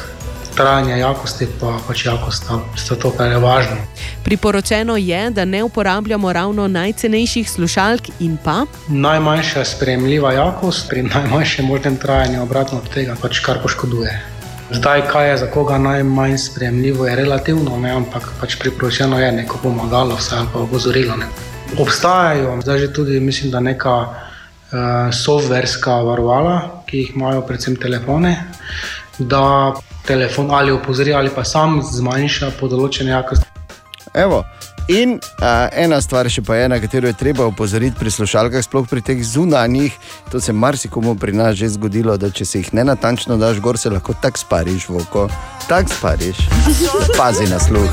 trajanje 0.58 0.98
jakosti 0.98 1.48
pa 1.60 1.76
pač 1.88 2.06
jakost, 2.06 2.50
je 2.90 2.96
to, 3.00 3.12
kar 3.14 3.32
je 3.32 3.38
važno. 3.38 3.78
Priporočeno 4.24 4.98
je, 4.98 5.30
da 5.30 5.46
ne 5.46 5.62
uporabljamo 5.64 6.34
ravno 6.34 6.68
najcenejših 6.68 7.52
slušalk 7.52 8.10
in 8.20 8.38
pa. 8.44 8.64
Najmanjša 8.90 9.66
sprejemljiva 9.66 10.34
jakost 10.34 10.90
pri 10.90 11.04
najmanjšem 11.04 11.66
možnem 11.66 11.98
trajanju, 12.02 12.42
obratno 12.44 12.82
od 12.82 12.90
tega, 12.94 13.16
pač 13.22 13.40
kar 13.46 13.62
poškoduje. 13.62 14.37
Zdaj, 14.72 15.02
kaj 15.08 15.30
je 15.30 15.38
za 15.38 15.48
koga 15.48 15.78
najmanj 15.78 16.38
sprejemljivo, 16.38 17.08
je 17.08 17.16
relativno, 17.16 17.78
ne, 17.80 17.92
ampak 17.92 18.32
pač 18.42 18.58
priporočeno 18.60 19.20
je 19.20 19.32
neko 19.32 19.58
pomagalo, 19.64 20.16
vse 20.16 20.42
pa 20.54 20.60
opozorilo. 20.60 21.16
Ne. 21.16 21.26
Obstajajo 21.80 22.62
zdaj 22.62 22.80
že 22.80 22.94
tudi, 22.94 23.20
mislim, 23.20 23.52
da 23.52 23.60
neka 23.60 23.96
uh, 24.00 24.10
softverska 25.12 25.96
varovala, 26.04 26.84
ki 26.86 26.98
jih 26.98 27.16
imajo 27.16 27.42
predvsem 27.42 27.76
telefone, 27.76 28.36
da 29.18 29.74
telefon 30.06 30.52
ali 30.52 30.72
opozori 30.72 31.14
ali 31.14 31.30
pa 31.36 31.44
sam 31.44 31.82
zmanjša 31.82 32.52
po 32.60 32.68
določene 32.68 33.12
jakosti. 33.12 33.46
Evo. 34.14 34.44
In 34.88 35.18
a, 35.44 35.68
ena 35.76 35.98
stvar 36.00 36.30
še 36.32 36.40
pa 36.48 36.56
je, 36.56 36.68
na 36.72 36.78
katero 36.80 37.10
je 37.10 37.16
treba 37.20 37.44
opozoriti 37.44 38.00
pri 38.00 38.12
slušalkah, 38.12 38.64
sploh 38.64 38.86
pri 38.88 39.02
teh 39.04 39.20
zunanjih. 39.20 39.92
To 40.32 40.40
se 40.40 40.54
marsikomu 40.56 41.18
pri 41.20 41.34
nas 41.36 41.58
že 41.60 41.68
zgodilo, 41.76 42.16
da 42.16 42.30
če 42.32 42.46
se 42.48 42.62
jih 42.62 42.70
ne 42.72 42.86
natančno 42.88 43.36
daš 43.36 43.60
gor, 43.60 43.76
se 43.76 43.92
lahko 43.92 44.16
tako 44.16 44.40
spariš 44.40 44.88
v 44.88 45.02
oko. 45.02 45.26
Tako 45.68 45.92
spariš. 45.92 46.40
Pazi 47.20 47.50
na 47.52 47.60
sluh. 47.60 47.92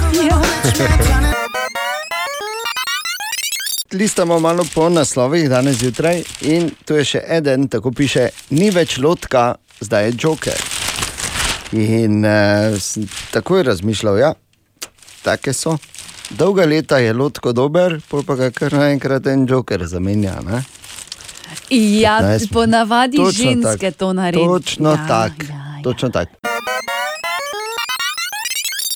Listamo 3.94 4.38
malo 4.38 4.62
po 4.74 4.86
naslovih 4.88 5.48
danes 5.50 5.82
zjutraj 5.82 6.22
in 6.46 6.70
tu 6.86 6.94
je 6.94 7.08
še 7.14 7.24
eden, 7.26 7.66
tako 7.70 7.90
piše, 7.90 8.28
ni 8.54 8.70
več 8.70 9.00
lotka, 9.02 9.56
zdaj 9.82 10.06
je 10.06 10.14
joker. 10.18 10.62
In 11.74 12.22
uh, 12.22 12.78
tako 13.34 13.58
je 13.58 13.66
razmišljal, 13.72 14.18
ja, 14.22 14.30
take 15.26 15.50
so. 15.54 15.74
Dolga 16.30 16.64
leta 16.64 16.98
je 16.98 17.12
lotko 17.12 17.52
dober, 17.52 18.00
pa 18.10 18.34
ga 18.34 18.50
kar 18.50 18.72
naenkrat 18.72 19.26
en 19.26 19.46
joker 19.48 19.86
zamenja. 19.86 20.40
Ne? 20.46 20.62
Ja, 21.70 22.18
15. 22.22 22.52
ponavadi 22.52 23.16
Točno 23.16 23.30
ženske 23.44 23.90
tak. 23.90 23.98
to 23.98 24.12
naredijo. 24.12 24.58
Točno 24.58 24.90
ja, 24.90 25.06
tako. 25.08 25.46
Ja. 25.48 25.82
Točno 25.82 26.08
tak. 26.08 26.28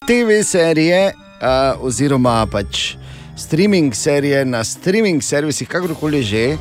TV 0.06 0.42
serije, 0.44 1.12
uh, 1.14 1.84
oziroma 1.84 2.46
pač 2.46 2.96
streaming 3.36 3.94
serije 3.94 4.44
na 4.44 4.64
streaming 4.64 5.22
servisih, 5.22 5.68
kakorkoli 5.68 6.22
že, 6.22 6.56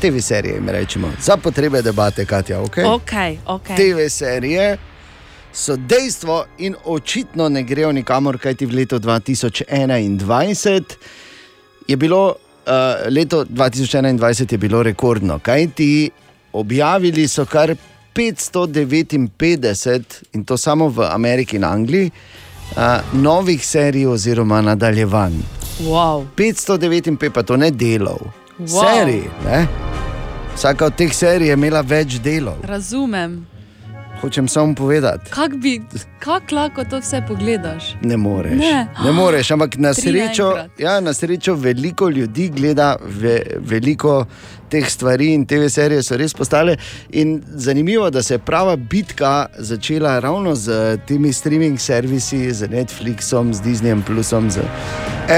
TV 0.00 0.18
serije, 0.20 0.60
mi 0.60 0.72
rečemo, 0.72 1.10
za 1.20 1.36
potrebe 1.36 1.82
debate, 1.82 2.24
Katja, 2.26 2.60
ok? 2.60 2.76
Okay, 2.76 3.36
okay. 3.46 3.76
TV 3.76 4.08
serije 4.08 4.78
so 5.52 5.76
dejstvo 5.76 6.44
in 6.58 6.74
očitno 6.84 7.48
ne 7.48 7.62
grejo 7.62 7.92
nikamor, 7.92 8.38
kajti 8.38 8.66
v 8.66 8.74
letu 8.74 8.98
2021 8.98 10.82
je 11.88 11.96
bilo, 11.96 12.28
uh, 12.28 12.34
leto 13.08 13.44
2021 13.44 14.52
je 14.52 14.58
bilo 14.58 14.82
rekordno, 14.82 15.38
kajti 15.38 16.10
objavili 16.52 17.28
so 17.28 17.44
kar 17.44 17.76
559, 18.14 20.02
in 20.32 20.44
to 20.44 20.56
samo 20.56 20.88
v 20.88 21.00
Ameriki 21.10 21.56
in 21.56 21.64
Angliji, 21.64 22.10
uh, 22.76 22.82
novih 23.12 23.66
serij 23.66 24.06
oziroma 24.06 24.60
nadaljevanj. 24.60 25.32
Wow. 25.80 26.26
559, 26.36 27.30
pa 27.32 27.42
to 27.42 27.56
ne 27.56 27.70
delov, 27.70 28.18
Wow. 28.58 28.66
wow. 28.68 28.84
serij. 28.84 29.22
Ne? 29.44 29.66
Vsaka 30.54 30.84
od 30.86 30.94
teh 30.96 31.12
serij 31.14 31.48
je 31.48 31.52
imela 31.52 31.80
več 31.80 32.18
delov. 32.20 32.54
Razumem. 32.62 33.46
Hočem 34.22 34.48
samo 34.48 34.74
povedati. 34.74 35.30
Kako 35.30 35.56
bi, 35.56 35.80
kako 36.18 36.54
lahko 36.54 36.84
to 36.84 36.98
vse 36.98 37.22
pogledaš? 37.28 37.94
Ne 38.02 38.16
moreš. 38.16 38.58
Ne. 38.58 38.86
ne 39.04 39.12
moreš, 39.12 39.50
ampak 39.50 39.76
na 39.76 39.94
srečo, 39.94 40.54
ja, 40.78 41.00
na 41.00 41.12
srečo 41.12 41.54
veliko 41.54 42.08
ljudi 42.08 42.48
gleda 42.48 42.96
ve, 43.02 43.42
veliko 43.58 44.26
teh 44.70 44.90
stvari 44.90 45.32
in 45.34 45.46
te 45.46 45.68
serije 45.70 46.02
so 46.02 46.16
res 46.16 46.34
postale. 46.34 46.76
In 47.10 47.42
zanimivo, 47.54 48.10
da 48.10 48.22
se 48.22 48.34
je 48.34 48.38
prava 48.38 48.76
bitka 48.76 49.46
začela 49.58 50.18
ravno 50.18 50.54
z 50.54 50.98
temi 51.06 51.32
streaming 51.32 51.80
servisi, 51.80 52.52
z 52.52 52.68
Netflixom, 52.68 53.52
z 53.54 53.60
Disneyjem, 53.62 54.02
Plusom, 54.06 54.50
z 54.50 54.62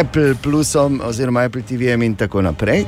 Apple 0.00 0.34
Plusom 0.42 1.00
oziroma 1.04 1.40
Apple 1.40 1.62
TV-jem 1.62 2.02
in 2.02 2.14
tako 2.14 2.42
naprej. 2.42 2.84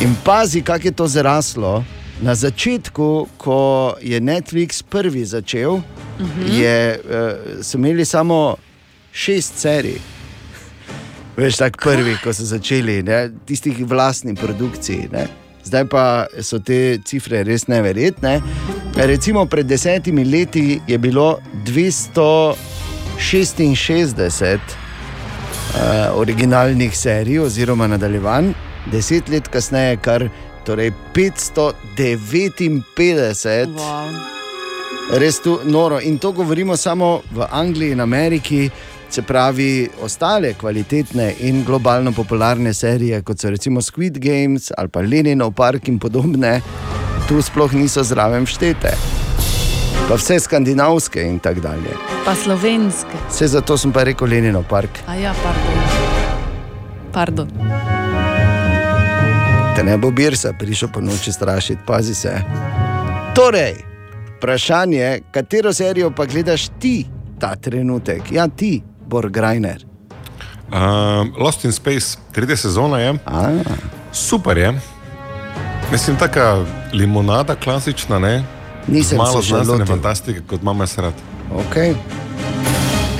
In 0.00 0.14
pazi, 0.24 0.62
kako 0.62 0.86
je 0.86 0.92
to 0.92 1.08
zraslo. 1.08 1.84
Na 2.22 2.34
začetku, 2.34 3.28
ko 3.36 3.94
je 4.02 4.20
Netflix 4.20 4.82
prvi 4.82 5.24
začel, 5.24 5.80
Mhm. 6.20 6.52
je, 6.52 7.00
uh, 7.00 7.04
so 7.64 7.78
imeli 7.78 8.04
samo 8.04 8.56
šest 9.12 9.58
serij. 9.58 9.98
Veš, 11.36 11.56
tako 11.56 11.78
prvi, 11.90 12.16
ko 12.24 12.32
so 12.32 12.44
začeli, 12.44 13.02
ne? 13.02 13.30
tistih 13.46 13.86
vlastnih 13.86 14.38
produkcij. 14.38 15.08
Ne? 15.12 15.26
Zdaj 15.64 15.84
pa 15.88 16.26
so 16.42 16.58
te 16.58 16.98
cifre 17.04 17.42
res 17.42 17.66
neverjetne. 17.66 18.40
Recimo 18.96 19.46
pred 19.46 19.66
desetimi 19.66 20.24
leti 20.24 20.80
je 20.86 20.98
bilo 20.98 21.38
266 21.64 22.56
uh, 24.54 24.60
originalnih 26.18 26.96
serij 26.96 27.38
oziroma 27.40 27.86
nadaljevanj, 27.86 28.52
deset 28.92 29.28
let 29.28 29.48
kasneje 29.48 29.96
kar 29.96 30.28
torej 30.64 30.92
559. 31.14 33.68
Wow. 33.74 34.08
Res 35.18 35.40
tu 35.42 35.58
noro. 35.64 36.00
In 36.00 36.18
to 36.18 36.32
govorimo 36.32 36.76
samo 36.76 37.22
v 37.30 37.46
Angliji 37.50 37.92
in 37.92 38.00
Ameriki, 38.00 38.70
se 39.10 39.22
pravi, 39.22 39.88
ostale 40.02 40.54
kvalitetne 40.54 41.34
in 41.38 41.64
globalno 41.64 42.12
popularne 42.12 42.74
serije, 42.74 43.22
kot 43.22 43.38
so 43.38 43.50
recimo 43.50 43.82
Squid 43.82 44.18
Games 44.18 44.70
ali 44.78 44.88
pa 44.88 45.00
Leninov 45.00 45.52
park 45.52 45.88
in 45.88 45.98
podobne, 45.98 46.60
tu 47.28 47.42
sploh 47.42 47.72
niso 47.74 48.02
zraven 48.02 48.46
štete. 48.46 48.94
Pa 50.08 50.14
vse 50.18 50.40
skandinavske 50.40 51.22
in 51.22 51.38
tako 51.38 51.60
dalje. 51.60 51.94
Pa 52.24 52.34
slovenske. 52.34 53.16
Vse 53.28 53.46
zato 53.46 53.76
sem 53.78 53.92
pa 53.92 54.02
rekel 54.02 54.28
Leninov 54.28 54.64
park. 54.70 54.90
A 55.06 55.14
ja, 55.14 55.34
pardon. 55.42 55.74
Pardon. 57.12 57.48
Te 59.80 59.84
ne 59.84 59.96
bo 59.96 60.10
birsa 60.10 60.52
prišel 60.52 60.90
po 60.92 61.00
noči 61.00 61.32
strašiti, 61.32 61.80
pazi 61.86 62.14
se. 62.14 62.34
Torej, 63.34 63.74
vprašanje, 64.36 65.20
katero 65.32 65.72
serijo 65.72 66.10
pa 66.10 66.26
gledaš 66.26 66.66
ti 66.78 67.06
ta 67.38 67.56
trenutek? 67.56 68.22
Ja, 68.32 68.48
ti, 68.48 68.82
Borgrajner. 69.06 69.86
Um, 70.68 71.32
Lost 71.38 71.64
in 71.64 71.72
Space, 71.72 72.18
tretja 72.32 72.56
sezona 72.56 72.98
je. 72.98 73.14
A. 73.26 73.48
Super 74.12 74.58
je. 74.58 74.80
Mislim, 75.92 76.16
taka 76.16 76.64
limonada, 76.92 77.54
klasična, 77.54 78.18
ne? 78.18 78.44
Nisem 78.86 79.18
malo 79.18 79.42
znanstvene 79.42 79.86
fantastike, 79.86 80.42
kot 80.46 80.62
mama 80.62 80.86
srad. 80.86 81.14
Okay. 81.56 81.94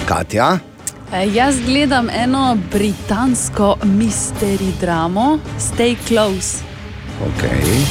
Katja, 0.08 0.58
E, 0.58 0.69
jaz 1.18 1.56
gledam 1.66 2.08
eno 2.10 2.58
britansko 2.72 3.76
misteri 3.84 4.72
dramo, 4.80 5.38
Stay 5.58 5.96
Close. 6.08 6.64
okay. 7.20 7.84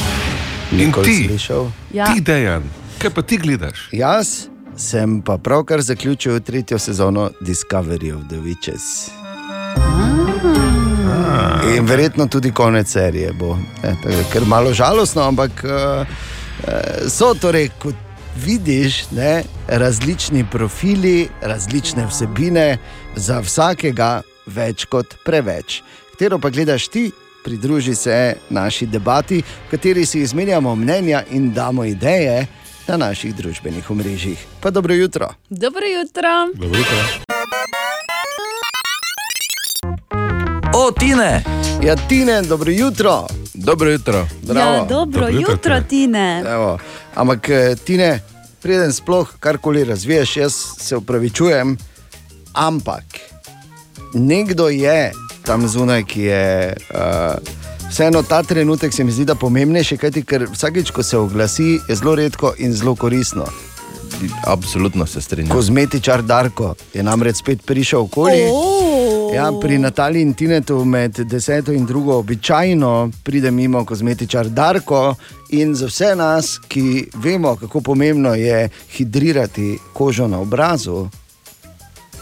Nikoli 0.72 1.06
ti, 1.06 1.26
slišal. 1.28 1.70
Ja. 1.92 2.14
ti 2.14 2.20
dejan, 2.20 2.62
kaj 2.98 3.10
pa 3.10 3.22
ti 3.22 3.36
gledaš? 3.36 3.88
Jaz 3.92 4.46
sem 4.76 5.22
pa 5.22 5.38
pravkar 5.38 5.80
zaključil 5.80 6.40
tretjo 6.40 6.78
sezono 6.78 7.30
Discovery 7.40 8.12
of 8.12 8.20
the 8.28 8.36
Witches. 8.36 9.10
In 11.76 11.86
verjetno 11.86 12.26
tudi 12.26 12.52
konec 12.52 12.88
serije 12.88 13.32
bo. 13.32 13.58
E, 13.82 13.94
tako 14.02 14.30
Ker 14.32 14.42
malo 14.46 14.72
žalostno, 14.72 15.22
ampak 15.22 15.50
uh, 15.64 16.06
so 17.08 17.34
torej, 17.34 17.68
kot 17.78 17.94
vidiš, 18.44 19.10
ne, 19.10 19.42
različni 19.68 20.44
profili, 20.50 21.28
različne 21.42 22.06
vsebine, 22.06 22.78
za 23.16 23.40
vsakega 23.40 24.22
več 24.46 24.84
kot 24.84 25.14
preveč. 25.24 25.82
Katero 26.12 26.38
pa 26.38 26.50
gledaš 26.50 26.88
ti? 26.88 27.10
Pridruži 27.44 27.94
se 27.94 28.36
naši 28.50 28.86
debati, 28.86 29.40
v 29.40 29.70
kateri 29.70 30.06
si 30.06 30.20
izmenjamo 30.20 30.74
mnenja 30.76 31.22
in 31.30 31.52
damo 31.52 31.84
ideje 31.84 32.46
na 32.88 32.96
naših 32.96 33.34
družbenih 33.34 33.90
omrežjih. 33.90 34.46
Pa 34.60 34.70
dobro 34.70 34.94
jutro. 34.94 35.28
Dobro 35.50 35.86
jutro. 35.86 36.28
Dobro 36.54 36.78
jutro. 36.78 36.98
O, 40.74 40.90
Tine! 40.92 41.42
Ja, 41.82 41.96
Tine, 42.08 42.42
dobro 42.42 42.70
jutro. 42.70 43.26
Dobro 43.64 43.90
jutro. 43.90 44.26
Bravo. 44.42 44.74
Ja, 44.74 44.84
dobro 44.84 45.28
jutro, 45.28 45.80
Tine. 45.88 46.44
Evo. 46.46 46.78
Ampak, 47.14 47.48
eh, 47.48 47.76
Tine, 47.84 48.20
preden 48.62 48.92
sploh 48.92 49.28
karkoli 49.40 49.84
razviješ, 49.84 50.36
jaz 50.36 50.54
se 50.78 50.96
upravičujem, 50.96 51.76
ampak 52.52 53.04
nekdo 54.14 54.68
je 54.68 55.12
tam 55.44 55.68
zunaj, 55.68 56.04
ki 56.04 56.22
je. 56.22 56.76
Uh, 56.94 57.60
Vseeno 57.90 58.22
ta 58.22 58.42
trenutek 58.42 58.94
se 58.94 59.04
mi 59.04 59.12
zdi, 59.12 59.26
pomembnejši, 59.40 59.96
kajti 59.96 60.22
ker 60.22 60.44
vsakeč, 60.52 60.90
ko 60.90 61.02
se 61.02 61.18
oglasi, 61.18 61.80
je 61.88 61.94
zelo 61.94 62.14
redko 62.14 62.52
in 62.58 62.72
zelo 62.72 62.94
koristno. 62.94 63.44
Absolutno 64.46 65.06
se 65.06 65.20
strinjam. 65.20 65.56
Kozmetičar 65.56 66.22
Darko 66.22 66.74
je 66.94 67.02
namreč 67.02 67.36
spet 67.36 67.66
prišel 67.66 68.00
okoli. 68.00 68.42
Oh. 68.52 69.34
Ja, 69.34 69.52
pri 69.60 69.78
Nataliji 69.78 70.22
in 70.22 70.34
Tinetu 70.34 70.84
med 70.84 71.18
deseto 71.18 71.72
in 71.72 71.86
drugo 71.86 72.16
običajno 72.18 73.10
pride 73.22 73.50
mimo 73.50 73.84
kozmetičar 73.84 74.48
Darko 74.48 75.14
in 75.48 75.74
za 75.74 75.86
vse 75.86 76.14
nas, 76.16 76.58
ki 76.68 77.06
vemo, 77.14 77.56
kako 77.56 77.80
pomembno 77.80 78.34
je 78.34 78.68
hidrirati 78.96 79.78
kožo 79.92 80.28
na 80.28 80.40
obrazu 80.40 81.08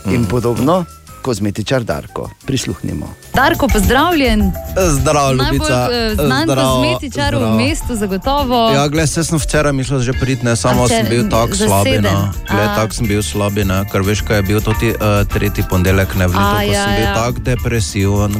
in 0.06 0.26
podobno, 0.26 0.84
kozmetičar 1.22 1.82
Darko. 1.84 2.30
Prisluhnimo. 2.46 3.14
Darko, 3.34 3.68
pozdravljen. 3.68 4.52
Zdravo, 4.90 5.34
Najbolj 5.34 5.68
eh, 5.70 6.14
znan 6.14 6.44
Zdravo, 6.44 6.82
kozmetičar 6.82 7.34
v 7.34 7.38
zdravo. 7.38 7.56
mestu, 7.56 7.96
zagotovo. 7.96 8.70
Ja, 8.74 8.88
gled, 8.88 9.10
se 9.10 9.24
sem 9.24 9.38
včeraj 9.38 9.72
mislil, 9.72 10.00
že 10.00 10.12
priti, 10.12 10.44
ne, 10.44 10.56
samo 10.56 10.84
A, 10.84 10.88
sem 10.88 11.06
bil 11.10 11.28
tako 11.30 11.54
zaseden. 11.54 12.04
slab. 12.04 12.34
No. 12.50 12.74
Tako 12.76 12.94
sem 12.94 13.06
bil 13.06 13.22
slab, 13.22 13.52
ne, 13.52 13.84
ker 13.92 14.02
veš, 14.02 14.22
kaj 14.26 14.36
je 14.36 14.42
bil 14.42 14.60
to 14.60 14.72
ti, 14.80 14.90
uh, 14.90 15.22
tretji 15.28 15.64
ponedeljek, 15.70 16.14
ne 16.14 16.26
vem, 16.26 16.36
ko 16.38 16.60
ja, 16.72 16.84
sem 16.84 16.94
bil 16.94 17.04
ja. 17.04 17.14
tako 17.14 17.38
depresiven. 17.40 18.32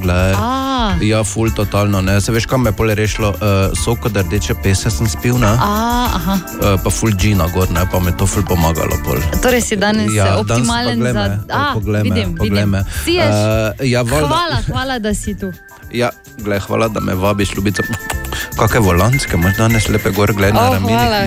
Ja, 1.01 1.25
ful 1.25 1.51
totalno. 1.51 2.01
Ne. 2.01 2.21
Se 2.21 2.33
veš, 2.33 2.47
kam 2.47 2.63
me 2.63 2.71
je 2.71 2.77
pole 2.77 2.95
rešilo, 2.95 3.29
uh, 3.29 3.79
sok 3.85 4.07
od 4.07 4.17
rdeče 4.17 4.55
pese 4.63 4.91
sem 4.91 5.09
spil, 5.09 5.39
ne. 5.39 5.47
A, 5.47 6.09
aha. 6.15 6.35
Uh, 6.35 6.81
pa 6.85 6.91
ful 6.91 7.11
džina 7.13 7.47
gor, 7.55 7.71
ne, 7.71 7.87
pa 7.93 7.99
mi 8.01 8.11
je 8.11 8.17
to 8.17 8.27
ful 8.27 8.43
pomagalo. 8.43 8.97
Pol. 9.05 9.21
Torej 9.43 9.61
si 9.61 9.77
danes 9.77 10.11
Ja, 10.15 10.25
danes 10.25 10.49
pa 10.49 10.55
optimalen 10.55 10.99
glej 10.99 11.13
me, 11.13 11.25
za. 11.49 11.55
A, 11.55 11.75
poglej 11.75 12.03
me, 12.03 12.15
vidim, 12.15 12.35
poglej 12.37 12.65
vidim. 12.65 12.68
Me. 12.69 12.85
Siješ. 13.05 13.35
Eh, 13.81 13.87
ja, 13.87 14.03
valjda- 14.03 14.29
hvala, 14.29 14.59
hvala, 14.67 14.99
da 15.01 15.15
si 15.15 15.35
tu. 15.35 15.53
Ja, 15.91 16.11
gled, 16.39 16.61
hvala, 16.61 16.89
da 16.89 17.01
me 17.01 17.15
vabiš, 17.17 17.55
ljubica. 17.55 17.83
Kakšne 18.55 18.81
volanske, 18.81 19.35
imaš 19.35 19.57
danes 19.57 19.89
lepe 19.89 20.11
gor, 20.11 20.33
gledaj 20.33 20.53
na 20.53 20.61
Oh, 20.61 20.75
ramenih. 20.75 20.93
hvala. 20.93 21.21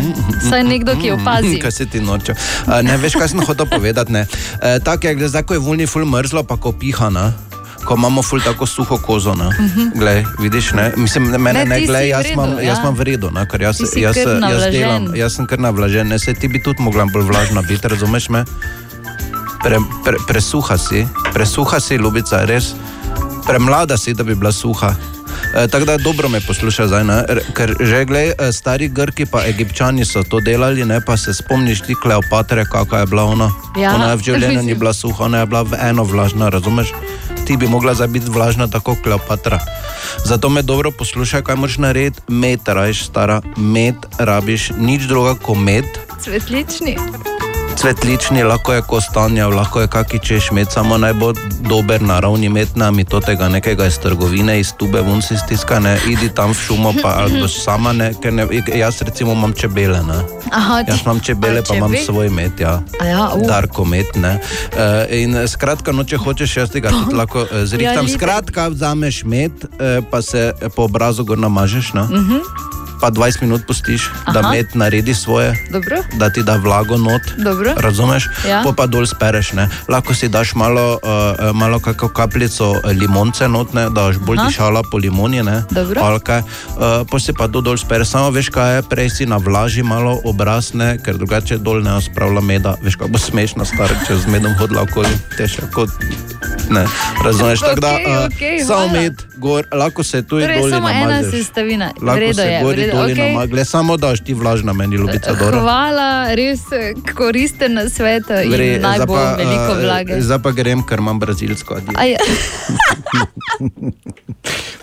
Saj 0.43 0.63
nekdo, 0.63 0.93
ki 0.95 1.11
opazi. 1.11 1.59
Kaj 1.59 1.71
se 1.73 1.85
ti 1.85 1.99
noče? 1.99 2.35
Uh, 2.61 2.81
ne 2.81 2.97
veš, 2.97 3.13
kaj 3.13 3.27
sem 3.27 3.41
hotel 3.41 3.65
povedati. 3.67 4.11
ne. 4.11 4.21
Uh, 4.21 4.77
tako 4.79 5.07
je, 5.07 5.15
gled, 5.15 5.29
zdaj 5.29 5.43
ko 5.43 5.53
je 5.53 5.59
volni 5.61 5.87
ful 5.87 6.05
mrzlo, 6.05 6.43
pa 6.43 6.57
ko 6.57 6.71
piha. 6.71 7.09
Ne? 7.09 7.33
Ko 7.81 7.95
imamo 7.95 8.21
ful 8.21 8.39
tako 8.39 8.65
suho 8.65 8.97
kozo, 8.97 9.33
ne? 9.33 9.49
Mhm. 9.49 9.89
Glej, 9.95 10.25
vidiš, 10.39 10.71
ne? 10.71 10.91
Mislim, 10.95 11.31
ne, 11.31 11.37
mene 11.37 11.65
Ne, 11.65 11.69
ne, 11.71 11.81
glej, 11.81 12.09
jaz 12.09 12.25
imam, 12.27 12.53
ja. 12.59 12.75
imam 12.75 12.93
v 12.93 13.01
redu, 13.01 13.31
ne? 13.31 13.47
ker 13.47 13.61
jaz, 13.61 13.79
jaz, 13.95 14.17
jaz 14.17 14.63
delam, 14.69 15.15
jaz 15.15 15.33
sem 15.33 15.47
kar 15.47 15.59
navlažen, 15.59 16.07
ne, 16.07 16.19
se 16.19 16.33
ti 16.33 16.47
bi 16.47 16.61
tudi 16.61 16.77
mogla 16.79 17.05
bolj 17.05 17.23
vlažna 17.23 17.61
biti, 17.61 17.87
razumeš 17.87 18.29
me? 18.29 18.45
Pre, 19.63 19.77
pre, 20.03 20.17
presuha 20.27 20.77
si, 20.77 21.07
presuha 21.33 21.79
si, 21.79 21.95
ljubica, 21.95 22.45
res, 22.45 22.73
premlada 23.45 23.97
si, 23.97 24.13
da 24.13 24.23
bi 24.23 24.35
bila 24.35 24.51
suha. 24.51 24.95
E, 25.55 25.67
tako 25.67 25.85
da 25.85 25.97
dobro 25.97 26.29
me 26.29 26.41
posluša 26.41 26.87
zdaj, 26.87 27.03
ne? 27.03 27.25
Ker 27.53 27.75
že 27.79 28.05
glej, 28.05 28.33
e, 28.39 28.51
stari 28.51 28.87
Grki 28.87 29.25
pa 29.25 29.45
Egipčani 29.45 30.05
so 30.05 30.23
to 30.23 30.39
delali, 30.39 30.85
ne 30.85 31.01
pa 31.05 31.17
se 31.17 31.33
spomniš 31.33 31.81
ti 31.81 31.95
Kleopatre, 31.95 32.65
kakšna 32.65 32.99
je 32.99 33.05
bila 33.05 33.23
ona. 33.23 33.51
Ja, 33.77 33.95
ona 33.95 34.11
je 34.11 34.17
v 34.17 34.23
življenju 34.23 34.63
ni 34.63 34.75
bila 34.75 34.93
suha, 34.93 35.25
ona 35.25 35.43
je 35.43 35.45
bila 35.45 35.63
v 35.63 35.77
eno 35.81 36.03
vlažna, 36.03 36.49
razumeš? 36.49 36.93
Ti 37.45 37.57
bi 37.57 37.67
mogla 37.67 37.93
zdaj 37.93 38.07
biti 38.07 38.29
vlažna 38.29 38.67
tako 38.67 38.95
Kleopatra. 39.03 39.59
Zato 40.25 40.49
me 40.49 40.61
dobro 40.61 40.91
poslušaj, 40.91 41.41
kaj 41.41 41.55
moraš 41.55 41.77
narediti. 41.77 42.21
Med 42.27 42.59
rabiš, 42.65 43.05
stara, 43.05 43.41
med 43.55 43.95
rabiš, 44.17 44.71
nič 44.77 45.09
druga 45.09 45.35
kot 45.35 45.57
med. 45.57 45.85
Cvetlični. 46.23 46.97
Cvetlični, 47.75 48.43
lahko 48.43 48.73
je 48.73 48.81
kostanja, 48.81 49.47
lahko 49.47 49.81
je 49.81 49.87
kaki 49.87 50.19
češ 50.19 50.51
med, 50.51 50.67
samo 50.71 50.97
naj 50.97 51.13
bo 51.13 51.33
dober 51.69 52.01
naravni 52.01 52.49
med 52.49 52.67
nami, 52.75 53.03
to 53.03 53.19
tega 53.19 53.49
nekega 53.49 53.85
iz 53.85 53.99
trgovine, 53.99 54.59
iz 54.59 54.73
tube 54.77 55.01
vun 55.01 55.21
si 55.21 55.37
stiskane, 55.37 55.97
idi 56.09 56.29
tam 56.35 56.51
v 56.51 56.53
šumo, 56.53 56.93
pa 57.01 57.15
ali 57.17 57.37
boš 57.41 57.63
sama 57.63 57.93
ne, 57.93 58.11
ker 58.21 58.33
ne, 58.33 58.47
jaz 58.75 59.01
recimo 59.01 59.31
imam 59.31 59.53
čebele, 59.53 60.03
ne. 60.03 60.19
Aha, 60.51 60.83
Jaz 60.87 61.01
imam 61.05 61.19
čebele, 61.19 61.63
pa 61.67 61.75
imam 61.75 61.93
svoj 62.05 62.29
med, 62.29 62.59
ja. 62.59 62.81
Ja, 63.05 63.29
uh. 63.35 63.47
Darko 63.47 63.85
med, 63.85 64.05
ne. 64.15 64.39
Uh, 64.73 65.21
in 65.21 65.35
eh, 65.35 65.47
skratka, 65.47 65.91
no, 65.91 66.03
če 66.03 66.17
hočeš, 66.17 66.57
jaz 66.57 66.73
tega 66.73 66.89
tudi 66.89 67.15
lahko 67.15 67.45
uh, 67.47 67.63
zrihtam. 67.63 68.07
Ja. 68.07 68.17
Skratka, 68.17 68.67
vzameš 68.67 69.23
med, 69.23 69.65
uh, 69.71 70.03
pa 70.11 70.21
se 70.21 70.51
po 70.75 70.89
obrazu 70.89 71.23
gor 71.23 71.39
namažeš, 71.39 71.93
ne. 71.93 72.03
Mhm. 72.03 72.69
Pa 73.01 73.09
20 73.11 73.41
minut 73.41 73.65
pustiš, 73.67 74.09
Aha. 74.25 74.31
da 74.31 74.49
med 74.49 74.67
naredi 74.73 75.13
svoje, 75.13 75.55
Dobro. 75.69 75.97
da 76.13 76.29
ti 76.29 76.43
da 76.43 76.55
vlago 76.55 76.97
not. 76.97 77.21
Dobro. 77.37 77.73
Razumeš? 77.77 78.27
Ja. 78.47 78.61
Po 78.63 78.73
pa 78.73 78.85
dol 78.85 79.05
spereš. 79.05 79.53
Ne? 79.53 79.69
Lahko 79.89 80.13
si 80.13 80.29
daš 80.29 80.55
malo, 80.55 80.99
uh, 81.03 81.55
malo 81.55 81.79
kako 81.79 82.07
kapljico 82.09 82.75
eh, 82.75 82.93
limonce 82.93 83.47
notne, 83.47 83.89
da 83.89 84.07
boš 84.07 84.17
bolj 84.17 84.37
Aha. 84.37 84.47
dišala 84.47 84.83
po 84.91 84.97
limoni, 84.97 85.43
ne? 85.43 85.63
Alke. 86.01 86.41
Uh, 86.41 87.07
pa 87.11 87.19
si 87.19 87.33
pa 87.33 87.47
to 87.47 87.61
dol 87.61 87.77
spereš. 87.77 88.07
Samo 88.07 88.29
veš, 88.29 88.49
kaj 88.49 88.75
je, 88.75 88.81
prej 88.81 89.09
si 89.09 89.25
navlaži 89.25 89.83
malo 89.83 90.19
obraz, 90.25 90.73
ne? 90.73 90.97
ker 91.01 91.17
drugače 91.17 91.57
dol 91.57 91.81
ne 91.81 92.01
spravlja 92.01 92.41
meda. 92.41 92.75
Veš, 92.83 92.95
kako 92.95 93.09
bo 93.09 93.17
smešno 93.17 93.65
star, 93.65 93.89
če 94.07 94.15
z 94.15 94.27
medom 94.27 94.53
hodila 94.59 94.81
okoli, 94.85 95.09
težko 95.37 95.65
kot. 95.73 95.89
Ne, 96.69 96.85
razumeš, 97.25 97.59
tako 97.59 97.79
da 97.79 97.91
uh, 97.91 98.25
okej, 98.25 98.59
samo 98.63 98.87
med, 98.87 99.13
gor, 99.37 99.65
lahko 99.71 100.03
se 100.03 100.23
tu 100.27 100.39
in 100.39 100.45
Torej, 100.45 100.59
dol 100.59 100.69
samo 100.69 100.89
ena 100.89 100.99
namažeš. 100.99 101.31
sestavina. 101.31 101.91
Lahko 102.01 102.15
Vredo 102.15 102.33
se 102.33 102.47
je. 102.47 102.63
gori 102.63 102.90
vredo, 102.91 102.97
dol 102.97 103.11
okej. 103.11 103.33
namagle, 103.33 103.65
samo 103.65 103.97
daš 103.97 104.19
ti 104.25 104.33
vlažna 104.33 104.73
meni, 104.73 104.95
ljubica 104.95 105.33
Dora. 105.39 105.59
Hvala, 105.59 106.35
res 106.35 106.59
koristen 107.15 107.73
na 107.73 107.89
svet 107.89 108.23
in 108.43 108.51
Vre, 108.51 108.79
najbolj 108.83 109.17
pa, 109.17 109.35
veliko 109.39 109.73
vlage. 109.81 110.21
Zdaj 110.21 110.41
pa 110.43 110.51
grem, 110.51 110.83
ker 110.83 110.99
imam 110.99 111.19
brazilsko 111.19 111.73
adijo. 111.79 111.95
Aj, 111.95 112.15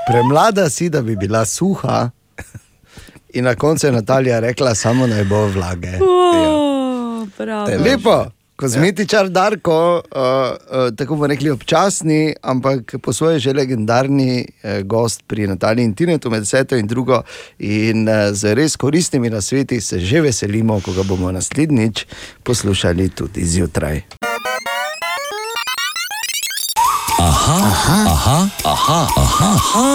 Premlada 0.09 0.71
si, 0.71 0.89
da 0.89 1.03
bi 1.03 1.17
bila 1.17 1.45
suha. 1.45 2.11
In 3.35 3.45
na 3.45 3.55
koncu 3.55 3.87
je 3.87 3.93
Natalija 3.93 4.41
rekla, 4.41 4.75
samo 4.75 5.07
naj 5.07 5.25
bo 5.25 5.47
vlage. 5.47 5.99
oh, 6.01 7.29
bravo. 7.39 7.71
Lepo, 7.85 8.27
kozmetičar 8.59 9.29
Darko, 9.29 9.95
uh, 9.95 10.21
uh, 10.21 10.97
tako 10.97 11.15
bomo 11.15 11.27
rekli 11.27 11.51
občasni, 11.51 12.35
ampak 12.43 12.95
po 13.03 13.13
svoje 13.13 13.39
že 13.39 13.53
legendarni 13.53 14.47
uh, 14.47 14.83
gost 14.83 15.23
pri 15.27 15.47
Nataliji 15.47 15.85
in 15.85 15.95
Tinetu 15.95 16.31
med 16.31 16.43
deseto 16.43 16.77
in 16.77 16.87
drugo. 16.87 17.23
In 17.59 18.09
uh, 18.09 18.35
z 18.35 18.55
res 18.55 18.77
koristnimi 18.77 19.31
nasveti 19.31 19.81
se 19.81 20.01
že 20.01 20.21
veselimo, 20.21 20.81
ko 20.81 20.93
ga 20.93 21.03
bomo 21.03 21.31
naslednjič 21.33 22.07
poslušali 22.43 23.09
tudi 23.09 23.47
zjutraj. 23.47 24.03
Aha, 27.19 27.59
aha, 27.67 27.99
aha, 28.11 28.49
aha, 28.65 29.07
aha, 29.17 29.51
aha, 29.55 29.87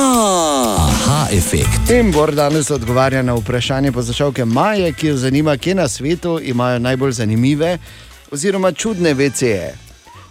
aha 0.88 1.28
efekt. 1.32 1.92
In 1.92 2.12
Bor 2.12 2.32
danes 2.36 2.72
odgovarja 2.72 3.22
na 3.22 3.36
vprašanje 3.36 3.92
poslušalke 3.92 4.46
Maje, 4.46 4.94
ki 4.94 5.08
jo 5.08 5.18
zanima, 5.18 5.58
kje 5.58 5.76
na 5.76 5.88
svetu 5.88 6.40
imajo 6.44 6.80
najbolj 6.80 7.12
zanimive 7.12 7.78
oziroma 8.34 8.72
čudne 8.72 9.14
VC-je. 9.14 9.76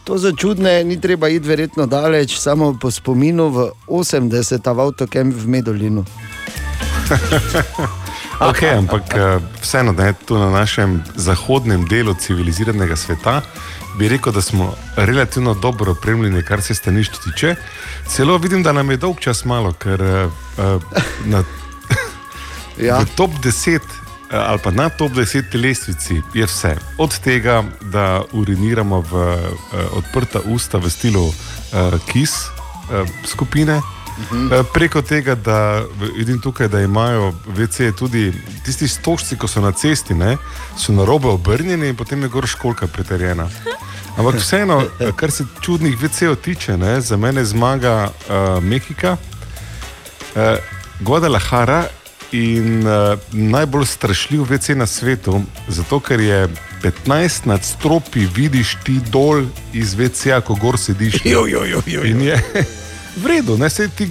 To 0.05 0.19
za 0.19 0.33
čudne 0.37 0.85
ni 0.85 1.01
treba 1.01 1.29
iti 1.29 1.49
verjetno 1.49 1.87
daleč, 1.87 2.35
samo 2.39 2.75
po 2.81 2.91
spominu 2.91 3.49
v 3.49 3.71
80-ta 3.87 4.73
v 4.73 4.81
avtokem 4.81 5.31
v 5.31 5.47
Medolinu. 5.47 6.05
Ok, 8.43 8.63
ampak 8.75 9.15
eh, 9.15 9.39
vseeno, 9.63 9.93
da 9.93 10.07
je 10.11 10.15
tu 10.27 10.35
na 10.35 10.51
našem 10.51 10.99
zahodnem 11.15 11.85
delu 11.87 12.15
civiliziranega 12.15 12.97
sveta, 12.97 13.43
bi 13.99 14.09
rekel, 14.09 14.33
da 14.33 14.43
smo 14.43 14.75
relativno 14.97 15.55
dobro 15.55 15.93
opremljeni, 15.93 16.43
kar 16.43 16.63
se 16.63 16.75
stanišč 16.75 17.23
tiče. 17.23 17.55
Celo 18.09 18.39
vidim, 18.39 18.63
da 18.63 18.73
nam 18.73 18.91
je 18.91 18.97
dolg 18.97 19.21
čas 19.21 19.45
malo, 19.45 19.73
ker 19.73 20.03
eh, 20.03 20.29
na 21.25 21.45
Ja. 22.79 23.05
top 23.19 23.31
10 23.31 23.79
eh, 23.79 24.02
ali 24.33 24.59
pa 24.59 24.71
na 24.71 24.89
top 24.89 25.13
10 25.13 25.55
lestvici 25.63 26.23
je 26.35 26.47
vse. 26.47 26.77
Od 26.99 27.19
tega, 27.19 27.65
da 27.81 28.23
uriniramo 28.33 29.01
v 29.01 29.15
eh, 29.15 29.77
odprta 29.93 30.41
usta 30.45 30.79
v 30.79 30.91
stilu 30.91 31.29
eh, 31.29 31.99
KIS 32.13 32.33
eh, 32.33 33.05
skupine. 33.25 33.81
Uh, 34.13 34.67
preko 34.75 35.03
tega, 35.03 35.35
da 35.35 35.83
vidim 36.17 36.41
tukaj, 36.41 36.69
da 36.69 36.81
imajo 36.81 37.33
VC 37.47 37.97
tudi 37.99 38.33
tisti 38.65 38.89
stožci, 38.89 39.37
ko 39.37 39.49
so 39.49 39.61
na 39.61 39.73
cesti, 39.73 40.15
ne, 40.15 40.37
so 40.77 40.93
na 40.93 41.05
robe 41.05 41.29
obrnjeni 41.29 41.89
in 41.89 41.97
potem 41.97 42.23
je 42.23 42.29
gor 42.29 42.47
školka 42.47 42.87
preterjena. 42.87 43.49
Ampak 44.17 44.35
vseeno, 44.35 44.83
eh, 45.01 45.13
kar 45.17 45.31
se 45.31 45.45
čudnih 45.61 45.97
VC-ov 45.97 46.37
tiče, 46.37 46.77
ne, 46.77 47.01
za 47.01 47.17
mene 47.17 47.45
zmaga 47.45 48.11
uh, 48.11 48.63
Mehika, 48.63 49.17
uh, 49.17 50.41
Guadalajara 51.01 51.87
in 52.33 52.87
uh, 52.87 53.19
najbolj 53.33 53.87
strašljiv 53.87 54.43
VC 54.43 54.69
na 54.69 54.87
svetu, 54.87 55.43
zato 55.69 56.01
ker 56.01 56.21
je 56.21 56.49
15 56.83 57.47
nadstropij, 57.47 58.29
vidiš 58.35 58.77
ti 58.85 59.01
dol 59.13 59.45
iz 59.73 59.95
VC-ja, 59.95 60.41
ko 60.41 60.55
gor 60.55 60.79
sediš. 60.79 61.21
Jo, 61.25 61.47
jo, 61.47 61.65
jo, 61.65 61.83
jo, 61.87 62.01
jo. 62.01 62.05
In 62.05 62.23
je 62.23 62.41
v 63.23 63.27
redu, 63.27 63.59
ne 63.59 63.71
se 63.71 63.89
ti, 63.89 64.09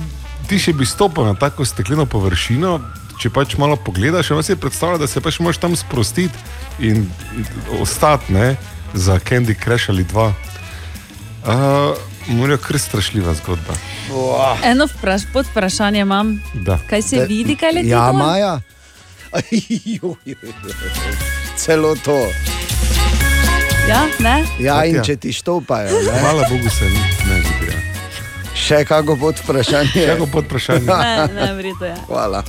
ti 0.47 0.59
še 0.59 0.73
bi 0.73 0.85
stopil 0.85 1.25
na 1.25 1.33
tako 1.33 1.65
stekleno 1.65 2.05
površino. 2.05 2.79
Če 3.21 3.29
pač 3.29 3.53
malo 3.61 3.75
pogledaš, 3.77 4.31
imaš 4.31 4.47
si 4.49 4.55
predstavljati, 4.57 5.03
da 5.03 5.07
se 5.07 5.21
pač 5.21 5.37
moraš 5.39 5.59
tam 5.61 5.75
sprostiti 5.77 6.37
in 6.79 7.03
ostati 7.81 8.33
ne, 8.33 8.55
za 8.93 9.19
Candy 9.19 9.53
Crush 9.63 9.93
ali 9.93 10.03
dva. 10.03 10.31
Uh, 11.45 11.97
Morajo 12.27 12.57
kar 12.57 12.79
strašljiva 12.79 13.33
zgodba. 13.33 13.73
Eno 14.63 14.85
vpraš, 14.87 15.21
pod 15.33 15.45
vprašanje 15.45 15.99
imam. 15.99 16.43
Da. 16.55 16.79
Kaj 16.89 17.01
se 17.01 17.25
vidi, 17.25 17.55
kaj 17.55 17.71
leti? 17.71 17.87
Ja, 17.89 18.05
dol? 18.05 18.13
Maja. 18.15 18.59
Celo 21.57 21.95
to. 21.95 22.27
Ja, 23.89 24.05
ne? 24.19 24.43
Ja, 24.59 24.85
in 24.85 24.95
Ja. 24.95 25.03
če 25.03 25.15
ti 25.15 25.33
štopajo. 25.33 25.89
ne. 26.03 26.19
Hvala 26.19 26.43
Bogu, 26.49 26.69
se 26.69 26.85
ni 26.85 26.99
ne 27.27 27.41
zgodi. 27.41 27.77
Še 28.55 28.85
kako 28.85 29.15
pod 29.15 29.35
vprašanje. 29.37 29.89
Še 29.89 30.05
kako 30.07 30.25
pod 30.27 30.45
vprašanje. 30.45 30.85
Ne, 30.85 31.27
ne, 31.35 31.53
verjetno 31.53 31.85
je. 31.85 31.95
Hvala. 32.07 32.43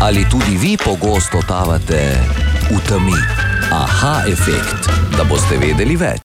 Ali 0.00 0.24
tudi 0.30 0.56
vi 0.56 0.76
pogosto 0.76 1.40
totavate 1.40 2.14
v 2.70 2.78
temi? 2.88 3.16
Aha 3.72 4.22
efekt, 4.26 4.86
da 5.10 5.24
boste 5.24 5.56
vedeli 5.56 5.96
več. 5.96 6.20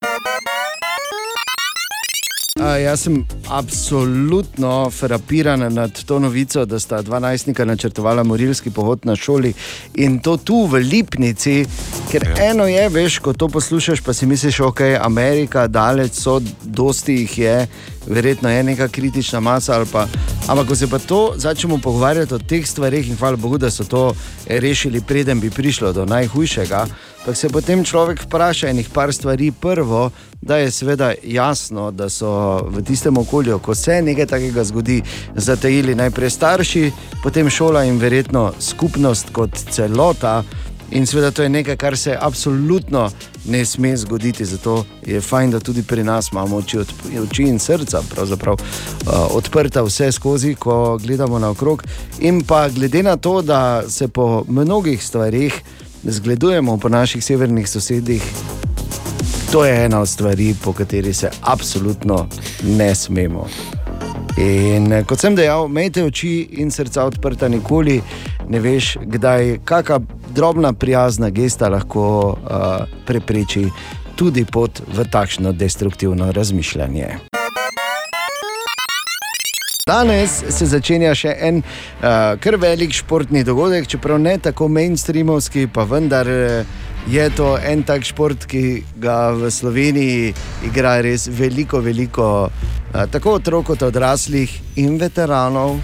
A, 2.60 2.76
jaz 2.78 3.02
sem 3.02 3.24
absolutno 3.50 4.90
frapiran 4.90 5.74
nad 5.74 6.04
to 6.06 6.20
novico, 6.20 6.66
da 6.66 6.80
sta 6.80 7.02
dva 7.02 7.20
najstnika 7.20 7.66
načrtovala 7.66 8.24
morilski 8.24 8.70
pohod 8.70 9.06
na 9.06 9.16
šoli 9.16 9.54
in 9.96 10.20
to 10.20 10.38
tu 10.38 10.66
v 10.66 10.78
Lipnici. 10.86 11.66
Ker 12.12 12.28
ja. 12.30 12.52
eno 12.52 12.68
je, 12.70 12.90
veš, 12.90 13.18
ko 13.26 13.34
to 13.34 13.48
poslušaš, 13.50 14.02
pa 14.06 14.14
si 14.14 14.30
misliš, 14.30 14.60
ok, 14.60 14.82
Amerika, 15.02 15.68
daleč 15.68 16.14
so, 16.14 16.38
dosti 16.64 17.16
jih 17.24 17.38
je, 17.38 17.68
verjetno 18.08 18.50
je 18.50 18.64
neka 18.64 18.88
kritična 18.88 19.40
masa. 19.40 19.86
Pa, 19.92 20.08
ampak 20.48 20.68
ko 20.68 20.76
se 20.76 20.88
pa 20.88 21.00
to 21.00 21.34
začnemo 21.36 21.78
pogovarjati 21.78 22.34
o 22.34 22.40
teh 22.40 22.68
stvarih, 22.68 23.10
in 23.10 23.16
hvala 23.16 23.38
Bogu, 23.38 23.58
da 23.58 23.72
so 23.72 23.84
to 23.84 24.14
rešili, 24.48 25.02
preden 25.02 25.40
bi 25.40 25.50
prišlo 25.50 25.94
do 25.94 26.06
najhujšega, 26.06 26.86
pa 27.26 27.34
se 27.34 27.50
potem 27.50 27.84
človek 27.84 28.24
vpraša 28.24 28.70
enih 28.70 28.90
par 28.90 29.14
stvari. 29.14 29.52
Prvo, 29.52 30.12
da 30.42 30.58
je 30.58 30.72
seveda 30.72 31.14
jasno, 31.24 31.92
da 31.92 32.10
so 32.10 32.60
v 32.68 32.84
tistem 32.84 33.18
okolju, 33.18 33.60
ko 33.60 33.76
se 33.76 34.02
nekaj 34.02 34.26
takega 34.26 34.64
zgodi, 34.64 35.02
zatajili 35.36 35.96
najprej 35.96 36.30
starši, 36.30 36.92
potem 37.24 37.50
šola 37.50 37.84
in 37.84 37.98
verjetno 37.98 38.52
skupnost 38.60 39.30
kot 39.32 39.56
celota. 39.72 40.44
In 40.94 41.06
seveda 41.06 41.32
to 41.32 41.44
je 41.44 41.50
nekaj, 41.50 41.76
kar 41.78 41.98
se 41.98 42.18
absolutno 42.22 43.10
ne 43.46 43.66
sme 43.66 43.98
zgoditi. 43.98 44.46
Zato 44.46 44.86
je 45.06 45.22
fajn, 45.22 45.52
da 45.52 45.60
tudi 45.60 45.84
pri 45.84 46.04
nas 46.04 46.32
imamo 46.32 46.58
oči, 46.58 46.78
odp- 46.78 47.22
oči 47.24 47.44
in 47.44 47.60
srca 47.60 48.00
uh, 48.00 48.58
odprta 49.32 49.82
vse 49.82 50.12
skozi, 50.12 50.56
ko 50.56 50.98
gledamo 50.98 51.40
naokrog. 51.40 51.84
In 52.20 52.44
pa 52.44 52.70
glede 52.70 53.04
na 53.04 53.18
to, 53.18 53.42
da 53.42 53.90
se 53.90 54.08
po 54.08 54.46
mnogih 54.48 55.04
stvarih 55.04 55.62
zgledujemo 56.04 56.78
po 56.78 56.90
naših 56.90 57.26
severnih 57.26 57.70
sosedih, 57.70 58.24
to 59.52 59.66
je 59.66 59.86
ena 59.86 60.02
od 60.02 60.10
stvari, 60.10 60.56
po 60.64 60.74
kateri 60.74 61.14
se 61.14 61.30
absolutno 61.42 62.28
ne 62.64 62.96
smemo. 62.96 63.48
In 64.38 64.92
eh, 64.92 65.04
kot 65.06 65.22
sem 65.22 65.36
dejal, 65.38 65.68
imejte 65.70 66.04
oči 66.04 66.48
in 66.58 66.72
srca 66.74 67.06
odprta, 67.06 67.48
nikoli 67.48 68.00
ne 68.50 68.60
veš, 68.60 68.96
kdaj 69.06 69.60
kakšna 69.66 70.00
drobna 70.34 70.74
prijazna 70.74 71.30
gesta 71.30 71.70
lahko 71.70 72.34
uh, 72.34 72.88
prepreči 73.06 73.68
tudi 74.18 74.46
pot 74.46 74.82
v 74.96 75.06
takšno 75.06 75.54
destruktivno 75.54 76.32
razmišljanje. 76.32 77.08
Danes 79.86 80.40
se 80.50 80.66
začenja 80.66 81.12
še 81.12 81.36
en 81.44 81.58
uh, 81.60 82.34
kar 82.42 82.58
velik 82.58 82.94
športni 82.96 83.44
dogodek, 83.44 83.88
čeprav 83.88 84.18
ne 84.20 84.38
tako 84.42 84.70
mainstreamovski, 84.72 85.68
pa 85.68 85.84
vendar 85.84 86.30
eh, 86.30 86.64
je 87.08 87.30
to 87.36 87.58
en 87.58 87.84
tak 87.84 88.04
šport, 88.04 88.46
ki 88.46 88.84
ga 88.96 89.32
v 89.36 89.52
Sloveniji 89.52 90.34
igra 90.66 91.02
res 91.02 91.28
veliko, 91.28 91.82
veliko 91.84 92.48
uh, 92.48 93.06
tako 93.12 93.38
otrok 93.42 93.74
kot 93.74 93.84
odraslih 93.90 94.50
in 94.76 94.98
veteranov. 94.98 95.80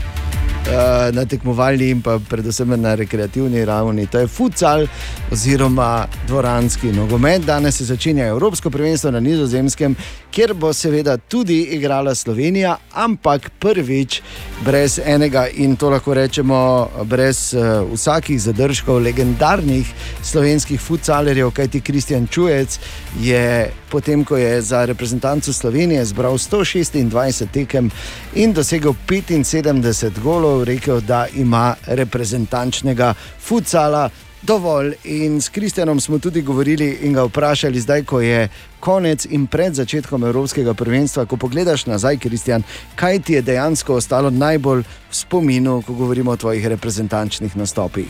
eh, 0.69 1.11
Na 1.11 1.25
tekmovalni 1.25 1.89
in 1.89 2.01
pa 2.01 2.19
predvsem 2.19 2.81
na 2.81 2.95
rekreativni 2.95 3.65
ravni. 3.65 4.05
To 4.07 4.19
je 4.19 4.27
futsal 4.27 4.87
oziroma 5.31 6.07
dvoranski 6.27 6.91
nogomet. 6.93 7.45
Danes 7.45 7.77
se 7.77 7.85
začenja 7.85 8.25
Evropsko 8.25 8.69
prvenstvo 8.69 9.11
na 9.11 9.19
Nizozemskem, 9.19 9.95
kjer 10.31 10.53
bo 10.53 10.73
seveda 10.73 11.17
tudi 11.17 11.61
igrala 11.61 12.15
Slovenija, 12.15 12.77
ampak 12.93 13.49
prvič 13.59 14.21
brez 14.65 14.99
enega 15.05 15.47
in 15.47 15.75
to 15.75 15.89
lahko 15.89 16.13
rečemo, 16.13 16.89
brez 17.03 17.53
uh, 17.53 17.83
vsakih 17.93 18.41
zadržkov 18.41 18.99
legendarnih 19.01 19.87
slovenskih 20.23 20.81
futsalerjev, 20.81 21.51
kajti 21.51 21.81
Kristjan 21.81 22.27
Čujec 22.27 22.79
je 23.21 23.71
potem, 23.89 24.25
ko 24.25 24.37
je 24.37 24.61
za 24.61 24.85
reprezentanco 24.85 25.53
Slovenije 25.53 26.05
zbral 26.05 26.33
126 26.33 27.47
tekem 27.53 27.91
in 28.35 28.53
dosegel 28.53 28.93
75 29.07 30.19
golov, 30.23 30.63
rekel, 30.63 31.01
da 31.01 31.27
ima 31.33 31.75
reprezentančnega 31.87 33.13
futsala 33.39 34.09
dovolj. 34.41 34.93
In 35.03 35.41
s 35.41 35.49
Kristjanom 35.49 35.99
smo 35.99 36.19
tudi 36.19 36.41
govorili 36.41 36.97
in 37.01 37.13
ga 37.13 37.23
vprašali, 37.23 37.79
zdaj, 37.79 38.03
ko 38.03 38.21
je 38.21 38.47
konec 38.79 39.25
in 39.29 39.47
pred 39.47 39.73
začetkom 39.73 40.23
Evropskega 40.23 40.73
prvenstva. 40.73 41.25
Ko 41.25 41.37
pogledaš 41.37 41.85
nazaj, 41.85 42.17
Kristjan, 42.17 42.63
kaj 42.95 43.19
ti 43.19 43.33
je 43.33 43.41
dejansko 43.41 43.95
ostalo 43.95 44.29
najbolj 44.29 44.83
v 44.83 45.15
spominu, 45.15 45.81
ko 45.81 45.93
govorimo 45.93 46.31
o 46.31 46.37
tvojih 46.37 46.67
reprezentančnih 46.67 47.57
nastopih? 47.57 48.07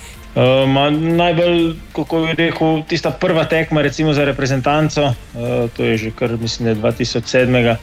Ma, 0.68 0.90
najbolj, 0.90 1.74
kako 1.96 2.22
bi 2.22 2.34
rekel, 2.38 2.84
tista 2.88 3.12
prva 3.12 3.46
tekma 3.46 3.82
za 4.14 4.26
reprezentanco, 4.26 5.04
uh, 5.04 5.70
to 5.78 5.84
je 5.84 5.98
že 5.98 6.12
kar 6.12 6.38
mislim, 6.38 6.76
2007. 6.76 7.76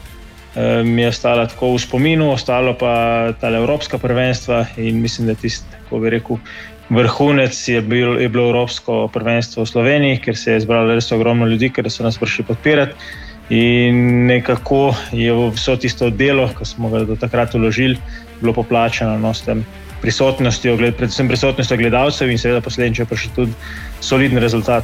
Uh, 0.55 0.85
mi 0.85 1.01
je 1.01 1.07
ostala 1.07 1.45
tako 1.45 1.75
v 1.75 1.79
spominu, 1.79 2.31
ostalo 2.31 2.73
pa 2.73 3.33
ta 3.41 3.47
Evropska 3.47 3.97
prvenstva 3.97 4.65
in 4.77 5.01
mislim, 5.01 5.27
da 5.27 5.31
je 5.31 5.35
tisto, 5.35 5.65
kako 5.83 5.99
bi 5.99 6.09
rekel, 6.09 6.37
vrhunec 6.89 7.67
je, 7.67 7.81
bil, 7.81 8.19
je 8.21 8.29
bilo 8.29 8.49
Evropsko 8.49 9.07
prvenstvo 9.13 9.63
v 9.63 9.69
Sloveniji, 9.69 10.21
ker 10.23 10.37
se 10.37 10.51
je 10.51 10.63
zbralo 10.63 10.95
res 10.95 11.11
ogromno 11.11 11.47
ljudi, 11.47 11.69
ker 11.69 11.89
so 11.91 12.03
nas 12.03 12.17
prišli 12.17 12.45
podpirati. 12.47 12.93
In 13.49 14.25
nekako 14.27 14.95
je 15.11 15.31
vse 15.55 15.77
tisto 15.79 16.09
delo, 16.09 16.49
ki 16.51 16.65
smo 16.65 16.89
ga 16.91 17.03
do 17.07 17.15
takrat 17.15 17.55
uložili, 17.55 17.97
bilo 18.41 18.53
poplačeno 18.53 19.17
no, 19.19 19.33
s 19.33 19.41
tem 19.41 19.63
prisotnostjo, 20.01 20.77
predvsem 20.77 21.27
prisotnostjo 21.27 21.77
gledalcev 21.77 22.31
in 22.31 22.37
seveda 22.37 22.61
posledično 22.61 23.05
pa 23.09 23.15
še 23.17 23.31
tudi 23.35 23.55
soliden 24.03 24.37
rezultat. 24.43 24.83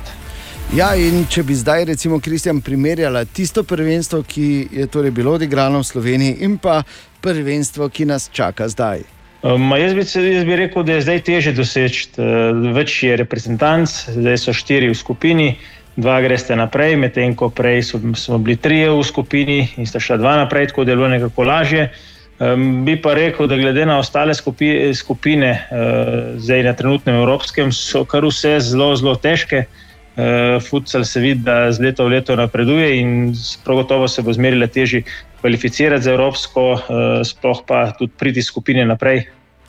Ja, 0.74 0.94
in 0.96 1.28
če 1.30 1.44
bi 1.44 1.54
zdaj, 1.54 1.86
recimo, 1.92 2.18
Kristjan 2.24 2.62
primerjala 2.64 3.26
tisto 3.26 3.62
prvenstvo, 3.68 4.24
ki 4.24 4.70
je 4.72 4.88
torej 4.88 5.12
bilo 5.12 5.36
odigrano 5.36 5.84
v 5.84 5.86
Sloveniji, 5.86 6.38
in 6.48 6.56
pa 6.58 6.80
prvenstvo, 7.22 7.90
ki 7.94 8.08
nas 8.10 8.30
čaka 8.32 8.70
zdaj. 8.72 9.04
Um, 9.44 9.74
jaz, 9.76 9.92
bi, 9.94 10.04
jaz 10.34 10.46
bi 10.48 10.56
rekel, 10.56 10.86
da 10.88 10.94
je 10.94 11.02
zdaj 11.04 11.20
teže 11.28 11.52
doseči. 11.52 12.06
Uh, 12.16 12.72
več 12.72 12.96
je 13.04 13.18
reprezentanc, 13.20 13.92
zdaj 14.16 14.38
so 14.40 14.54
štiri 14.56 14.88
v 14.88 14.96
skupini, 14.96 15.48
dva 16.00 16.22
greste 16.24 16.56
naprej, 16.56 16.96
medtem 16.96 17.36
ko 17.36 17.50
prej 17.52 17.84
so, 17.84 18.00
smo 18.16 18.40
bili 18.40 18.56
trije 18.56 18.88
v 18.96 19.04
skupini 19.04 19.58
in 19.76 19.90
sta 19.90 20.00
šla 20.00 20.18
dva 20.22 20.38
naprej, 20.40 20.72
tako 20.72 20.88
deluje 20.88 21.12
nekako 21.18 21.44
lažje. 21.44 21.90
Bi 22.84 22.96
pa 23.00 23.14
rekel, 23.14 23.48
da 23.48 23.56
glede 23.60 23.86
na 23.86 24.00
ostale 24.02 24.34
skupi, 24.34 24.90
skupine, 24.96 25.52
uh, 25.54 26.40
zdaj 26.40 26.64
na 26.64 26.74
trenutnem 26.80 27.20
evropskem, 27.20 27.76
so 27.76 28.06
kar 28.08 28.26
vse 28.26 28.58
zelo, 28.64 28.94
zelo 28.96 29.14
težke. 29.20 29.66
Uh, 30.14 30.64
Futsal 30.64 31.04
se 31.04 31.20
vidi, 31.20 31.44
da 31.44 31.68
z 31.72 31.84
leta 31.84 32.08
v 32.08 32.16
leto 32.16 32.40
napreduje 32.40 32.96
in 33.02 33.36
prav 33.66 33.84
gotovo 33.84 34.08
se 34.08 34.24
bo 34.24 34.34
zmerila 34.34 34.72
težje 34.72 35.04
kvalificirati 35.44 36.08
za 36.08 36.14
Evropsko, 36.16 36.72
uh, 36.72 36.80
sploh 37.28 37.66
pa 37.68 37.90
tudi 38.00 38.16
priti 38.18 38.42
skupine 38.42 38.86
naprej. 38.88 39.26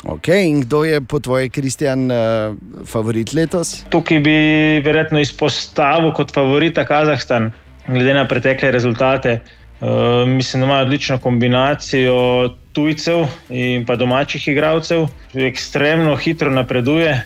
Ok, 0.07 0.29
in 0.29 0.61
kdo 0.63 0.85
je 0.85 1.01
po 1.01 1.19
tvoji, 1.19 1.51
Kristjan, 1.51 2.07
uh, 2.13 2.55
favorit 2.87 3.33
letos? 3.35 3.83
Tukaj 3.91 4.21
bi 4.23 4.37
verjetno 4.85 5.19
izpostavil 5.19 6.13
kot 6.15 6.31
favorita 6.35 6.85
Kazahstan, 6.87 7.51
glede 7.89 8.15
na 8.15 8.27
pretekle 8.29 8.71
rezultate. 8.71 9.41
Uh, 9.81 10.23
mislim, 10.29 10.61
da 10.61 10.67
ima 10.67 10.79
odlično 10.85 11.19
kombinacijo 11.19 12.55
tujcev 12.73 13.27
in 13.49 13.87
pa 13.87 13.97
domačih 13.97 14.49
igralcev, 14.49 15.09
ekstremno 15.35 16.17
hitro 16.17 16.51
napreduje, 16.51 17.17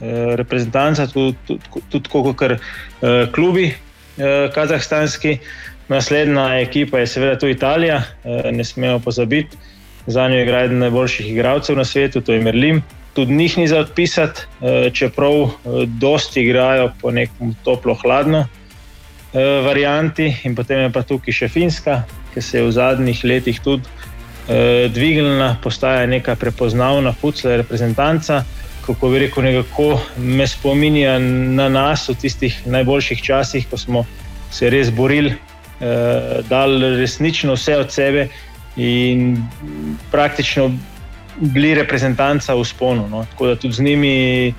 uh, 0.00 0.34
reprezentanca, 0.40 1.06
tudi, 1.06 1.36
tudi, 1.46 1.60
tudi 1.90 2.08
kot 2.08 2.24
uh, 2.24 2.58
klubi 3.34 3.68
uh, 3.68 4.48
kazahstanski. 4.54 5.38
Naslednja 5.88 6.60
ekipa 6.60 6.98
je 6.98 7.06
seveda 7.06 7.38
tudi 7.38 7.52
Italija, 7.52 8.02
eh, 8.24 8.52
ne 8.52 8.64
smemo 8.64 8.98
pozabiti. 8.98 9.56
Za 10.06 10.28
njo 10.28 10.40
igra 10.42 10.60
eden 10.64 10.78
najboljših 10.78 11.32
igralcev 11.32 11.76
na 11.76 11.84
svetu, 11.84 12.20
to 12.20 12.32
je 12.32 12.40
Merlin. 12.40 12.82
Tudi 13.12 13.32
njih 13.32 13.58
ni 13.58 13.68
za 13.68 13.78
odpisati, 13.78 14.40
eh, 14.40 14.90
čeprav 14.90 15.32
eh, 15.42 15.48
dosti 15.86 16.42
igrajo 16.42 16.92
po 17.00 17.10
nekem 17.10 17.54
toplo-hladno 17.64 18.46
varianti. 19.64 20.34
In 20.44 20.54
potem 20.56 20.78
je 20.80 20.92
pa 20.92 21.02
tukaj 21.02 21.32
še 21.32 21.48
Finska, 21.48 22.02
ki 22.34 22.42
se 22.42 22.58
je 22.58 22.62
v 22.64 22.70
zadnjih 22.72 23.24
letih 23.24 23.60
tudi 23.60 23.84
dvignila, 24.94 25.56
postaja 25.62 26.06
neka 26.06 26.34
prepoznavna 26.36 27.12
fucla 27.12 27.56
reprezentanca. 27.60 28.44
Kako 28.86 29.08
bi 29.08 29.18
rekel, 29.18 29.44
nekako 29.44 30.00
me 30.16 30.46
spominja 30.46 31.18
na 31.18 31.68
nas 31.68 32.08
v 32.08 32.16
tistih 32.16 32.56
najboljših 32.66 33.22
časih, 33.22 33.68
ko 33.68 33.76
smo 33.76 34.06
se 34.50 34.70
res 34.70 34.90
borili 34.90 35.36
dali 36.48 36.96
resnično 36.96 37.54
vse 37.54 37.76
od 37.78 37.92
sebe 37.92 38.28
in 38.76 39.36
praktično 40.10 40.70
bili 41.40 41.74
reprezentanca 41.74 42.54
v 42.54 42.64
sponu. 42.64 43.08
No. 43.08 43.24
Tako 43.30 43.46
da 43.46 43.56
tudi 43.56 43.74
z 43.74 43.82
njimi 43.82 44.54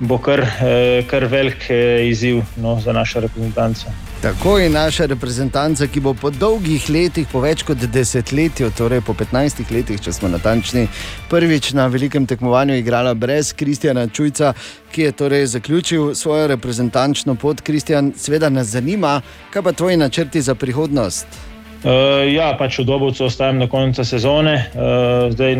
bo 0.00 0.18
kar, 0.18 0.40
eh, 0.40 1.02
kar 1.06 1.24
velik 1.24 1.70
eh, 1.70 2.08
izziv 2.08 2.42
no, 2.56 2.80
za 2.80 2.92
našo 2.92 3.20
reprezentanco. 3.20 3.92
Tako 4.22 4.58
je 4.58 4.70
naša 4.70 5.06
reprezentanca, 5.06 5.86
ki 5.86 6.00
bo 6.00 6.12
po 6.14 6.28
dolgih 6.30 6.84
letih, 6.92 7.24
po 7.32 7.40
več 7.40 7.62
kot 7.64 7.80
desetletju, 7.80 8.68
torej 8.76 9.00
po 9.00 9.14
15 9.16 9.62
letih, 9.72 9.96
če 9.96 10.12
smo 10.12 10.28
natančni, 10.28 10.82
prvič 11.30 11.70
na 11.72 11.86
velikem 11.88 12.26
tekmovanju 12.28 12.74
igrala 12.76 13.14
brez 13.16 13.54
Kristjana 13.56 14.02
Čujca, 14.12 14.50
ki 14.92 15.06
je 15.06 15.12
torej 15.16 15.46
zaključil 15.54 16.10
svojo 16.14 16.50
reprezentančno 16.52 17.34
pot. 17.34 17.62
Kristjan, 17.64 18.10
seveda 18.16 18.50
nas 18.52 18.74
zanima, 18.74 19.22
kaj 19.54 19.62
pa 19.62 19.72
tvoji 19.72 19.96
načrti 19.96 20.42
za 20.44 20.54
prihodnost. 20.54 21.38
Uh, 21.80 22.28
ja, 22.28 22.50
pač 22.58 22.76
v 22.82 22.84
Dobovcu 22.90 23.24
ostajam 23.24 23.62
do 23.64 23.70
konca 23.72 24.04
sezone. 24.04 24.66
Uh, 24.74 25.30
zdaj 25.32 25.56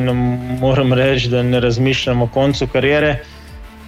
moram 0.61 0.93
reči, 0.93 1.31
da 1.32 1.41
ne 1.43 1.62
razmišljam 1.65 2.23
o 2.23 2.28
koncu 2.28 2.69
kariere, 2.69 3.23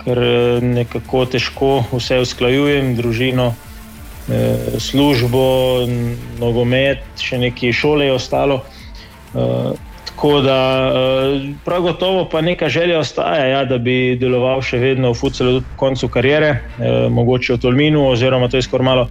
ker 0.07 0.23
nekako 0.65 1.27
težko 1.37 1.75
vse 1.93 2.23
usklajujem, 2.25 2.95
družino. 2.97 3.51
Eh, 4.31 4.79
službo, 4.79 5.83
nogomet, 6.39 7.03
še 7.19 7.41
nekaj 7.43 7.73
šole 7.75 8.07
je 8.07 8.13
ostalo. 8.15 8.61
Eh, 9.35 9.73
tako 10.07 10.31
da 10.47 10.59
eh, 10.87 11.49
prav 11.65 11.83
gotovo 11.83 12.29
pa 12.31 12.41
neka 12.41 12.69
želja 12.69 13.01
ostaja, 13.01 13.47
ja, 13.47 13.65
da 13.65 13.81
bi 13.83 14.15
deloval 14.21 14.63
še 14.63 14.79
vedno 14.79 15.11
v 15.11 15.19
futsalu 15.19 15.59
do 15.59 15.63
konca 15.77 16.07
karijere, 16.07 16.55
mogoče 17.11 17.57
v 17.57 17.63
Tolminu, 17.67 18.07
oziroma 18.13 18.49
to 18.49 18.61
je 18.61 18.69
skoraj 18.69 18.87
malo. 18.87 19.09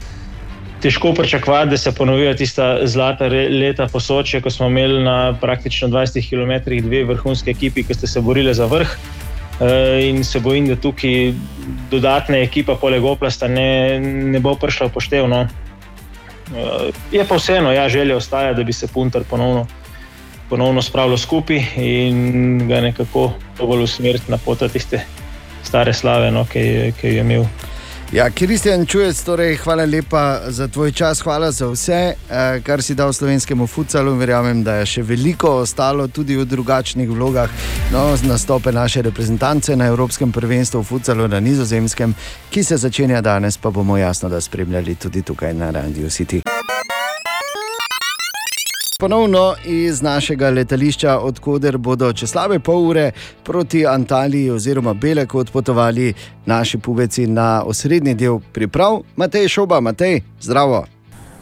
Težko 0.81 1.11
pričakovati, 1.13 1.69
da 1.75 1.77
se 1.77 1.91
ponovijo 1.93 2.31
tista 2.33 2.87
zlata 2.87 3.27
leta 3.27 3.85
po 3.91 3.99
Soči, 3.99 4.39
ko 4.41 4.49
smo 4.49 4.71
imeli 4.71 5.03
na 5.03 5.35
praktično 5.41 5.91
20 5.91 6.23
km 6.25 6.87
dve 6.87 7.03
vrhunske 7.11 7.51
ekipi, 7.51 7.83
ki 7.83 7.99
ste 7.99 8.07
se 8.07 8.23
borili 8.23 8.53
za 8.53 8.65
vrh. 8.65 8.95
Eh, 9.61 10.09
in 10.09 10.23
se 10.23 10.39
bojim, 10.39 10.67
da 10.67 10.75
tukaj 10.75 11.33
dodatna 11.91 12.37
ekipa, 12.41 12.75
poleg 12.81 13.03
Oplasta, 13.05 13.47
ne, 13.47 13.99
ne 14.01 14.39
bo 14.41 14.55
prišla 14.57 14.87
v 14.89 14.93
poštev. 14.95 15.27
No. 15.29 15.43
Eh, 15.45 16.89
je 17.11 17.25
pa 17.27 17.37
vseeno, 17.37 17.69
ja, 17.73 17.89
želja 17.89 18.17
ostaja, 18.17 18.53
da 18.57 18.63
bi 18.63 18.73
se 18.73 18.87
Punter 18.87 19.23
ponovno, 19.29 19.67
ponovno 20.49 20.81
spravil 20.81 21.17
skupaj 21.17 21.61
in 21.77 22.67
ga 22.67 22.81
nekako 22.81 23.33
bolj 23.59 23.83
usmeriti 23.83 24.31
na 24.31 24.37
pot 24.37 24.63
tiste 24.73 25.05
stare 25.63 25.93
slave, 25.93 26.31
no, 26.31 26.45
ki, 26.45 26.93
ki 26.97 27.07
jo 27.07 27.13
je 27.13 27.21
imel. 27.21 27.45
Ja, 28.11 28.29
Kristjan 28.29 28.85
Čujec, 28.85 29.23
torej, 29.23 29.55
hvala 29.63 29.85
lepa 29.85 30.41
za 30.47 30.67
tvoj 30.67 30.91
čas, 30.91 31.21
hvala 31.21 31.51
za 31.51 31.67
vse, 31.67 31.93
eh, 31.93 32.61
kar 32.63 32.81
si 32.83 32.95
dal 32.95 33.13
slovenskemu 33.13 33.67
futsalu. 33.67 34.15
Verjamem, 34.15 34.63
da 34.63 34.75
je 34.75 34.85
še 34.85 35.03
veliko 35.03 35.47
ostalo 35.63 36.07
tudi 36.07 36.35
v 36.35 36.45
drugačnih 36.45 37.09
vlogah. 37.09 37.49
No, 37.93 38.11
z 38.17 38.27
nastope 38.27 38.71
naše 38.71 39.01
reprezentance 39.01 39.75
na 39.75 39.87
Evropskem 39.87 40.31
prvenstvu 40.31 40.81
v 40.81 40.83
futsalu 40.83 41.27
na 41.27 41.39
Nizozemskem, 41.39 42.15
ki 42.49 42.63
se 42.63 42.77
začenja 42.77 43.21
danes, 43.21 43.57
pa 43.57 43.71
bomo 43.71 43.97
jasno 43.97 44.29
da 44.29 44.41
spremljali 44.41 44.95
tudi 44.95 45.21
tukaj 45.21 45.53
na 45.53 45.71
Radio 45.71 46.07
City 46.09 46.41
ponovno 49.01 49.55
iz 49.65 50.01
našega 50.01 50.49
letališča, 50.49 51.15
odkuder 51.19 51.77
bodo 51.77 52.11
čez 52.13 52.29
slabe 52.29 52.59
pol 52.59 52.83
ure 52.85 53.11
proti 53.43 53.81
Antaliji 53.87 54.51
oziroma 54.53 54.93
Beleku 54.93 55.39
odpotovali 55.39 56.13
naši 56.45 56.77
pubeci 56.77 57.25
na 57.27 57.63
osrednji 57.65 58.13
del 58.13 58.37
priprav. 58.53 58.99
Matej 59.15 59.47
Šoba, 59.47 59.79
Matej, 59.81 60.21
zdravo. 60.41 60.83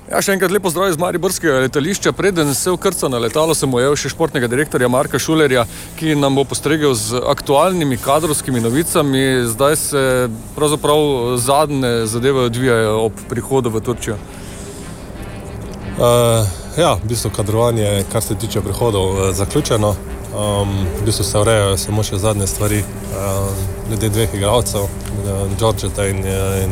Ja, 0.08 0.24
še 0.24 0.38
enkrat 0.38 0.56
lepo 0.56 0.72
zdrav 0.72 0.94
iz 0.94 0.98
Mariborskega 0.98 1.60
letališča. 1.68 2.16
Preden 2.16 2.56
se 2.56 2.72
ukrca 2.72 3.12
na 3.12 3.20
letalo, 3.20 3.52
sem 3.54 3.74
ujel 3.76 4.00
še 4.00 4.16
športnega 4.16 4.48
direktorja 4.48 4.88
Marka 4.88 5.20
Šulerja, 5.20 5.68
ki 6.00 6.16
nam 6.16 6.40
bo 6.40 6.48
postregel 6.48 6.96
z 6.96 7.20
aktualnimi 7.28 8.00
kadrovskimi 8.00 8.64
novicami. 8.64 9.26
Zdaj 9.52 9.82
se 9.84 10.04
pravzaprav 10.56 11.36
zadnje 11.44 12.06
zadeve 12.08 12.48
odvijajo 12.48 13.02
ob 13.10 13.26
prihodu 13.28 13.76
v 13.76 13.84
Turčijo. 13.84 14.22
Uh, 16.00 16.48
ja, 16.78 16.94
v 16.96 17.08
bistvu 17.12 17.30
kadrovanje, 17.36 18.06
kar 18.12 18.24
se 18.24 18.36
tiče 18.36 18.62
prihodov, 18.62 19.18
je 19.26 19.34
zaključeno. 19.34 19.90
Um, 19.90 20.86
v 21.02 21.06
bistvu 21.06 21.24
se 21.26 21.40
urejajo 21.40 21.78
samo 21.78 22.04
še 22.04 22.18
zadnje 22.18 22.48
stvari, 22.48 22.80
um, 22.84 23.50
glede 23.90 24.10
dveh 24.10 24.34
igralcev, 24.34 24.88
Džordžeta 25.60 26.06
in, 26.08 26.24
eh, 26.24 26.64
in 26.64 26.72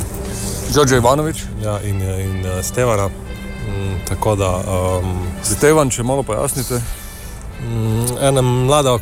Đorđe 0.74 0.98
Ivanović. 0.98 1.44
Ja, 1.64 1.82
in, 1.84 2.02
in 2.02 2.46
uh, 2.46 2.64
Stevana. 2.64 3.08
Mm, 3.08 3.98
tako 4.08 4.36
da. 4.36 4.54
Um, 4.64 5.28
Stevan, 5.44 5.90
če 5.90 6.04
malo 6.04 6.24
pojasnite. 6.24 6.80
Mm, 7.60 8.18
ena 8.22 8.42
mlada, 8.42 8.96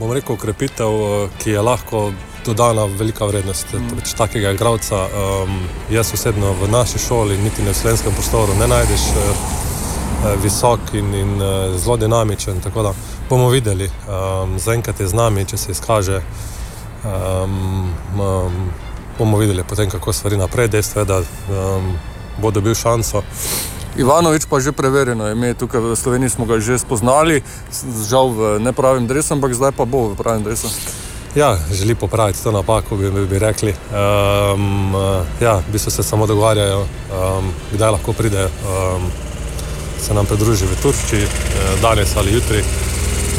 bom 0.00 0.10
rekel, 0.12 0.34
ukrepitev, 0.34 0.88
eh, 0.88 1.38
ki 1.38 1.54
je 1.54 1.62
lahko 1.62 2.10
dodana 2.46 2.84
velika 2.84 3.30
vrednost. 3.30 3.72
Mm. 3.72 3.94
Preč 3.94 4.18
takega 4.18 4.50
igralca 4.50 5.06
um, 5.06 5.62
jaz 5.90 6.10
osebno 6.14 6.56
v 6.58 6.70
naši 6.72 6.98
šoli, 6.98 7.38
niti 7.38 7.62
na 7.62 7.74
slovenskem 7.74 8.12
prostoru, 8.12 8.58
ne 8.58 8.66
najdeš 8.66 9.08
uh, 9.14 9.67
visok 10.42 10.92
in, 10.92 11.14
in 11.14 11.42
uh, 11.42 11.78
zelo 11.78 11.96
dinamičen. 11.96 12.60
Tako 12.60 12.82
da 12.82 12.92
bomo 13.30 13.48
videli, 13.48 13.90
um, 14.08 14.58
zaenkrat 14.58 15.00
je 15.00 15.08
z 15.08 15.14
nami, 15.14 15.44
če 15.44 15.56
se 15.56 15.72
izkaže. 15.72 16.22
Um, 17.04 17.92
um, 18.20 18.70
bomo 19.18 19.38
videli, 19.38 19.64
potem, 19.64 19.90
kako 19.90 20.12
stvari 20.12 20.36
naprej, 20.36 20.68
dejstvo 20.68 21.00
je, 21.00 21.04
da 21.04 21.18
um, 21.18 21.92
bo 22.38 22.50
dobil 22.50 22.74
šanso. 22.74 23.22
Ivanovič 23.98 24.46
pa 24.46 24.60
že 24.60 24.72
preverjeno 24.72 25.26
je 25.26 25.34
ime, 25.34 25.54
tukaj 25.54 25.80
v 25.80 25.96
Sloveniji 25.96 26.30
smo 26.30 26.46
ga 26.46 26.60
že 26.62 26.78
spoznali, 26.78 27.42
žal 28.06 28.30
v 28.30 28.40
nepravem 28.62 29.06
dresu, 29.10 29.34
ampak 29.34 29.54
zdaj 29.54 29.74
pa 29.74 29.84
bo 29.84 30.14
v 30.14 30.14
pravem 30.14 30.46
dresu. 30.46 30.70
Ja, 31.34 31.58
želi 31.72 31.94
popraviti 31.94 32.42
to 32.42 32.52
napako, 32.52 32.96
bi, 32.96 33.10
bi, 33.10 33.26
bi 33.26 33.38
rekli. 33.38 33.74
Um, 33.90 34.94
ja, 35.40 35.58
v 35.58 35.72
bistvu 35.72 35.90
se 35.90 36.02
samo 36.02 36.26
dogovarjajo, 36.26 36.80
um, 36.80 37.50
kdaj 37.72 37.90
lahko 37.90 38.12
pride, 38.12 38.46
um, 38.46 39.10
se 40.00 40.14
nam 40.14 40.26
pridruži 40.26 40.66
v 40.66 40.82
Turčiji, 40.82 41.26
danes 41.82 42.16
ali 42.16 42.32
jutri. 42.32 42.62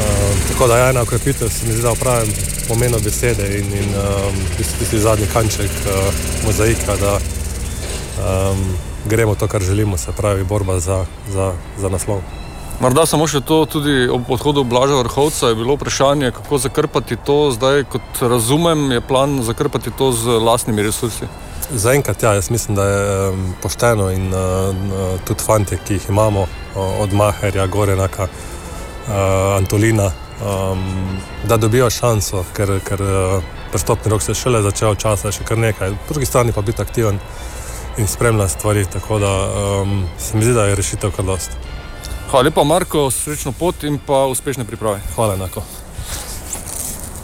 Um, 0.00 0.38
tako 0.48 0.66
da 0.66 0.76
je 0.76 0.90
ena 0.90 1.02
ukrepitev, 1.02 1.48
se 1.48 1.66
mi 1.66 1.72
zdi, 1.72 1.82
da 1.82 1.92
upravim 1.92 2.32
pomeno 2.68 2.98
besede 3.04 3.58
in, 3.58 3.66
in 3.66 3.88
um, 3.94 4.36
tisti 4.56 4.98
zadnji 4.98 5.26
kanček 5.32 5.70
uh, 5.70 6.14
mozaika, 6.46 6.96
da 6.96 7.18
um, 7.18 8.76
gremo 9.04 9.34
to, 9.34 9.48
kar 9.48 9.62
želimo, 9.62 9.98
se 9.98 10.12
pravi 10.16 10.44
borba 10.44 10.80
za, 10.80 11.04
za, 11.28 11.52
za 11.78 11.88
naslov. 11.88 12.20
Morda 12.80 13.04
samo 13.06 13.26
še 13.28 13.42
to, 13.44 13.66
tudi 13.68 14.08
ob 14.08 14.30
odhodu 14.32 14.64
Blaža 14.64 14.96
Vrhovca 15.02 15.50
je 15.50 15.54
bilo 15.54 15.74
vprašanje, 15.76 16.30
kako 16.32 16.58
zakrpati 16.58 17.16
to. 17.16 17.50
Zdaj, 17.52 17.84
kot 17.92 18.22
razumem, 18.22 18.92
je 18.92 19.00
plan 19.00 19.42
zakrpati 19.42 19.90
to 19.98 20.12
z 20.12 20.40
lastnimi 20.40 20.82
resursi. 20.82 21.28
Zaenkrat, 21.74 22.22
ja, 22.22 22.32
jaz 22.34 22.50
mislim, 22.50 22.76
da 22.76 22.84
je 22.84 23.28
um, 23.28 23.54
pošteno 23.62 24.10
in 24.10 24.34
uh, 24.34 25.20
tudi 25.24 25.42
fanti, 25.42 25.78
ki 25.86 25.94
jih 25.94 26.08
imamo, 26.08 26.40
uh, 26.40 27.00
od 27.00 27.12
Maherja, 27.12 27.66
Gorenaka, 27.66 28.22
uh, 28.22 29.12
Antolina, 29.56 30.10
um, 30.42 31.18
da 31.44 31.56
dobijo 31.56 31.90
šanso, 31.90 32.44
ker, 32.56 32.80
ker 32.84 33.02
uh, 33.02 33.42
prstopni 33.72 34.10
rok 34.10 34.22
se 34.22 34.32
je 34.32 34.42
šele 34.42 34.62
začel, 34.62 34.94
časa 34.94 35.28
je 35.28 35.38
še 35.38 35.46
kar 35.46 35.58
nekaj. 35.58 35.94
Po 36.08 36.14
drugi 36.14 36.26
strani 36.26 36.52
pa 36.52 36.62
biti 36.62 36.82
aktiven 36.82 37.20
in 37.98 38.06
spremljati 38.06 38.52
stvari. 38.52 38.86
Tako 38.92 39.18
da 39.18 39.34
um, 39.80 40.08
se 40.18 40.36
mi 40.36 40.44
zdi, 40.44 40.54
da 40.54 40.66
je 40.66 40.74
rešitev 40.74 41.14
kar 41.16 41.24
dost. 41.24 41.54
Hvala 42.30 42.48
lepa, 42.48 42.64
Marko, 42.64 43.10
srečno 43.10 43.52
pot 43.52 43.84
in 43.84 43.98
pa 44.06 44.24
uspešne 44.26 44.64
priprave. 44.64 45.00
Hvala 45.14 45.34
enako. 45.34 45.62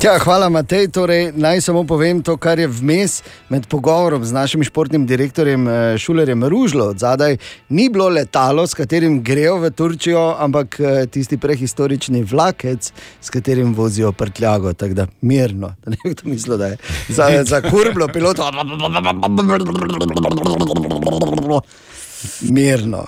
Ja, 0.05 0.19
hvala, 0.21 0.51
Matej. 0.53 0.91
Torej, 0.93 1.33
naj 1.33 1.61
samo 1.65 1.81
povem 1.89 2.21
to, 2.23 2.37
kar 2.37 2.61
je 2.61 2.69
vmes 2.69 3.23
med 3.49 3.65
pogovorom 3.67 4.25
z 4.25 4.33
našim 4.33 4.65
športnim 4.65 5.07
direktorjem 5.09 5.69
eh, 5.69 5.99
Šulerjem 5.99 6.45
Ružlo. 6.45 6.93
Zadaj 6.93 7.37
ni 7.69 7.89
bilo 7.89 8.09
letalo, 8.13 8.67
s 8.67 8.77
katerim 8.77 9.23
grejo 9.25 9.57
v 9.65 9.71
Turčijo, 9.73 10.37
ampak 10.39 10.81
eh, 10.81 11.07
tisti 11.09 11.41
prehistorični 11.41 12.23
vlakec, 12.29 12.93
s 13.21 13.31
katerim 13.33 13.75
vozijo 13.75 14.13
prtljago. 14.13 14.73
Tako 14.73 14.95
da 14.95 15.07
mirno, 15.21 15.73
da 15.85 15.91
ne 15.91 15.97
bi 16.05 16.15
to 16.15 16.29
mislil, 16.29 16.59
da 16.59 16.67
je 16.67 16.77
za, 17.09 17.45
za 17.45 17.61
kurblo 17.65 18.09
pilot. 18.13 18.37
Mirno. 22.51 23.07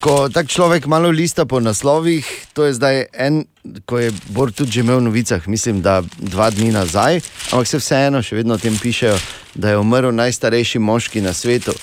Ko 0.00 0.32
tak 0.32 0.48
človek 0.48 0.88
malo 0.88 1.12
lista 1.12 1.44
po 1.44 1.60
naslovih, 1.60 2.24
to 2.56 2.64
je 2.64 2.72
zdaj 2.72 3.12
en, 3.12 3.44
ko 3.84 4.00
je 4.00 4.08
Bor 4.32 4.48
tudi 4.48 4.72
že 4.72 4.80
imel 4.80 5.04
v 5.04 5.12
novicah, 5.12 5.44
mislim, 5.44 5.84
da 5.84 6.00
dva 6.16 6.48
dni 6.48 6.72
nazaj, 6.72 7.20
ampak 7.52 7.68
se 7.68 7.76
vseeno 7.76 8.24
še 8.24 8.40
vedno 8.40 8.56
o 8.56 8.62
tem 8.62 8.72
pišejo, 8.72 9.18
da 9.60 9.76
je 9.76 9.80
umrl 9.80 10.08
najstarejši 10.16 10.80
moški 10.80 11.20
na 11.20 11.36
svetu. 11.36 11.76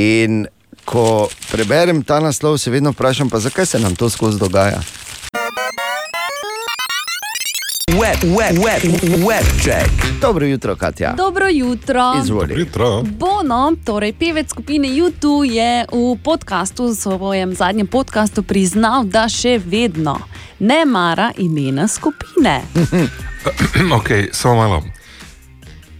In 0.00 0.48
ko 0.88 1.28
preberem 1.52 2.00
ta 2.00 2.24
naslov, 2.24 2.56
se 2.56 2.72
vedno 2.72 2.96
vprašam, 2.96 3.28
pa 3.28 3.36
zakaj 3.36 3.66
se 3.68 3.78
nam 3.84 3.92
to 3.92 4.08
skozi 4.08 4.40
dogaja. 4.40 4.80
Web, 7.98 8.22
web, 8.22 8.58
web, 8.64 8.82
web 9.28 9.44
check. 9.62 10.20
Dobro 10.20 10.46
jutro, 10.46 10.76
Katja. 10.76 11.14
Dobro 11.16 11.48
jutro. 11.48 12.02
Izvoli. 12.22 12.48
Dobro 12.48 12.58
jutro. 12.60 13.02
Bono, 13.02 13.72
torej 13.84 14.12
pevec 14.12 14.50
skupine 14.50 14.88
YouTube, 14.88 15.50
je 15.52 15.84
v 15.92 16.18
podkastu, 16.22 16.86
v 16.86 16.94
svojem 16.94 17.54
zadnjem 17.54 17.86
podkastu, 17.86 18.42
priznal, 18.42 19.04
da 19.04 19.28
še 19.28 19.58
vedno 19.58 20.18
ne 20.58 20.84
mara 20.84 21.32
imena 21.36 21.88
skupine. 21.88 22.62
ok, 23.98 24.10
samo 24.32 24.54
malo. 24.54 24.82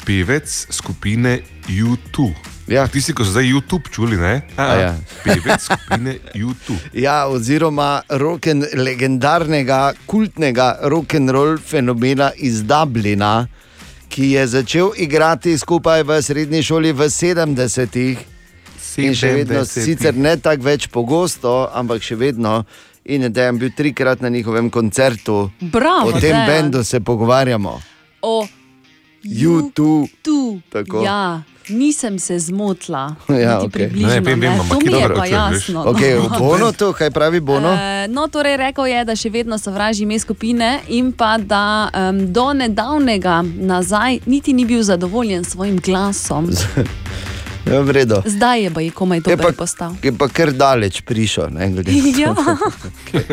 Pevec 0.06 0.66
skupine 0.70 1.40
YouTube. 1.68 2.57
Ja. 2.68 2.84
Ti 2.88 3.00
si, 3.00 3.14
ko 3.16 3.24
so 3.24 3.32
zdaj 3.32 3.48
YouTube 3.48 3.88
čuli, 3.90 4.16
ne? 4.20 4.42
A, 4.56 4.64
ja. 4.76 4.92
Pevec 5.24 5.62
skupine 5.64 6.18
YouTube. 6.34 6.78
Ja, 7.04 7.26
oziroma 7.28 8.02
roken, 8.08 8.64
legendarnega, 8.76 9.94
kultnega 10.06 10.76
rock'n'roll 10.82 11.56
fenomena 11.58 12.30
iz 12.36 12.60
Dublina, 12.68 13.48
ki 14.08 14.34
je 14.36 14.46
začel 14.46 14.92
igrati 14.96 15.56
skupaj 15.58 16.02
v 16.04 16.20
srednji 16.22 16.62
šoli 16.62 16.92
v 16.92 17.08
70-ih. 17.08 18.18
In 18.98 19.14
še 19.14 19.32
vedno, 19.32 19.62
70-ih. 19.62 19.84
sicer 19.84 20.16
ne 20.16 20.36
tako 20.36 20.68
več 20.68 20.88
pogosto, 20.92 21.68
ampak 21.72 22.02
še 22.02 22.18
vedno. 22.18 22.64
In 23.08 23.24
da 23.32 23.46
je 23.46 23.52
bil 23.56 23.70
trikrat 23.72 24.20
na 24.20 24.28
njihovem 24.28 24.68
koncertu. 24.70 25.48
Bravo, 25.60 26.12
o 26.12 26.20
tem 26.20 26.36
bendu 26.44 26.84
se 26.84 27.00
pogovarjamo. 27.00 27.78
O 28.20 28.44
YouTube. 29.24 30.08
tu. 30.22 30.60
Tako. 30.68 31.04
Ja, 31.04 31.40
nisem 31.68 32.18
se 32.18 32.38
zmotila. 32.38 33.14
Ja, 33.42 33.60
približno, 33.72 34.08
Ne, 34.08 34.20
vem, 34.20 34.40
vem, 34.40 34.52
ne. 34.52 34.58
To 34.68 34.74
je 34.74 34.90
mi 34.90 34.98
je 34.98 35.14
pa 35.14 35.26
jasno. 35.26 35.84
Okej, 35.86 36.14
no. 36.14 36.38
Bono 36.38 36.72
to, 36.72 36.92
kaj 36.92 37.10
pravi 37.10 37.40
Bono? 37.40 37.72
Eh, 37.72 38.08
No, 38.08 38.28
torej 38.28 38.56
rekel 38.56 38.86
je, 38.86 39.04
da 39.04 39.16
še 39.16 39.30
vedno 39.30 39.58
sovraži 39.58 40.02
ime 40.02 40.18
skupine 40.18 40.80
in 40.88 41.12
pa 41.12 41.38
da 41.38 41.88
um, 41.88 42.32
do 42.32 42.52
nedavnega 42.52 43.44
nazaj 43.56 44.18
niti 44.26 44.52
ni 44.52 44.64
bil 44.64 44.82
zadovoljen 44.82 45.44
s 45.44 45.48
svojim 45.48 45.78
glasom. 45.78 46.50
Ja, 47.68 47.80
v 47.84 47.90
redu. 47.92 48.22
Zdaj 48.24 48.62
je 48.64 48.70
pa 48.70 48.80
je 48.80 48.90
komaj 48.90 49.18
Je 49.18 49.20
dober 49.20 49.52
pa, 49.52 49.52
postal. 49.52 49.92
je 50.02 50.12
pa 50.12 50.28
kar 50.28 50.52
daleč 50.52 51.00
prišel. 51.04 51.52
Ne. 51.52 51.68
Ja. 52.16 52.32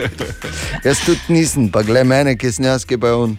Jaz 0.85 0.99
tudi 1.05 1.21
nisem, 1.29 1.69
pa 1.71 1.81
gled 1.87 2.03
mene, 2.07 2.35
ki 2.35 2.51
sem 2.51 2.67
jaz, 2.67 2.83
ki 2.83 2.99
pa 2.99 3.07
je 3.07 3.15
on. 3.15 3.37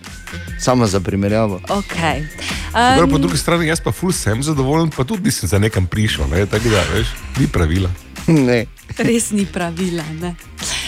Samo 0.58 0.86
za 0.86 1.00
primerjavo. 1.00 1.60
Okay. 1.68 2.24
Um, 2.72 3.10
po 3.10 3.16
Um, 3.16 3.22
drugi 3.22 3.38
strani, 3.38 3.68
jaz 3.68 3.80
pa 3.80 3.92
ful 3.92 4.12
sem 4.12 4.42
zadovoljen, 4.42 4.88
pa 4.90 5.04
tudi 5.04 5.28
nisem 5.28 5.48
za 5.48 5.58
nekam 5.58 5.86
prišel, 5.86 6.28
ne? 6.32 6.46
tako 6.46 6.72
da 6.72 6.80
veš, 6.94 7.12
ni 7.38 7.46
pravila. 7.46 7.90
Ne. 8.26 8.66
Res 8.98 9.30
ni 9.30 9.46
pravila. 9.46 10.02
Ne? 10.20 10.34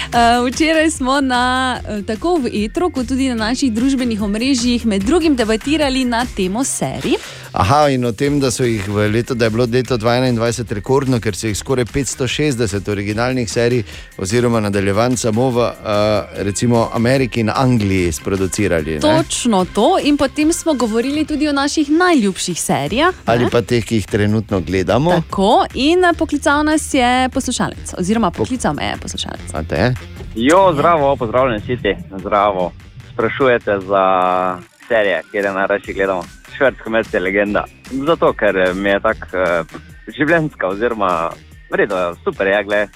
Uh, 0.08 0.46
včeraj 0.46 0.90
smo 0.90 1.20
na, 1.20 1.80
eh, 1.88 2.02
tako 2.02 2.36
v 2.36 2.64
Etru, 2.64 2.90
kot 2.90 3.08
tudi 3.08 3.28
na 3.28 3.34
naših 3.34 3.72
družbenih 3.72 4.22
omrežjih 4.22 4.86
med 4.86 5.02
drugim 5.04 5.36
debatirali 5.36 6.04
na 6.04 6.24
temo 6.36 6.64
serij. 6.64 7.18
Aha, 7.52 7.88
in 7.88 8.04
o 8.04 8.12
tem, 8.12 8.40
da, 8.40 8.48
letu, 9.12 9.34
da 9.34 9.44
je 9.44 9.50
bilo 9.50 9.66
leto 9.72 9.96
2021 9.96 10.72
rekordno, 10.72 11.20
ker 11.20 11.36
so 11.36 11.46
jih 11.46 11.56
skoraj 11.56 11.84
560 11.84 12.90
originalnih 12.90 13.50
serij, 13.50 13.82
oziroma 14.18 14.60
nadaljevanj 14.60 15.16
samo 15.16 15.50
v 15.50 15.56
uh, 15.56 15.72
recimo 16.44 16.88
Ameriki 16.94 17.40
in 17.40 17.50
Angliji 17.54 18.12
sproducirali. 18.12 18.94
Ne? 18.94 19.00
Točno 19.00 19.64
to, 19.74 19.98
in 20.02 20.16
potem 20.16 20.52
smo 20.52 20.74
govorili 20.74 21.24
tudi 21.24 21.48
o 21.48 21.52
naših 21.52 21.90
najljubših 21.90 22.62
serijah. 22.62 23.14
Ali 23.24 23.44
ne? 23.44 23.50
pa 23.50 23.62
teh, 23.62 23.84
ki 23.84 24.00
jih 24.00 24.06
trenutno 24.06 24.60
gledamo. 24.60 25.10
Tako, 25.10 25.66
in 25.74 26.04
poklical 26.18 26.64
nas 26.64 26.94
je 26.94 27.28
poslušalec, 27.28 27.94
oziroma 27.98 28.30
poklical 28.30 28.74
me 28.74 28.84
je 28.84 28.96
poslušalec. 29.02 29.52
A 29.52 29.62
te? 29.62 29.97
Jo, 30.34 30.72
zdravo, 30.72 31.16
pozdravljen, 31.16 31.60
Siti, 31.60 31.96
zdravo. 32.18 32.72
Sprašujete 33.12 33.78
za 33.80 34.04
serije, 34.88 35.22
kjer 35.30 35.44
je 35.44 35.52
najraje 35.52 35.94
gledamo. 35.94 36.22
Švedsko 36.56 36.90
med 36.90 37.06
je 37.12 37.20
legenda. 37.20 37.64
Zato, 37.90 38.32
ker 38.32 38.56
eh, 38.56 38.74
mi 38.74 38.90
je 38.90 39.00
tako 39.00 39.26
uh, 39.32 39.66
življenjska, 40.16 40.66
oziroma 40.66 41.30
vredo, 41.70 41.96
super 42.24 42.46
je, 42.46 42.64
gled, 42.64 42.88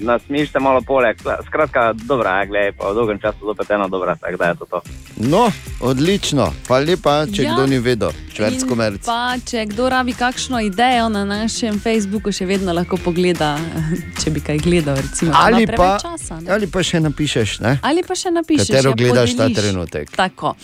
nasmijiš 0.00 0.52
se 0.52 0.60
malo 0.60 0.80
poleg. 0.80 1.16
Skratka, 1.46 1.92
dobra 1.92 2.40
je, 2.40 2.46
gled, 2.46 2.74
pa 2.78 2.90
v 2.90 2.94
dolgem 2.94 3.18
času 3.18 3.38
zopet 3.44 3.70
ena 3.70 3.88
dobra, 3.88 4.16
tako 4.16 4.36
da 4.36 4.44
je 4.46 4.54
to 4.54 4.64
to. 4.64 4.80
No, 5.16 5.52
odlično, 5.80 6.52
hvala 6.66 6.84
lepa, 6.84 7.26
če 7.26 7.42
Ja. 7.42 7.48
ja. 7.48 7.54
kdo 7.54 7.66
ni 7.66 7.78
vedel. 7.78 8.10
čvrst 8.32 8.64
komerc. 8.68 9.04
Pa, 9.04 9.36
če 9.46 9.66
kdo 9.66 9.88
rabi 9.88 10.12
kakšno 10.12 10.60
idejo 10.60 11.08
na 11.08 11.24
našem 11.24 11.76
Facebooku, 11.80 12.32
še 12.32 12.46
vedno 12.46 12.72
lahko 12.72 12.96
pogleda, 12.96 13.58
če 14.20 14.30
bi 14.30 14.40
kaj 14.40 14.58
gledal. 14.58 14.96
Recimo, 14.96 15.32
Ali 15.36 15.66
pa, 15.66 15.98
časa, 16.00 16.40
ne. 16.40 16.48
ali 16.50 16.66
pa 16.66 16.82
še 16.82 17.00
napišeš, 17.00 17.60
ne? 17.60 17.76
Ali 17.82 18.02
pa 18.02 18.14
še 18.14 18.30
napišeš, 18.30 18.68
Katero 18.68 18.90
ja, 18.90 18.96
gledaš 18.96 19.36
ta 19.36 19.44
podeliš. 19.44 19.58
trenutek? 19.58 20.10
Tako. 20.16 20.54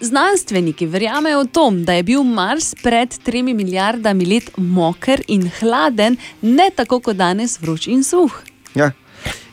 Znanstveniki 0.00 0.86
verjamejo 0.86 1.42
v 1.42 1.46
tom, 1.50 1.82
da 1.84 1.92
je 1.92 2.02
bil 2.06 2.22
Mars 2.22 2.74
pred 2.82 3.10
tremi 3.26 3.54
milijardami 3.54 4.24
let 4.26 4.50
moker 4.56 5.20
in 5.26 5.50
hladen, 5.58 6.14
ne 6.48 6.70
tako 6.76 7.00
kot 7.00 7.16
danes 7.16 7.58
vroč 7.60 7.86
in 7.86 8.04
suh. 8.04 8.32
Ja. 8.74 8.90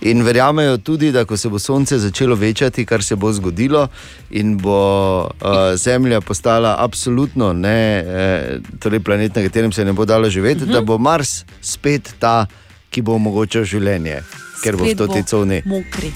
In 0.02 0.22
verjamejo 0.22 0.78
tudi, 0.78 1.12
da 1.12 1.26
ko 1.26 1.38
se 1.38 1.50
bo 1.50 1.60
Sonce 1.60 1.98
začelo 1.98 2.36
večati, 2.36 2.86
kar 2.86 3.04
se 3.04 3.16
bo 3.16 3.32
zgodilo, 3.34 3.88
in 4.30 4.58
bo 4.58 4.78
uh, 5.24 5.30
Zemlja 5.76 6.22
postala 6.22 6.76
absolutno 6.80 7.54
ne, 7.54 8.04
eh, 8.08 8.60
torej 8.80 9.00
planet, 9.00 9.36
na 9.36 9.42
katerem 9.42 9.72
se 9.72 9.86
ne 9.86 9.94
bo 9.94 10.06
dalo 10.06 10.30
živeti, 10.30 10.64
uh 10.64 10.70
-huh. 10.70 10.74
da 10.74 10.82
bo 10.82 10.98
Mars 10.98 11.46
spet 11.62 12.14
ta, 12.20 12.46
ki 12.90 13.02
bo 13.02 13.16
omogočal 13.16 13.64
življenje, 13.64 14.22
ker 14.64 14.78
bo 14.78 14.84
v 14.84 14.88
Spet 14.88 14.98
toti 14.98 15.24
coni. 15.24 15.62
Mokri. 15.66 16.14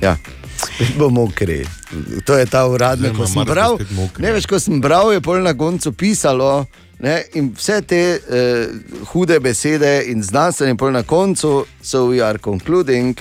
Ja. 0.00 0.16
Spet 0.56 0.96
bo 0.98 1.10
mokri. 1.10 1.64
To 2.24 2.38
je 2.38 2.46
ta 2.46 2.66
uradnik, 2.66 3.16
ko 3.16 3.26
sem 3.26 3.44
bral. 3.44 3.76
spet. 3.76 4.18
Ne 4.18 4.32
veš, 4.32 4.46
ko 4.46 4.60
sem 4.60 4.80
bral, 4.80 5.12
je 5.12 5.20
pol 5.20 5.42
na 5.42 5.54
koncu 5.54 5.92
pisalo. 5.92 6.66
Ne, 6.98 7.22
in 7.34 7.50
vse 7.56 7.80
te 7.82 8.02
eh, 8.14 8.68
hude 9.12 9.40
besede 9.40 10.04
in 10.06 10.22
znanstveni 10.22 10.76
pol 10.76 10.92
na 10.94 11.02
koncu, 11.02 11.64
so 11.82 12.06
we 12.08 12.22
are 12.24 12.38
concluding, 12.38 13.18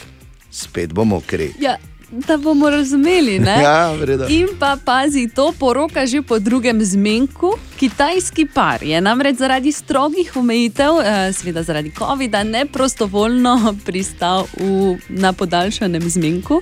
spet 0.52 0.94
bo 0.94 1.04
mokri. 1.04 1.52
Ja, 1.60 1.78
da 2.14 2.38
bomo 2.38 2.70
razumeli. 2.70 3.40
Ne? 3.40 3.58
Ja, 3.64 3.92
v 3.92 4.04
redu. 4.04 4.26
In 4.30 4.48
pa 4.60 4.78
pazi, 4.86 5.28
to 5.28 5.52
poroka 5.60 6.06
že 6.06 6.22
po 6.22 6.40
drugem 6.40 6.84
zmenku. 6.86 7.58
Kitajski 7.80 8.46
par 8.46 8.84
je 8.84 9.02
namreč 9.02 9.38
zaradi 9.38 9.72
strogih 9.72 10.36
omejitev, 10.36 11.00
eh, 11.02 11.34
seveda 11.34 11.64
zaradi 11.64 11.92
COVID-a, 11.98 12.44
neprostovoljno 12.44 13.76
pristal 13.86 14.46
v, 14.58 14.98
na 15.10 15.34
podaljšanem 15.34 16.10
zmenku. 16.10 16.62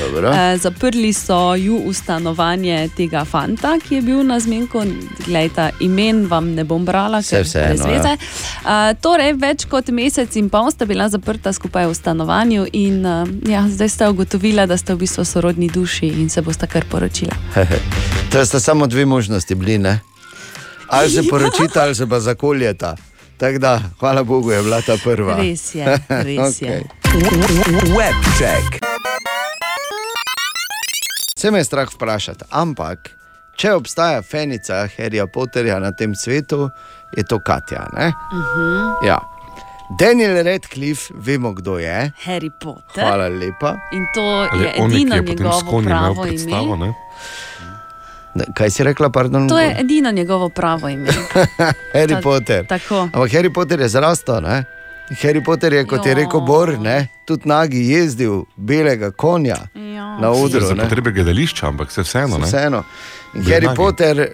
Dobro. 0.00 0.32
Eh, 0.32 0.58
zaprli 0.58 1.12
so 1.12 1.54
ju 1.54 1.78
v 1.88 1.94
stanovanje 1.94 2.88
tega 2.96 3.24
fanta, 3.24 3.78
ki 3.88 3.94
je 3.94 4.02
bil 4.02 4.22
na 4.26 4.40
zmenku. 4.40 4.82
Glejte, 5.26 5.70
imen 5.80 6.26
vam 6.26 6.54
ne 6.54 6.64
bom 6.64 6.84
brala, 6.84 7.22
ker 7.22 7.44
vseeno, 7.44 7.68
brez 7.68 7.80
ja. 7.80 7.90
veze. 7.92 8.16
Uh, 8.64 8.90
torej, 9.00 9.34
več 9.40 9.66
kot 9.70 9.90
mesec 9.94 10.36
in 10.36 10.48
pol 10.50 10.70
sta 10.72 10.86
bila 10.86 11.08
zaprta 11.08 11.52
skupaj 11.52 11.88
v 11.90 11.94
stanovanju, 11.94 12.66
in 12.72 13.04
uh, 13.06 13.28
ja, 13.48 13.64
zdaj 13.68 13.88
sta 13.88 14.10
ugotovila, 14.10 14.66
da 14.66 14.76
sta 14.76 14.94
v 14.94 15.04
bistvu 15.04 15.24
sorodni 15.24 15.68
duši 15.68 16.12
in 16.22 16.30
se 16.30 16.42
bosta 16.42 16.66
kar 16.66 16.86
poročila. 16.90 17.34
to 18.32 18.44
sta 18.46 18.60
samo 18.60 18.86
dve 18.86 19.06
možnosti 19.06 19.54
bili, 19.54 19.78
ne? 19.78 20.00
Ali 20.88 21.10
se 21.10 21.22
poročita, 21.30 21.82
ali 21.82 21.94
se 21.94 22.06
pa 22.06 22.20
zakoljeta. 22.20 22.96
Tako 23.36 23.58
da, 23.58 23.80
hvala 24.00 24.22
Bogu, 24.22 24.50
je 24.50 24.62
bila 24.62 24.80
ta 24.82 24.96
prva. 25.04 25.36
Res 25.36 25.74
je, 25.74 25.98
res 26.28 26.62
je. 26.62 26.82
Webček. 27.94 28.93
Vse 31.44 31.50
me 31.50 31.58
je 31.58 31.64
strah 31.64 31.88
vprašati, 31.92 32.44
ampak 32.50 33.10
če 33.54 33.74
obstaja 33.76 34.22
fenica 34.22 34.86
Harryja 34.88 35.26
Potterja 35.26 35.76
na 35.76 35.90
tem 35.92 36.14
svetu, 36.16 36.70
je 37.12 37.20
to 37.22 37.36
Katja. 37.38 37.84
Ne? 37.92 38.06
Mhm. 38.32 39.04
Ja. 39.04 39.18
Daniel 40.00 40.40
Radcliffe, 40.40 41.12
vemo 41.16 41.52
kdo 41.52 41.76
je. 41.78 42.12
Harry 42.24 42.48
Potter. 42.50 43.04
Hvala 43.04 43.28
lepa. 43.28 43.74
In 43.92 44.06
to 44.14 44.24
Ali 44.52 44.64
je 44.64 44.72
edino 44.76 45.16
je 45.16 45.22
njegovo 45.22 45.82
pravo 45.82 46.26
ime. 46.26 46.76
ne? 46.76 46.94
Ne, 48.34 48.44
Kaj 48.54 48.70
si 48.70 48.84
rekla, 48.84 49.10
pardon? 49.10 49.48
To 49.48 49.58
je 49.58 49.76
edino 49.80 50.12
njegovo 50.12 50.48
pravo 50.48 50.88
ime. 50.88 51.10
Harry 51.94 52.14
Ta- 52.14 52.20
Potter. 52.22 52.66
Tako. 52.66 53.00
Ampak 53.02 53.30
Harry 53.30 53.52
Potter 53.52 53.80
je 53.80 53.88
zrastel. 53.88 54.40
Ne? 54.40 54.64
Harry 55.22 55.44
Potter 55.44 55.72
je, 55.72 55.84
kot 55.84 56.06
je 56.06 56.14
rekel 56.14 56.40
Bor, 56.40 56.78
ne, 56.80 57.08
tudi 57.28 57.48
nagi 57.48 57.82
jezdil 57.90 58.44
belega 58.56 59.10
konja 59.10 59.56
na 60.20 60.30
odru. 60.30 60.60
Za 60.60 60.74
potrebe 60.74 61.12
gledališča, 61.12 61.68
ampak 61.68 61.92
se 61.92 62.02
vseeno. 62.02 62.38
Ne? 62.38 62.46
Vseeno. 62.46 62.82
Bil 63.34 63.42
Harry 63.42 63.66
nagi. 63.66 63.76
Potter 63.76 64.20
uh, 64.20 64.26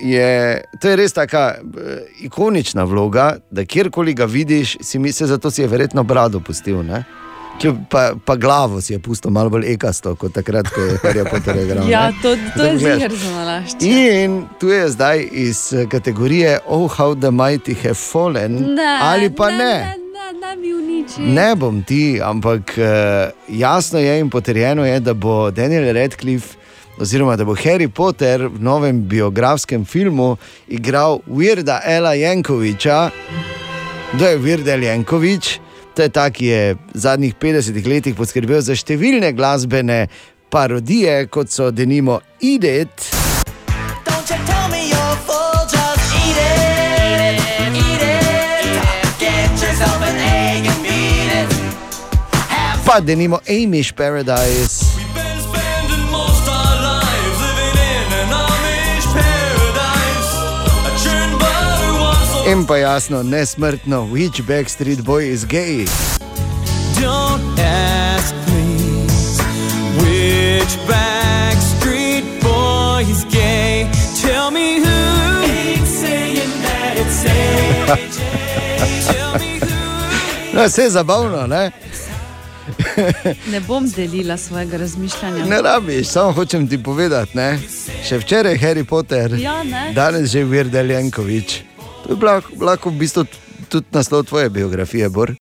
je, 0.00 0.62
to 0.80 0.88
je 0.88 0.96
res 0.96 1.12
taka 1.12 1.54
uh, 1.62 1.80
ikonična 2.20 2.84
vloga, 2.84 3.36
da 3.50 3.64
kjerkoli 3.64 4.14
ga 4.14 4.24
vidiš, 4.24 4.76
si 4.80 4.98
misliš, 4.98 5.28
zato 5.28 5.50
si 5.50 5.62
je 5.62 5.68
verjetno 5.68 6.02
brado 6.02 6.40
pustil. 6.40 6.82
Ne? 6.82 7.04
Kljub- 7.60 7.88
Pa, 7.88 8.12
pa 8.24 8.36
glavo 8.36 8.80
si 8.80 8.92
je 8.92 8.98
pustil 8.98 9.30
malo 9.30 9.50
bolj 9.50 9.66
ekasto, 9.66 10.14
kot 10.14 10.32
takrat, 10.32 10.68
ko 10.68 10.80
je 10.80 10.98
Harry 10.98 11.24
Potter 11.30 11.56
igral. 11.56 11.88
Ja, 11.88 12.12
to, 12.22 12.36
to 12.56 12.64
je 12.64 12.78
za 13.08 13.30
nalašč. 13.30 13.82
In 13.82 14.46
tu 14.60 14.68
je 14.68 14.88
zdaj 14.88 15.28
iz 15.32 15.72
eh, 15.72 15.86
kategorije 15.86 16.58
Oh, 16.66 16.86
how 16.88 17.14
the 17.14 17.30
mighty 17.30 17.74
have 17.74 17.94
fallen, 17.94 18.74
Ne, 18.74 18.98
ali 19.02 19.30
pa 19.30 19.50
ne. 19.50 19.56
Ne, 19.56 19.96
ne, 20.34 20.54
ne 21.18 21.56
bom 21.56 21.82
ti, 21.82 22.20
ampak 22.22 22.78
uh, 22.78 22.84
jasno 23.48 23.98
je 23.98 24.20
in 24.20 24.30
potrjeno 24.30 24.84
je, 24.84 25.00
da 25.00 25.14
bo 25.14 25.50
Daniel 25.50 25.94
Radcliffe, 25.94 26.56
oziroma 26.98 27.36
da 27.36 27.44
bo 27.44 27.54
Harry 27.54 27.88
Potter 27.88 28.46
v 28.46 28.60
novem 28.60 29.02
biografskem 29.02 29.84
filmu 29.84 30.36
igral 30.68 31.20
Virda 31.26 31.80
Ela 31.84 32.14
Jankoviča. 32.14 33.10
Kdo 34.12 34.26
je 34.26 34.36
Virdel 34.36 34.82
Jankovič? 34.82 35.60
To 35.98 36.02
je 36.06 36.08
ta, 36.14 36.30
ki 36.30 36.46
je 36.46 36.74
v 36.78 36.78
zadnjih 36.94 37.34
50 37.34 37.74
letih 37.90 38.14
poskrbel 38.14 38.62
za 38.62 38.76
številne 38.78 39.32
glasbene 39.34 40.04
parodije, 40.46 41.26
kot 41.26 41.50
so 41.50 41.72
denimo 41.74 42.20
Idet. 42.38 43.10
Don't 44.06 44.30
you 44.30 44.38
tell 44.46 44.70
me 44.70 44.88
In 62.52 62.64
pa 62.66 62.76
jasno, 62.76 63.22
nesmrtno, 63.22 64.02
which 64.04 64.42
Backstreet 64.42 65.02
Boy 65.02 65.32
is 65.32 65.44
gay. 65.44 65.84
Don't 67.00 67.58
ask 67.60 68.34
me 68.46 69.04
which 70.00 70.74
backstreet 70.88 72.24
boy 72.42 73.04
is 73.10 73.24
gay. 73.24 73.86
Tell 74.22 74.50
me 74.50 74.80
who 74.80 74.98
ain't 75.44 75.86
saying 75.86 76.50
that 76.62 76.96
it's 76.96 77.24
AJ. 77.24 78.18
Tell 79.06 79.38
me 79.38 79.60
No, 80.54 80.64
vse 80.66 80.82
je 80.82 80.90
zabavno, 80.90 81.46
ne? 81.46 81.70
Ne 83.46 83.60
bom 83.60 83.90
delila 83.90 84.36
svojega 84.36 84.76
razmišljanja. 84.76 85.44
Ne 85.44 85.62
rabiš, 85.62 86.06
samo 86.06 86.32
hočem 86.32 86.68
ti 86.68 86.82
povedati. 86.82 87.36
Ne? 87.36 87.58
Še 88.08 88.18
včeraj 88.18 88.52
je 88.52 88.58
Harry 88.58 88.84
Potter, 88.84 89.34
Ja, 89.34 89.62
ne. 89.64 89.92
danes 89.94 90.30
že 90.30 90.44
Virdel 90.44 90.90
Jankovič. 90.90 91.52
To 91.52 91.62
je 91.62 91.67
lahko, 92.08 92.64
lahko 92.64 92.90
v 92.90 92.98
bistvu 92.98 93.24
tudi 93.68 93.86
naslov 93.92 94.24
tvoje 94.24 94.48
biografije, 94.50 95.08
Bor. 95.08 95.34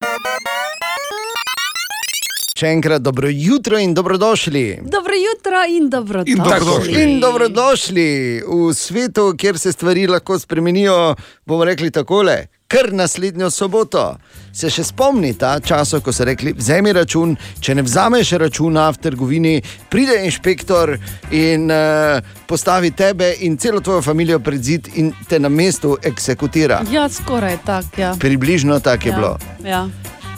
Še 2.58 2.72
enkrat 2.74 3.04
dobro 3.06 3.30
jutro 3.30 3.78
in 3.78 3.94
dobrodošli. 3.94 4.80
Dobro 4.82 5.14
jutro 5.14 5.62
in 5.70 5.90
dobrodošli. 5.94 6.50
Tako, 6.50 6.76
in 6.90 7.20
dobrodošli 7.22 8.08
v 8.42 8.74
svetu, 8.74 9.34
kjer 9.38 9.60
se 9.62 9.72
stvari 9.72 10.08
lahko 10.10 10.40
spremenijo. 10.40 11.16
Bomo 11.46 11.66
rekli 11.66 11.92
takole. 11.92 12.48
Ker 12.68 12.94
naslednjo 12.94 13.48
soboto 13.50 14.18
se 14.52 14.68
še 14.70 14.84
spomnite 14.84 15.48
časa, 15.64 16.02
ko 16.04 16.12
so 16.12 16.26
rekli: 16.28 16.52
Vzemi 16.52 16.92
račun, 16.94 17.38
če 17.64 17.76
ne 17.80 17.84
vzameš 17.88 18.34
računa 18.42 18.90
v 18.92 19.00
trgovini, 19.06 19.54
pride 19.90 20.18
inšpektor 20.28 20.98
in 21.32 21.72
uh, 21.72 22.20
postavi 22.48 22.92
tebe 22.92 23.30
in 23.48 23.56
celo 23.58 23.80
tvojo 23.80 24.02
družino 24.02 24.40
pred 24.44 24.64
zid 24.64 24.90
in 24.96 25.14
te 25.30 25.40
na 25.40 25.50
mestu 25.50 25.96
eksekutira. 26.04 26.82
Ja, 26.92 27.08
skoraj 27.10 27.58
tako. 27.66 28.02
Ja. 28.02 28.16
Približno 28.20 28.80
tako 28.80 29.08
je 29.08 29.12
ja. 29.12 29.16
bilo. 29.16 29.38
Ja. 29.64 29.88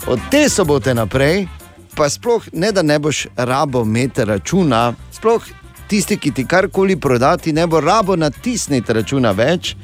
Od 0.06 0.20
te 0.30 0.48
sobote 0.48 0.94
naprej, 0.94 1.48
pa 1.96 2.08
sploh 2.08 2.46
ne 2.52 2.70
da 2.72 2.82
ne 2.82 2.98
boš 2.98 3.26
rabo 3.36 3.82
imeti 3.82 4.24
računa, 4.24 4.92
sploh 5.12 5.42
tisti, 5.90 6.16
ki 6.16 6.30
ti 6.30 6.46
karkoli 6.46 6.96
prodati, 6.96 7.52
ne 7.52 7.66
bo 7.66 7.80
rabo 7.80 8.16
natisniti 8.16 8.92
računa 8.92 9.34
več, 9.34 9.74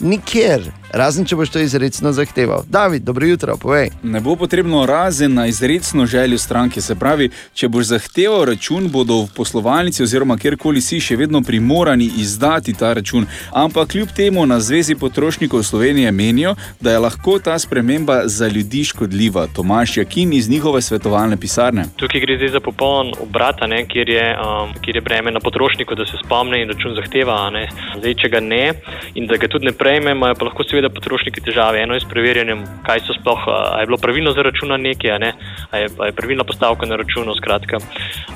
nikjer. 0.00 0.72
Razen 0.92 1.24
če 1.24 1.36
boš 1.36 1.50
to 1.50 1.58
izrecno 1.58 2.12
zahteval. 2.12 2.62
David, 2.68 3.02
dobro 3.02 3.26
jutro, 3.26 3.56
povej. 3.56 3.90
Ne 4.02 4.20
bo 4.20 4.36
potrebno 4.36 4.86
razen 4.86 5.34
na 5.34 5.46
izrecno 5.46 6.06
željo 6.06 6.38
stranke. 6.38 6.80
Se 6.80 6.94
pravi, 6.94 7.30
če 7.54 7.68
boš 7.68 7.92
zahteval 7.92 8.44
račun, 8.44 8.88
bodo 8.90 9.22
v 9.22 9.28
poslovalnici 9.36 10.02
oziroma 10.02 10.36
kjerkoli 10.38 10.80
si 10.80 11.00
še 11.00 11.16
vedno 11.16 11.42
primorani 11.42 12.10
izdati 12.18 12.74
ta 12.74 12.92
račun. 12.92 13.26
Ampak 13.52 13.88
kljub 13.88 14.08
temu 14.16 14.46
na 14.46 14.60
Zvezi 14.60 14.94
potrošnikov 14.94 15.62
Slovenije 15.62 16.12
menijo, 16.12 16.54
da 16.80 16.92
je 16.92 16.98
lahko 16.98 17.38
ta 17.38 17.58
sprememba 17.58 18.22
za 18.26 18.48
ljudi 18.48 18.84
škodljiva. 18.84 19.46
Tomaš 19.54 19.96
Jakin 19.96 20.32
iz 20.32 20.50
njihove 20.50 20.82
svetovalne 20.82 21.36
pisarne. 21.36 21.84
Tukaj 21.96 22.20
gre 22.20 22.36
zdaj 22.36 22.48
za 22.48 22.60
popoln 22.60 23.12
obrat, 23.20 23.62
a 23.62 23.66
ne, 23.66 23.84
kjer, 23.86 24.08
je, 24.08 24.26
um, 24.38 24.72
kjer 24.82 24.96
je 24.96 25.02
breme 25.02 25.30
na 25.30 25.40
potrošniku, 25.40 25.94
da 25.94 26.06
se 26.06 26.18
spomne 26.24 26.62
in 26.62 26.68
račun 26.68 26.94
zahteva. 26.94 27.36
a 27.46 27.50
ne. 27.50 27.68
Zdaj, 27.98 28.14
če 28.14 28.28
ga 28.28 28.40
ne 28.40 28.72
in 29.14 29.26
da 29.26 29.36
ga 29.36 29.48
tudi 29.48 29.64
ne 29.64 29.72
prejme, 29.72 30.14
imajo 30.16 30.34
pa 30.34 30.44
lahko 30.44 30.64
seveda 30.64 30.79
potrošniki 30.88 31.40
težave. 31.40 31.82
Eno 31.82 31.94
je 31.94 32.00
s 32.00 32.08
preverjanjem, 32.08 32.64
kaj 32.86 33.04
so 33.04 33.12
sploh, 33.18 33.44
a 33.48 33.80
je 33.80 33.86
bilo 33.86 33.98
pravilno 34.00 34.32
zaračunano 34.32 34.80
nekaj, 34.80 35.10
a, 35.10 35.18
ne, 35.18 35.32
je, 35.72 35.88
je 35.90 36.12
pravilna 36.16 36.44
postavka 36.44 36.86
na 36.86 36.96
računu. 36.96 37.34
Skratka. 37.36 37.78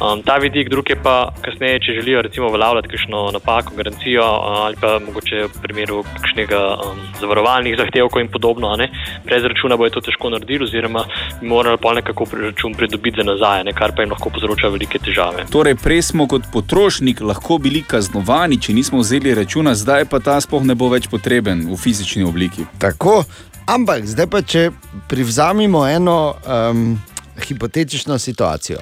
Um, 0.00 0.22
ta 0.22 0.36
vidik, 0.36 0.68
drug 0.68 0.90
je 0.90 0.96
pa 1.02 1.32
kasneje, 1.42 1.80
če 1.80 1.96
želijo 2.00 2.22
recimo 2.22 2.48
uveljavljati 2.48 2.88
kakšno 2.88 3.30
napako, 3.32 3.72
garancijo 3.76 4.22
ali 4.24 4.76
pa 4.80 4.98
mogoče 5.06 5.44
v 5.44 5.62
primeru 5.62 6.02
kakšnega 6.20 6.60
um, 6.74 7.00
zavarovalnih 7.20 7.76
zahtevkov 7.78 8.22
in 8.22 8.28
podobno. 8.28 8.76
Brez 9.24 9.44
računa 9.44 9.76
bo 9.76 9.84
je 9.84 9.94
to 9.94 10.00
težko 10.00 10.30
narediti, 10.30 10.64
oziroma 10.64 11.04
bi 11.40 11.48
morali 11.48 11.78
pa 11.82 11.94
nekako 11.94 12.26
račun 12.42 12.74
pridobiti 12.74 13.16
za 13.20 13.26
nazaj, 13.30 13.64
ne, 13.64 13.72
kar 13.72 13.92
pa 13.96 14.02
jim 14.02 14.10
lahko 14.10 14.30
povzroča 14.30 14.68
velike 14.68 14.98
težave. 14.98 15.44
Torej, 15.50 15.76
prej 15.82 16.02
smo 16.02 16.26
kot 16.28 16.42
potrošnik 16.52 17.20
lahko 17.20 17.58
bili 17.58 17.82
kaznovani, 17.86 18.60
če 18.60 18.72
nismo 18.72 18.98
vzeli 18.98 19.34
računa, 19.34 19.74
zdaj 19.74 20.08
pa 20.10 20.18
ta 20.20 20.40
sploh 20.40 20.64
ne 20.64 20.74
bo 20.74 20.88
več 20.90 21.06
potreben 21.12 21.66
v 21.70 21.78
fizični 21.78 22.24
obliki. 22.24 22.33
Tako, 22.78 23.24
ampak 23.66 24.06
zdaj 24.06 24.26
pa 24.26 24.42
če 24.42 24.70
privzamemo 25.08 25.86
eno 25.88 26.34
um, 26.70 27.00
hipotetično 27.48 28.18
situacijo. 28.18 28.78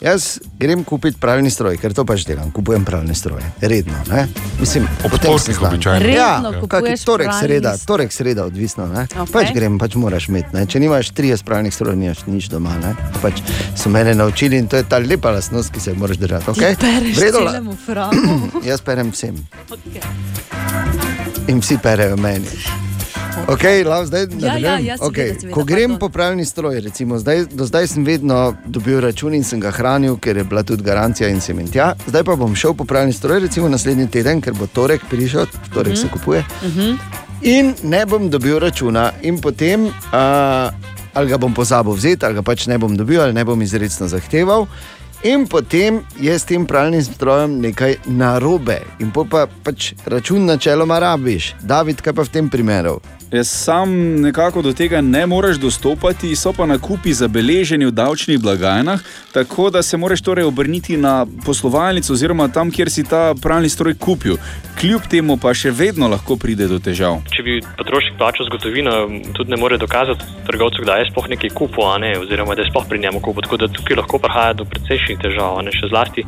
Jaz 0.00 0.38
grem 0.54 0.84
kupiti 0.86 1.18
pravilni 1.18 1.50
stroj, 1.50 1.74
ker 1.82 1.90
to 1.90 2.04
pač 2.06 2.22
delam, 2.22 2.52
kupujem 2.54 2.84
pravilne 2.86 3.14
stroje, 3.18 3.42
redno. 3.60 3.98
Ne? 4.06 4.28
Mislim, 4.60 4.84
Ob 5.04 5.10
potem 5.10 5.32
torkih 5.32 5.42
se 5.42 5.52
znam. 5.58 5.74
običajno. 5.74 6.06
Ja, 6.06 6.28
Redno 6.44 6.68
kak 6.70 6.86
je 6.86 6.94
torek, 7.04 7.32
sreda, 7.40 7.72
torek, 7.86 8.12
sreda, 8.14 8.44
odvisno. 8.46 8.86
Ne? 8.86 9.08
Okay. 9.10 9.32
Pač 9.32 9.50
grem, 9.54 9.74
pač 9.78 9.98
moraš 9.98 10.28
imeti. 10.30 10.54
Ne? 10.54 10.66
Če 10.70 10.78
nimaš 10.80 11.10
30 11.10 11.42
pravilnih 11.42 11.74
strojev, 11.74 11.98
nimaš 11.98 12.22
nič 12.30 12.46
doma. 12.46 12.78
Ne? 12.78 12.94
Pač 13.18 13.42
so 13.74 13.90
mene 13.90 14.14
naučili 14.14 14.62
in 14.62 14.70
to 14.70 14.78
je 14.78 14.86
ta 14.86 15.02
lepa 15.02 15.34
lastnost, 15.34 15.74
ki 15.74 15.82
se 15.82 15.98
moraš 15.98 16.22
držati. 16.22 16.46
Okay? 16.54 16.78
Ti 16.78 16.86
pereš 16.86 17.18
V 17.18 17.26
redu, 17.26 17.42
la- 17.42 17.58
celemu 17.58 17.76
fragu. 17.86 18.38
Jaz 18.70 18.80
perem 18.86 19.10
vsem. 19.10 19.34
In 21.48 21.60
vsi 21.60 21.78
perejo 21.78 22.16
meni. 22.16 22.46
Okay, 23.48 23.80
lav, 23.82 24.04
zdaj, 24.04 24.26
Ja, 24.36 24.56
ja, 24.56 24.78
ja, 24.78 24.96
seveda, 24.96 25.06
okay. 25.06 25.28
seveda, 25.30 25.54
Ko 25.54 25.64
grem 25.64 25.90
pardon. 25.90 25.98
po 25.98 26.08
pravilni 26.10 26.44
stroj, 26.44 26.80
recimo, 26.80 27.16
zdaj, 27.16 27.46
do 27.48 27.64
zdaj 27.64 27.86
sem 27.86 28.04
vedno 28.04 28.38
dobil 28.66 29.00
račun 29.00 29.34
in 29.34 29.44
sem 29.44 29.60
ga 29.60 29.70
hranil, 29.70 30.18
ker 30.18 30.36
je 30.36 30.44
bila 30.44 30.62
tudi 30.62 30.82
garancija 30.82 31.28
in 31.28 31.40
sem 31.40 31.58
in 31.58 31.68
tja. 31.68 31.94
Zdaj 32.06 32.24
pa 32.24 32.34
bom 32.34 32.54
šel 32.54 32.74
po 32.74 32.84
pravilni 32.84 33.12
stroj, 33.12 33.40
recimo 33.40 33.68
naslednji 33.68 34.08
teden, 34.08 34.40
ker 34.40 34.52
bo 34.52 34.66
torek 34.68 35.00
prišel, 35.06 35.46
torek 35.72 35.92
Mhm. 35.92 35.96
se 35.96 36.08
kupuje. 36.08 36.44
Mhm. 36.62 36.92
In 37.42 37.74
ne 37.84 38.06
bom 38.06 38.28
dobil 38.28 38.58
računa, 38.58 39.12
in 39.22 39.38
potem 39.38 39.84
uh, 39.84 40.70
ali 41.14 41.28
ga 41.28 41.38
bom 41.38 41.54
pozabil 41.54 41.92
vzeti, 41.92 42.24
ali 42.24 42.34
ga 42.34 42.42
pač 42.42 42.66
ne 42.66 42.78
bom 42.78 42.92
dobil, 42.92 43.20
ali 43.20 43.32
ne 43.32 43.44
bom 43.44 43.62
izrecno 43.62 44.08
zahteval. 44.08 44.66
In 45.22 45.46
potem 45.46 46.02
je 46.20 46.38
s 46.38 46.44
tem 46.44 46.66
pravilnim 46.66 47.02
strojem 47.02 47.58
nekaj 47.58 47.96
narobe, 48.06 48.78
in 49.02 49.10
pa 49.10 49.48
pač 49.64 49.92
račun 50.06 50.46
načeloma 50.46 50.98
rabiš. 51.02 51.54
David, 51.58 51.98
kaj 52.06 52.14
pa 52.14 52.22
v 52.22 52.34
tem 52.38 52.46
primeru? 52.46 53.00
Jaz 53.32 53.48
sam 53.48 53.90
nekako 54.20 54.62
do 54.62 54.72
tega 54.72 55.00
ne 55.00 55.26
moreš 55.26 55.58
dostopati, 55.60 56.36
so 56.36 56.52
pa 56.56 56.66
nakupi 56.66 57.12
zabeleženi 57.12 57.84
v 57.86 57.92
davčnih 57.92 58.38
blagajnah, 58.40 59.00
tako 59.32 59.70
da 59.70 59.82
se 59.82 59.96
moraš 59.96 60.22
torej 60.22 60.44
obrniti 60.44 60.96
na 60.96 61.26
poslovalnico 61.44 62.12
oziroma 62.12 62.48
tam, 62.48 62.70
kjer 62.70 62.90
si 62.90 63.04
ta 63.04 63.34
pravni 63.42 63.68
stroj 63.68 63.94
kupil. 63.94 64.38
Kljub 64.80 65.10
temu 65.10 65.36
pa 65.36 65.52
še 65.54 65.70
vedno 65.70 66.08
lahko 66.08 66.36
pride 66.40 66.68
do 66.70 66.78
težav. 66.78 67.20
Če 67.34 67.42
bi 67.42 67.58
potrošnik 67.76 68.16
plačal 68.18 68.46
z 68.46 68.54
gotovino, 68.54 68.94
tudi 69.36 69.50
ne 69.50 69.60
more 69.60 69.76
dokazati 69.76 70.24
trgovcu, 70.46 70.86
da 70.88 70.96
je 70.96 71.10
sploh 71.10 71.28
nekaj 71.28 71.50
kupil, 71.50 71.84
a 71.84 71.98
ne, 71.98 72.14
oziroma 72.22 72.54
da 72.54 72.64
je 72.64 72.70
sploh 72.70 72.86
pri 72.88 73.02
njemu 73.04 73.20
kupil. 73.20 73.44
Tako 73.44 73.56
da 73.60 73.68
tukaj 73.68 74.00
lahko 74.00 74.22
prihaja 74.24 74.56
do 74.56 74.64
precejšnjih 74.64 75.07
težav, 75.16 75.58
a 75.58 75.62
ne 75.62 75.72
še 75.72 75.88
zlasti. 75.88 76.24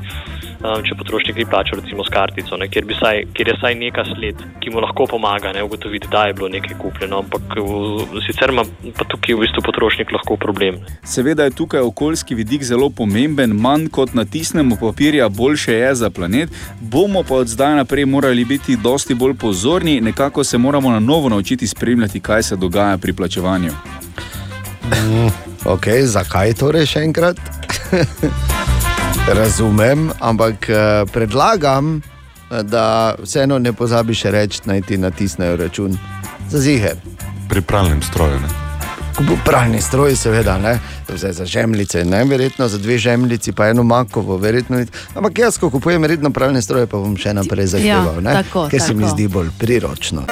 um, 0.65 0.83
Če 0.85 0.97
potrošnik 0.99 1.37
ni 1.41 1.47
plačal, 1.49 1.81
recimo 1.81 2.05
s 2.05 2.13
kartico, 2.13 2.57
ne, 2.61 2.69
kjer, 2.69 2.85
bi 2.89 2.97
saj, 2.97 3.23
kjer 3.37 3.49
je 3.49 3.55
vsaj 3.59 3.77
neka 3.81 4.05
sled, 4.13 4.41
ki 4.61 4.73
mu 4.73 4.83
lahko 4.85 5.07
pomaga 5.11 5.53
ne, 5.57 5.63
ugotoviti, 5.65 6.09
da 6.13 6.27
je 6.29 6.37
bilo 6.37 6.49
nekaj 6.53 6.77
kupljeno, 6.81 7.23
ampak 7.25 7.57
v, 7.57 8.21
sicer 8.27 8.53
ima 8.53 8.65
pa 8.97 9.07
tukaj 9.09 9.37
v 9.37 9.45
bistvu 9.45 9.65
potrošnik 9.65 10.13
lahko 10.13 10.37
problem. 10.41 10.81
Seveda 11.05 11.49
je 11.49 11.57
tukaj 11.57 11.81
okoljski 11.81 12.35
vidik 12.35 12.65
zelo 12.65 12.91
pomemben, 12.91 13.57
manj 13.57 13.89
kot 13.93 14.15
natisnemo 14.15 14.77
papirja, 14.81 15.29
boljše 15.29 15.75
je 15.75 15.95
za 15.95 16.11
planet. 16.11 16.51
Bomo 16.81 17.25
pa 17.29 17.41
od 17.41 17.49
zdaj 17.49 17.77
naprej 17.81 18.07
morali 18.07 18.45
biti 18.45 18.77
dosti 18.77 19.15
bolj 19.15 19.35
pozorni, 19.41 20.01
nekako 20.01 20.45
se 20.45 20.59
moramo 20.59 20.91
na 20.91 21.01
novo 21.01 21.29
naučiti 21.29 21.67
spremljati, 21.67 22.21
kaj 22.21 22.43
se 22.43 22.57
dogaja 22.57 22.99
pri 22.99 23.13
plačevanju. 23.13 23.73
Mm, 24.91 25.29
okay, 25.65 26.03
zakaj 26.05 26.55
torej 26.55 26.87
še 26.87 27.05
enkrat? 27.09 27.37
Razumem, 29.31 30.11
ampak 30.21 30.69
eh, 30.69 30.77
predlagam, 31.13 31.97
eh, 32.51 32.63
da 32.63 33.15
vseeno 33.23 33.59
ne 33.59 33.73
pozabiš 33.73 34.23
reči, 34.23 34.61
naj 34.65 34.83
ti 34.83 34.99
natisnejo 34.99 35.57
račun 35.57 35.99
za 36.49 36.59
ziger. 36.59 36.97
Pri 37.49 37.61
pravnem 37.61 38.03
stroju. 38.03 38.41
Ne? 38.41 38.49
Pravni 39.45 39.81
stroj, 39.81 40.17
seveda, 40.17 40.59
ne, 40.59 40.79
Zdaj 41.17 41.33
za 41.33 41.45
žemljice, 41.45 42.05
ne, 42.05 42.25
verjetno 42.25 42.69
za 42.69 42.79
dve 42.79 42.99
žemljici, 42.99 43.53
pa 43.53 43.69
eno 43.69 43.83
makovo, 43.83 44.37
verjetno. 44.37 44.85
Ampak 45.15 45.39
jaz, 45.39 45.59
ko 45.59 45.71
kupujem 45.71 46.05
redno 46.05 46.31
pravne 46.31 46.63
stroje, 46.63 46.87
pa 46.87 46.99
bom 46.99 47.17
še 47.17 47.35
naprej 47.35 47.67
zahteval, 47.75 48.23
ne, 48.23 48.35
tako, 48.43 48.69
ker 48.71 48.81
se 48.81 48.95
mi 48.95 49.03
tako. 49.03 49.15
zdi 49.15 49.29
bolj 49.29 49.51
priročno. 49.59 50.27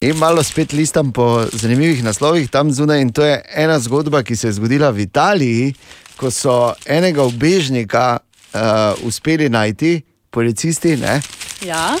In 0.00 0.16
malo 0.16 0.42
spet 0.42 0.72
listam 0.72 1.12
po 1.12 1.46
zanimivih 1.52 2.04
naslovih 2.04 2.50
tam 2.50 2.70
zunaj. 2.72 3.00
In 3.00 3.12
to 3.12 3.24
je 3.24 3.42
ena 3.54 3.78
zgodba, 3.78 4.22
ki 4.22 4.36
se 4.36 4.48
je 4.48 4.52
zgodila 4.52 4.90
v 4.90 5.04
Italiji, 5.04 5.74
ko 6.16 6.30
so 6.30 6.72
enega 6.86 7.22
ubežnika 7.22 8.18
uh, 8.18 8.60
uspeli 9.04 9.48
najti, 9.48 10.00
policisti, 10.30 10.96
ne, 10.96 11.20
Ja. 11.60 11.96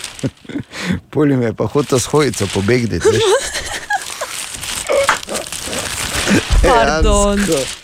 polim 1.12 1.42
je 1.42 1.52
pa 1.52 1.66
hotel 1.66 1.98
s 1.98 2.06
hojico 2.06 2.46
pobegniti. 2.54 3.08
veš. 3.12 3.22
Pardon. 6.62 7.38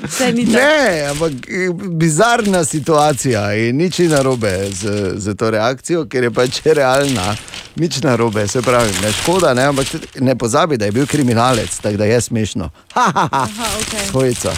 Saj 0.09 0.33
ni 0.33 0.45
tako. 0.47 0.59
Ne, 0.59 1.07
ampak 1.11 1.33
eh, 1.33 1.71
bizarna 1.89 2.65
situacija 2.65 3.55
in 3.55 3.77
nič 3.77 3.99
ni 3.99 4.09
narobe 4.09 4.71
z, 4.71 5.13
z 5.17 5.35
to 5.35 5.51
reakcijo, 5.51 6.07
ker 6.09 6.25
je 6.25 6.31
pač 6.31 6.61
realna. 6.65 7.35
Nič 7.77 8.01
narobe, 8.03 8.49
se 8.49 8.63
pravi, 8.63 8.93
ne 9.03 9.13
škoda, 9.13 9.55
ne, 9.55 9.69
ampak 9.69 9.87
ne 10.21 10.37
pozabi, 10.39 10.77
da 10.77 10.85
je 10.85 10.93
bil 10.93 11.07
kriminalec, 11.07 11.79
tako 11.81 11.97
da 11.97 12.05
je 12.05 12.21
smešno. 12.21 12.71
Ha, 12.95 13.11
ha, 13.15 13.29
ha. 13.33 13.49
okay. 13.81 14.11
Hojica. 14.13 14.53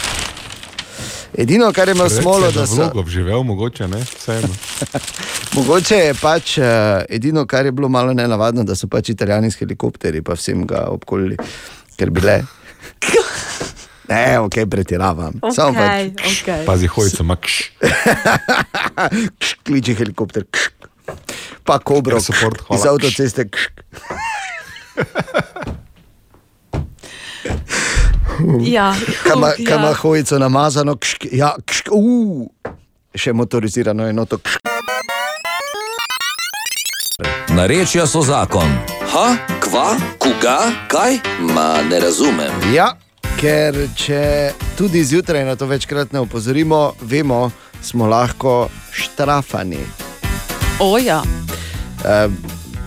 Edino, 1.39 1.73
kar 1.73 1.89
je 1.89 1.95
imel 1.95 2.09
smolo, 2.09 2.51
da 2.51 2.67
so. 2.67 2.75
Vlogo 2.75 3.11
živel, 3.11 3.43
mogoče 3.43 3.89
ne, 3.89 4.01
vseeno. 4.19 4.49
Mogoče 5.57 5.97
je 5.97 6.15
pač 6.15 6.59
uh, 6.59 6.65
edino, 7.09 7.47
kar 7.47 7.67
je 7.67 7.73
bilo 7.73 7.89
malo 7.89 8.13
nenavadno, 8.13 8.65
da 8.65 8.75
so 8.75 8.89
pač 8.89 9.09
italijani 9.09 9.51
s 9.51 9.59
helikopterji 9.59 10.23
pa 10.23 10.35
vsem 10.39 10.67
ga 10.67 10.87
obkolili, 10.91 11.37
ker 11.97 12.11
bile. 12.11 12.41
Ne, 14.09 14.39
ok, 14.41 14.55
pretiravam. 14.71 15.33
Samo 15.55 15.73
pač. 15.77 16.17
okay. 16.17 16.65
Pazi, 16.67 16.87
hojica, 16.87 17.23
makš. 17.23 17.59
Kš, 19.39 19.55
kliči 19.63 19.95
helikopter. 19.95 20.45
Kš. 20.49 20.71
Pa 21.65 21.79
kobro, 21.79 22.17
Air 22.17 22.25
support, 22.25 22.61
hvala. 22.65 22.81
iz 22.81 22.87
avtoceste. 22.87 23.49
Kš. 23.49 23.69
Ja, 28.63 28.95
Kama, 29.27 29.47
ja. 29.49 29.55
kama 29.69 29.93
hojico 29.95 30.39
namazano, 30.39 30.95
kš, 30.97 31.17
ja, 31.33 31.57
kš, 31.67 31.83
uh, 31.91 32.47
še 33.15 33.33
motorizirano 33.33 34.07
enoto. 34.07 34.39
Kš. 34.39 34.57
Narečja 37.49 38.07
so 38.07 38.23
zakon. 38.23 38.71
Ha, 39.11 39.27
kva, 39.61 39.89
koga, 40.19 40.59
kaj? 40.89 41.19
Ma 41.51 41.83
ne 41.83 41.99
razumem. 42.01 42.53
Ja, 42.71 42.93
ker 43.39 43.77
če 43.95 44.51
tudi 44.79 45.05
zjutraj 45.07 45.45
na 45.47 45.55
to 45.57 45.67
večkrat 45.71 46.13
ne 46.13 46.21
opozorimo, 46.25 46.93
vemo, 47.01 47.51
smo 47.83 48.09
lahko 48.11 48.69
štrafani. 48.91 49.79
Oja. 50.83 51.23
Uh, 52.03 52.33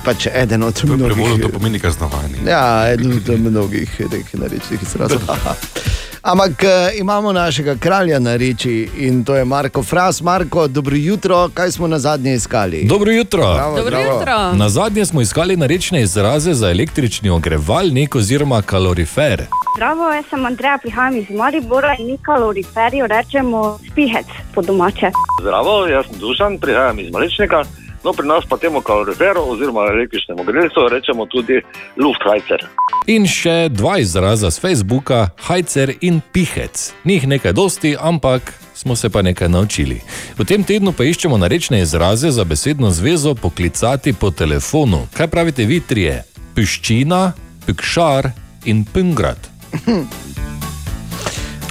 pač 0.03 0.28
eden 0.34 0.64
od 0.64 0.82
mnogih. 0.84 1.41
to 1.41 1.49
pomeni 1.49 1.80
kaznovanje. 1.80 2.44
Ja, 2.48 2.91
eden 2.91 3.15
od 3.18 3.32
mnogih 3.40 3.95
teh 4.11 4.34
narečnih 4.34 4.84
izrazov. 4.84 5.23
Ampak 6.22 6.64
eh, 6.64 6.91
imamo 6.99 7.34
našega 7.34 7.76
kralja 7.76 8.19
na 8.19 8.35
reči 8.35 8.89
in 8.98 9.23
to 9.23 9.35
je 9.35 9.45
Marko 9.45 9.84
Fras. 9.84 10.22
Marko, 10.22 10.68
dobro 10.68 10.95
jutro, 10.95 11.49
kaj 11.53 11.72
smo 11.72 11.88
na 11.88 11.99
zadnje 11.99 12.34
iskali? 12.34 12.85
Dobro 12.85 13.11
jutro. 13.11 13.53
Bravo, 13.53 13.77
Dobro 13.77 13.91
bravo. 13.91 14.19
jutro. 14.19 14.53
Na 14.53 14.69
zadnje 14.69 15.06
smo 15.06 15.22
iskali 15.22 15.57
narečne 15.57 16.02
izraze 16.02 16.53
za 16.53 16.69
električni 16.69 17.30
ogrevalnik 17.30 18.15
oziroma 18.15 18.61
kalorifer. 18.61 19.45
Zdravo, 19.77 20.10
jaz 20.14 20.26
sem 20.30 20.45
Andreja, 20.45 20.77
prihajam 20.81 21.18
iz 21.18 21.30
Maribora 21.30 21.95
in 21.99 22.07
mi 22.07 22.18
kaloriferju 22.18 23.07
rečemo 23.07 23.80
spihec 23.91 24.26
po 24.56 24.61
domače. 24.61 25.11
Zdravo, 25.41 25.88
jaz 25.88 26.06
sem 26.06 26.19
Dušan, 26.19 26.57
prihajam 26.57 26.99
iz 26.99 27.11
Malečnika. 27.11 27.64
No, 28.03 28.14
pri 28.14 28.28
nas 28.28 28.45
pa 28.49 28.57
temu 28.57 28.82
kaloriferu 28.82 29.41
oziroma 29.45 29.82
električnemu 29.82 30.44
grelcu 30.44 30.88
rečemo 30.90 31.26
tudi 31.26 31.61
Lufthajcer. 31.98 32.65
In 33.07 33.28
še 33.30 33.69
dva 33.69 33.99
izraza 34.02 34.49
z 34.49 34.61
Facebooka, 34.61 35.30
hajcer 35.38 35.94
in 36.02 36.22
pihec. 36.34 36.94
Njih 37.06 37.28
nekaj 37.28 37.53
dosti, 37.53 37.95
ampak 37.99 38.53
smo 38.73 38.95
se 38.95 39.10
pa 39.10 39.22
nekaj 39.22 39.49
naučili. 39.49 40.02
V 40.38 40.45
tem 40.45 40.64
tednu 40.64 40.94
pa 40.98 41.06
iščemo 41.06 41.38
narečne 41.38 41.82
izraze 41.82 42.32
za 42.32 42.44
besedno 42.44 42.91
zvezo 42.91 43.36
poklicati 43.36 44.14
po 44.14 44.32
telefonu. 44.32 45.06
Kaj 45.14 45.28
pravite 45.28 45.65
vi 45.65 45.80
trije? 45.80 46.23
Piščina, 46.56 47.34
pikšar 47.65 48.32
in 48.65 48.86
pingrat. 48.86 49.49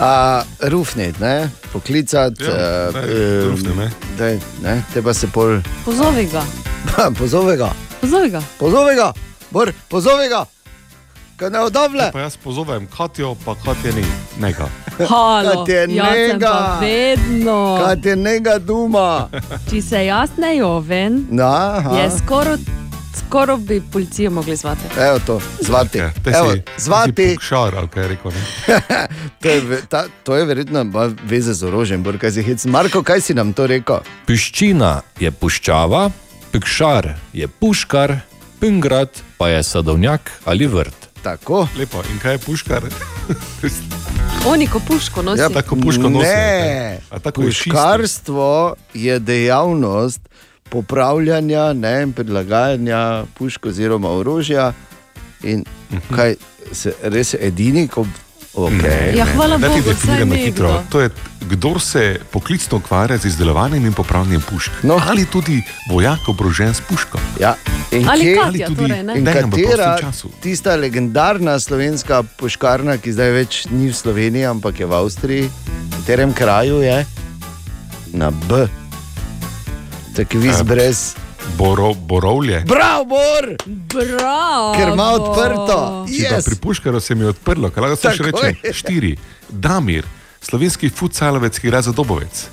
A, 0.01 0.43
rufnet, 0.63 1.21
ne? 1.21 1.51
poklicati, 1.73 2.45
Ja, 2.45 2.51
eh, 2.51 2.93
daj, 2.93 3.05
eh, 3.05 3.45
rufni, 3.45 3.75
ne. 3.77 3.91
daj, 4.19 4.39
ne? 4.63 4.83
te 4.95 5.03
pa 5.03 5.15
se 5.15 5.27
pol. 5.27 5.61
Pozovi 5.85 6.25
ga. 6.27 6.43
Pozovi 7.19 7.57
ga, 7.57 7.71
Pozovi 8.01 8.31
ga. 8.31 8.41
pozovi 8.59 8.95
ga, 8.97 9.13
Bor, 9.51 9.73
pozovi 9.89 10.29
ga, 10.29 10.45
kaj 11.37 11.51
ne 11.51 11.61
odavle. 11.61 12.11
Pa 12.13 12.21
jaz 12.21 12.37
pozovem 12.37 12.87
Katijo, 12.89 13.35
pa 13.45 13.55
Katja 13.55 13.93
ni. 13.93 14.05
Neka. 14.39 14.69
Halo, 15.09 15.67
sem 15.67 15.91
nega? 15.91 16.79
vedno. 16.81 17.79
Kaj 17.85 17.97
ti 17.97 18.17
njega 18.17 18.59
duma? 18.59 19.29
Če 19.71 19.83
se 19.83 20.07
jaz 20.07 20.31
ne 20.39 20.57
joven, 20.57 21.27
Na, 21.31 21.77
aha. 21.77 21.97
je 21.97 22.11
skoro, 22.19 22.57
skoro 23.17 23.57
bi 23.57 23.83
policijo 23.93 24.31
mogli 24.31 24.57
zvati. 24.57 24.81
Evo 24.99 25.19
to, 25.27 25.41
zvati. 25.61 25.99
Te 26.25 26.31
Evo, 26.31 26.53
si, 26.53 26.63
zvati. 26.77 27.37
Šar, 27.41 27.75
ali 27.77 27.89
kaj 27.89 28.03
je 28.03 28.09
rekel. 28.09 28.33
Ne? 28.33 28.41
To 29.41 29.49
je, 29.49 29.83
ta, 29.89 30.05
to 30.23 30.37
je 30.37 30.45
verjetno 30.45 30.85
veze 31.25 31.55
z 31.55 31.65
orožjem, 31.65 32.05
kaj 32.19 32.31
si 32.31 32.43
hec. 32.43 32.65
Marko, 32.65 33.03
kaj 33.03 33.21
si 33.21 33.35
nam 33.35 33.53
to 33.53 33.67
rekel? 33.67 34.05
Piščina 34.27 35.01
je 35.21 35.31
puščava, 35.33 36.11
pikšar 36.53 37.15
je 37.33 37.49
puškar, 37.49 38.19
pingrat 38.61 39.23
pa 39.39 39.49
je 39.49 39.63
sadovnjak 39.63 40.33
ali 40.45 40.67
vrt. 40.67 41.09
Tako. 41.23 41.69
Lepo, 41.77 42.03
in 42.13 42.19
kaj 42.19 42.35
je 42.35 42.39
puškar? 42.39 42.83
Oni 44.53 44.67
ko 44.67 44.81
puško 44.87 45.23
nosijo. 45.23 45.43
Ja, 45.43 45.49
tako 45.49 45.77
puško 45.77 46.09
nosijo. 46.09 46.33
Ne, 46.33 47.01
A 47.11 47.19
tako 47.19 47.43
puškarstvo 47.43 48.75
je 48.95 49.19
dejavnost 49.19 50.21
popravljanja, 50.71 51.73
ne, 51.73 52.03
in 52.03 52.13
prilagajanja 52.13 53.01
pušk 53.35 53.67
oziroma 53.67 54.09
orožja. 54.11 54.73
In 55.43 55.65
Mhm. 55.91 56.15
kaj 56.15 56.35
se 56.73 56.93
res 57.03 57.35
edini, 57.35 57.89
ko. 57.89 58.07
Okay, 58.53 58.83
Ne, 58.83 59.13
Ja, 59.15 59.25
ne. 59.25 59.33
hvala 59.33 59.57
ti 59.57 59.63
Bogu, 59.63 59.81
definiram 59.81 60.29
vsaj 60.29 60.29
na 60.29 60.37
hitro. 60.37 60.83
To 60.91 61.01
je, 61.01 61.11
kdor 61.43 61.81
se 61.81 62.03
poklicno 62.31 62.79
ukvarja 62.79 63.17
z 63.17 63.25
izdelovanjem 63.25 63.87
in 63.87 63.93
popravljanjem 63.93 64.43
pušk. 64.43 64.71
No. 64.83 64.99
Ali 65.01 65.25
tudi 65.25 65.63
vojak 65.89 66.29
oborožen 66.29 66.75
s 66.75 66.81
puško. 66.81 67.19
Ja. 67.41 67.55
In 67.93 68.09
Ali 68.09 68.25
kje- 68.25 68.37
Katja, 68.37 68.69
torej, 68.69 69.03
ne? 69.03 69.15
In 69.15 69.25
katera 69.25 69.99
tista 70.41 70.77
legendarna 70.77 71.59
slovenska 71.59 72.23
poškarna, 72.23 72.97
ki 72.97 73.13
zdaj 73.13 73.31
več 73.31 73.67
ni 73.69 73.89
v 73.89 73.95
Sloveniji, 73.95 74.45
ampak 74.45 74.81
je 74.81 74.87
v 74.87 74.95
Avstriji, 74.95 75.45
v 75.47 75.91
katerem 75.93 76.33
kraju 76.33 76.83
je 76.83 77.07
na 78.13 78.31
B. 78.31 78.67
Tako 80.17 80.39
Eh, 80.39 80.63
brez. 80.65 81.15
Boro, 81.57 81.95
borovlje. 81.95 82.61
Bravo, 82.67 83.05
Bor! 83.05 83.57
Bravo. 83.67 84.75
Ker 84.77 84.89
ima 84.89 85.05
odprto. 85.05 86.07
Yes. 86.09 86.45
pri 86.45 86.55
puškaru 86.57 87.01
se 87.01 87.15
mi 87.15 87.25
je 87.25 87.29
odprlo, 87.29 87.71
kaj 87.71 87.83
lahko 87.83 87.97
samo 87.97 88.15
še 88.15 88.57
je. 88.63 88.73
Štiri. 88.73 89.17
Damir, 89.49 90.07
slovenski 90.41 90.91
futsalovec, 90.91 91.59
ki 91.59 91.67
igra 91.67 91.83
za 91.83 91.93
dobovec. 91.93 92.49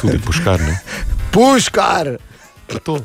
Tudi 0.00 0.18
puškarne. 0.18 0.80
Puškar! 1.30 2.16
To. 2.84 2.98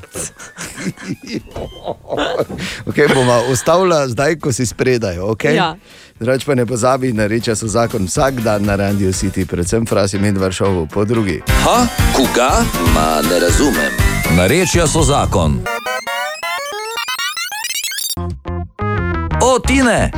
Okay, 2.87 3.13
bomo 3.13 3.41
ustavili 3.51 3.95
zdaj, 4.07 4.39
ko 4.39 4.53
si 4.53 4.65
spredaj. 4.65 5.17
Okay? 5.17 5.55
Ja. 5.55 5.75
Drugač 6.19 6.45
pa 6.45 6.55
ne 6.55 6.65
pozabi, 6.65 7.11
da 7.11 7.27
reče 7.27 7.55
so 7.55 7.67
zakon 7.67 8.05
vsak 8.05 8.41
dan 8.41 8.65
na 8.65 8.75
Radio 8.75 9.11
City, 9.13 9.45
predvsem 9.45 9.85
frasi 9.85 10.19
med 10.19 10.37
Varšavo, 10.37 10.85
po 10.85 11.05
drugi. 11.05 11.41
Ha, 11.63 11.87
koga? 12.15 12.49
Ma 12.93 13.21
ne 13.29 13.39
razumem. 13.39 13.91
Narečja 14.37 14.87
so 14.87 15.03
zakon. 15.03 15.59
O, 19.41 19.59
Tine! 19.59 20.11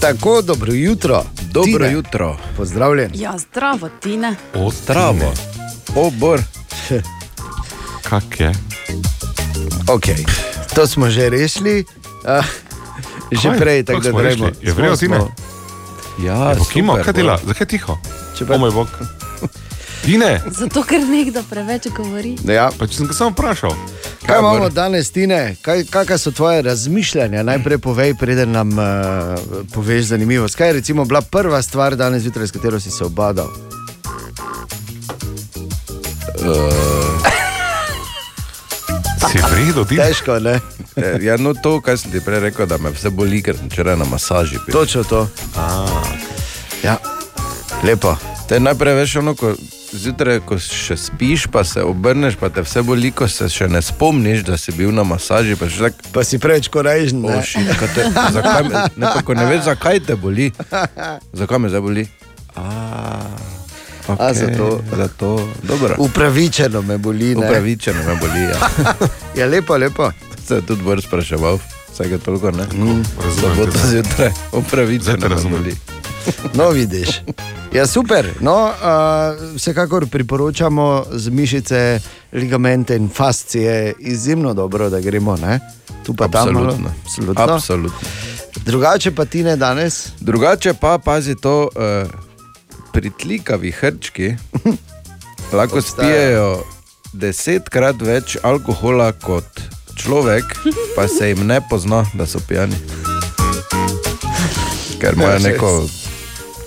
Tako, 0.00 0.42
dobro 0.42 0.72
jutro. 0.72 1.24
Dobro 1.52 1.78
Tine. 1.78 1.92
jutro. 1.92 2.36
Pozdravljen. 2.56 3.10
Ja, 3.14 3.38
zdravo, 3.38 3.88
Tina. 4.00 4.34
O, 4.54 4.70
Zdravo. 4.70 5.32
O, 5.96 6.10
Bor. 6.10 6.40
Kak 8.02 8.40
je? 8.40 8.52
Okay. 9.86 10.24
To 10.74 10.86
smo 10.86 11.10
že 11.10 11.28
rešili, 11.30 11.84
uh, 12.24 12.44
že 13.32 13.48
Kaj? 13.48 13.58
prej, 13.58 13.84
tako 13.84 14.00
da 14.00 14.10
gremo. 14.12 14.50
Je 14.60 14.72
vrel, 14.72 14.96
Tine? 14.96 15.18
Ja, 16.16 16.52
Evo, 16.52 16.64
Kimo, 16.64 16.92
super, 16.92 17.04
kaj 17.04 17.12
dela? 17.12 17.38
Zakaj 17.42 17.66
tiho? 17.66 17.98
Če 18.38 18.46
pa- 18.46 18.54
O 18.54 18.58
moj 18.58 18.70
bog. 18.70 18.88
Tine, 20.04 20.42
Zato, 20.50 20.84
ker 20.84 21.00
nekdo 21.00 21.40
preveč 21.42 21.88
govori. 21.88 22.36
Ja. 22.44 22.68
pa 22.70 22.86
če 22.86 22.94
sem 22.94 23.06
ga 23.06 23.14
samo 23.14 23.30
vprašal. 23.30 23.72
Kaj 24.22 24.38
imamo 24.38 24.68
danes, 24.68 25.10
Tine? 25.10 25.56
Kaj, 25.62 25.84
kakšna 25.84 26.18
so 26.18 26.30
tvoje 26.30 26.62
razmišljanja? 26.62 27.42
Najprej 27.42 27.78
povej, 27.78 28.14
preden 28.14 28.52
nam 28.52 28.68
uh, 28.70 28.84
poveš 29.72 30.04
zanimivost. 30.06 30.54
Kaj 30.54 30.68
je 30.68 30.72
recimo 30.74 31.04
bila 31.04 31.20
prva 31.20 31.62
stvar 31.62 31.96
danes 31.96 32.22
zjutraj, 32.22 32.46
s 32.46 32.52
katero 32.52 32.80
si 32.80 32.90
se 32.90 33.04
obadal? 33.04 33.48
Si 39.34 39.40
vredo, 39.50 39.82
Tine? 39.82 40.04
Težko, 40.06 40.38
ne? 40.38 40.60
Ja, 41.18 41.34
no 41.34 41.54
to, 41.58 41.80
kar 41.82 41.98
sem 41.98 42.12
ti 42.14 42.20
prej 42.22 42.38
rekel, 42.38 42.68
da 42.70 42.78
me 42.78 42.92
vse 42.94 43.10
boli, 43.10 43.40
ker 43.42 43.56
sem 43.58 43.66
včeraj 43.66 43.96
na 43.98 44.06
masaži 44.06 44.60
bil. 44.62 44.70
Točno 44.70 45.02
to. 45.02 45.24
Ja, 46.86 47.00
lepo. 47.82 48.14
Te 48.46 48.60
najprej 48.62 48.94
veš, 48.94 49.16
ono, 49.24 49.34
ko 49.34 49.50
zjutraj, 49.90 50.38
ko 50.46 50.54
še 50.62 50.94
spiš, 50.94 51.48
pa 51.50 51.64
se 51.66 51.82
obrneš, 51.82 52.38
pa 52.38 52.46
te 52.46 52.62
vse 52.62 52.84
boli, 52.86 53.10
ko 53.10 53.26
se 53.26 53.48
še 53.50 53.66
ne 53.66 53.82
spomniš, 53.82 54.46
da 54.46 54.54
si 54.54 54.70
bil 54.70 54.94
na 54.94 55.02
masaži. 55.02 55.58
Pa, 55.58 55.66
tak, 55.66 55.98
pa 56.14 56.22
si 56.22 56.38
preveč 56.38 56.70
korajžen. 56.70 57.26
Zakaj, 57.26 58.62
me- 58.70 58.86
ne, 58.94 59.10
pa, 59.10 59.34
ne 59.34 59.50
veš, 59.50 59.66
zakaj 59.66 59.98
te 60.06 60.14
boli. 60.14 60.52
Zakaj 61.42 61.58
me 61.58 61.74
zdaj 61.74 61.82
boli? 61.82 62.06
A, 62.54 62.70
okay, 64.08 64.30
A, 64.30 64.34
zato. 64.34 64.80
zato. 64.96 65.48
Dobro. 65.62 65.94
Upravičeno 65.98 66.82
me 66.82 66.98
boli. 66.98 67.34
Ne? 67.34 67.46
Upravičeno 67.46 67.98
me 68.06 68.16
boli. 68.16 68.40
Ja. 68.40 68.68
Ja, 69.38 69.46
lepo, 69.46 69.76
lepo. 69.76 70.10
Se 70.46 70.54
je 70.54 70.66
tudi 70.66 70.82
bolj 70.82 71.00
spraševal, 71.00 71.58
vsake 71.92 72.18
toliko 72.18 72.50
ne. 72.50 72.64
Mm, 72.64 73.02
razumem 73.24 73.72
zjutraj, 73.90 74.30
upravičeno 74.52 75.28
me 75.28 75.50
boli. 75.50 75.76
No, 76.54 76.68
vidiš. 76.68 77.08
Ja, 77.72 77.86
super. 77.86 78.30
No, 78.40 78.64
uh, 78.64 79.56
vsekakor 79.56 80.06
priporočamo 80.06 81.04
z 81.12 81.30
mišice, 81.30 82.00
ligamente 82.32 82.96
in 82.96 83.08
fascije 83.08 83.94
izjemno 83.98 84.54
dobro, 84.54 84.90
da 84.90 85.00
gremo. 85.00 85.36
Ne? 85.36 85.60
Tu 86.06 86.14
pa 86.14 86.28
tam 86.28 86.52
malo. 86.52 86.66
Absolutno. 86.66 86.90
Absolutno. 87.04 87.54
Absolutno. 87.54 88.08
Drugače 88.64 89.10
pa 89.10 89.24
ti 89.24 89.42
ne 89.42 89.56
danes. 89.56 90.08
Drugače 90.20 90.74
pa 90.74 90.98
pazi 90.98 91.34
to, 91.34 91.68
uh, 91.74 92.10
pritlikavi 92.94 93.70
hrčki 93.70 94.34
lahko 95.58 95.82
spijejo 95.82 96.62
desetkrat 97.12 98.02
več 98.02 98.36
alkohola 98.42 99.12
kot 99.12 99.60
človek, 99.98 100.56
pa 100.96 101.08
se 101.08 101.28
jim 101.28 101.46
ne 101.46 101.60
pozna, 101.70 102.04
da 102.14 102.26
so 102.26 102.40
pijani. 102.48 102.76
Ker 105.00 105.14
imajo 105.14 105.38
neko 105.38 105.70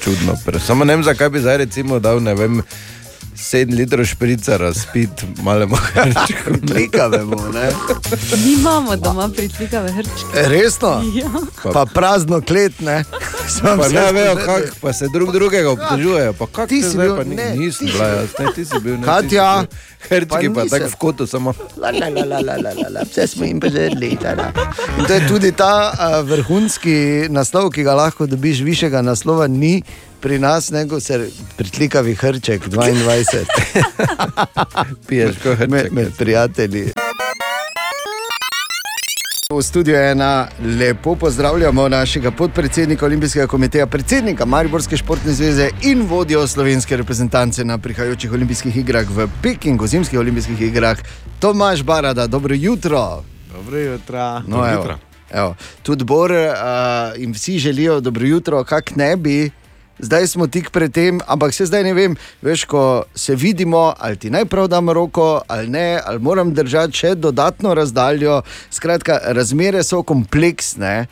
čudno. 0.04 0.38
Pre... 0.46 0.60
Samo 0.60 0.86
ne 0.86 0.96
vem, 0.96 1.04
zakaj 1.04 1.30
bi 1.30 1.44
zdaj 1.44 1.58
recimo 1.58 2.00
dal, 2.00 2.24
ne 2.24 2.36
vem. 2.36 2.62
Sedem 3.38 3.76
litrov 3.76 4.06
šprica 4.06 4.58
razpit, 4.58 5.10
malo 5.38 5.66
ne? 7.50 7.70
Mi 8.38 8.54
imamo 8.54 8.96
doma 8.96 9.30
pritlikave 9.30 9.92
hrčke. 9.92 10.26
E, 10.36 10.48
Resno? 10.50 11.02
Ja. 11.14 11.30
Pa 11.64 11.86
prazno 11.86 12.42
klet, 12.42 12.80
ne? 12.80 13.04
Sam 13.50 13.78
Pa 13.78 13.88
ne 13.90 14.12
vejo, 14.12 14.36
kako, 14.36 14.68
pa 14.82 14.94
se 14.94 15.08
drug 15.08 15.32
drugega 15.32 15.72
obtožujejo. 15.72 16.34
Pa 16.34 16.46
kako 16.48 16.68
Ti 16.68 16.82
si 16.84 16.98
bil- 16.98 17.16
pa 17.16 17.24
ni- 17.24 17.36
ne, 17.36 17.56
nisem 17.56 17.88
bila 17.88 18.06
bil. 18.06 18.16
jaz, 18.16 18.30
ne, 18.40 18.46
ti 18.56 18.66
si 18.66 18.80
bil. 18.80 18.94
ne, 18.94 19.04
Katja. 19.04 19.64
Hrčki 20.00 20.50
pa 20.50 20.62
pa 20.62 20.70
tako 20.70 20.86
v 20.86 20.96
kotu 20.96 21.28
samo. 21.28 21.54
La, 21.78 21.92
la, 21.92 22.08
la, 22.10 22.24
la, 22.26 22.56
la, 22.56 22.72
la, 22.74 22.90
la, 22.90 23.02
vse 23.04 23.28
smo 23.28 23.46
jim 23.46 23.60
požrli. 23.60 24.18
In 24.98 25.06
to 25.06 25.14
je 25.14 25.28
tudi 25.28 25.52
ta 25.52 25.92
uh, 25.92 26.30
vrhunski 26.30 26.96
naslov, 27.30 27.70
ki 27.70 27.84
ga 27.84 27.94
lahko 27.94 28.26
dobiš, 28.26 28.60
višjega 28.60 29.02
naslova 29.02 29.48
ni 29.48 29.82
pri 30.22 30.40
nas, 30.40 30.72
nego 30.72 31.00
se 31.00 31.30
pritlikavi 31.58 32.16
hrček 32.22 32.68
22. 32.68 33.46
Piješ 35.08 35.36
kot 35.44 35.56
hrček. 35.56 35.70
Med, 35.70 35.94
med 35.94 36.18
prijatelji. 36.18 36.92
V 39.54 39.62
studiu 39.64 39.96
ena 39.96 40.48
lepo 40.80 41.16
pozdravljamo 41.16 41.90
našega 41.90 42.32
podpredsednika 42.32 43.06
Olimpijskega 43.06 43.48
komiteja, 43.48 43.86
predsednika 43.88 44.46
Mariborske 44.46 44.98
športne 44.98 45.32
zveze 45.32 45.70
in 45.82 46.02
vodjo 46.10 46.48
slovenske 46.48 46.98
reprezentance 46.98 47.64
na 47.64 47.78
prihajajočih 47.78 48.34
olimpijskih 48.34 48.78
igrah 48.78 49.08
v 49.10 49.28
Pekingu, 49.42 49.88
zimskih 49.88 50.20
olimpijskih 50.20 50.62
igrah, 50.62 51.00
Tomaš 51.40 51.84
Barada. 51.84 52.28
Dobro 52.28 52.56
jutro. 52.56 53.24
Dobro 53.54 53.78
jutro. 53.78 54.42
No, 54.48 54.68
evo, 54.72 55.00
evo. 55.32 55.56
Tudi 55.84 56.04
Bor 56.04 56.32
uh, 56.32 56.38
in 57.16 57.32
vsi 57.32 57.60
želijo 57.60 58.00
dobro 58.00 58.28
jutro, 58.28 58.64
kak 58.64 58.96
ne 58.96 59.16
bi. 59.16 59.52
Zdaj 60.00 60.28
smo 60.28 60.48
tik 60.48 60.70
pred 60.70 60.94
tem, 60.94 61.20
ampak 61.28 61.54
se 61.54 61.66
zdaj 61.66 61.84
ne 61.84 61.94
vem, 61.98 62.16
veš, 62.46 62.66
ko 62.70 62.82
se 63.16 63.36
vidimo, 63.36 63.94
ali 63.98 64.18
ti 64.18 64.30
najprej 64.30 64.68
dam 64.70 64.90
roko, 64.90 65.42
ali 65.48 65.70
ne, 65.70 66.00
ali 66.06 66.20
moram 66.20 66.54
držati 66.54 66.98
še 66.98 67.16
dodatno 67.16 67.74
razdaljo. 67.74 68.42
Skratka, 68.70 69.20
razmere 69.34 69.84
so 69.84 70.04
kompleksne 70.04 71.08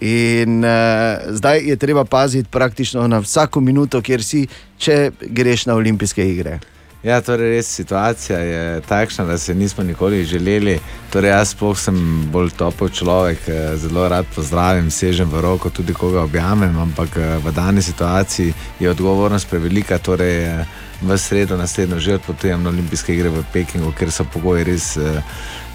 in 0.00 0.60
uh, 0.64 1.24
zdaj 1.32 1.64
je 1.64 1.76
treba 1.80 2.04
paziti 2.04 2.48
praktično 2.52 3.08
na 3.08 3.22
vsako 3.24 3.60
minuto, 3.60 4.02
kjer 4.04 4.24
si, 4.24 4.44
če 4.78 5.10
greš 5.20 5.66
na 5.66 5.74
olimpijske 5.80 6.26
igre. 6.28 6.58
Ja, 7.02 7.20
torej 7.20 7.50
res 7.54 7.68
situacija 7.76 8.38
je 8.38 8.80
takšna, 8.88 9.24
da 9.24 9.38
se 9.38 9.54
nismo 9.54 9.84
nikoli 9.84 10.24
želeli. 10.24 10.78
Torej, 11.12 11.30
jaz 11.30 11.52
sploh 11.52 11.78
sem 11.78 11.96
bolj 12.32 12.50
topel 12.56 12.88
človek, 12.88 13.38
eh, 13.48 13.76
zelo 13.76 14.08
rad 14.08 14.26
pozdravim, 14.34 14.90
sežem 14.90 15.30
v 15.30 15.40
roko, 15.40 15.70
tudi 15.70 15.94
koga 15.94 16.22
objamem, 16.22 16.78
ampak 16.78 17.16
eh, 17.16 17.38
v 17.38 17.52
dani 17.52 17.82
situaciji 17.82 18.54
je 18.80 18.90
odgovornost 18.90 19.48
prevelika. 19.50 19.98
Torej, 19.98 20.44
eh, 20.44 20.64
v 21.02 21.18
sredo 21.18 21.56
naslednjo 21.56 22.00
že 22.00 22.14
odpotujem 22.14 22.62
na 22.62 22.68
olimpijske 22.70 23.14
igre 23.14 23.28
v 23.28 23.44
Pekingu, 23.52 23.92
ker 23.92 24.10
so 24.10 24.24
pogoji 24.24 24.64
res, 24.64 24.98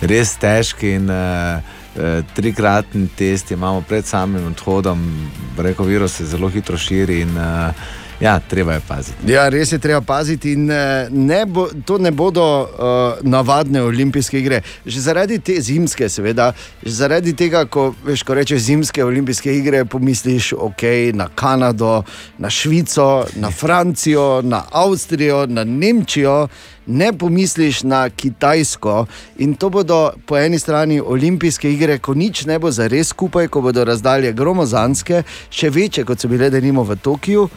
res 0.02 0.36
težki. 0.38 0.96
In, 0.96 1.10
eh, 1.10 1.62
Trikratni 2.36 3.08
test 3.18 3.52
imamo 3.52 3.82
pred 3.84 4.06
samim 4.06 4.46
odhodom, 4.48 5.02
reko 5.58 5.84
virus 5.84 6.14
se 6.18 6.26
zelo 6.26 6.48
hitro 6.50 6.78
širi 6.78 7.22
in 7.22 7.38
uh, 7.38 7.74
ja, 8.22 8.40
treba 8.40 8.74
je 8.74 8.82
paziti. 8.88 9.32
Ja, 9.32 9.50
res 9.50 9.72
je 9.72 9.80
treba 9.80 10.02
paziti. 10.02 10.52
In, 10.52 10.72
eh, 10.72 11.08
ne 11.10 11.46
bo, 11.46 11.68
to 11.86 11.98
ne 11.98 12.12
bodo 12.12 12.44
uh, 12.62 13.18
navadne 13.22 13.82
olimpijske 13.82 14.40
igre. 14.40 14.62
Že 14.86 15.02
zaradi 15.02 15.40
te 15.40 15.58
zimske, 15.62 16.10
seveda, 16.10 16.52
že 16.86 16.94
zaradi 16.94 17.34
tega, 17.34 17.66
ko, 17.66 17.92
veš, 18.06 18.24
ko 18.24 18.38
rečeš 18.38 18.62
zimske 18.68 19.04
olimpijske 19.06 19.54
igre, 19.58 19.86
pomisliš 19.86 20.54
okay, 20.54 21.16
na 21.16 21.30
Kanado, 21.36 22.04
na 22.38 22.50
Švico, 22.50 23.26
na 23.36 23.52
Francijo, 23.52 24.42
na 24.42 24.64
Avstrijo, 24.72 25.46
na 25.50 25.64
Nemčijo. 25.64 26.48
Ne 26.92 27.14
pomisliš 27.14 27.84
na 27.88 28.10
Kitajsko, 28.10 29.06
in 29.40 29.54
to 29.56 29.70
bodo 29.70 30.12
po 30.28 30.38
eni 30.38 30.60
strani 30.60 31.00
olimpijske 31.00 31.72
igre, 31.72 31.98
ko 32.04 32.14
nič 32.14 32.44
ne 32.46 32.60
bo 32.60 32.72
za 32.72 32.88
res 32.92 33.14
skupaj, 33.16 33.48
ko 33.48 33.62
bodo 33.64 33.86
razdalje 33.88 34.34
gromozanske, 34.36 35.24
še 35.50 35.70
večje 35.72 36.04
kot 36.06 36.20
so 36.20 36.28
bile 36.28 36.50
denimo 36.52 36.84
v 36.84 37.00
Tokiu, 37.00 37.48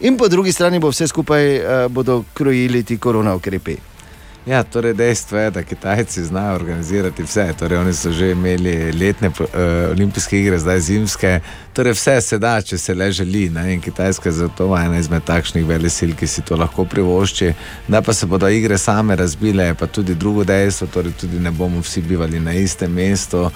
in 0.00 0.18
po 0.20 0.28
drugi 0.28 0.52
strani 0.52 0.80
bo 0.82 0.92
vse 0.92 1.08
skupaj 1.08 1.48
uh, 1.56 1.86
bodo 1.88 2.22
krojili 2.34 2.84
ti 2.84 2.98
korona 3.00 3.34
ukrepi. 3.34 3.91
Ja, 4.46 4.62
torej 4.62 4.94
dejstvo 4.94 5.38
je, 5.38 5.50
da 5.50 5.62
Kitajci 5.62 6.24
znajo 6.24 6.54
organizirati 6.54 7.22
vse. 7.22 7.54
Torej, 7.58 7.78
oni 7.78 7.94
so 7.94 8.10
že 8.10 8.30
imeli 8.30 8.92
letne 8.92 9.28
uh, 9.28 9.46
olimpijske 9.90 10.40
igre, 10.40 10.58
zdaj 10.58 10.80
zimske. 10.80 11.40
Torej, 11.72 11.92
vse 11.92 12.20
se 12.20 12.38
da, 12.38 12.62
če 12.62 12.78
se 12.78 12.94
le 12.94 13.12
želi. 13.12 13.50
Ne? 13.50 13.74
In 13.74 13.80
Kitajska 13.80 14.28
je 14.28 14.32
zato 14.32 14.66
ena 14.76 14.98
izmed 14.98 15.22
takšnih 15.24 15.66
velesil, 15.66 16.16
ki 16.18 16.26
si 16.26 16.42
to 16.42 16.56
lahko 16.56 16.84
privošči. 16.84 17.52
Da 17.88 18.02
pa 18.02 18.12
se 18.12 18.26
bodo 18.26 18.48
igre 18.48 18.78
same 18.78 19.16
razbile, 19.16 19.74
pa 19.74 19.86
tudi 19.86 20.14
drugo 20.14 20.44
dejstvo. 20.44 20.86
Torej, 20.86 21.12
tudi 21.20 21.38
ne 21.40 21.50
bomo 21.50 21.80
vsi 21.80 22.02
bivali 22.02 22.40
na 22.40 22.52
istem 22.52 22.92
mestu. 22.92 23.42
Uh, 23.42 23.50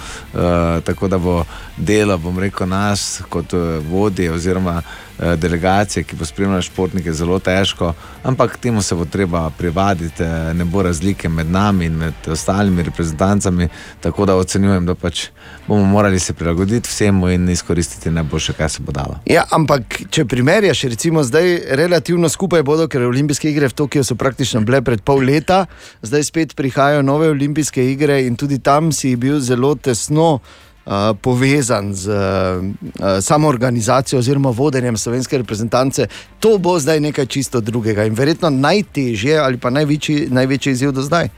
tako 0.85 1.09
da 1.09 1.19
bo 1.19 1.45
delo, 1.77 2.19
bom 2.19 2.39
rekel, 2.39 2.69
nas 2.69 3.23
kot 3.29 3.53
uh, 3.53 3.61
vodje 3.91 4.31
oziroma 4.33 4.77
uh, 4.79 5.06
delegacije, 5.19 6.05
ki 6.05 6.17
bo 6.17 6.25
spremljala 6.25 6.63
športnike, 6.63 7.13
zelo 7.13 7.39
težko. 7.39 7.95
Ampak 8.23 8.57
temu 8.57 8.83
se 8.83 8.95
bo 8.95 9.05
treba 9.05 9.51
privaditi. 9.51 10.23
Uh, 10.23 10.57
ne 10.57 10.65
bo 10.65 10.83
razlike 10.83 11.29
med 11.29 11.51
nami 11.51 11.85
in 11.85 11.97
med 11.97 12.15
ostalimi 12.27 12.83
reprezentancami. 12.83 13.69
Tako 14.01 14.27
da 14.27 14.37
ocenjujem, 14.37 14.87
da 14.87 14.95
pač 14.95 15.27
bomo 15.67 15.85
morali 15.85 16.19
se 16.19 16.33
prilagoditi 16.33 16.89
vsemu 16.89 17.31
in 17.31 17.49
izkoristiti 17.49 18.11
najboljše, 18.11 18.53
kar 18.53 18.71
se 18.71 18.83
bo 18.83 18.93
dalo. 18.93 19.19
Ja, 19.27 19.45
ampak 19.51 20.03
če 20.11 20.25
primerjaš, 20.25 20.83
recimo 20.83 21.25
zdaj 21.25 21.61
relativno 21.71 22.29
skupaj 22.29 22.63
bodo, 22.63 22.89
ker 22.89 23.03
olimpijske 23.07 23.51
igre 23.51 23.69
v 23.69 23.75
Tokiu 23.75 24.05
so 24.05 24.15
praktično 24.15 24.61
bile 24.61 24.83
pred 24.83 25.03
pol 25.03 25.25
leta, 25.25 25.67
zdaj 26.03 26.25
spet 26.25 26.57
prihajajo 26.57 27.03
nove 27.03 27.31
olimpijske 27.31 27.85
igre 27.93 28.23
in 28.27 28.37
tudi 28.37 28.59
tam 28.59 28.93
si 28.93 29.17
bil 29.17 29.41
zelo 29.41 29.75
tesno. 29.75 30.39
Uh, 30.87 30.93
povezan 31.19 31.95
z 31.95 32.09
uh, 32.09 33.19
samo 33.21 33.49
organizacijo 33.49 34.19
oziroma 34.19 34.51
vodenjem 34.51 34.97
slovenske 34.97 35.39
reprezentance, 35.39 36.07
to 36.41 36.59
bo 36.59 36.79
zdaj 36.79 37.01
nekaj 37.01 37.27
čisto 37.27 37.61
drugega 37.61 38.05
in 38.07 38.15
verjetno 38.15 38.51
najtežje 38.51 39.39
ali 39.39 39.59
pa 39.59 39.71
največji, 39.71 40.29
največji 40.31 40.73
izziv 40.73 40.93
do 40.93 41.03
zdaj. 41.03 41.29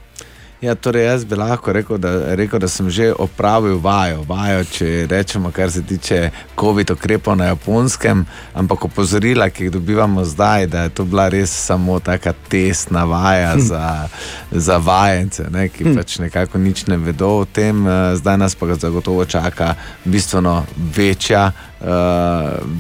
Ja, 0.61 0.75
torej 0.75 1.05
jaz 1.05 1.25
bi 1.25 1.37
lahko 1.39 1.73
rekel 1.73 1.99
da, 1.99 2.35
rekel, 2.35 2.59
da 2.59 2.69
sem 2.69 2.91
že 2.91 3.13
opravil 3.15 3.77
vajo, 3.79 4.25
vajo, 4.27 4.65
če 4.65 5.07
rečemo, 5.11 5.53
kar 5.55 5.71
se 5.71 5.83
tiče 5.87 6.31
COVID 6.59 6.91
ukrepov 6.91 7.37
na 7.39 7.53
japonskem, 7.53 8.25
ampak 8.55 8.85
opozorila, 8.85 9.51
ki 9.51 9.65
jih 9.69 9.73
dobivamo 9.73 10.25
zdaj, 10.25 10.67
da 10.67 10.83
je 10.83 10.89
to 10.99 11.05
bila 11.05 11.29
res 11.29 11.55
samo 11.67 12.01
taka 12.01 12.33
testna 12.49 13.05
vaja 13.05 13.55
Hm. 13.55 13.61
za, 13.61 14.09
za 14.51 14.77
vajence, 14.77 15.47
ne, 15.51 15.69
ki 15.69 15.85
Hm. 15.85 15.95
pač 15.97 16.19
nekako 16.19 16.59
nič 16.59 16.87
ne 16.87 16.97
vedo 16.97 17.29
o 17.29 17.45
tem, 17.45 17.87
eh, 17.87 18.17
zdaj 18.17 18.39
nas 18.39 18.55
pa 18.55 18.75
zagotovo 18.75 19.25
čaka 19.25 19.75
bistveno 20.05 20.65
večja. 20.97 21.53
Uh, 21.79 21.87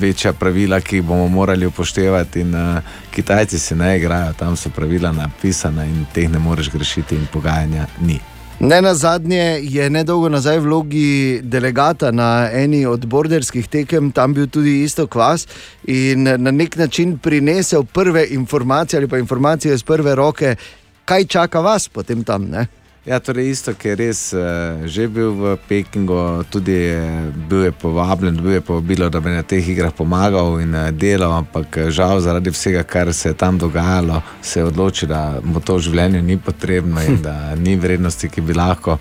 večja 0.00 0.32
pravila, 0.32 0.80
ki 0.80 0.96
jih 0.96 1.04
bomo 1.06 1.28
morali 1.28 1.66
upoštevati, 1.66 2.40
in 2.40 2.54
uh, 2.54 2.82
Kitajci 3.14 3.58
se 3.58 3.76
ne 3.76 3.96
igrajo, 3.98 4.32
tam 4.32 4.56
so 4.56 4.70
pravila 4.74 5.12
napisana 5.12 5.84
in 5.84 6.06
teh 6.12 6.30
ne 6.30 6.38
moreš 6.38 6.70
grešiti, 6.70 7.14
in 7.14 7.28
pogajanja 7.32 7.86
ni. 8.00 8.18
Ne 8.60 8.82
na 8.82 8.94
zadnje 8.94 9.60
je 9.62 9.90
nedolgo 9.90 10.28
nazaj 10.28 10.58
v 10.58 10.62
vlogi 10.62 11.40
delegata 11.42 12.10
na 12.10 12.50
eni 12.52 12.86
od 12.86 13.06
borderskih 13.06 13.68
tekem, 13.68 14.10
tam 14.12 14.34
bil 14.34 14.48
tudi 14.50 14.82
isto 14.82 15.06
kvas 15.06 15.46
in 15.86 16.22
na 16.22 16.50
nek 16.50 16.76
način 16.76 17.18
prinesel 17.18 17.84
prve 17.84 18.26
informacije 18.30 18.98
ali 18.98 19.08
pa 19.08 19.18
informacije 19.18 19.74
iz 19.74 19.82
prve 19.82 20.14
roke, 20.14 20.56
kaj 21.04 21.24
čaka 21.24 21.60
vas 21.60 21.88
potem 21.88 22.24
tam. 22.24 22.50
Ne? 22.50 22.66
Ja, 23.09 23.16
torej 23.24 23.48
isto, 23.56 23.72
ki 23.72 23.89
je 23.89 23.94
res 23.97 24.18
uh, 24.36 24.85
že 24.85 25.06
bil 25.09 25.32
v 25.32 25.55
Pekingu, 25.64 26.44
tudi 26.52 26.74
je, 26.76 27.01
bil 27.48 27.62
je 27.64 27.72
povabljen, 27.72 28.36
bil 28.36 28.59
je 28.59 28.60
povabilo, 28.60 29.09
da 29.09 29.22
bi 29.24 29.32
na 29.32 29.40
teh 29.40 29.64
igrah 29.64 29.94
pomagal 29.97 30.60
in 30.60 30.76
uh, 30.76 30.90
delal, 30.93 31.32
ampak 31.39 31.89
žal 31.89 32.20
zaradi 32.20 32.52
vsega, 32.52 32.82
kar 32.85 33.09
se 33.16 33.32
je 33.32 33.39
tam 33.40 33.56
dogajalo, 33.56 34.20
se 34.44 34.60
je 34.60 34.68
odločil, 34.68 35.09
da 35.09 35.40
mu 35.40 35.64
to 35.64 35.78
v 35.78 35.86
življenju 35.89 36.20
ni 36.20 36.36
potrebno 36.36 37.01
in 37.01 37.22
da 37.26 37.56
ni 37.56 37.78
vrednosti, 37.80 38.28
ki 38.28 38.44
bi 38.44 38.52
lahko 38.52 38.98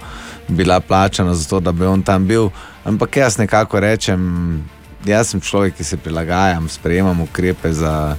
bila 0.48 0.80
plačana 0.80 1.36
za 1.36 1.44
to, 1.50 1.60
da 1.60 1.76
bi 1.76 1.84
on 1.84 2.00
tam 2.00 2.24
bil. 2.28 2.48
Ampak 2.88 3.20
jaz 3.20 3.36
nekako 3.44 3.84
rečem, 3.84 4.24
jaz 5.04 5.36
sem 5.36 5.44
človek, 5.44 5.76
ki 5.76 5.84
se 5.84 6.00
prilagajam, 6.00 6.72
sprejemam 6.72 7.28
ukrepe 7.28 7.76
za 7.76 8.16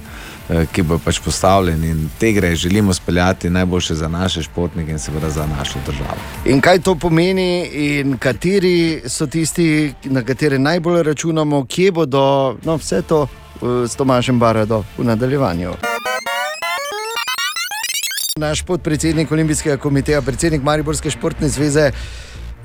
ki 0.71 0.81
bo 0.81 0.97
pač 0.97 1.19
postavljen 1.21 1.83
in 1.83 2.09
te 2.19 2.31
gre 2.33 2.55
želimo 2.55 2.93
speljati 2.93 3.49
najboljše 3.49 3.95
za 3.95 4.07
naše 4.07 4.43
športnike 4.43 4.91
in 4.91 4.99
seveda 4.99 5.29
za 5.29 5.45
našo 5.47 5.79
državo. 5.85 6.17
In 6.45 6.61
kaj 6.61 6.79
to 6.79 6.95
pomeni, 6.95 7.69
in 7.73 8.17
kateri 8.17 9.01
so 9.05 9.27
tisti, 9.27 9.93
na 10.03 10.23
katere 10.23 10.59
najbolj 10.59 11.03
računamo, 11.03 11.65
kje 11.65 11.91
bodo 11.91 12.57
no, 12.63 12.75
vse 12.75 13.01
to 13.01 13.21
uh, 13.21 13.69
s 13.89 13.95
Tomašem 13.95 14.39
Barado 14.39 14.83
v 14.97 15.03
nadaljevanju. 15.03 15.73
Naš 18.39 18.61
podpredsednik 18.61 19.31
Olimpijskega 19.31 19.77
komiteja, 19.77 20.21
predsednik 20.21 20.63
Mariborske 20.63 21.11
športne 21.11 21.49
zveze, 21.49 21.91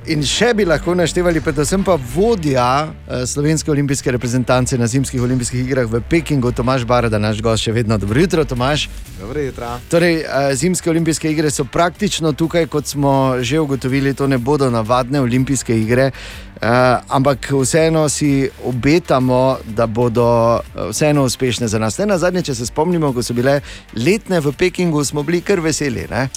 In 0.04 0.20
še 0.20 0.50
bi 0.52 0.66
lahko 0.68 0.92
naštevali, 0.92 1.40
predvsem 1.40 1.80
pa 1.80 1.94
vodja 1.96 2.64
eh, 3.08 3.22
slovenske 3.24 3.70
olimpijske 3.72 4.12
reprezentance 4.12 4.76
na 4.76 4.84
zimskih 4.86 5.22
olimpijskih 5.24 5.62
igrah 5.62 5.88
v 5.88 6.02
Pekingu, 6.04 6.52
Tomaš 6.52 6.84
Barada, 6.84 7.16
naš 7.16 7.40
gost, 7.40 7.64
še 7.64 7.72
vedno 7.72 7.96
dobro 7.96 8.20
jutro, 8.20 8.44
Tomaš. 8.44 8.84
Dobro 9.16 9.40
jutro. 9.40 9.70
Torej, 9.88 10.20
eh, 10.20 10.50
zimske 10.60 10.92
olimpijske 10.92 11.32
igre 11.32 11.48
so 11.48 11.64
praktično 11.64 12.34
tukaj, 12.36 12.68
kot 12.68 12.92
smo 12.92 13.40
že 13.40 13.62
ugotovili, 13.64 14.12
to 14.12 14.28
ne 14.28 14.36
bodo 14.36 14.68
navadne 14.70 15.24
olimpijske 15.24 15.72
igre, 15.72 16.10
eh, 16.12 16.68
ampak 17.08 17.48
vseeno 17.56 18.04
si 18.12 18.50
obetamo, 18.64 19.58
da 19.64 19.86
bodo 19.86 20.60
vseeno 20.90 21.24
uspešne 21.24 21.68
za 21.68 21.80
nas. 21.80 21.96
Ne 21.98 22.12
na 22.12 22.18
zadnje, 22.20 22.50
če 22.50 22.60
se 22.60 22.66
spomnimo, 22.68 23.14
ko 23.16 23.24
so 23.24 23.32
bile 23.32 23.62
letne 23.96 24.44
v 24.44 24.52
Pekingu, 24.52 25.04
smo 25.04 25.24
bili 25.24 25.40
kar 25.40 25.64
veseli. 25.64 26.04
Ne? 26.12 26.28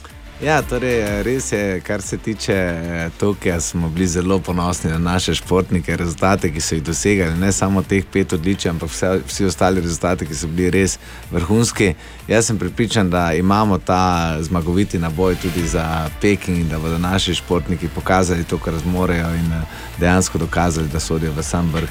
Ja, 0.42 0.62
torej, 0.62 1.24
res 1.26 1.52
je, 1.52 1.80
kar 1.82 2.02
se 2.02 2.18
tiče 2.18 2.54
eh, 2.54 3.10
Tokija, 3.20 3.60
smo 3.62 3.90
bili 3.90 4.08
zelo 4.08 4.40
ponosni 4.40 4.92
na 4.92 4.98
naše 4.98 5.34
športnike, 5.36 5.96
rezultate, 5.98 6.52
ki 6.54 6.62
so 6.62 6.76
jih 6.76 6.84
dosegali, 6.84 7.34
ne 7.40 7.52
samo 7.52 7.82
teh 7.82 8.06
pet 8.14 8.34
odličij, 8.34 8.70
ampak 8.70 8.90
vse, 8.90 9.10
vsi 9.28 9.46
ostali 9.46 9.82
rezultati, 9.82 10.28
ki 10.28 10.36
so 10.36 10.48
bili 10.48 10.70
res 10.70 11.00
vrhunski. 11.32 11.94
Jaz 12.28 12.46
sem 12.46 12.60
pripričan, 12.60 13.10
da 13.10 13.34
imamo 13.34 13.78
ta 13.78 14.38
zmagoviti 14.42 15.00
naboj 15.00 15.36
tudi 15.42 15.68
za 15.68 16.10
Peking 16.22 16.58
in 16.58 16.70
da 16.70 16.80
bodo 16.80 16.98
naši 16.98 17.34
športniki 17.36 17.90
pokazali 17.96 18.44
to, 18.44 18.58
kar 18.58 18.78
zmorejo 18.78 19.34
in 19.36 19.52
eh, 19.54 19.66
dejansko 20.00 20.38
dokazali, 20.38 20.88
da 20.88 21.00
sodijo 21.00 21.34
v 21.34 21.44
sam 21.44 21.74
vrh 21.74 21.90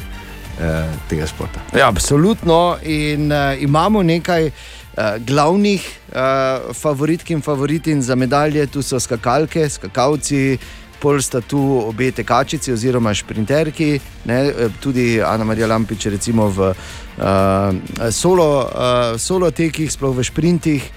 eh, 0.61 0.87
tega 1.09 1.27
športa. 1.27 1.61
Ja, 1.79 1.89
absolutno. 1.89 2.77
In 2.83 3.33
uh, 3.33 3.63
imamo 3.63 4.03
nekaj 4.03 4.51
glavnih 5.19 5.83
uh, 6.09 6.73
favoritk 6.75 7.31
in 7.31 7.41
favoritin 7.41 8.03
za 8.03 8.15
medalje, 8.15 8.67
tu 8.67 8.83
so 8.83 9.01
skakalke, 9.01 9.69
skakalci. 9.69 10.59
Pol 11.01 11.21
sta 11.21 11.43
tu 11.45 11.61
obe 11.85 12.09
tekačici, 12.11 12.73
oziroma 12.73 13.13
šprinterki, 13.15 13.99
ne, 14.25 14.39
tudi 14.81 15.21
Ana 15.23 15.45
Marija 15.45 15.69
Lampič, 15.69 16.07
recimo 16.09 16.49
v 16.49 16.71
uh, 16.73 16.79
solo, 18.11 18.49
uh, 18.65 19.19
solo 19.21 19.51
tekih, 19.51 19.93
sploh 19.93 20.17
v 20.17 20.25
šprintih. 20.25 20.89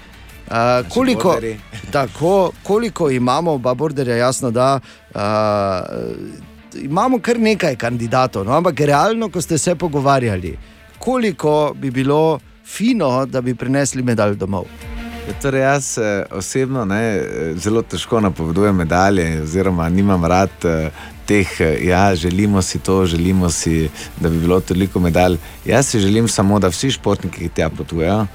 Uh, 0.48 0.88
koliko, 0.88 1.36
tako, 1.94 2.52
koliko 2.62 3.10
imamo, 3.10 3.52
oba 3.60 3.74
borderja, 3.74 4.16
jasno, 4.16 4.50
da 4.50 4.80
uh, 4.80 5.20
imamo 6.80 7.20
kar 7.20 7.38
nekaj 7.38 7.76
kandidatov, 7.76 8.48
no, 8.48 8.56
ampak 8.56 8.80
realno, 8.80 9.28
ko 9.28 9.40
ste 9.40 9.58
se 9.58 9.74
pogovarjali, 9.74 10.56
koliko 10.98 11.72
bi 11.76 11.90
bilo 11.90 12.40
fino, 12.76 13.26
da 13.26 13.40
bi 13.40 13.54
prinesli 13.54 14.02
medalj 14.02 14.36
domov. 14.38 14.66
Ja, 15.28 15.34
torej 15.42 15.60
jaz 15.62 15.98
eh, 15.98 16.24
osebno 16.30 16.84
ne, 16.84 17.02
eh, 17.16 17.54
zelo 17.56 17.82
težko 17.82 18.20
napovedujem 18.20 18.76
medalje, 18.76 19.42
oziroma 19.42 19.88
nimam 19.88 20.24
rad 20.24 20.64
eh, 20.64 20.90
teh, 21.30 21.60
eh, 21.60 21.86
ja, 21.86 22.14
želimo 22.14 22.62
si 22.62 22.78
to, 22.78 23.06
želimo 23.06 23.50
si, 23.50 23.88
da 24.20 24.28
bi 24.28 24.38
bilo 24.38 24.60
toliko 24.60 25.00
medalj. 25.00 25.36
Jaz 25.64 25.86
si 25.86 26.00
želim 26.00 26.28
samo, 26.28 26.58
da 26.58 26.68
vsi 26.68 26.90
športniki, 26.90 27.38
ki 27.38 27.54
tja 27.54 27.68
potujejo, 27.70 28.26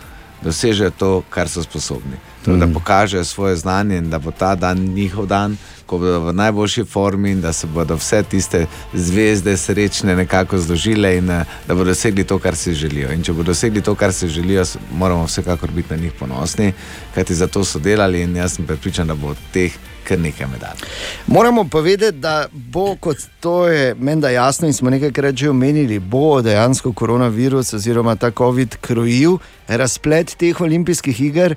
dosežejo 0.44 0.92
to, 1.00 1.12
kar 1.30 1.50
so 1.50 1.64
sposobni. 1.64 2.22
Torej, 2.46 2.60
da 2.60 2.68
pokažejo 2.68 3.24
svoje 3.24 3.56
znanje 3.56 3.98
in 3.98 4.10
da 4.10 4.20
bo 4.20 4.32
ta 4.32 4.56
dan 4.56 4.78
njihov 4.78 5.26
dan, 5.26 5.58
ko 5.86 5.98
bodo 5.98 6.20
v 6.20 6.34
najboljši 6.34 6.84
formi 6.84 7.32
in 7.32 7.42
da 7.42 7.54
se 7.54 7.68
bodo 7.68 7.96
vse 7.96 8.24
tiste 8.24 8.66
zvezde 8.94 9.58
srečne 9.58 10.16
nekako 10.16 10.58
zložile 10.58 11.18
in 11.18 11.30
eh, 11.30 11.46
da 11.68 11.76
bodo 11.76 11.90
dosegli 11.90 12.24
to, 12.24 12.40
kar 12.40 12.56
si 12.56 12.74
želijo. 12.74 13.12
In 13.14 13.24
če 13.24 13.34
bodo 13.34 13.52
dosegli 13.52 13.82
to, 13.82 13.96
kar 13.96 14.14
si 14.14 14.28
želijo, 14.28 14.64
moramo 14.92 15.26
vsekakor 15.26 15.72
biti 15.72 15.94
na 15.94 16.02
njih 16.02 16.14
ponosni, 16.20 16.74
kajti 17.16 17.36
za 17.36 17.48
to 17.48 17.64
so 17.64 17.80
delali 17.80 18.22
in 18.22 18.36
jaz 18.36 18.56
sem 18.56 18.66
prepričan, 18.66 19.08
da 19.08 19.16
bo 19.16 19.28
od 19.28 19.38
teh 19.54 19.74
kar 20.06 20.20
nekaj 20.20 20.48
medalj. 20.48 20.78
Moramo 21.28 21.64
povedati, 21.64 22.18
da 22.18 22.48
bo, 22.52 22.96
kot 22.96 23.18
to 23.40 23.68
je 23.68 23.96
menda 23.96 24.30
jasno 24.30 24.68
in 24.68 24.74
smo 24.74 24.90
nekajkrat 24.90 25.36
že 25.36 25.50
omenili, 25.50 26.00
bo 26.00 26.42
dejansko 26.42 26.94
koronavirus 26.94 27.74
oziroma 27.74 28.16
ta 28.16 28.32
COVID 28.32 28.76
krojil 28.82 29.38
razplet 29.68 30.36
teh 30.38 30.62
olimpijskih 30.62 31.22
iger. 31.22 31.56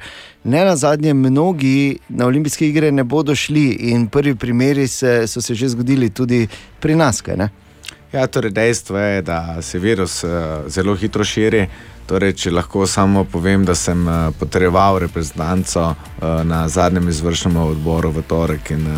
Ne 0.48 0.64
na 0.64 0.76
zadnje, 0.76 1.14
mnogi 1.14 1.98
na 2.08 2.26
olimpijske 2.26 2.68
igre 2.68 2.92
ne 2.92 3.04
bodo 3.04 3.34
šli 3.34 3.68
in 3.70 4.06
prvi 4.06 4.34
primeri 4.34 4.88
se, 4.88 5.26
so 5.26 5.40
se 5.40 5.54
že 5.54 5.68
zgodili 5.68 6.10
tudi 6.10 6.48
pri 6.80 6.94
nas. 6.94 7.22
Ja, 8.12 8.26
torej 8.26 8.50
dejstvo 8.50 8.98
je, 8.98 9.22
da 9.22 9.62
se 9.62 9.78
virus 9.78 10.24
uh, 10.24 10.30
zelo 10.66 10.94
hitro 10.96 11.24
širi. 11.24 11.66
Torej, 12.06 12.32
če 12.32 12.50
lahko 12.50 12.86
samo 12.86 13.24
povem, 13.24 13.64
da 13.64 13.74
sem 13.74 14.06
uh, 14.08 14.32
potreboval 14.40 14.98
reprezentanco 14.98 15.82
uh, 15.90 16.24
na 16.44 16.68
zadnjem 16.68 17.08
izvršnem 17.08 17.56
odboru 17.56 18.10
v 18.10 18.22
torek 18.22 18.70
in 18.70 18.88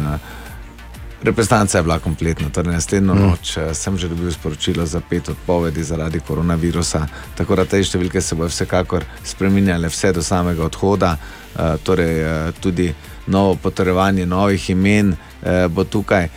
reprezentanca 1.23 1.79
je 1.79 1.83
bila 1.83 1.99
kompletna. 1.99 2.49
Torej, 2.55 2.73
naslednjo 2.73 3.15
Mm. 3.15 3.27
noč 3.27 3.59
sem 3.73 3.99
že 3.99 4.09
dobil 4.09 4.31
sporočilo 4.31 4.87
za 4.87 5.01
pet 5.01 5.29
odpovedi 5.29 5.83
zaradi 5.83 6.21
koronavirusa. 6.21 7.07
Tako 7.35 7.57
da 7.57 7.65
te 7.65 7.83
številke 7.83 8.21
se 8.21 8.35
bodo 8.35 8.49
vsekakor 8.49 9.05
spremenjale 9.25 9.89
vse 9.89 10.13
do 10.13 10.23
samega 10.23 10.65
odhoda. 10.65 11.19
Uh, 11.19 11.40
torej, 11.83 12.25
uh, 12.25 12.55
tudi 12.61 12.95
novo 13.27 13.55
potrjevanje 13.55 14.27
novih 14.27 14.71
imen 14.71 15.13
uh, 15.13 15.67
bo 15.69 15.85
tukaj. 15.85 16.29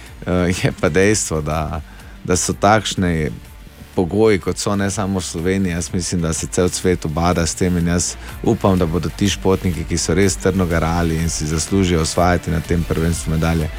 Je 0.63 0.71
pa 0.81 0.89
dejstvo, 0.89 1.41
da 1.41 1.81
da 2.23 2.35
so 2.35 2.53
takšne 2.53 3.31
pogoji, 3.95 4.39
kot 4.39 4.57
so 4.57 4.75
ne 4.75 4.89
samo 4.91 5.19
v 5.19 5.23
Sloveniji. 5.23 5.71
Jaz 5.71 5.93
mislim, 5.93 6.21
da 6.21 6.33
se 6.33 6.47
cel 6.47 6.69
svet 6.69 7.05
obada 7.05 7.45
s 7.45 7.55
tem 7.55 7.77
in 7.77 7.87
jaz 7.87 8.15
upam, 8.43 8.79
da 8.79 8.85
bodo 8.85 9.09
ti 9.09 9.29
športniki, 9.29 9.83
ki 9.83 9.97
so 9.97 10.13
res 10.13 10.35
trdno 10.35 10.65
garali 10.65 11.17
in 11.17 11.29
si 11.29 11.45
zaslužijo 11.45 12.01
osvajati 12.01 12.51
na 12.51 12.61
tem 12.61 12.83
prvenstvu 12.83 13.31
medalje, 13.31 13.69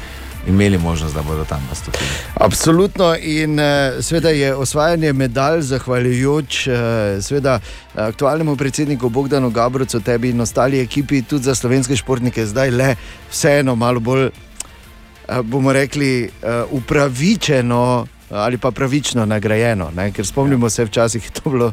imeli 0.47 0.77
možnost, 0.77 1.15
da 1.15 1.21
bodo 1.21 1.45
tam 1.45 1.67
nastopili. 1.69 2.05
Absolutno 2.35 3.15
in 3.15 3.59
uh, 3.59 3.65
seveda 4.01 4.29
je 4.29 4.55
osvajanje 4.55 5.13
medalj 5.13 5.61
zahvaljujoč 5.61 6.67
uh, 6.67 6.73
seveda, 7.21 7.59
aktualnemu 7.95 8.55
predsedniku 8.55 9.09
Bogdanu 9.09 9.49
Gabrucu, 9.49 9.99
tebi 9.99 10.29
in 10.29 10.41
ostali 10.41 10.81
ekipi, 10.81 11.21
tudi 11.21 11.43
za 11.43 11.55
slovenske 11.55 11.95
športnike, 11.95 12.45
zdaj 12.45 12.71
le 12.71 12.95
vseeno 13.31 13.75
malo 13.75 13.99
bolj, 13.99 14.29
bomo 15.43 15.73
rekli, 15.73 16.29
upravičeno 16.71 18.05
ali 18.29 18.57
pa 18.57 18.71
pravično 18.71 19.25
nagrajeno. 19.25 19.91
Ne? 19.95 20.11
Ker 20.11 20.25
spomnimo 20.25 20.69
se, 20.69 20.85
včasih 20.85 21.25
je 21.25 21.31
to 21.31 21.49
bilo. 21.49 21.71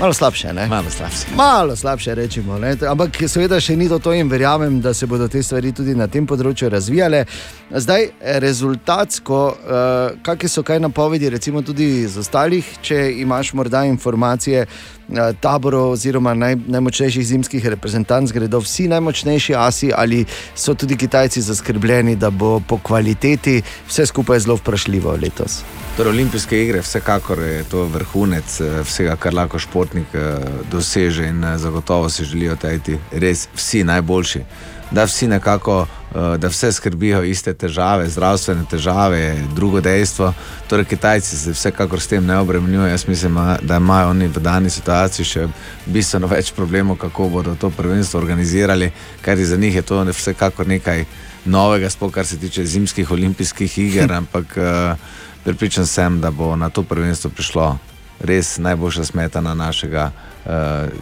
Malo 0.00 0.12
slabše, 0.12 0.52
ne? 0.52 0.66
Malo 0.66 0.90
slabše. 0.90 1.26
Malo 1.36 1.76
slabše, 1.76 2.14
rečemo. 2.14 2.58
Ne? 2.58 2.76
Ampak 2.88 3.22
seveda 3.28 3.60
še 3.60 3.76
ni 3.76 3.88
to, 3.88 3.98
to 3.98 4.14
in 4.14 4.28
verjamem, 4.28 4.80
da 4.80 4.94
se 4.94 5.06
bodo 5.06 5.28
te 5.28 5.42
stvari 5.42 5.72
tudi 5.72 5.94
na 5.94 6.06
tem 6.06 6.26
področju 6.26 6.70
razvijale. 6.70 7.24
Zdaj, 7.70 8.08
rezultatsko, 8.20 9.46
uh, 9.46 10.22
kakšne 10.22 10.48
so 10.48 10.62
kaj 10.62 10.80
napovedi, 10.80 11.30
recimo 11.30 11.62
tudi 11.62 11.84
iz 12.02 12.16
ostalih, 12.18 12.66
če 12.82 13.12
imaš 13.22 13.52
morda 13.52 13.84
informacije. 13.84 14.66
eh, 15.10 15.32
Taborov 15.40 15.90
oziroma 15.90 16.34
naj, 16.34 16.56
najmočnejših 16.66 17.26
zimskih 17.26 17.66
reprezentanc 17.66 18.32
gredo 18.32 18.58
vsi 18.58 18.88
najmočnejši 18.88 19.54
asi, 19.54 19.92
ali 19.94 20.24
so 20.54 20.74
tudi 20.74 20.96
Kitajci 20.96 21.40
zaskrbljeni, 21.40 22.16
da 22.16 22.30
bo 22.30 22.60
po 22.60 22.78
kvaliteti 22.78 23.62
vse 23.88 24.06
skupaj 24.06 24.38
zelo 24.38 24.56
vprašljivo 24.56 25.16
letos. 25.22 25.62
Torej, 25.96 26.10
olimpijske 26.10 26.62
igre, 26.62 26.80
vsekakor 26.80 27.38
je 27.38 27.64
to 27.70 27.84
vrhunec 27.84 28.60
eh, 28.60 28.82
vsega, 28.82 29.16
kar 29.16 29.34
lahko 29.34 29.58
športnik 29.58 30.14
eh, 30.14 30.38
doseže 30.70 31.26
in 31.28 31.44
eh, 31.44 31.58
zagotovo 31.58 32.08
si 32.08 32.24
želijo 32.24 32.56
tajti 32.56 32.98
res 33.12 33.48
vsi 33.54 33.84
najboljši. 33.84 34.44
Da 34.90 35.04
vsi 35.04 35.26
nekako, 35.26 35.86
eh, 35.86 36.38
da 36.38 36.48
vse 36.48 36.72
skrbijo 36.72 37.22
iste 37.22 37.54
težave, 37.54 38.08
zdravstvene 38.08 38.64
težave, 38.70 39.42
drugo 39.54 39.80
dejstvo. 39.80 40.32
Torej, 40.68 40.84
Kitajci 40.84 41.36
se 41.36 41.52
vsekakor 41.52 42.00
s 42.00 42.06
tem 42.06 42.26
ne 42.26 42.38
obremenjujejo. 42.38 42.90
Jaz 42.90 43.06
mislim, 43.08 43.38
da 43.62 43.76
imajo 43.76 44.10
oni 44.10 44.26
v 44.26 44.40
dani 44.40 44.70
situaciji 44.70 45.24
še 45.24 45.48
bistveno 45.86 46.26
več 46.26 46.52
problemov, 46.52 46.96
kako 46.96 47.28
bodo 47.28 47.54
to 47.54 47.70
prvenstvo 47.70 48.20
organizirali, 48.20 48.90
ker 49.22 49.38
za 49.38 49.56
njih 49.56 49.74
je 49.74 49.82
to 49.82 50.02
vsekakor 50.04 50.68
nekaj 50.68 51.04
novega, 51.44 51.90
sploh 51.90 52.12
kar 52.12 52.26
se 52.26 52.38
tiče 52.38 52.66
zimskih 52.66 53.10
olimpijskih 53.10 53.78
iger, 53.78 54.12
ampak 54.20 54.56
uh, 54.56 54.98
pripričan 55.44 55.86
sem, 55.86 56.20
da 56.20 56.30
bo 56.30 56.56
na 56.56 56.70
to 56.70 56.82
prvenstvo 56.82 57.30
prišlo 57.30 57.78
res 58.20 58.58
najboljša 58.58 59.04
smetana 59.04 59.54
našega 59.54 60.10
uh, 60.12 60.52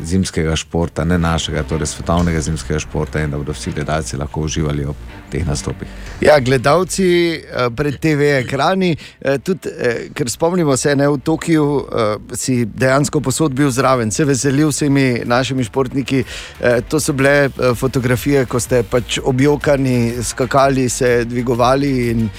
zimskega 0.02 0.56
športa, 0.56 1.04
ne 1.04 1.18
našega, 1.18 1.62
torej 1.62 1.86
svetovnega 1.86 2.40
zimskega 2.40 2.78
športa 2.78 3.20
in 3.20 3.30
da 3.30 3.38
bodo 3.38 3.52
vsi 3.52 3.72
gledalci 3.74 4.16
lahko 4.16 4.46
uživali 4.46 4.84
ob 4.84 4.96
teh 5.30 5.46
nastopih. 5.46 5.88
Ja, 6.20 6.38
gledalci 6.40 7.06
eh, 7.34 7.68
pred 7.76 7.98
TV 8.00 8.32
ekrani, 8.40 8.96
eh, 9.20 9.38
tudi, 9.38 9.68
eh, 9.68 10.08
ker 10.14 10.30
spomnimo 10.30 10.76
se, 10.76 10.96
ne, 10.96 11.08
v 11.08 11.18
Tokiu 11.24 11.66
eh, 11.78 12.14
si 12.34 12.64
dejansko 12.64 13.20
posod 13.20 13.54
bil 13.54 13.70
zraven, 13.70 14.10
se 14.10 14.24
veselil 14.24 14.72
s 14.72 14.82
temi 14.84 15.22
našimi 15.24 15.64
športniki. 15.64 16.24
Eh, 16.24 16.80
to 16.88 17.00
so 17.00 17.12
bile 17.12 17.34
eh, 17.48 17.74
fotografije, 17.74 18.46
ko 18.46 18.60
ste 18.60 18.82
pač 18.82 19.18
objokani, 19.24 20.22
skakali, 20.22 20.88
se 20.88 21.24
dvigovali 21.24 21.92
in 22.10 22.30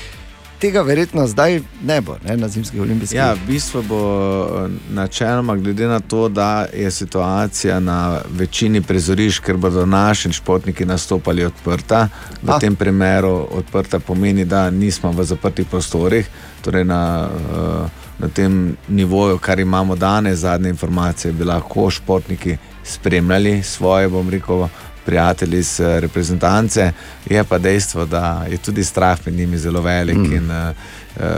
tega 0.59 0.81
verjetno 0.81 1.27
zdaj 1.27 1.61
ne 1.83 2.01
bo 2.01 2.17
ne, 2.25 2.37
na 2.37 2.47
zimskih 2.47 2.81
olimpijskih. 2.81 3.17
Ja, 3.17 3.33
v 3.33 3.47
bistvu 3.47 3.83
bo 3.87 4.01
eh, 4.43 4.69
načeloma, 4.93 5.55
glede 5.55 5.87
na 5.87 5.99
to, 5.99 6.29
da 6.29 6.65
je 6.73 6.91
situacija 6.91 7.79
na 7.79 8.21
večini 8.29 8.81
prizorišč, 8.81 9.39
ker 9.39 9.57
bodo 9.57 9.85
naši 9.85 10.31
športniki 10.33 10.85
nastopali 10.85 11.45
odprta. 11.45 12.07
V 12.41 12.51
A. 12.51 12.59
tem 12.59 12.75
primeru 12.75 13.47
odprta 13.51 13.99
pomeni, 13.99 14.45
da 14.45 14.69
nismo 14.69 15.11
v 15.11 15.23
zaprtih 15.23 15.67
prostorih, 15.67 16.29
torej 16.61 16.83
na, 16.85 17.29
eh, 17.29 18.07
na 18.19 18.27
tem 18.27 18.75
nivoju, 18.87 19.37
kar 19.37 19.59
imamo 19.59 19.95
danes, 19.95 20.39
zadnje 20.39 20.69
informacije, 20.69 21.33
bi 21.33 21.43
lahko 21.43 21.89
športniki 21.89 22.57
spremljali 22.83 23.63
svoje, 23.63 24.09
bom 24.09 24.29
rekel. 24.29 24.67
Prijatelji 25.09 25.59
iz 25.59 25.79
eh, 25.79 25.99
reprezentance, 25.99 26.91
je 27.25 27.43
pa 27.43 27.57
dejstvo, 27.57 28.05
da 28.05 28.45
je 28.49 28.57
tudi 28.57 28.83
strah 28.83 29.17
med 29.25 29.35
njimi 29.35 29.57
zelo 29.57 29.81
velik. 29.81 30.17
Mm. 30.17 30.33
In, 30.33 30.51
uh, 30.51 30.75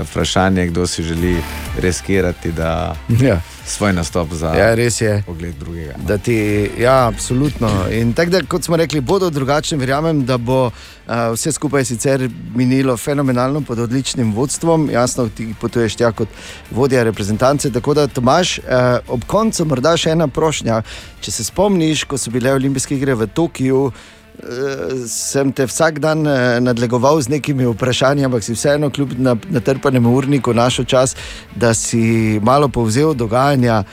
vprašanje 0.03 0.61
je, 0.61 0.67
kdo 0.67 0.87
si 0.87 1.03
želi 1.03 1.37
riskirati, 1.77 2.51
da 2.51 2.95
Ja. 3.19 3.41
svoj 3.65 3.93
nastop 3.93 4.33
za 4.33 4.47
Ja, 4.49 4.75
res 4.75 5.01
je. 5.01 5.23
pogled 5.25 5.55
drugega. 5.55 5.93
Da 5.97 6.17
ti, 6.17 6.35
ja, 6.77 7.07
absolutno. 7.07 7.69
In 7.91 8.13
tako, 8.13 8.31
da, 8.31 8.41
kot 8.43 8.63
smo 8.63 8.77
rekli, 8.77 9.01
bodo 9.01 9.29
drugačni. 9.29 9.77
Verjamem, 9.77 10.25
da 10.25 10.37
bo 10.37 10.65
uh, 10.65 10.73
vse 11.33 11.51
skupaj 11.51 11.85
sicer 11.85 12.25
minilo 12.55 12.97
fenomenalno 12.97 13.61
pod 13.61 13.79
odličnim 13.79 14.33
vodstvom. 14.33 14.89
Jasno, 14.89 15.29
ti 15.29 15.55
potuješ 15.61 15.95
tja 15.95 16.11
kot 16.11 16.27
vodja 16.71 17.03
reprezentance. 17.03 17.71
Tako 17.71 17.93
da, 17.93 18.07
Tomaš, 18.07 18.57
uh, 18.57 18.63
ob 19.07 19.25
koncu 19.25 19.65
morda 19.65 19.97
še 19.97 20.09
ena 20.09 20.27
prošnja. 20.27 20.81
Če 21.21 21.31
se 21.31 21.43
spomniš, 21.43 22.03
ko 22.03 22.17
so 22.17 22.31
bile 22.31 22.53
olimpijske 22.53 22.95
igre 22.95 23.15
v 23.15 23.27
Tokiu. 23.27 23.91
Eh, 24.39 25.07
Sem 25.07 25.51
te 25.51 25.65
vsak 25.67 25.99
dan 25.99 26.27
eh, 26.27 26.59
nadlegoval 26.59 27.21
z 27.21 27.29
nekimi 27.29 27.65
vprašanji, 27.65 28.25
ampak 28.25 28.43
si 28.43 28.53
vseeno, 28.53 28.89
kljub 28.89 29.13
na- 29.17 29.35
natrpanemu 29.49 30.15
urniku, 30.15 30.53
našel 30.53 30.85
čas, 30.85 31.15
da 31.55 31.73
si 31.73 32.39
malo 32.43 32.67
povzel 32.67 33.13
dogajanja. 33.13 33.83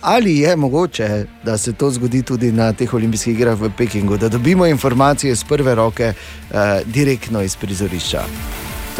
Ali 0.00 0.38
je 0.38 0.56
mogoče, 0.56 1.26
da 1.44 1.58
se 1.58 1.72
to 1.72 1.90
zgodi 1.90 2.22
tudi 2.22 2.52
na 2.52 2.72
teh 2.72 2.94
olimpijskih 2.94 3.34
igrah 3.34 3.58
v 3.60 3.70
Pekingu, 3.76 4.16
da 4.16 4.28
dobimo 4.28 4.66
informacije 4.66 5.32
iz 5.32 5.44
prve 5.44 5.74
roke, 5.74 6.12
uh, 6.14 6.56
direktno 6.86 7.42
iz 7.42 7.56
prizorišča? 7.56 8.22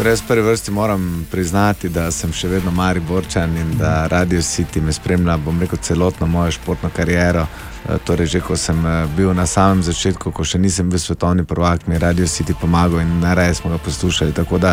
Torej, 0.01 0.11
jaz 0.11 0.21
prvi 0.27 0.41
vrsti 0.41 0.71
moram 0.71 1.27
priznati, 1.31 1.89
da 1.89 2.07
sem 2.11 2.31
še 2.33 2.47
vedno 2.49 2.71
Mariborčan 2.71 3.51
in 3.57 3.75
da 3.77 4.07
Radio 4.09 4.41
City 4.41 4.81
me 4.81 4.93
spremlja, 4.93 5.35
bom 5.37 5.59
rekel, 5.61 5.77
celotno 5.77 6.25
mojo 6.27 6.51
športno 6.51 6.89
kariero. 6.89 7.43
Eh, 7.45 7.99
Torej, 8.05 8.25
že 8.25 8.39
ko 8.41 8.57
sem 8.57 8.79
eh, 8.85 9.05
bil 9.15 9.29
na 9.37 9.45
samem 9.45 9.83
začetku, 9.85 10.31
ko 10.33 10.43
še 10.43 10.57
nisem 10.57 10.89
bil 10.89 10.97
svetovni 10.99 11.45
prvak, 11.45 11.85
mi 11.85 11.93
je 11.93 11.99
Radio 12.01 12.25
City 12.25 12.55
pomagal 12.61 13.03
in 13.03 13.19
najraje 13.21 13.59
smo 13.59 13.69
ga 13.69 13.77
poslušali. 13.77 14.33
Tako 14.33 14.57
da 14.57 14.71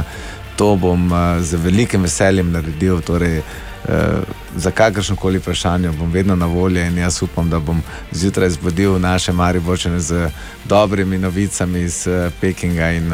to 0.57 0.71
bom 0.81 1.13
eh, 1.13 1.43
z 1.45 1.61
velikim 1.61 2.09
veseljem 2.09 2.49
naredil. 2.53 3.03
Torej, 3.05 3.43
za 4.57 4.71
kakršno 4.71 5.17
koli 5.17 5.39
vprašanje 5.39 5.93
bom 5.97 6.11
vedno 6.13 6.37
na 6.37 6.47
voljo 6.47 6.83
in 6.83 6.99
jaz 6.99 7.23
upam, 7.23 7.51
da 7.51 7.61
bom 7.61 7.83
zjutraj 8.13 8.51
zbudil 8.57 8.99
naše 9.01 9.33
Mariborčane 9.33 10.01
z 10.01 10.31
dobrimi 10.65 11.19
novicami 11.19 11.85
iz 11.85 12.03
Pekinga 12.41 12.91
in 12.97 13.13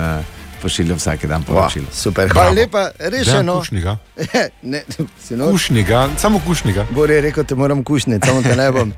pošiljal 0.64 0.96
vsak 0.96 1.26
dan 1.28 1.42
poročilo. 1.44 1.86
super, 1.92 2.30
hvala 2.32 2.50
lepa, 2.56 2.88
rešeno. 2.98 3.58
Kušniga. 3.58 3.96
ne, 4.72 4.80
sinoč. 5.20 5.52
Kušniga, 5.52 6.08
samo 6.18 6.40
kušniga. 6.46 6.86
Bor 6.90 7.10
je 7.10 7.20
rekel, 7.20 7.44
te 7.44 7.54
moram 7.54 7.84
kušniti, 7.84 8.26
samo 8.26 8.42
te 8.42 8.56
ne 8.56 8.70
bom. 8.72 8.92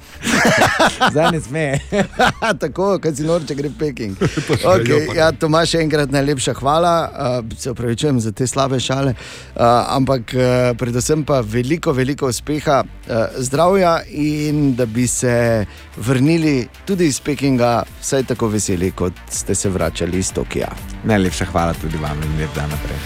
Zdaj 1.13 1.33
ne 1.33 1.41
sme. 1.41 1.65
Tako, 2.63 2.93
kot 3.03 3.19
si 3.19 3.27
norče 3.27 3.55
gre 3.59 3.71
Peking. 3.79 4.15
Okay, 4.63 5.17
ja, 5.17 5.33
Tomaš, 5.33 5.75
še 5.75 5.83
enkrat 5.83 6.15
najlepša 6.15 6.55
hvala. 6.61 6.95
Uh, 7.43 7.59
se 7.59 7.75
upravičujem 7.75 8.21
za 8.23 8.31
te 8.33 8.47
slabe 8.47 8.79
šale, 8.81 9.17
uh, 9.17 9.65
ampak 9.97 10.37
uh, 10.37 10.71
predvsem 10.79 11.27
pa 11.27 11.41
veliko, 11.43 11.97
veliko 11.97 12.31
uspeha, 12.31 12.85
uh, 12.85 13.43
zdravja 13.43 13.99
in 14.07 14.77
da 14.79 14.87
bi 14.87 15.09
se 15.11 15.67
vrnili 15.97 16.69
tudi 16.85 17.07
iz 17.07 17.21
Pekinga, 17.21 17.83
vsaj 18.01 18.25
tako 18.25 18.49
veseli, 18.49 18.91
kot 18.91 19.13
ste 19.31 19.55
se 19.55 19.71
vračali 19.71 20.19
iz 20.19 20.33
Tokija. 20.33 20.69
Najlepša 21.05 21.45
hvala 21.45 21.75
tudi 21.75 21.97
vam 22.03 22.23
in 22.23 22.41
lep 22.41 22.55
dan 22.55 22.71
naprej. 22.71 22.99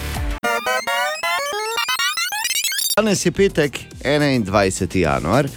Danes 2.97 3.25
je 3.25 3.31
petek, 3.31 3.79
21. 4.03 4.97
januar. 4.97 5.47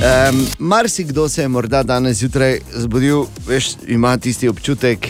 Um, 0.00 0.46
Marsikdo 0.58 1.28
se 1.28 1.42
je 1.42 1.48
morda 1.48 1.82
danes 1.82 2.16
zjutraj 2.16 2.58
zbudil, 2.72 3.24
veš, 3.46 3.68
ima 3.86 4.16
tisti 4.16 4.48
občutek, 4.48 5.08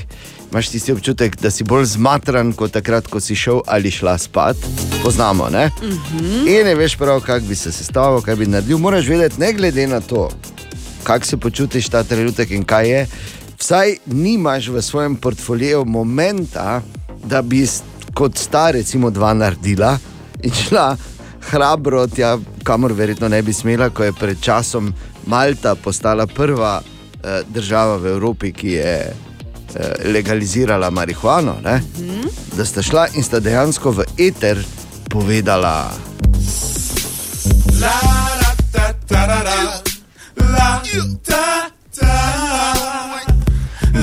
imaš 0.50 0.68
tisti 0.68 0.92
občutek, 0.92 1.36
da 1.36 1.50
si 1.50 1.64
bolj 1.64 1.84
zmatran 1.84 2.52
kot 2.52 2.72
takrat, 2.72 3.06
ko 3.06 3.20
si 3.20 3.34
šel 3.34 3.60
ali 3.66 3.90
šla 3.90 4.18
spat. 4.18 4.56
Poznamo, 5.02 5.48
ne? 5.50 5.70
Mhm. 5.82 6.48
In 6.48 6.66
ne 6.66 6.74
veš 6.74 6.96
prav, 6.96 7.20
kako 7.20 7.46
bi 7.46 7.54
se 7.54 7.72
sestavil, 7.72 8.20
kaj 8.20 8.36
bi 8.36 8.46
naredil. 8.46 8.78
Moraš 8.78 9.06
vedeti, 9.06 9.40
ne 9.40 9.52
glede 9.52 9.86
na 9.86 10.00
to, 10.00 10.30
kako 11.02 11.26
se 11.26 11.36
počutiš 11.36 11.88
ta 11.88 12.02
trenutek 12.04 12.50
in 12.50 12.64
kaj 12.64 12.90
je. 12.90 13.06
Vsaj 13.58 13.96
nimaš 14.06 14.68
v 14.68 14.82
svojem 14.82 15.16
portfoliju 15.16 15.84
momenta, 15.84 16.82
da 17.24 17.42
bi 17.42 17.66
kot 18.14 18.38
sta, 18.38 18.70
recimo, 18.70 19.10
dva 19.10 19.34
naredila 19.34 19.98
in 20.42 20.52
šla 20.52 20.96
hrabro 21.50 22.06
tja, 22.06 22.38
kamor 22.64 22.92
verjetno 22.92 23.28
ne 23.28 23.42
bi 23.42 23.52
smela, 23.52 23.90
ko 23.90 24.04
je 24.04 24.12
pred 24.12 24.40
časom 24.40 24.94
Malta 25.26 25.74
postala 25.74 26.26
prva 26.26 26.80
eh, 26.80 27.42
država 27.48 27.96
v 27.96 28.06
Evropi, 28.06 28.52
ki 28.52 28.68
je 28.68 28.94
eh, 28.94 29.14
legalizirala 30.04 30.90
marihuano. 30.90 31.56
Ne? 31.64 31.82
Da 32.56 32.64
sta 32.64 32.82
šla 32.82 33.08
in 33.14 33.24
sta 33.24 33.40
dejansko 33.40 33.90
v 33.90 34.04
eter 34.18 34.64
povedala. 35.08 35.90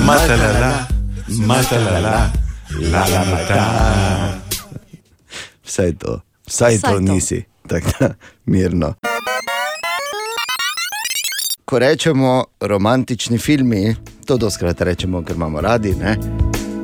Matalala, 0.00 0.86
matalala, 1.40 2.32
la 2.82 3.02
la 3.04 3.22
mata. 3.24 3.62
Vsaj 5.62 5.92
to, 5.94 6.12
vsaj, 6.46 6.74
Vsaj 6.74 6.80
to 6.82 6.88
to. 6.90 7.00
nisi, 7.02 7.38
tako 7.68 7.90
da 8.00 8.08
mirno. 8.46 8.94
Ko 11.64 11.78
rečemo 11.78 12.30
romantični 12.60 13.38
filmi, 13.38 13.94
to 14.26 14.36
doskrat 14.36 14.80
rečemo, 14.80 15.22
ker 15.22 15.36
imamo 15.36 15.60
radi. 15.60 15.94
Ne? 15.94 16.16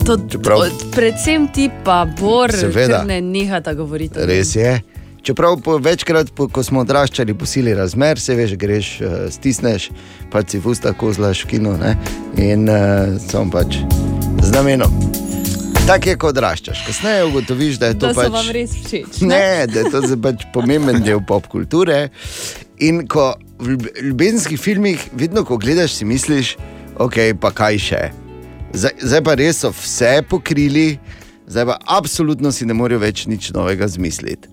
To, 0.07 0.17
Čeprav- 0.19 0.61
od, 0.61 0.73
predvsem 0.93 1.49
ti 1.49 1.71
pa 1.85 2.05
bor, 2.13 2.53
Seveda. 2.53 2.99
ker 2.99 3.07
ne 3.07 3.21
nehata 3.23 3.73
govoriti. 3.75 4.19
o 4.19 4.27
Res 4.27 4.55
je. 4.55 4.81
Čeprav 5.25 5.57
po, 5.65 5.79
večkrat, 5.81 6.31
po, 6.37 6.49
ko 6.53 6.61
smo 6.63 6.83
odraščali, 6.85 7.33
posili 7.35 7.73
razmer, 7.75 8.21
se 8.21 8.35
veš, 8.37 8.57
greš, 8.61 8.89
uh, 9.01 9.15
stisneš, 9.33 9.89
pa 10.31 10.43
si 10.45 10.61
v 10.61 10.69
usta 10.69 10.93
kozlaš 10.93 11.47
v 11.47 11.55
kino 11.55 11.73
ne? 11.81 11.95
in 12.37 12.69
uh, 12.69 13.17
samo 13.25 13.49
pač 13.55 13.79
z 14.45 14.53
namenom. 14.53 14.93
Tako 15.89 16.13
je, 16.13 16.17
ko 16.21 16.29
odraščaš. 16.33 16.85
Kasneje 16.87 17.25
ugotoviš, 17.31 17.81
da 17.81 17.93
je 17.93 17.99
to 17.99 18.13
Da 18.13 18.15
pač. 18.21 18.31
vam 18.37 18.53
res 18.53 18.77
všeč. 18.85 19.21
Ne, 19.25 19.65
da 19.69 19.83
je 19.83 19.91
to 19.93 20.05
pač 20.21 20.45
pomemben 20.53 21.01
del 21.05 21.25
pop 21.25 21.49
kulture. 21.53 22.09
In 22.85 23.07
ko 23.09 23.33
v 23.61 23.75
ljub- 23.75 23.91
ljubezenskih 24.05 24.61
filmih, 24.61 25.09
vedno 25.17 25.45
ko 25.45 25.57
gledaš, 25.57 25.97
si 26.01 26.09
misliš, 26.09 26.57
ok, 27.01 27.33
pa 27.41 27.53
kaj 27.53 27.81
še. 27.81 28.03
Zdaj, 28.77 28.97
zdaj 29.01 29.23
pa 29.25 29.41
res 29.41 29.61
so 29.65 29.73
vse 29.73 30.19
pokrili, 30.29 30.99
zdaj 31.49 31.69
pa 31.73 31.77
absolutno 31.97 32.53
si 32.53 32.69
ne 32.69 32.77
morejo 32.77 33.01
več 33.05 33.25
nič 33.29 33.53
novega 33.57 33.89
zmisliti. 33.89 34.53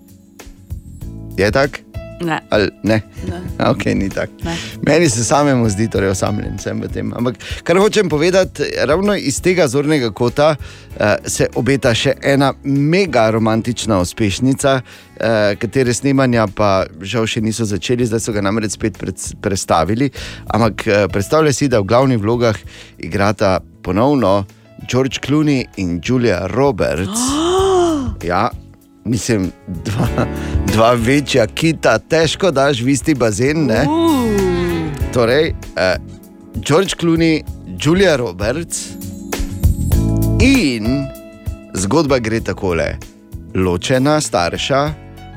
Je 1.36 1.50
tako? 1.50 1.92
Ne. 2.24 2.40
Ali 2.50 2.68
ne? 2.82 3.00
Ne. 3.28 3.68
Ok, 3.70 3.84
ni 3.84 4.08
tako. 4.08 4.32
Ne. 4.44 4.56
Meni 4.86 5.08
se 5.08 5.24
samemu 5.24 5.68
zdi, 5.68 5.88
torej 5.90 6.12
osamljen 6.12 6.58
sem 6.58 6.80
v 6.82 6.88
tem. 6.88 7.12
Ampak 7.16 7.34
kar 7.64 7.78
hočem 7.78 8.08
povedati, 8.08 8.62
ravno 8.86 9.14
iz 9.14 9.40
tega 9.42 9.66
zornega 9.68 10.10
kota 10.10 10.54
uh, 10.54 11.04
se 11.26 11.48
obeta 11.54 11.94
še 11.94 12.14
ena 12.22 12.52
mega 12.64 13.28
romantična 13.30 13.98
uspešnica, 14.00 14.78
uh, 14.80 15.58
katere 15.58 15.94
snemanja 15.94 16.46
pa 16.54 16.84
žal 17.00 17.26
še 17.26 17.42
niso 17.42 17.66
začeli, 17.66 18.06
zdaj 18.06 18.22
so 18.22 18.34
ga 18.36 18.44
namreč 18.44 18.78
spet 18.78 18.98
pred, 18.98 19.18
predstavili. 19.42 20.10
Ampak 20.54 20.86
uh, 20.86 21.04
predstavljaj 21.12 21.58
si, 21.58 21.70
da 21.72 21.82
v 21.82 21.90
glavnih 21.90 22.22
vlogah 22.22 22.58
igrata 23.02 23.58
ponovno 23.82 24.44
George 24.86 25.18
Clooney 25.24 25.66
in 25.76 26.00
Julia 26.04 26.46
Roberts. 26.46 27.18
Ja, 28.22 28.52
mislim, 29.04 29.50
dva, 29.66 30.26
dva 30.72 30.92
večja 30.92 31.46
kita, 31.46 31.98
težko 31.98 32.50
daš 32.50 32.80
v 32.82 32.94
isti 32.94 33.14
bazen. 33.14 33.66
Ne? 33.66 33.84
Torej, 35.12 35.52
uh, 35.52 35.96
George 36.60 36.94
Clooney, 37.00 37.42
Julia 37.84 38.16
Roberts 38.16 38.92
in 40.40 41.06
zgodba 41.74 42.18
gre 42.18 42.40
takole: 42.40 42.96
ločena 43.54 44.20
starša, 44.20 44.82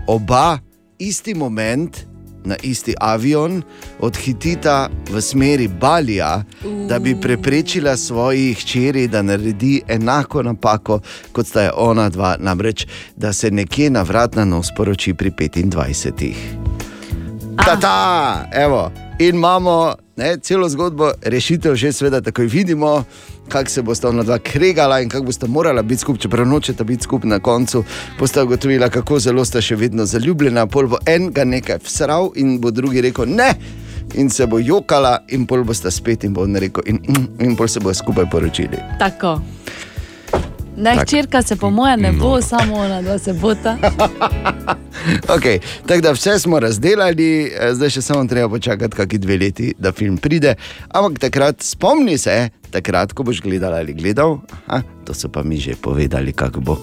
oba 0.08 0.60
isti 1.00 1.34
moment 1.34 2.15
na 2.46 2.56
isti 2.64 2.94
avion, 3.00 3.62
odhitita 4.00 4.90
v 5.10 5.22
smeri 5.22 5.68
Balija, 5.68 6.44
da 6.90 7.00
bi 7.00 7.16
preprečila 7.22 7.98
svoji 7.98 8.54
hčeri, 8.54 9.08
da 9.08 9.22
naredi 9.22 9.82
enako 9.88 10.44
napako, 10.44 11.00
kot 11.32 11.48
sta 11.48 11.62
je 11.62 11.72
ona 11.76 12.10
dva, 12.10 12.36
namreč 12.40 12.88
da 13.16 13.34
se 13.34 13.52
nekje 13.52 13.90
na 13.90 14.02
vrat 14.02 14.36
na 14.36 14.46
nos 14.46 14.68
poroči 14.78 15.14
pri 15.14 15.32
25. 15.32 16.34
Ta-ta, 17.66 18.46
evo. 18.52 18.92
In 19.20 19.36
imamo 19.36 19.96
ne, 20.16 20.38
celo 20.42 20.70
zgodbo, 20.70 21.12
rešitev 21.22 21.76
že 21.76 21.92
sveda 21.94 22.22
takoj 22.22 22.46
vidimo, 22.46 23.04
kako 23.50 23.70
se 23.70 23.82
bosta 23.82 24.10
ona 24.10 24.24
dva 24.24 24.40
kregala 24.40 25.02
in 25.02 25.10
kako 25.10 25.26
bosta 25.26 25.48
morala 25.48 25.82
biti 25.82 26.02
skupaj, 26.02 26.22
čeprav 26.22 26.48
nočeta 26.48 26.84
biti 26.84 27.04
skupaj 27.04 27.30
na 27.30 27.40
koncu. 27.40 27.84
Bosta 28.20 28.44
ugotovila, 28.44 28.90
kako 28.90 29.20
zelo 29.20 29.46
sta 29.46 29.62
še 29.62 29.76
vedno 29.76 30.06
zaljubljena, 30.06 30.68
pol 30.68 30.88
bo 30.88 30.98
en 31.06 31.32
ga 31.34 31.46
nekaj 31.46 31.80
vsral 31.86 32.32
in 32.36 32.60
bo 32.62 32.72
drugi 32.72 33.02
rekel 33.02 33.26
ne. 33.30 33.54
In 34.14 34.30
se 34.30 34.46
bo 34.48 34.60
jokala, 34.60 35.18
in 35.34 35.48
pol 35.48 35.64
bosta 35.64 35.92
spet, 35.92 36.24
in 36.24 36.34
bo 36.34 36.44
on 36.44 36.56
rekel, 36.56 36.84
in, 36.86 37.00
mm, 37.08 37.28
in 37.42 37.56
pol 37.56 37.68
se 37.68 37.80
bo 37.80 37.94
skupaj 37.94 38.30
poročili. 38.32 38.78
Tako. 39.00 39.40
Ne, 40.78 40.96
Tak. 40.96 41.08
hčerka 41.08 41.42
se 41.42 41.56
po 41.56 41.70
mojem 41.70 42.02
ne 42.02 42.12
bo, 42.12 42.42
samo 42.42 42.76
ona 42.76 43.02
dva 43.02 43.18
se 43.18 43.34
bota. 43.34 43.78
Okay, 45.28 45.60
tako 45.86 46.02
da 46.02 46.12
vse 46.12 46.40
smo 46.40 46.60
razdelali, 46.60 47.44
eh, 47.46 47.74
zdaj 47.74 47.90
še 47.90 48.02
samo 48.02 48.26
treba 48.26 48.50
počakati, 48.50 48.96
kakšni 48.96 49.20
dve 49.20 49.38
leti, 49.38 49.74
da 49.80 49.92
film 49.92 50.18
pride. 50.18 50.56
Ampak 50.90 51.20
takrat 51.20 51.62
spomni 51.62 52.18
se, 52.18 52.50
takrat, 52.72 53.14
ko 53.14 53.24
boš 53.24 53.42
gledal 53.42 53.74
ali 53.74 53.94
gledal, 53.94 54.40
aha, 54.68 54.82
to 55.06 55.14
so 55.14 55.30
pa 55.30 55.44
mi 55.44 55.58
že 55.58 55.76
povedali, 55.76 56.34
kako 56.34 56.62
bo. 56.62 56.78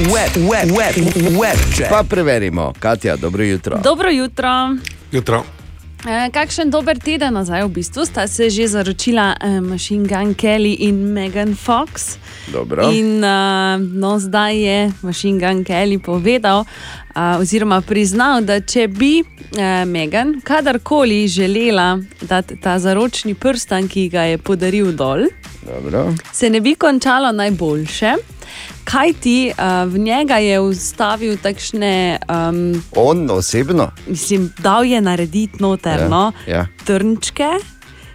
Web, 0.00 0.32
web, 0.38 0.68
web, 0.70 0.94
web. 1.36 1.58
Pa 1.90 2.02
preverimo, 2.02 2.72
Katja, 2.78 3.16
dobro 3.16 3.44
jutro. 3.44 3.78
Dobro 3.78 4.10
jutro. 4.10 4.76
Jutro. 5.12 5.59
E, 6.00 6.30
kakšen 6.32 6.70
dober 6.72 6.96
teden 6.96 7.34
nazaj, 7.36 7.66
v 7.66 7.72
bistvu 7.76 8.06
sta 8.08 8.24
se 8.28 8.48
že 8.50 8.68
zaročila 8.68 9.34
e, 9.36 9.60
Machine 9.60 10.08
Gun 10.08 10.34
Kelly 10.34 10.72
in 10.88 11.12
Megan 11.12 11.54
Fox. 11.54 12.16
Dobro. 12.52 12.88
In 12.90 13.20
uh, 13.24 13.76
no, 13.76 14.18
zdaj 14.18 14.56
je 14.56 14.92
Machine 15.02 15.38
Gun 15.38 15.64
Kelly 15.64 15.98
povedal, 15.98 16.64
uh, 16.64 17.40
oziroma 17.40 17.80
priznal, 17.80 18.40
da 18.40 18.60
če 18.60 18.88
bi 18.88 19.20
uh, 19.20 19.84
Megan 19.86 20.40
kadarkoli 20.40 21.28
želela 21.28 21.98
dati 22.20 22.56
ta 22.60 22.78
zaročni 22.78 23.34
prstan, 23.34 23.88
ki 23.88 24.08
ga 24.08 24.22
je 24.22 24.38
podaril 24.38 24.92
dol, 24.96 25.28
Dobro. 25.66 26.14
se 26.32 26.50
ne 26.50 26.60
bi 26.60 26.74
končalo 26.74 27.32
najboljše. 27.32 28.39
Kaj 28.84 29.12
ti 29.14 29.36
uh, 29.48 29.56
v 29.86 29.98
njega 30.00 30.36
je 30.36 30.60
vstavil 30.62 31.36
takšne, 31.36 32.18
um, 32.22 32.82
On 32.92 33.30
osebno, 33.30 33.90
mislim, 34.06 34.52
dal 34.58 34.84
je 34.84 35.00
narediti 35.00 35.56
noterno, 35.58 36.32
Ja, 36.46 36.56
ja. 36.56 36.66
trnčke, 36.84 37.48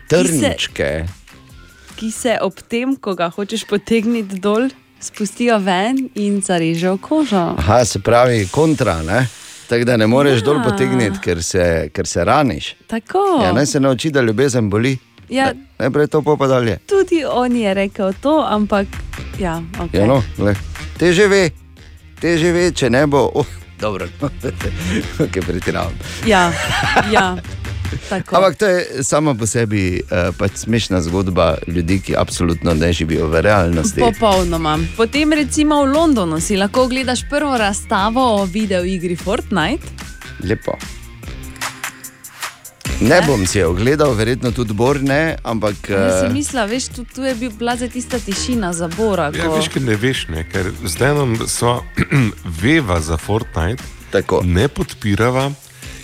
trničke. 0.09 1.05
ki 1.95 2.11
se 2.11 2.37
ob 2.41 2.53
tem, 2.61 2.95
ko 2.95 3.15
ga 3.15 3.29
hočeš 3.29 3.63
potegniti 3.65 4.35
dol, 4.37 4.67
spustijo 4.99 5.57
ven 5.59 6.09
in 6.15 6.41
zarežejo 6.41 6.97
kožo. 6.97 7.55
Aha, 7.57 7.85
se 7.85 7.99
pravi 7.99 8.47
kontra, 8.47 9.01
ne? 9.01 9.27
Tako 9.67 9.83
da 9.83 9.97
ne 9.97 10.07
moreš 10.07 10.39
Ja. 10.39 10.45
dol 10.45 10.63
potegniti, 10.63 11.19
ker 11.19 11.43
se, 11.43 11.63
ker 11.93 12.07
se 12.07 12.23
raniš. 12.23 12.75
Tako. 12.87 13.41
Ja, 13.43 13.51
naj 13.51 13.65
se 13.65 13.79
nauči, 13.79 14.11
da 14.11 14.21
ljubezen 14.21 14.69
boli. 14.69 14.97
Ja, 15.29 15.53
Najprej 15.79 16.07
to, 16.07 16.21
pa 16.21 16.47
dalje. 16.47 16.77
tudi 16.87 17.25
on 17.25 17.55
je 17.55 17.73
rekel 17.73 18.13
to, 18.21 18.45
ampak 18.49 18.87
ja, 19.39 19.61
okay. 19.79 19.99
Ja, 19.99 20.05
no, 20.05 20.23
glej. 20.37 20.55
Teže 20.97 21.27
ve, 21.27 21.49
teže 22.21 22.51
ve, 22.51 22.71
če 22.71 22.89
ne 22.89 23.07
bo. 23.07 23.31
Oh, 23.33 23.45
dobro, 23.79 24.07
okay, 25.23 25.41
pretiravam. 25.45 25.93
ja, 26.25 26.51
ja. 27.11 27.35
Tako. 28.09 28.35
Ampak 28.35 28.57
to 28.57 28.65
je 28.65 29.03
sama 29.03 29.33
po 29.37 29.45
sebi 29.47 30.01
uh, 30.01 30.33
pač 30.35 30.65
smešna 30.65 31.01
zgodba 31.01 31.57
ljudi, 31.67 31.99
ki 32.01 32.15
absolutno 32.17 32.73
ne 32.73 32.93
živijo 32.93 33.27
v 33.27 33.41
realnosti. 33.41 34.01
Popolnoma. 34.01 34.79
Potem, 34.97 35.33
recimo 35.33 35.85
v 35.85 35.93
Londonu, 35.93 36.41
si 36.41 36.57
lahko 36.57 36.89
ogledaš 36.89 37.23
prvo 37.29 37.57
razstavo 37.57 38.41
o 38.41 38.45
videoigri 38.45 39.15
Fortnite. 39.15 39.85
Lepo. 40.43 40.75
Ne 43.01 43.21
bom 43.21 43.45
si 43.45 43.59
jo 43.59 43.69
ogledal, 43.69 44.13
verjetno 44.13 44.51
tudi 44.51 44.73
Bor 44.73 45.01
ne, 45.01 45.35
ampak. 45.43 45.75
Jaz 45.85 46.19
si 46.19 46.25
eh, 46.25 46.31
mislila, 46.31 46.65
veš, 46.65 46.87
tu, 46.87 47.03
tu 47.05 47.21
je 47.21 47.35
bil- 47.35 47.51
bila 47.51 47.75
za 47.75 47.87
tista 47.87 48.17
tišina 48.17 48.73
zabora. 48.73 49.29
Ja, 49.29 49.45
ko- 49.45 49.55
veš, 49.55 49.67
ker 49.67 49.81
ne 49.81 49.95
veš, 49.95 50.27
ne, 50.27 50.45
ker 50.45 50.71
zdaj 50.81 51.13
nam 51.13 51.35
sva 51.45 51.81
veva 52.61 53.01
za 53.01 53.17
Fortnite, 53.17 53.83
Tako. 54.09 54.41
ne 54.43 54.67
podpirava 54.67 55.51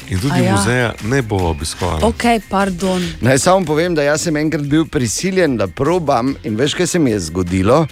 in 0.09 0.19
tudi 0.19 0.33
A 0.33 0.37
ja. 0.41 0.51
muzeja 0.51 0.89
ne 1.01 1.21
bo 1.21 1.39
obiskovala. 1.47 2.03
Ok, 2.03 2.23
pardon. 2.49 2.99
Naj 3.21 3.39
samo 3.39 3.65
povem, 3.65 3.95
da 3.95 4.17
sem 4.17 4.35
enkrat 4.35 4.61
bil 4.63 4.83
prisiljen, 4.85 5.55
da 5.55 5.67
probam 5.67 6.35
in 6.43 6.55
veš, 6.55 6.73
kaj 6.73 6.87
se 6.87 6.99
mi 6.99 7.11
je 7.11 7.19
zgodilo. 7.21 7.87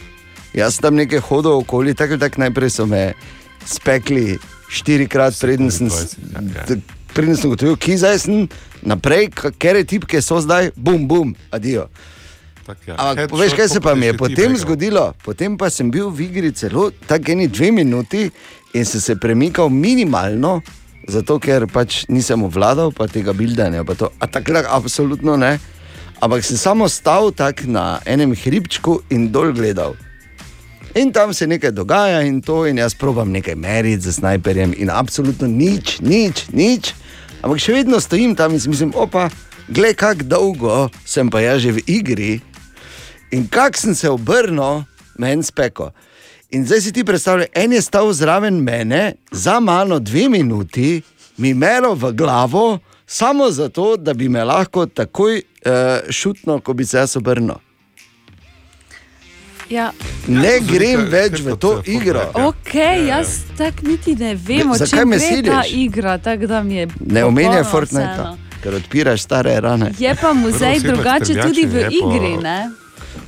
Jaz 0.53 0.75
sem 0.75 0.81
tam 0.81 0.95
nekaj 0.95 1.19
hodil 1.21 1.51
okoli, 1.53 1.93
tako 1.93 2.13
ali 2.13 2.19
tako 2.19 2.41
najprej 2.41 2.69
so 2.69 2.85
me 2.85 3.13
spekli 3.65 4.35
štirikrat, 4.69 5.39
preden 5.39 5.71
sem, 5.71 5.87
s- 5.87 6.17
d- 6.67 6.81
preden 7.13 7.37
sem 7.37 7.49
ugotovil, 7.49 7.77
ki 7.79 7.97
zdaj 7.97 8.19
sem 8.25 8.47
naprej, 8.85 9.29
katere 9.35 9.83
tipke 9.83 10.21
so 10.21 10.39
zdaj, 10.41 10.71
bum, 10.75 11.07
bum, 11.07 11.35
adijo. 11.51 11.87
ja. 12.87 12.95
Ampak 12.97 13.33
veš, 13.33 13.55
kaj 13.57 13.69
se 13.69 13.81
pa 13.81 13.95
mi 13.95 14.05
je 14.05 14.17
potem 14.17 14.57
zgodilo? 14.57 15.13
Potem 15.25 15.57
pa 15.57 15.69
sem 15.73 15.89
bil 15.91 16.09
v 16.13 16.29
igri 16.29 16.51
celo 16.53 16.91
tako 17.07 17.33
eni 17.33 17.47
dve 17.47 17.71
minuti 17.71 18.29
in 18.73 18.85
sem 18.85 19.01
se 19.01 19.15
premikal 19.15 19.69
minimalno, 19.69 20.61
zato 21.09 21.39
ker 21.41 21.65
pač 21.67 22.05
nisem 22.09 22.43
obvladal 22.45 22.93
pa 22.93 23.09
tega 23.09 23.33
bildanja. 23.33 23.83
Pa 23.83 23.97
to, 23.97 24.13
a 24.19 24.29
takrat 24.29 24.69
absolutno 24.69 25.37
ne. 25.37 25.57
Ampak 26.19 26.43
sem 26.43 26.59
samo 26.59 26.85
stal 26.91 27.31
tak 27.31 27.63
na 27.65 28.03
enem 28.05 28.35
hribčku 28.35 29.01
in 29.09 29.31
dol 29.31 29.55
gledal. 29.55 29.95
In 30.95 31.11
tam 31.13 31.33
se 31.33 31.47
nekaj 31.47 31.71
dogaja, 31.71 32.21
in 32.21 32.41
to, 32.41 32.65
in 32.67 32.77
jaz 32.77 32.95
probam 32.97 33.29
nekaj 33.31 33.55
meriti 33.55 34.01
z 34.01 34.13
snajperjem, 34.13 34.73
in 34.77 34.89
absolutno 34.89 35.47
nič, 35.47 35.99
nič, 36.01 36.47
nič. 36.53 36.93
Ampak 37.41 37.61
še 37.61 37.75
vedno 37.77 37.99
stojim 38.01 38.33
tam 38.35 38.55
in 38.57 38.61
mislim, 38.65 38.91
opa, 38.97 39.29
gled, 39.69 39.95
kako 39.95 40.25
dolgo 40.25 40.89
sem 41.05 41.29
pa 41.29 41.43
jaz 41.45 41.61
že 41.61 41.77
v 41.77 41.85
igri. 41.87 42.31
In 43.31 43.45
kak 43.47 43.77
sem 43.77 43.93
se 43.95 44.09
obrnil, 44.09 44.83
meni 45.17 45.45
speko. 45.45 45.93
In 46.49 46.65
zdaj 46.65 46.81
si 46.81 46.91
ti 46.91 47.05
predstavljaj, 47.05 47.53
en 47.53 47.77
je 47.77 47.81
stal 47.85 48.09
zraven 48.13 48.57
mene, 48.57 49.13
za 49.31 49.59
mano 49.59 49.99
dve 49.99 50.25
minuti, 50.29 51.01
mi 51.37 51.53
mero 51.53 51.93
v 51.93 52.11
glavo, 52.17 52.79
samo 53.05 53.51
zato, 53.53 53.93
da 53.97 54.13
bi 54.13 54.29
me 54.29 54.41
lahko 54.43 54.87
takoj 54.89 55.37
uh, 55.37 56.09
šutno, 56.09 56.59
ko 56.65 56.73
bi 56.73 56.85
se 56.85 56.97
jaz 56.97 57.15
obrnil. 57.21 57.61
Ja. 59.69 59.91
Ne 60.27 60.59
grem 60.65 61.05
več 61.09 61.41
v 61.45 61.55
to 61.57 61.81
igro. 61.85 62.21
Ok, 62.33 62.73
jaz 63.07 63.39
tako 63.57 63.87
niti 63.87 64.15
ne 64.15 64.35
vem, 64.35 64.67
me 65.05 65.17
gre 65.17 65.41
ta 65.45 65.63
igra. 65.69 66.17
tako 66.17 66.47
da 66.47 66.63
mi 66.63 66.75
je 66.75 66.87
Ne 66.99 67.25
omenjaj 67.25 67.63
Fortnite, 67.63 68.25
ker 68.63 68.75
odpiraš 68.75 69.21
stare 69.21 69.59
rane. 69.59 69.91
Je 69.99 70.15
pa 70.21 70.33
muzej 70.33 70.79
drugače 70.79 71.41
tudi 71.41 71.65
v 71.65 71.87
igri, 71.89 72.37
ne? 72.41 72.69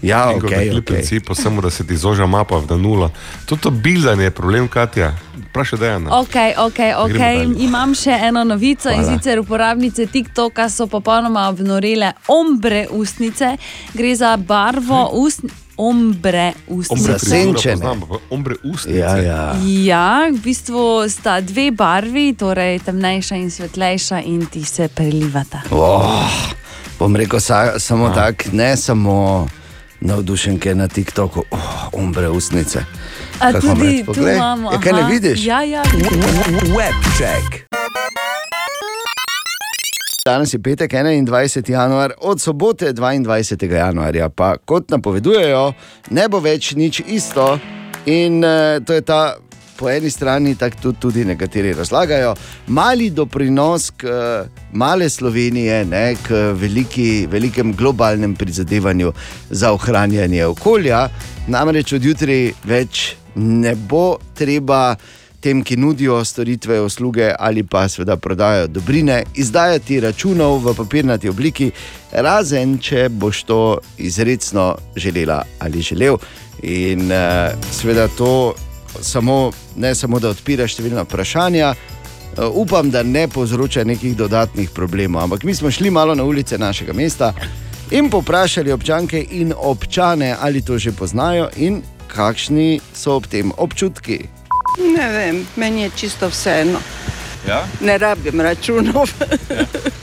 Ja, 0.02 0.30
ok. 0.30 0.44
okej, 0.44 0.70
V 0.70 0.78
okej. 0.78 0.82
principu 0.82 1.36
samo, 1.36 1.62
da 1.62 1.70
se 1.70 1.88
ti 1.88 1.98
zoža 1.98 2.26
mapa 2.26 2.58
v 2.58 2.78
nula. 2.78 3.10
To 3.46 3.56
to 3.56 3.70
bildanje 3.70 4.24
je 4.24 4.32
problem, 4.32 4.68
Katja. 4.68 5.14
Vprašaj, 5.52 5.80
da 5.80 5.86
je 5.86 5.96
ena. 5.96 6.20
Ok, 6.20 6.36
ok, 6.58 6.80
ok. 6.98 7.22
Imam 7.60 7.96
še 7.96 8.16
eno 8.24 8.44
novico 8.48 8.90
in 8.90 9.04
Hvala. 9.04 9.18
sicer 9.18 9.40
uporabnice 9.40 10.06
TikToka 10.08 10.70
so 10.70 10.88
popolnoma 10.88 11.50
obnorele 11.50 12.14
ombre 12.28 12.86
ustnice. 12.92 13.58
Gre 13.94 14.16
za 14.16 14.38
barvo 14.38 15.10
ustnic. 15.14 15.52
Ombre 15.82 16.54
Ombre 16.68 17.16
poznam, 17.54 18.02
pa 18.10 18.18
ombre 18.30 18.56
ustnice. 18.64 19.00
Ja, 19.00 19.18
ja. 19.18 19.56
Ja, 19.66 20.30
v 20.30 20.38
bistvu 20.44 21.10
sta 21.10 21.40
dve 21.42 21.72
barvi, 21.72 22.36
torej 22.38 22.80
temnejša 22.86 23.36
in 23.36 23.50
svetlejša, 23.52 24.22
in 24.22 24.46
ti 24.46 24.62
se 24.64 24.88
prelivata. 24.88 25.64
Oh, 25.72 26.30
bom 27.00 27.16
rekel 27.16 27.40
sa, 27.40 27.80
samo 27.80 28.12
tako, 28.14 28.54
ne 28.54 28.78
samo 28.78 29.48
navdušenke 30.02 30.76
na 30.76 30.88
TikToku, 30.88 31.44
oh, 31.50 31.90
ombre 31.94 32.30
ustnice. 32.30 32.86
A 33.42 33.52
Kako 33.52 33.68
tudi 33.68 34.00
tu 34.00 34.14
poglej. 34.14 34.36
imamo. 34.36 34.72
Ja, 34.72 34.80
kaj 34.80 34.94
ne 34.94 35.04
vidiš? 35.10 35.46
Ja, 35.46 35.64
ja. 35.64 35.84
Web 36.78 36.98
check. 37.18 37.66
Danes 40.26 40.54
je 40.54 40.60
petek, 40.62 40.92
21. 40.92 41.72
januar, 41.72 42.14
od 42.22 42.42
sobote 42.42 42.94
22. 42.94 43.74
januarja, 43.74 44.30
pa 44.30 44.58
kot 44.58 44.90
napovedujejo, 44.90 45.74
ne 46.10 46.28
bo 46.30 46.40
več 46.40 46.76
nič 46.78 47.02
isto. 47.08 47.58
In 48.06 48.44
uh, 48.46 48.78
to 48.86 48.94
je 48.94 49.02
ta, 49.02 49.34
po 49.78 49.90
eni 49.90 50.10
strani, 50.10 50.54
tako 50.56 50.94
tudi, 50.94 51.26
nekateri 51.26 51.74
razlagajo, 51.74 52.36
mali 52.68 53.10
doprinos 53.10 53.90
k 53.98 54.06
uh, 54.06 54.46
male 54.72 55.10
Slovenije, 55.10 55.86
ne, 55.86 56.16
k 56.22 56.54
veliki, 56.54 57.26
velikem 57.32 57.74
globalnem 57.74 58.36
prizadevanju 58.36 59.14
za 59.50 59.74
ohranjanje 59.74 60.46
okolja. 60.46 61.08
Namreč 61.48 61.94
od 61.94 62.06
jutri 62.06 62.54
več 62.64 63.16
ne 63.36 63.76
bo 63.76 64.18
treba 64.34 64.96
tem, 65.42 65.64
ki 65.64 65.78
nudijo 65.78 66.26
storitve, 66.26 66.82
usluge 66.82 67.32
ali 67.40 67.64
pa 67.64 67.88
seveda 67.90 68.18
prodajajo 68.18 68.68
dobrine, 68.68 69.24
izdajati 69.36 70.00
računov 70.00 70.60
v 70.66 70.74
papirnati 70.78 71.30
obliki, 71.30 71.72
razen 72.12 72.78
če 72.78 73.10
boš 73.10 73.44
to 73.44 73.62
izredno 73.98 74.76
želela 74.96 75.44
ali 75.60 75.82
želel. 75.82 76.18
In 76.62 77.12
uh, 77.12 77.18
seveda 77.72 78.08
to 78.08 78.54
samo, 79.02 79.52
ne 79.76 79.96
samo, 79.96 80.20
da 80.20 80.30
odpira 80.30 80.68
številna 80.68 81.08
vprašanja. 81.08 81.74
Uh, 82.38 82.46
upam, 82.54 82.92
da 82.92 83.04
ne 83.04 83.26
povzroča 83.28 83.84
nekih 83.84 84.14
dodatnih 84.18 84.70
problemov. 84.70 85.24
Ampak 85.24 85.44
mi 85.44 85.56
smo 85.56 85.72
šli 85.72 85.90
malo 85.90 86.16
na 86.16 86.24
ulice 86.24 86.58
našega 86.58 86.94
mesta 86.94 87.34
in 87.92 88.10
poprašali 88.10 88.72
občanke 88.72 89.26
in 89.32 89.54
občane, 89.58 90.36
ali 90.40 90.62
to 90.62 90.78
že 90.78 90.92
poznajo 90.92 91.50
in 91.58 91.82
kakšni 92.12 92.82
so 92.94 93.16
ob 93.16 93.28
tem 93.32 93.52
občutki. 93.58 94.20
Ne 94.80 95.08
vem, 95.10 95.46
meni 95.56 95.82
je 95.88 95.90
čisto 95.96 96.30
vseeno. 96.30 96.80
Ja? 97.48 97.64
Ne 97.82 97.98
rabim 97.98 98.42
računov. 98.42 99.10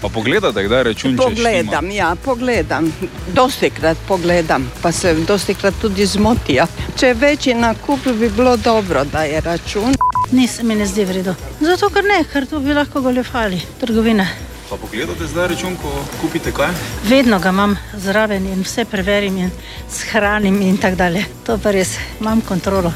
Pa 0.01 0.09
pogledate, 0.09 0.62
kdaj 0.66 0.82
račun 0.82 1.14
če 1.14 1.22
pogledam, 1.22 1.90
ja, 1.90 2.12
pogledam. 2.24 2.90
Dosti 3.35 3.70
krat 3.70 3.98
pogledam, 4.09 4.66
pa 4.82 4.93
se 4.93 5.14
dosti 5.14 5.55
krat 5.55 5.74
tudi 5.80 6.06
zmotijo. 6.06 6.66
Če 6.98 7.12
je 7.12 7.14
večji 7.14 7.55
nakup, 7.55 8.06
bi 8.18 8.30
bilo 8.30 8.56
dobro, 8.56 9.05
da 9.05 9.22
je 9.22 9.40
račun. 9.40 9.94
Nis, 10.32 10.59
mi 10.62 10.74
ne 10.74 10.86
zdi 10.86 11.05
vredno. 11.05 11.35
Zato, 11.60 11.89
ker 11.94 12.05
ne, 12.05 12.20
ker 12.32 12.47
to 12.47 12.60
bi 12.60 12.74
lahko 12.74 13.01
goljufali, 13.01 13.60
trgovine. 13.80 14.28
Pa 14.70 14.77
pogledate 14.77 15.27
zdaj 15.27 15.49
račun, 15.49 15.77
ko 15.82 15.89
kupite 16.20 16.53
kaj? 16.53 16.69
Vedno 17.09 17.39
ga 17.39 17.49
imam 17.49 17.77
zraven 17.97 18.47
in 18.47 18.61
vse 18.62 18.85
preverim 18.85 19.36
in 19.39 19.51
shranim 19.90 20.62
in 20.62 20.77
tako 20.77 20.97
dalje. 20.97 21.24
To 21.47 21.59
pa 21.59 21.70
res, 21.70 21.97
imam 22.20 22.40
kontrolo. 22.40 22.93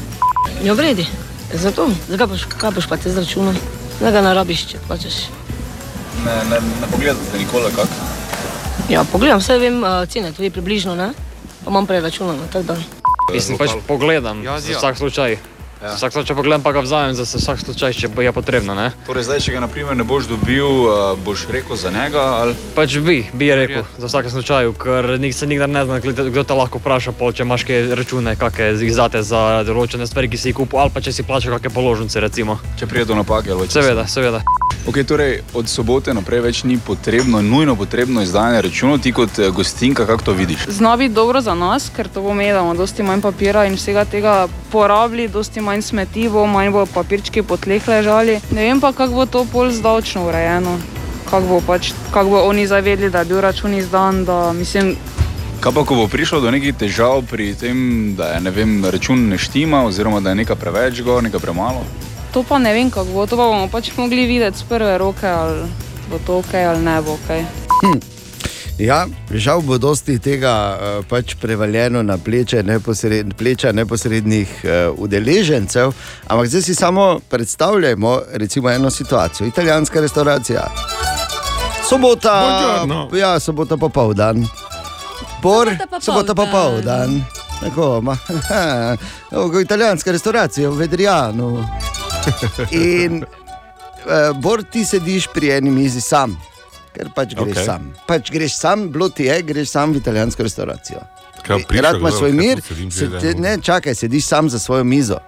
Je 0.63 0.73
v 0.73 0.79
redu, 0.79 1.05
zato 1.53 1.87
zakaj 2.09 2.27
boš, 2.27 2.45
kaj 2.45 2.71
boš 2.71 2.87
pa 2.89 2.97
te 2.97 3.09
z 3.09 3.17
računom, 3.17 3.57
da 3.99 4.11
ga 4.11 4.21
ne 4.21 4.33
rabiš, 4.33 4.65
če 4.69 4.81
plačeš. 4.87 5.17
Ne, 6.25 6.35
ne, 6.49 6.61
ne 6.61 6.91
pogledate 6.91 7.41
nikoli 7.41 7.73
kak. 7.75 7.89
Ja, 8.89 9.01
pogledam, 9.03 9.41
vse 9.41 9.57
vem 9.57 9.81
uh, 9.81 10.05
cene, 10.05 10.29
tudi 10.31 10.53
približno, 10.53 10.93
ne? 10.95 11.09
Pa 11.63 11.73
imam 11.73 11.89
prej 11.89 12.05
računano, 12.05 12.45
tako 12.53 12.73
da. 12.73 12.77
Mislim, 13.33 13.57
pač 13.57 13.73
pogledam 13.87 14.43
ja, 14.45 14.59
za 14.59 14.77
vsak 14.77 14.97
slučaj. 14.97 15.37
Ja. 15.83 15.95
Vsak 15.95 16.13
slučaj 16.13 16.35
pogledam, 16.35 16.63
pa 16.63 16.71
ga 16.71 16.79
vzamem 16.79 17.15
za 17.15 17.23
vsak 17.27 17.59
slučaj, 17.59 17.93
če 17.93 18.07
bo 18.07 18.23
je 18.23 18.31
potrebno. 18.31 18.71
Ne? 18.71 18.91
Torej, 19.03 19.27
zdaj, 19.27 19.41
če 19.43 19.55
ga 19.57 19.63
naprimer, 19.65 19.97
ne 19.99 20.05
boš 20.07 20.29
dobil, 20.31 20.63
uh, 20.63 21.19
boš 21.19 21.43
rekel 21.51 21.75
za 21.75 21.91
njega. 21.91 22.23
Ali... 22.39 22.55
Pač 22.71 22.95
bi, 23.03 23.17
bi 23.35 23.51
rekel 23.51 23.83
za 23.99 24.07
vsak 24.07 24.31
slučaj, 24.31 24.71
ker 24.79 25.19
nik 25.19 25.35
se 25.35 25.47
nikdar 25.47 25.67
ne 25.67 25.83
zna, 25.83 25.99
kdo 25.99 26.47
te 26.47 26.55
lahko 26.55 26.79
vpraša, 26.79 27.11
pol, 27.19 27.35
če 27.35 27.43
imaš 27.43 27.67
kaj 27.67 27.91
račune, 27.99 28.37
kakšne 28.39 28.71
izdate 28.87 29.27
za 29.27 29.63
določene 29.67 30.07
stvari, 30.07 30.31
ki 30.31 30.39
si 30.39 30.53
jih 30.53 30.61
kupil, 30.63 30.79
ali 30.79 30.95
pa 30.95 31.03
če 31.03 31.11
si 31.11 31.27
plačal 31.27 31.57
kakšne 31.57 31.75
položnice. 31.75 32.23
Recimo. 32.23 32.61
Če 32.79 32.87
pride 32.87 33.11
do 33.11 33.19
napake, 33.19 33.51
ali 33.51 33.67
če 33.67 33.81
seveda, 33.81 34.07
seveda. 34.07 34.62
Okay, 34.83 35.07
torej, 35.07 35.39
od 35.55 35.69
sobote 35.71 36.11
naprej 36.11 36.41
več 36.43 36.57
ni 36.67 36.75
potrebno, 36.75 37.39
nujno 37.39 37.71
potrebno 37.79 38.19
izdajanje 38.19 38.61
računov, 38.65 38.97
ti 38.99 39.13
kot 39.15 39.39
eh, 39.39 39.47
gostinka, 39.47 40.03
kako 40.05 40.23
to 40.23 40.33
vidiš? 40.35 40.65
Zna 40.67 40.97
biti 40.99 41.15
dobro 41.15 41.41
za 41.41 41.55
nas, 41.55 41.87
ker 41.95 42.11
to 42.11 42.19
pomeni, 42.19 42.51
da 42.51 42.59
bomo 42.59 42.75
dosti 42.75 43.03
manj 43.03 43.23
papira 43.23 43.63
in 43.63 43.79
vsega 43.79 44.03
tega 44.03 44.33
porabili, 44.75 45.29
dosti 45.31 45.63
manj 45.63 45.85
smeti 45.87 46.27
bo, 46.29 46.43
manj 46.45 46.73
bo 46.75 46.83
papirčki 46.85 47.45
po 47.47 47.55
tleh 47.57 47.87
ležali. 47.87 48.41
Ne 48.51 48.67
vem 48.67 48.83
pa, 48.83 48.91
kako 48.91 49.23
bo 49.23 49.25
to 49.25 49.47
pol 49.47 49.71
zdavčno 49.71 50.27
urejeno. 50.27 50.75
Kako 51.31 51.47
bo, 51.47 51.63
pač, 51.63 51.95
kak 52.11 52.27
bo 52.27 52.43
oni 52.43 52.67
zavedli, 52.67 53.07
da 53.09 53.23
je 53.23 53.31
bil 53.31 53.39
račun 53.41 53.79
izdan. 53.79 54.25
Da, 54.27 54.51
mislim, 54.51 54.97
Kaj 55.63 55.71
pa, 55.71 55.87
ko 55.87 55.95
bo 55.95 56.11
prišlo 56.11 56.43
do 56.43 56.51
nekih 56.51 56.75
težav 56.75 57.23
pri 57.23 57.53
tem, 57.55 57.77
da 58.19 58.35
je 58.35 58.41
ne 58.43 58.51
vem, 58.51 58.81
račun 58.83 59.29
ne 59.31 59.39
štima, 59.39 59.85
oziroma 59.87 60.19
da 60.19 60.35
je 60.35 60.43
nekaj 60.43 60.59
preveč, 60.59 60.99
go, 61.07 61.21
nekaj 61.23 61.39
premalo? 61.39 61.87
To 62.33 62.43
pa 62.43 62.57
ne 62.59 62.73
vem, 62.73 62.89
kako 62.91 63.13
bo. 63.13 63.25
To 63.27 63.37
pa 63.37 63.45
bomo 63.45 63.67
pač 63.67 63.91
mogli 63.97 64.25
videti 64.25 64.57
z 64.57 64.63
prve 64.69 64.97
roke, 64.97 65.27
ali 65.27 65.69
bo 66.09 66.17
to 66.25 66.37
ok 66.41 66.53
ali 66.53 66.81
ne 66.81 67.01
bo 67.01 67.13
ok. 67.13 67.29
Hm. 67.83 67.99
Ja, 68.81 69.05
žal 69.29 69.61
bo 69.61 69.77
dosti 69.77 70.17
tega 70.19 70.53
uh, 70.73 71.05
pač 71.05 71.35
prevaljeno 71.37 72.01
na 72.01 72.17
pleče, 72.17 72.63
neposred, 72.63 73.35
pleča 73.37 73.71
neposrednih 73.71 74.49
uh, 74.63 74.71
udeležencev. 74.97 75.93
Ampak 76.27 76.47
zdaj 76.47 76.61
si 76.61 76.75
samo 76.75 77.19
predstavljamo 77.29 78.21
recimo, 78.33 78.69
eno 78.69 78.89
situacijo. 78.89 79.47
Italijanska 79.47 80.01
restauracija. 80.01 80.65
Sobota, 81.89 82.33
Buongiorno. 82.41 83.17
ja, 83.17 83.39
sobota 83.39 83.77
popoldan. 83.77 84.47
Bor, 85.41 85.69
sobota 86.01 86.35
popoldan. 86.35 87.21
Tako, 87.61 88.01
ma, 88.01 88.17
oh, 89.37 89.61
italijanska 89.61 90.11
restauracija 90.11 90.69
v 90.69 90.75
Vedrijanu. 90.75 91.65
In 92.71 93.23
uh, 93.23 94.41
Bor, 94.41 94.63
ti 94.63 94.85
sediš 94.85 95.27
pri 95.33 95.51
eni 95.57 95.71
mizi 95.71 96.01
sam, 96.01 96.37
ker 96.93 97.09
pač 97.15 97.35
greš 97.35 97.57
okay. 97.57 97.65
sam. 97.65 97.91
Pač 98.07 98.31
greš 98.31 98.55
sam, 98.57 98.87
bilo 98.91 99.09
ti 99.09 99.27
je, 99.29 99.41
greš 99.41 99.69
sam 99.75 99.93
v 99.93 100.01
italijansko 100.03 100.43
restauracijo. 100.43 101.03
Rad 101.69 101.99
imaš 101.99 102.13
svoj 102.13 102.31
mir, 102.31 102.61
se, 102.91 103.09
te, 103.19 103.33
ne 103.35 103.57
čakaj, 103.61 103.95
sediš 103.95 104.25
sam 104.25 104.49
za 104.49 104.59
svojo 104.59 104.83
mizo. 104.83 105.19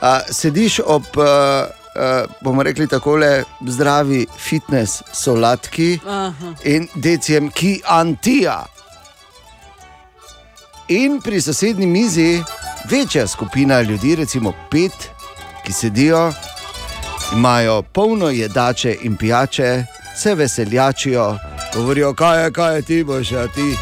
Uh, 0.00 0.20
sediš 0.30 0.80
ob, 0.86 1.02
uh, 1.16 1.24
uh, 1.24 2.30
bomo 2.40 2.62
rekli, 2.62 2.86
tako 2.88 3.18
zdravi 3.66 4.26
fitness 4.38 5.02
solatki 5.12 5.98
Aha. 6.06 6.54
in 6.64 6.88
decijem, 6.94 7.50
ki 7.50 7.80
antija. 7.86 8.64
In 10.88 11.20
pri 11.20 11.40
sosednji 11.40 11.86
mizi 11.86 12.42
večja 12.90 13.26
skupina 13.26 13.80
ljudi, 13.80 14.16
recimo 14.16 14.52
pet, 14.70 15.10
ki 15.70 15.74
sedijo, 15.74 16.32
imajo 17.32 17.82
polno 17.82 18.30
jedače 18.30 18.96
in 19.02 19.16
pijače, 19.16 19.84
se 20.16 20.34
veseljačijo, 20.34 21.38
govorijo, 21.74 22.14
kaj 22.14 22.44
je, 22.44 22.52
kaj 22.52 22.76
je 22.76 22.82
ti, 22.82 23.04
boš, 23.04 23.32
a 23.32 23.46
ti 23.46 23.76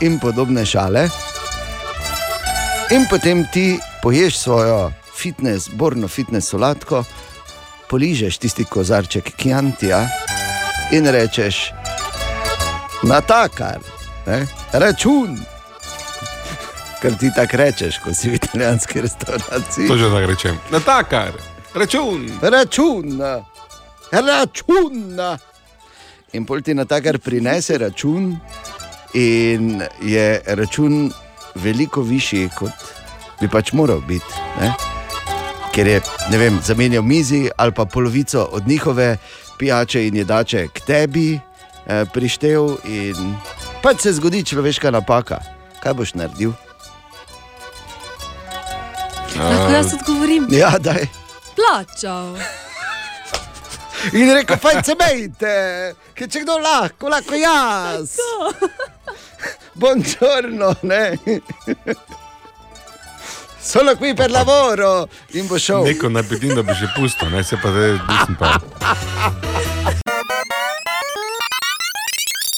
in 0.00 0.18
podobne 0.18 0.66
šale. 0.66 1.08
In 2.90 3.06
potem 3.10 3.44
ti 3.52 3.78
poješ 4.02 4.38
svojo 4.38 4.92
fitness, 5.16 5.68
borno 5.72 6.08
fitness 6.08 6.50
solatko, 6.50 7.04
poližeš 7.90 8.38
tisti 8.38 8.64
kozarček 8.64 9.34
Kjantija 9.36 10.06
in 10.92 11.06
rečeš, 11.06 11.72
na 13.02 13.20
takar, 13.20 13.78
ne, 14.26 14.46
račun. 14.72 15.38
Ker 17.02 17.14
ti 17.18 17.30
tako 17.34 17.56
rečeš, 17.56 17.98
ko 18.02 18.14
si 18.14 18.30
v 18.30 18.34
italijanski 18.34 19.00
restavraciji. 19.00 19.88
To 19.88 19.96
že 19.96 20.10
tako 20.10 20.26
rečem. 20.26 20.58
Na 20.70 20.80
takar, 20.80 21.32
račun. 21.74 22.26
Račun, 22.42 23.20
račun. 24.12 25.20
In 26.32 26.44
pol 26.44 26.60
ti 26.60 26.74
na 26.74 26.84
takar 26.84 27.18
prinese 27.18 27.78
račun, 27.78 28.34
in 29.14 29.82
je 30.02 30.42
račun 30.46 31.12
veliko 31.54 32.02
višji, 32.02 32.50
kot 32.58 32.74
bi 33.40 33.48
pač 33.48 33.72
moral 33.72 34.00
biti. 34.00 34.34
Ne? 34.60 34.72
Ker 35.72 35.86
je 35.86 36.00
ne 36.30 36.38
vem, 36.38 36.58
zamenjal 36.64 37.02
mizi 37.02 37.48
ali 37.56 37.72
pa 37.72 37.84
polovico 37.84 38.48
od 38.52 38.66
njihove 38.68 39.16
pijače 39.58 40.06
in 40.06 40.16
jedače 40.16 40.66
k 40.74 40.80
tebi 40.80 41.34
eh, 41.34 42.04
prištev, 42.12 42.76
in 42.84 43.34
pač 43.82 44.00
se 44.00 44.12
zgodi 44.12 44.44
človeška 44.44 44.90
napaka. 44.90 45.38
Kaj 45.82 45.94
boš 45.94 46.14
naredil? 46.14 46.52
Lahko 49.36 49.72
jaz 49.72 49.92
odgovorim? 49.94 50.48
Ja, 50.50 50.78
daj. 50.78 51.08
Plačal. 51.56 52.36
In 54.12 54.30
rekel, 54.34 54.56
fajn 54.62 54.84
se 54.86 54.94
mejte, 54.98 55.54
ker 56.14 56.30
če 56.30 56.44
kdo 56.44 56.58
lahko, 56.62 57.10
lahko 57.10 57.34
jaz. 57.38 58.14
Buongiorno, 59.78 60.74
ne. 60.82 61.18
Solo 63.68 63.96
qui 63.96 64.14
per 64.14 64.30
lavoro 64.30 65.08
in 65.36 65.46
bo 65.46 65.58
šel. 65.58 65.84
Neko 65.84 66.08
naj 66.08 66.24
bi 66.30 66.54
da 66.54 66.62
bi 66.62 66.74
že 66.74 66.88
pusto, 66.96 67.28
ne 67.28 67.44
se 67.44 67.58
pa 67.60 67.68
zdaj 67.74 67.98
nisem 68.08 68.36
pa. 68.38 68.54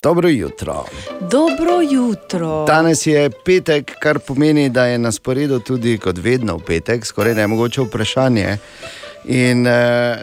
Dobro 0.02 0.28
jutro. 0.28 0.84
Dobro 1.30 1.80
jutro. 1.90 2.64
Danes 2.66 3.06
je 3.06 3.30
petek, 3.44 3.92
kar 4.02 4.18
pomeni, 4.18 4.68
da 4.68 4.84
je 4.84 4.98
na 4.98 5.12
sporedu 5.12 5.58
tudi 5.58 5.98
kot 5.98 6.18
vedno 6.18 6.56
v 6.56 6.60
petek, 6.66 7.06
skoraj 7.06 7.34
ne 7.34 7.46
mogoče 7.46 7.82
vprašanje. 7.82 8.56
In 9.24 9.66
uh, 9.66 9.72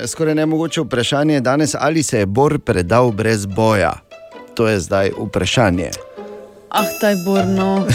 skoraj 0.05 0.35
ne 0.35 0.45
mogoče 0.45 0.81
vprašanje 0.81 1.33
je 1.33 1.41
danes, 1.41 1.75
ali 1.79 2.03
se 2.03 2.19
je 2.19 2.25
Bor 2.25 2.59
predal 2.59 3.11
brez 3.11 3.45
boja. 3.45 3.93
To 4.53 4.67
je 4.67 4.79
zdaj 4.79 5.11
vprašanje. 5.19 5.91
Ah, 6.69 6.85
taj 7.01 7.15
Borno. 7.25 7.87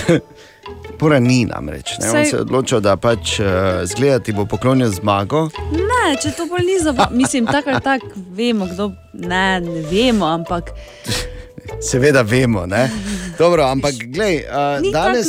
Pora 0.98 1.18
ni 1.30 1.44
namreč. 1.44 1.98
Ne? 1.98 2.06
On 2.10 2.14
Saj- 2.14 2.30
se 2.30 2.36
je 2.36 2.40
odločil, 2.40 2.80
da 2.80 2.96
pač 2.96 3.40
uh, 3.40 3.46
zgledati 3.84 4.32
bo 4.32 4.46
poklonil 4.46 4.88
zmago. 4.90 5.48
Ne, 5.72 6.14
če 6.22 6.30
to 6.30 6.46
bolj 6.46 6.66
ni 6.66 6.78
za 6.82 6.90
vas. 6.90 7.10
Mislim, 7.10 7.46
tako 7.46 7.70
ali 7.70 7.80
tako 7.80 8.06
vemo, 8.30 8.66
kdo. 8.66 8.92
Ne, 9.12 9.60
ne 9.60 9.82
vemo, 9.90 10.26
ampak 10.26 10.70
Seveda 11.80 12.22
vemo, 12.22 12.66
ne? 12.66 12.90
Dobro, 13.38 13.64
ampak 13.64 13.94
glej, 14.06 14.44
uh, 14.44 14.92
danes. 14.92 15.26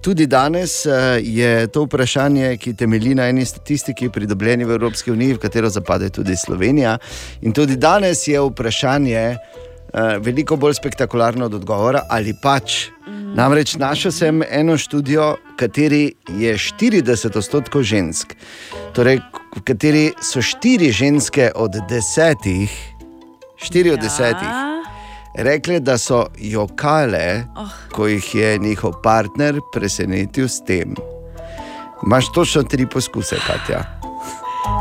Tudi 0.00 0.26
danes 0.26 0.86
uh, 0.86 0.92
je 1.22 1.66
to 1.66 1.84
vprašanje, 1.84 2.56
ki 2.56 2.74
temelji 2.74 3.14
na 3.14 3.28
eni 3.28 3.44
statistiki, 3.44 4.08
pridobljeni 4.08 4.64
v 4.64 4.76
Evropski 4.76 5.12
uniji, 5.12 5.34
v 5.34 5.42
katero 5.42 5.70
zapade 5.70 6.10
tudi 6.10 6.36
Slovenija. 6.36 6.98
In 7.42 7.52
tudi 7.52 7.76
danes 7.76 8.26
je 8.28 8.40
vprašanje 8.40 9.36
uh, 9.36 10.00
veliko 10.22 10.56
bolj 10.56 10.74
spektakularno 10.74 11.46
od 11.46 11.54
odgovora, 11.54 12.02
ali 12.10 12.34
pač. 12.42 12.88
Mm. 13.06 13.34
Namreč 13.34 13.76
našel 13.76 14.12
sem 14.12 14.42
eno 14.50 14.76
študijo, 14.78 15.36
v 15.52 15.56
kateri 15.56 16.04
je 16.38 16.54
40 16.54 17.36
odstotkov 17.36 17.82
žensk, 17.82 18.34
torej 18.92 19.20
v 19.56 19.64
kateri 19.64 20.08
so 20.22 20.42
štiri 20.42 20.92
ženske 20.92 21.52
od 21.54 21.80
desetih, 21.88 22.72
štiri 23.56 23.88
ja. 23.88 23.94
od 23.94 24.00
desetih, 24.00 24.67
rekle, 25.38 25.80
da 25.80 25.98
so 25.98 26.26
jokale, 26.38 27.44
oh. 27.56 27.70
ko 27.92 28.06
jih 28.06 28.34
je 28.34 28.58
njihov 28.58 28.92
partner 29.02 29.60
presenetil 29.72 30.48
s 30.48 30.64
tem. 30.64 30.94
Imáš 32.06 32.32
točno 32.32 32.62
tri 32.62 32.86
poskuse, 32.86 33.36
Katja. 33.46 33.98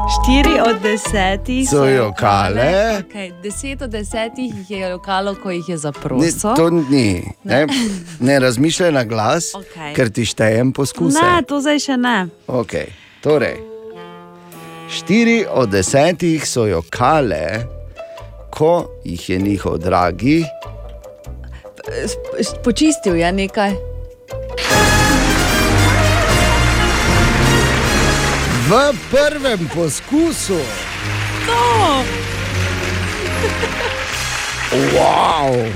Štiri 0.07 0.59
od 0.69 0.81
desetih 0.81 1.69
So 1.69 1.85
jokale. 1.85 3.03
Okay, 3.03 3.41
deset 3.43 3.81
od 3.81 3.89
desetih 3.89 4.55
jih 4.55 4.71
je 4.71 4.93
lokalo, 4.93 5.35
ko 5.35 5.51
jih 5.51 5.69
je 5.69 5.75
Ne, 5.75 5.77
zaprosil. 5.77 6.55
to 6.55 6.69
ni. 6.69 7.23
Ne, 7.43 7.67
ne 8.27 8.39
razmišljaj 8.39 8.91
na 8.91 9.03
glas, 9.03 9.55
Okej. 9.55 9.93
ker 9.93 10.09
ti 10.09 10.25
štejem 10.25 10.71
poskuse. 10.71 11.19
Ne, 11.21 11.43
to 11.47 11.61
zdaj 11.61 11.79
še 11.79 11.97
ne. 11.97 12.27
Okay. 12.47 12.85
Torej, 13.21 13.57
štiri 14.89 15.45
od 15.51 15.69
desetih 15.69 16.47
so 16.47 16.65
jokale, 16.65 17.76
ko 18.49 18.89
jih 19.03 19.29
je 19.29 19.37
njihov 19.37 19.77
dragi. 19.77 20.43
Počistil 22.63 23.15
je 23.15 23.31
nekaj. 23.31 23.71
V 28.67 28.71
prvem 29.11 29.69
poskusu. 29.75 30.59
No. 31.47 32.03
Wow. 34.93 35.71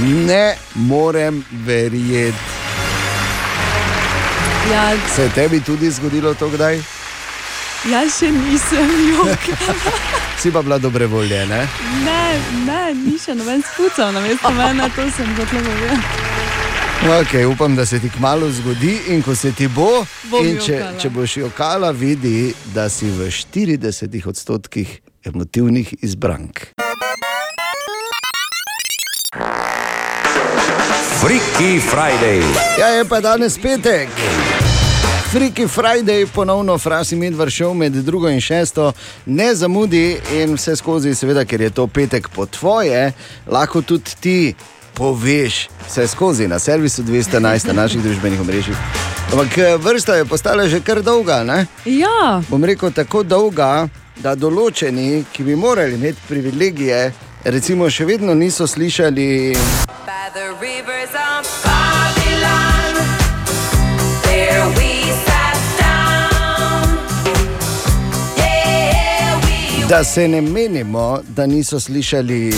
Ne 0.00 0.56
morem 0.74 1.44
verjeti. 1.52 2.38
Ja, 4.72 4.92
Se 5.14 5.22
je 5.22 5.28
tebi 5.28 5.60
tudi 5.60 5.90
zgodilo 5.90 6.34
to 6.34 6.48
kdaj? 6.48 6.80
jaz 7.90 8.18
še 8.18 8.30
nisem 8.32 8.90
jokala. 9.10 9.92
Si 10.44 10.50
pa 10.52 10.62
bila 10.62 10.78
dobre 10.78 11.06
volje, 11.06 11.46
ne? 11.46 11.68
Ne, 12.04 12.40
ne, 12.66 12.80
ni 12.92 13.14
še 13.16 13.32
noben 13.32 13.62
spucal 13.64 14.10
na 14.12 14.20
mestu 14.20 14.50
mene, 14.52 14.90
to 14.92 15.06
sem 15.16 15.30
hotel 15.38 15.62
povedati. 15.64 17.22
Okay, 17.24 17.46
upam, 17.48 17.72
da 17.76 17.86
se 17.88 17.96
ti 18.00 18.10
kmalo 18.12 18.50
zgodi 18.52 18.98
in 19.08 19.22
ko 19.24 19.32
se 19.34 19.54
ti 19.56 19.70
bo, 19.72 20.04
Bom 20.28 20.44
in 20.44 20.60
če, 20.60 20.76
jokala. 20.76 21.00
če 21.00 21.10
boš 21.16 21.36
jokala, 21.36 21.90
vidi, 21.96 22.52
da 22.76 22.90
si 22.92 23.08
v 23.08 23.30
40 23.32 24.28
odstotkih 24.28 24.92
emotivnih 25.24 25.94
izbrank. 26.04 26.76
Freaky 31.24 31.80
Friday. 31.80 32.44
Ja, 32.76 32.92
je 33.00 33.08
pa 33.08 33.24
danes 33.24 33.56
petek. 33.56 34.12
Freaky 35.34 35.68
Friday, 35.68 36.26
ponovno 36.34 36.78
Frasi 36.78 37.16
Medvard 37.16 37.50
šel 37.50 37.74
med 37.74 37.92
drugo 37.92 38.28
in 38.28 38.40
šesto, 38.40 38.92
ne 39.26 39.54
zamudi 39.54 40.16
in 40.32 40.54
vse 40.54 40.76
skozi, 40.76 41.14
seveda, 41.14 41.44
ker 41.44 41.60
je 41.60 41.70
to 41.70 41.86
petek 41.86 42.28
po 42.28 42.46
tvoje, 42.46 43.12
lahko 43.46 43.82
tudi 43.82 44.14
ti 44.20 44.54
poveš 44.94 45.68
vse 45.88 46.06
skozi 46.06 46.48
na 46.48 46.58
servisu 46.58 47.02
211 47.02 47.66
na 47.66 47.72
naših 47.72 48.02
družbenih 48.02 48.40
omrežjih. 48.40 48.76
Ampak 49.32 49.58
eh, 49.58 49.76
vrsta 49.76 50.14
je 50.14 50.24
postala 50.24 50.68
že 50.68 50.80
kar 50.80 51.02
dolga, 51.02 51.42
ne? 51.44 51.66
Ja. 51.84 52.42
Bom 52.48 52.64
rekel 52.64 52.92
tako 52.94 53.22
dolga, 53.22 53.88
da 54.22 54.36
določeni, 54.38 55.24
ki 55.32 55.42
bi 55.42 55.56
morali 55.56 55.98
imeti 55.98 56.28
privilegije, 56.28 57.12
recimo 57.44 57.90
še 57.90 58.04
vedno 58.04 58.34
niso 58.34 58.66
slišali. 58.70 59.56
By 60.06 60.30
the 60.30 60.46
rivers 60.62 61.23
Da 69.88 70.04
se 70.04 70.28
ne 70.28 70.40
menimo, 70.40 71.20
da 71.28 71.46
niso 71.46 71.80
slišali. 71.80 72.52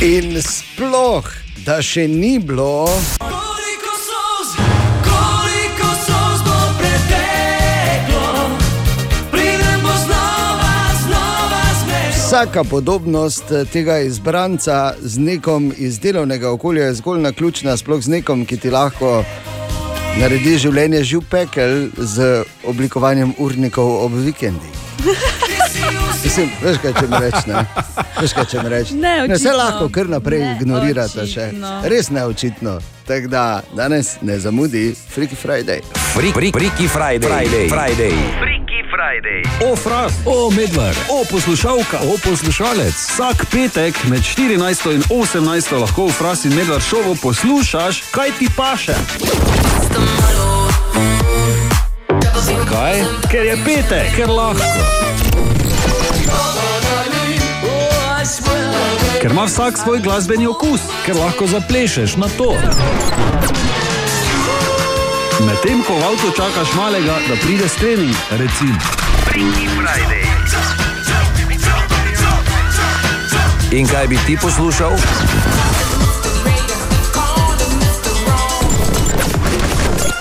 In 0.00 0.42
sploh, 0.42 1.24
da 1.64 1.82
še 1.82 2.06
ni 2.08 2.38
bilo. 2.38 2.86
Vsaka 12.36 12.64
podobnost 12.64 13.50
eh, 13.50 13.64
tega 13.64 13.98
izbranca 13.98 14.94
z 15.00 15.18
nekom 15.18 15.72
iz 15.76 15.98
delovnega 15.98 16.50
okolja 16.50 16.84
je 16.84 16.94
zgolj 16.94 17.20
naključna, 17.20 17.76
sploh 17.76 18.02
z 18.02 18.08
nekom, 18.08 18.44
ki 18.44 18.56
ti 18.56 18.70
lahko 18.70 19.24
naredi 20.20 20.58
življenje 20.58 21.00
živ 21.04 21.22
pekel 21.30 21.86
z 21.96 22.44
oblikovanjem 22.68 23.32
urnikov 23.38 23.88
ob 24.04 24.18
vikendih. 24.20 24.76
Mislim, 26.24 26.52
veš, 26.60 26.82
kaj 26.82 26.92
če 27.00 27.06
mi 27.08 27.22
reči. 27.24 27.56
Veš, 28.20 28.36
kaj 28.36 28.46
če 28.52 28.66
mi 28.66 28.74
reči. 28.74 29.00
Ne, 29.00 29.14
ne, 29.24 29.40
vse 29.40 29.56
lahko 29.56 29.88
kar 29.88 30.12
naprej 30.12 30.44
Ne, 30.44 30.52
ignorirate. 30.60 31.24
Še. 31.24 31.48
očitno. 31.54 31.72
Res 31.88 32.12
neočitno. 32.12 32.76
Tako 33.08 33.32
da 33.32 33.46
danes 33.72 34.18
ne 34.20 34.36
zamudi 34.44 34.90
Freaky 34.92 35.40
Friday. 35.40 35.80
Freak, 36.12 36.36
freak, 36.36 36.60
freaky 36.60 36.84
Friday. 36.84 37.32
Friday. 37.32 37.72
Friday. 37.72 38.55
O, 39.72 39.76
fras, 39.76 40.12
o, 40.24 40.50
medvard, 40.50 40.96
o, 41.08 41.24
poslušalka, 41.30 41.98
o, 42.02 42.18
poslušalec. 42.24 42.94
Vsak 42.94 43.46
petek 43.50 44.04
med 44.04 44.22
14 44.22 44.94
in 44.94 45.02
18 45.10 45.80
lahko 45.80 46.06
v 46.06 46.12
Fras 46.12 46.44
in 46.44 46.54
medvard 46.54 46.82
šovu 46.82 47.16
poslušaš, 47.22 48.02
kaj 48.10 48.30
ti 48.38 48.48
paše. 48.56 48.94
Zakaj? 52.40 53.04
Ker 53.30 53.44
je 53.46 53.56
petek, 53.64 54.16
ker 54.16 54.30
lahko. 54.30 54.62
Ker 59.22 59.30
ima 59.30 59.44
vsak 59.44 59.78
svoj 59.78 59.98
glasbeni 59.98 60.46
okus, 60.46 60.80
ker 61.06 61.16
lahko 61.16 61.46
zaplešeš 61.46 62.16
na 62.16 62.28
to. 62.38 62.54
Medtem 65.44 65.84
ko 65.84 65.92
v 65.92 66.00
avtu 66.00 66.32
čakaš 66.32 66.72
malega, 66.72 67.20
da 67.28 67.36
pride 67.44 67.68
s 67.68 67.76
trening, 67.76 68.16
recimo. 68.40 68.72
In 73.68 73.84
kaj 73.84 74.06
bi 74.08 74.16
ti 74.24 74.40
poslušal? 74.40 74.96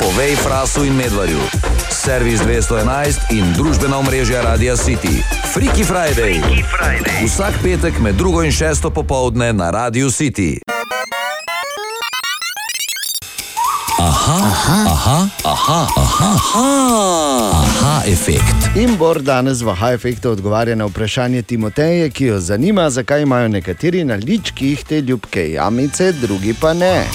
Povej 0.03 0.35
Frasu 0.35 0.83
in 0.83 0.99
Medvarju. 0.99 1.39
Servis 1.87 2.43
211 2.43 3.31
in 3.31 3.55
družbena 3.55 3.95
omrežja 4.03 4.43
Radia 4.43 4.75
City. 4.75 5.23
Freaky 5.55 5.87
Friday. 5.87 6.43
Freaky 6.43 6.63
Friday. 6.67 7.23
Vsak 7.23 7.63
petek 7.63 8.03
med 8.03 8.19
drugo 8.19 8.43
in 8.43 8.51
šesto 8.51 8.91
popovdne 8.91 9.55
na 9.55 9.71
Radio 9.71 10.11
City. 10.11 10.74
Aha, 14.25 14.41
aha, 14.41 14.85
aha, 14.89 15.29
aha, 15.45 15.87
aha, 15.97 16.29
aha, 16.33 17.49
aha 17.61 18.01
efekt. 18.09 18.73
In 18.75 18.97
Bor 18.97 19.21
danes 19.21 19.61
v 19.61 19.69
High 19.69 19.93
Effectu 19.93 20.31
odgovarja 20.33 20.73
na 20.75 20.87
vprašanje 20.89 21.41
Timoteje, 21.41 22.09
ki 22.09 22.25
jo 22.25 22.39
zanima, 22.39 22.89
zakaj 22.89 23.21
imajo 23.21 23.47
nekateri 23.53 24.01
na 24.03 24.15
ličkih 24.15 24.81
te 24.83 25.01
ljubke 25.01 25.51
jamice, 25.51 26.11
drugi 26.11 26.55
pa 26.57 26.73
ne. 26.73 27.05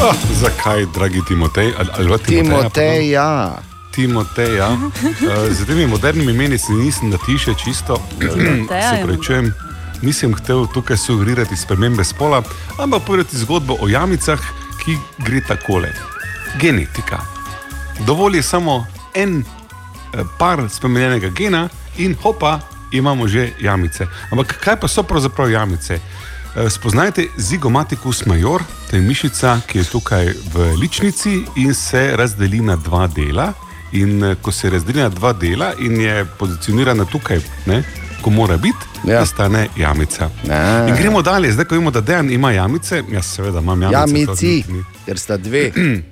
Ah, 0.00 0.16
zakaj, 0.40 0.86
dragi 0.94 1.20
Timotej? 1.28 1.74
Ali, 1.78 1.90
ali 1.98 2.08
pa 2.08 2.18
Timoteja, 2.18 2.72
Timoteja. 2.72 3.58
Timoteja. 3.92 4.68
Uh, 4.72 5.52
z 5.52 5.66
temi 5.66 5.86
modernimi 5.86 6.32
imeni 6.32 6.58
se 6.58 6.72
nisem 6.72 7.10
natiše 7.10 7.52
čisto, 7.64 8.00
Timoteja 8.18 8.90
se 8.90 8.96
je 8.96 9.04
prečujem. 9.04 9.52
Nisem 10.02 10.32
hotel 10.32 10.64
tukaj 10.72 10.96
sugerirati 10.96 11.56
spremembe 11.56 12.04
spola, 12.04 12.42
ampak 12.78 13.02
povedati 13.04 13.36
zgodbo 13.36 13.76
o 13.80 13.88
jamicah, 13.88 14.40
ki 14.88 14.96
gre 15.18 15.40
takole. 15.40 15.92
Genetika. 16.60 17.20
Dovolj 18.06 18.36
je 18.36 18.42
samo 18.42 18.86
en 19.14 19.40
eh, 19.40 20.24
par 20.38 20.62
spremenjenega 20.70 21.28
gena 21.36 21.68
in 21.96 22.14
hopa, 22.22 22.60
imamo 22.92 23.28
že 23.28 23.52
jamice. 23.60 24.06
Ampak 24.32 24.56
kaj 24.64 24.78
pa 24.80 24.88
so 24.88 25.02
pravzaprav 25.02 25.50
jamice? 25.50 25.98
Eh, 25.98 26.70
Spoznajte 26.70 27.26
zigomaticus 27.36 28.24
major, 28.26 28.64
to 28.90 28.96
je 28.96 29.02
mišica, 29.02 29.60
ki 29.66 29.78
je 29.78 29.84
tukaj 29.84 30.32
v 30.54 30.72
ličnici 30.80 31.42
in 31.56 31.74
se 31.74 32.16
razdeli 32.16 32.60
na 32.60 32.76
dva 32.76 33.06
dela. 33.06 33.52
In 33.92 34.24
eh, 34.24 34.36
ko 34.42 34.52
se 34.52 34.70
razdeli 34.70 35.02
na 35.04 35.08
dva 35.08 35.32
dela 35.32 35.74
in 35.78 36.00
je 36.00 36.24
pozicionirana 36.38 37.04
tukaj, 37.04 37.44
ne, 37.66 37.82
ko 38.22 38.30
mora 38.30 38.56
biti, 38.56 38.86
ja. 39.04 39.20
nastane 39.20 39.68
jamica. 39.76 40.30
Ja. 40.48 40.88
In 40.88 40.96
gremo 40.96 41.22
dalje, 41.22 41.52
zdaj 41.52 41.64
ko 41.64 41.74
vemo, 41.74 41.90
da 41.90 42.00
Dejan 42.00 42.30
ima 42.30 42.52
jamice, 42.52 43.02
jaz 43.12 43.26
seveda 43.26 43.60
imam 43.60 43.82
jamice. 43.82 44.20
Jamici, 44.20 44.46
ni- 44.68 44.78
ni- 44.78 44.84
ker 45.06 45.18
sta 45.18 45.36
dve. 45.36 45.70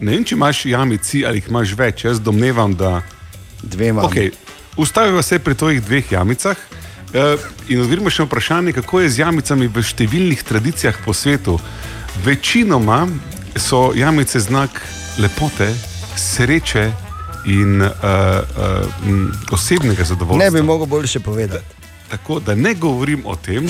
Ne 0.00 0.12
vem, 0.12 0.24
če 0.28 0.34
imaš 0.34 0.66
jamici 0.68 1.22
ali 1.24 1.38
jih 1.38 1.46
imaš 1.48 1.70
več, 1.72 2.02
jaz 2.04 2.18
domnevam, 2.20 2.74
da. 2.76 3.00
Dve 3.62 3.88
imam. 3.88 4.04
Okay. 4.04 4.28
Ustaviva 4.76 5.22
se 5.22 5.38
pri 5.38 5.54
tvojih 5.54 5.80
dveh 5.82 6.12
jamicah 6.12 6.56
eh, 7.14 7.46
in 7.68 7.80
odgovorimo 7.80 8.12
še 8.12 8.22
na 8.22 8.26
vprašanje, 8.28 8.74
kako 8.76 9.00
je 9.00 9.08
z 9.14 9.22
jamicami 9.22 9.70
v 9.72 9.80
številnih 9.82 10.42
tradicijah 10.44 10.98
po 11.04 11.16
svetu. 11.16 11.56
Večinoma 12.24 13.06
so 13.56 13.94
jamice 13.96 14.40
znak 14.40 14.82
lepote, 15.16 15.72
sreče 16.16 16.90
in 17.46 17.82
uh, 17.82 17.88
uh, 17.88 19.08
m, 19.08 19.32
osebnega 19.50 20.04
zadovoljstva. 20.04 20.44
Ne 20.44 20.50
bi 20.50 20.62
mogel 20.66 20.86
boljše 20.86 21.20
povedati. 21.20 21.64
Tako 22.10 22.40
da 22.40 22.54
ne 22.54 22.74
govorim 22.74 23.22
o 23.26 23.36
tem, 23.36 23.68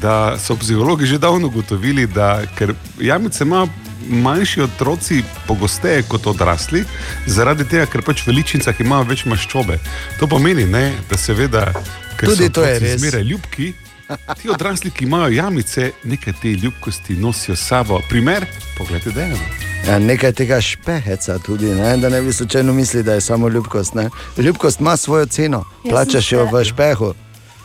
da 0.00 0.38
so 0.38 0.56
psihologi 0.56 1.06
že 1.06 1.18
davno 1.18 1.46
ugotovili, 1.46 2.06
da 2.06 2.42
ker 2.58 2.74
jamice 3.00 3.44
ima 3.44 3.66
manjši 4.08 4.60
otroci 4.62 5.22
pogosteje 5.46 6.02
kot 6.02 6.26
odrasli, 6.26 6.84
zaradi 7.26 7.64
tega, 7.68 7.86
ker 7.86 8.02
pač 8.02 8.22
v 8.26 8.32
ličnicah 8.38 8.80
imajo 8.80 9.04
več 9.10 9.24
maščobe. 9.24 9.78
To 10.20 10.26
pomeni, 10.26 10.64
ne, 10.64 10.92
da 11.10 11.18
seveda, 11.18 11.66
ker 12.16 12.30
Tudi 12.30 12.50
so 12.54 12.64
res. 12.64 13.00
zmeraj 13.00 13.22
ljubki. 13.22 13.72
Ti 14.08 14.48
odrasli, 14.48 14.90
ki 14.90 15.04
imajo 15.04 15.28
jamice, 15.28 15.90
nekaj 16.04 16.32
te 16.42 16.48
ljubkosti 16.48 17.16
nosijo 17.20 17.56
s 17.56 17.66
sabo. 17.68 18.00
Primer, 18.08 18.46
poglejte, 18.78 19.10
da 19.10 19.20
je 19.20 19.34
eno. 19.34 19.67
Ja, 19.86 19.98
nekaj 19.98 20.32
tega 20.32 20.60
špeheca 20.60 21.38
tudi, 21.38 21.74
ne? 21.74 21.96
da 21.96 22.08
ne 22.08 22.22
bi 22.22 22.32
slučajno 22.32 22.72
mislili, 22.72 23.04
da 23.04 23.14
je 23.14 23.20
samo 23.20 23.48
ljubkost. 23.48 23.94
Ne? 23.94 24.10
Ljubkost 24.36 24.80
ima 24.80 24.96
svojo 24.96 25.26
ceno, 25.26 25.64
Jaz 25.84 25.90
plačaš 25.90 26.32
jo 26.32 26.48
v 26.52 26.64
špehu. 26.64 27.14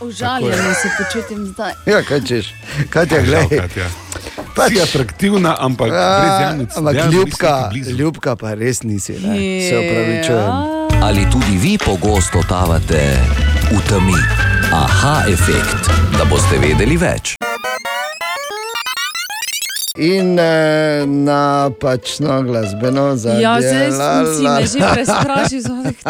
Užaljeno 0.00 0.74
se 0.82 0.88
počutim 0.98 1.46
zdaj. 1.46 1.72
Ja, 1.86 2.02
kaj 2.02 2.20
češ, 2.20 2.46
kaj 2.90 3.06
ti 3.06 3.14
je, 3.14 3.24
Žal, 3.24 3.48
gledaj. 3.48 3.68
Katja. 3.68 3.88
Si 4.68 4.80
atraktivna, 4.80 5.56
ampak 5.58 5.90
brez 5.90 6.40
jamic. 6.42 6.76
Ampak 6.76 6.94
nisi 6.94 7.16
ljubka, 7.16 7.70
ljubka 7.98 8.36
pa 8.36 8.54
res 8.54 8.82
nisi, 8.82 9.12
ne? 9.12 9.34
se 9.68 9.78
upravičujem. 9.78 10.50
Ali 11.02 11.30
tudi 11.30 11.58
vi 11.58 11.78
pogosto 11.78 12.42
totavate 12.42 13.16
v 13.70 13.80
temi? 13.88 14.18
Aha, 14.72 15.22
efekt, 15.28 15.90
da 16.18 16.24
boste 16.24 16.58
vedeli 16.58 16.96
več. 16.96 17.43
In 19.98 20.38
eh, 20.38 21.06
napačno 21.06 22.42
glasbeno 22.42 23.16
zadnje. 23.16 23.42
Ja, 23.42 23.60
zdaj 23.60 23.90
si 24.36 24.42
me 24.42 24.66
že 24.66 24.94
prestrašil, 24.94 25.62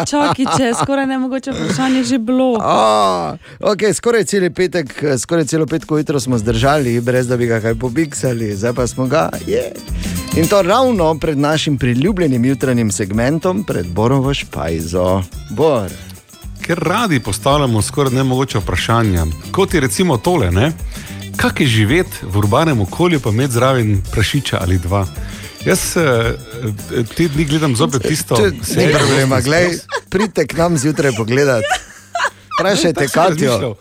čakaj, 0.09 0.45
če 0.57 0.63
je 0.63 0.73
skoraj 0.73 1.05
nemogoče 1.05 1.51
vprašanje 1.51 2.03
že 2.03 2.17
bilo. 2.17 2.57
A, 2.61 3.37
okay, 3.59 3.93
skoraj 3.93 4.25
cel 4.25 4.49
petek, 4.49 4.89
skoraj 5.21 5.45
celo 5.45 5.69
petko 5.69 5.97
jutro 5.97 6.19
smo 6.19 6.37
zdržali, 6.37 6.97
brez 7.01 7.27
da 7.27 7.37
bi 7.37 7.45
ga 7.45 7.61
kaj 7.61 7.75
pobiksali, 7.75 8.55
zdaj 8.55 8.73
pa 8.73 8.87
smo 8.87 9.05
ga. 9.05 9.29
je. 9.45 9.69
In 10.35 10.47
to 10.47 10.61
ravno 10.61 11.13
pred 11.21 11.37
našim 11.37 11.77
priljubljenim 11.77 12.45
jutranjim 12.45 12.91
segmentom, 12.91 13.63
pred 13.63 13.85
Borovo 13.85 14.33
špajzo. 14.33 15.21
Bor. 15.49 15.91
ker 16.61 16.79
radi 16.81 17.19
postavljamo 17.19 17.81
skoraj 17.81 18.13
nemogoče 18.13 18.57
vprašanja. 18.57 19.25
Kot 19.51 19.73
je 19.73 19.79
recimo 19.79 20.17
tole, 20.17 20.51
ne? 20.51 20.71
Kak 21.35 21.59
je 21.59 21.67
živeti 21.67 22.17
v 22.23 22.37
urbanem 22.37 22.81
okolju, 22.81 23.19
pa 23.19 23.29
imeti 23.29 23.53
zraven 23.53 24.01
prašiča 24.11 24.57
ali 24.61 24.77
dva. 24.77 25.07
Jaz 25.61 25.97
eh, 25.97 26.33
te 27.15 27.27
dni 27.27 27.45
gledam 27.45 27.75
zopet 27.75 28.01
tisto, 28.03 28.35
Če- 28.35 28.51
Ni 28.51 28.63
serijo 28.63 28.97
problema, 28.97 29.41
glej, 29.41 29.79
pridite 30.09 30.47
k 30.47 30.53
nam 30.53 30.77
zjutraj 30.77 31.11
pogledat. 31.13 31.63
Vprašajte 32.51 33.01
sem 33.01 33.13
Katjo. 33.13 33.49
razmišljal, 33.49 33.73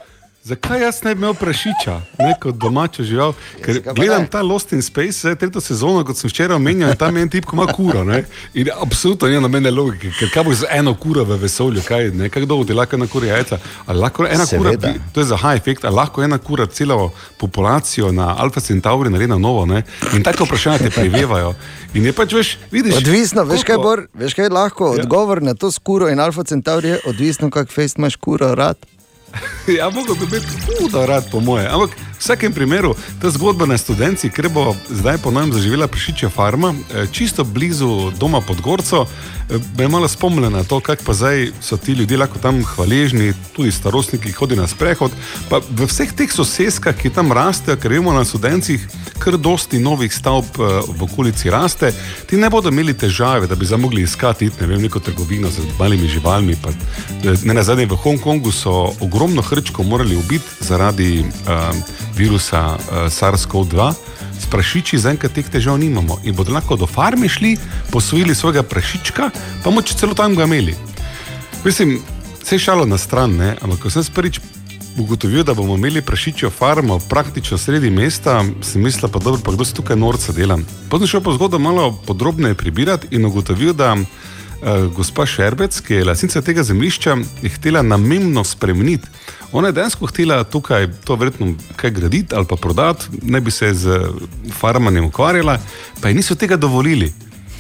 Zakaj 0.45 0.83
jaz 0.83 1.03
ne 1.03 1.15
bi 1.15 1.21
imel 1.21 1.35
prašiča, 1.35 1.93
ne 2.19 2.35
kot 2.41 2.55
domačo 2.55 3.03
žival? 3.03 3.33
Ker 3.65 3.79
pa 3.85 3.93
gledam 3.93 4.27
ta 4.27 4.43
Lost 4.43 4.73
in 4.73 4.83
Space, 4.83 5.23
zdaj 5.23 5.37
tretjo 5.37 5.61
sezono, 5.61 6.03
kot 6.05 6.17
sem 6.17 6.29
včeraj 6.29 6.57
omenjal, 6.57 6.91
in 6.91 6.97
tam 6.97 7.17
je 7.17 7.23
en 7.23 7.31
tip, 7.33 7.47
ki 7.47 7.57
ima 7.57 7.65
kuro. 7.67 8.03
Ne? 8.05 8.25
In 8.55 8.69
absolutno 8.77 9.29
ni 9.29 9.41
nobene 9.41 9.71
logike, 9.71 10.11
ker 10.19 10.29
kaj 10.29 10.45
bo 10.45 10.53
z 10.55 10.69
eno 10.71 10.93
kuro 10.95 11.25
v 11.25 11.39
vesolju, 11.41 11.81
kaj, 11.89 12.11
ne? 12.13 12.29
kaj 12.29 12.45
dolgo 12.45 12.65
ti 12.65 12.77
lahko 12.77 12.97
ena 12.97 13.07
kura 13.07 13.27
jajca. 13.27 13.59
Lahko 13.89 14.27
ena 14.29 14.45
kura, 14.47 14.77
to 15.13 15.21
je 15.21 15.25
za 15.25 15.37
high 15.39 15.57
effect, 15.57 15.85
ali 15.85 15.97
lahko 15.97 16.23
ena 16.23 16.39
kura 16.39 16.67
celo 16.67 17.09
populacijo 17.41 18.13
na 18.13 18.35
Alfa 18.39 18.61
Centauri 18.61 19.11
naredi 19.11 19.31
na 19.31 19.39
novo. 19.39 19.65
Ne? 19.67 19.81
In 20.13 20.23
tako 20.23 20.45
vprašanja 20.45 20.79
te 20.79 20.91
prevevajo. 20.91 21.55
In 21.95 22.05
je 22.05 22.13
pač, 22.13 22.33
veš, 22.33 22.57
vidiš. 22.71 22.97
Odvisno, 22.97 23.45
veš 23.45 23.65
kaj, 23.65 23.77
koliko- 23.77 23.83
Bor, 23.83 24.07
veš 24.15 24.35
kaj 24.35 24.49
lahko? 24.51 24.93
Ja. 24.93 25.03
Odgovor 25.03 25.43
na 25.43 25.55
to 25.55 25.71
skuro 25.71 26.09
in 26.09 26.21
alfa 26.21 26.45
centaur 26.45 26.85
je 26.85 27.01
odvisno, 27.07 27.49
kak 27.51 27.73
fejst 27.73 27.97
imaš 27.99 28.17
kuro 28.17 28.55
rad. 28.55 28.77
Ja, 29.79 29.91
mogoče 29.91 30.21
bi 30.21 30.27
biti 30.27 30.47
hudo 30.79 31.07
rad, 31.07 31.31
po 31.31 31.41
moje. 31.41 31.69
Ampak 31.69 31.91
vsakem 32.25 32.53
primeru, 32.53 32.95
ta 33.21 33.29
zgodba 33.31 33.67
na 33.69 33.77
študenci, 33.77 34.31
ker 34.33 34.49
bo 34.49 34.73
zdaj 34.89 35.19
po 35.21 35.29
novem 35.29 35.53
zaživela 35.53 35.85
prašičja 35.87 36.31
farma, 36.33 36.73
eh, 36.73 37.05
čisto 37.13 37.45
blizu 37.45 38.13
doma 38.17 38.41
pod 38.41 38.61
Gorco, 38.65 39.05
eh, 39.05 39.59
me 39.77 39.85
je 39.85 39.89
malo 39.89 40.09
spomnila 40.09 40.49
na 40.49 40.65
to, 40.65 40.81
kako 40.81 41.05
pa 41.05 41.13
zdaj 41.13 41.51
so 41.61 41.77
ti 41.77 41.93
ljudje 41.93 42.19
lahko 42.19 42.39
tam 42.39 42.65
hvaležni, 42.65 43.35
tudi 43.53 43.73
starostniki, 43.73 44.33
ki 44.33 44.33
hodijo 44.33 44.61
na 44.63 44.67
sprehod. 44.67 45.13
Pa 45.51 45.61
v 45.71 45.85
vseh 45.85 46.13
teh 46.17 46.33
soseskah, 46.33 46.97
ki 46.97 47.11
tam 47.11 47.33
rastejo, 47.33 47.77
ker 47.77 47.93
vemo 47.93 48.13
na 48.13 48.25
študencih, 48.25 48.89
kar 49.19 49.37
dosti 49.37 49.79
novih 49.79 50.15
stavb 50.15 50.49
eh, 50.59 50.81
v 50.89 51.03
okolici 51.05 51.51
raste, 51.51 51.93
ti 52.27 52.41
ne 52.41 52.49
bodo 52.51 52.73
imeli 52.73 52.95
težave, 52.97 53.47
da 53.47 53.55
bi 53.55 53.67
zamogli 53.67 54.03
iskati 54.03 54.49
ne 54.61 54.67
vem, 54.67 54.83
neko 54.83 55.01
trgovino 55.01 55.51
z 55.51 55.61
malimi 55.79 56.09
živalmi. 56.09 56.57
Pa, 56.57 56.73
ne 57.45 57.55
na 57.55 57.63
zadnje, 57.63 57.87
v 57.87 58.01
Hongkongu 58.01 58.53
so 58.53 58.95
ogromno 59.01 59.43
hrčkov 59.43 59.85
morali 59.85 60.17
ubiti 60.17 60.65
zaradi 60.65 61.21
uh, 61.21 61.77
virusa 62.17 62.75
uh, 62.75 63.07
SARS-CoV-2. 63.11 63.93
S 64.41 64.47
prašiči 64.51 64.99
zaenkrat 64.99 65.33
teh 65.33 65.47
težav 65.51 65.79
nimamo 65.79 66.19
in 66.25 66.35
bodo 66.35 66.53
lahko 66.53 66.77
do 66.77 66.87
farme 66.87 67.29
šli, 67.29 67.57
posvojili 67.91 68.35
svojega 68.35 68.63
prašička, 68.63 69.31
pa 69.65 69.71
moče 69.71 69.95
celo 69.95 70.15
tam 70.15 70.35
ga 70.37 70.45
imeli. 70.45 70.75
Mislim, 71.65 71.99
vse 72.43 72.59
šalo 72.59 72.85
na 72.87 72.99
stran, 72.99 73.37
ne? 73.37 73.55
ampak 73.63 73.81
ko 73.81 73.91
sem 73.91 74.05
prvič 74.15 74.41
ugotovil, 74.99 75.45
da 75.45 75.55
bomo 75.55 75.75
imeli 75.75 76.03
prašičjo 76.03 76.51
farmo 76.51 76.99
praktično 76.99 77.59
sredi 77.59 77.91
mesta, 77.91 78.45
sem 78.63 78.83
mislil, 78.83 79.11
pa 79.11 79.19
dobro, 79.19 79.41
pa 79.45 79.53
kdo 79.53 79.65
se 79.65 79.75
tukaj 79.75 79.97
norca 79.97 80.33
dela. 80.33 80.59
Potem 80.91 81.07
šel 81.07 81.21
pa 81.21 81.33
zgodbo 81.35 81.59
malo 81.59 81.93
podrobneje 82.07 82.55
prebirati 82.55 83.09
in 83.11 83.25
ugotovil, 83.27 83.73
da 83.73 83.95
uh, 83.95 84.95
gospa 84.97 85.27
Šerbec, 85.27 85.81
ki 85.81 85.95
je 85.95 86.05
lastnica 86.05 86.43
tega 86.43 86.63
zemljišča, 86.63 87.17
je 87.43 87.51
htela 87.51 87.83
namenno 87.83 88.45
spremeniti. 88.45 89.09
Ona 89.55 89.69
je 89.69 89.73
dejansko 89.73 90.07
htela 90.07 90.45
tukaj 90.45 90.89
to 91.05 91.15
verjetno 91.17 91.55
kaj 91.77 91.91
graditi 91.91 92.35
ali 92.35 92.47
pa 92.47 92.57
prodati, 92.57 93.07
ne 93.23 93.41
bi 93.41 93.51
se 93.51 93.75
z 93.75 94.01
farmanjem 94.53 95.05
ukvarjala, 95.05 95.59
pa 96.01 96.09
ji 96.09 96.15
niso 96.15 96.35
tega 96.35 96.57
dovolili. 96.57 97.13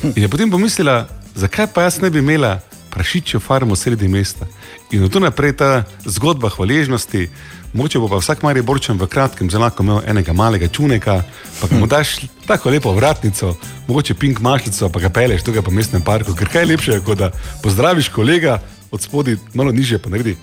In 0.03 0.23
je 0.23 0.29
potem 0.29 0.51
pomislila, 0.51 1.07
zakaj 1.35 1.67
pa 1.75 1.83
jaz 1.83 2.01
ne 2.01 2.11
bi 2.11 2.19
imela 2.19 2.61
prašičjo 2.91 3.41
farmo 3.41 3.77
sredi 3.77 4.09
mesta. 4.09 4.47
In 4.91 5.05
od 5.05 5.13
tu 5.13 5.21
naprej 5.21 5.53
ta 5.57 5.85
zgodba 6.05 6.49
hvaležnosti, 6.49 7.29
moče 7.73 7.99
bo 7.99 8.09
pa 8.09 8.19
vsak 8.19 8.43
mari 8.43 8.63
borčen 8.63 8.99
v 8.99 9.07
kratkem 9.07 9.51
zelo 9.51 9.71
imel 9.81 10.03
enega 10.07 10.33
malega 10.33 10.69
čuneka, 10.69 11.23
pa 11.61 11.77
mu 11.77 11.87
daš 11.87 12.17
tako 12.47 12.71
lepo 12.71 12.93
vratnico, 12.93 13.55
mogoče 13.87 14.15
pink 14.15 14.41
mašnico, 14.41 14.89
pa 14.89 15.01
ga 15.01 15.09
peleš 15.11 15.43
tukaj 15.43 15.63
po 15.63 15.71
mestnem 15.71 16.03
parku, 16.03 16.35
ker 16.35 16.49
kaj 16.49 16.63
je 16.63 16.67
lepše, 16.67 17.01
kot 17.07 17.19
da 17.19 17.31
pozdraviš 17.63 18.09
kolega 18.09 18.59
od 18.91 19.03
spodaj 19.03 19.37
malo 19.55 19.73
niže 19.73 19.99
pa 19.99 20.11
naredi. 20.11 20.37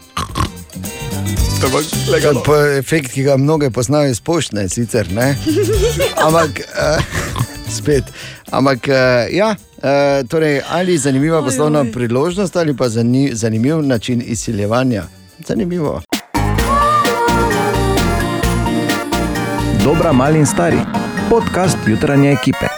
To 1.62 2.16
je 2.16 2.34
pa 2.46 2.78
efekt, 2.78 3.12
ki 3.14 3.24
ga 3.24 3.38
mnoge 3.38 3.70
poznajo 3.70 4.10
iz 4.12 4.20
poštne, 4.20 4.70
sicer 4.70 5.12
ne. 5.14 5.36
Ampak 6.26 6.50
uh, 6.50 7.04
spet. 7.70 8.04
Ampak 8.52 8.88
uh, 8.88 8.96
ja, 9.32 9.56
uh, 9.78 10.28
torej, 10.30 10.62
ali 10.70 10.98
zanimiva 10.98 11.44
poslovna 11.44 11.86
priložnost 11.94 12.56
ali 12.56 12.78
pa 12.78 12.90
zani, 12.90 13.30
zanimiv 13.34 13.82
način 13.82 14.24
izsiljevanja. 14.26 15.04
Zanimivo. 15.48 16.02
Dobra, 19.84 20.14
mali 20.14 20.40
in 20.40 20.46
stari. 20.46 20.78
Podcast 21.30 21.78
jutranje 21.88 22.32
ekipe. 22.32 22.71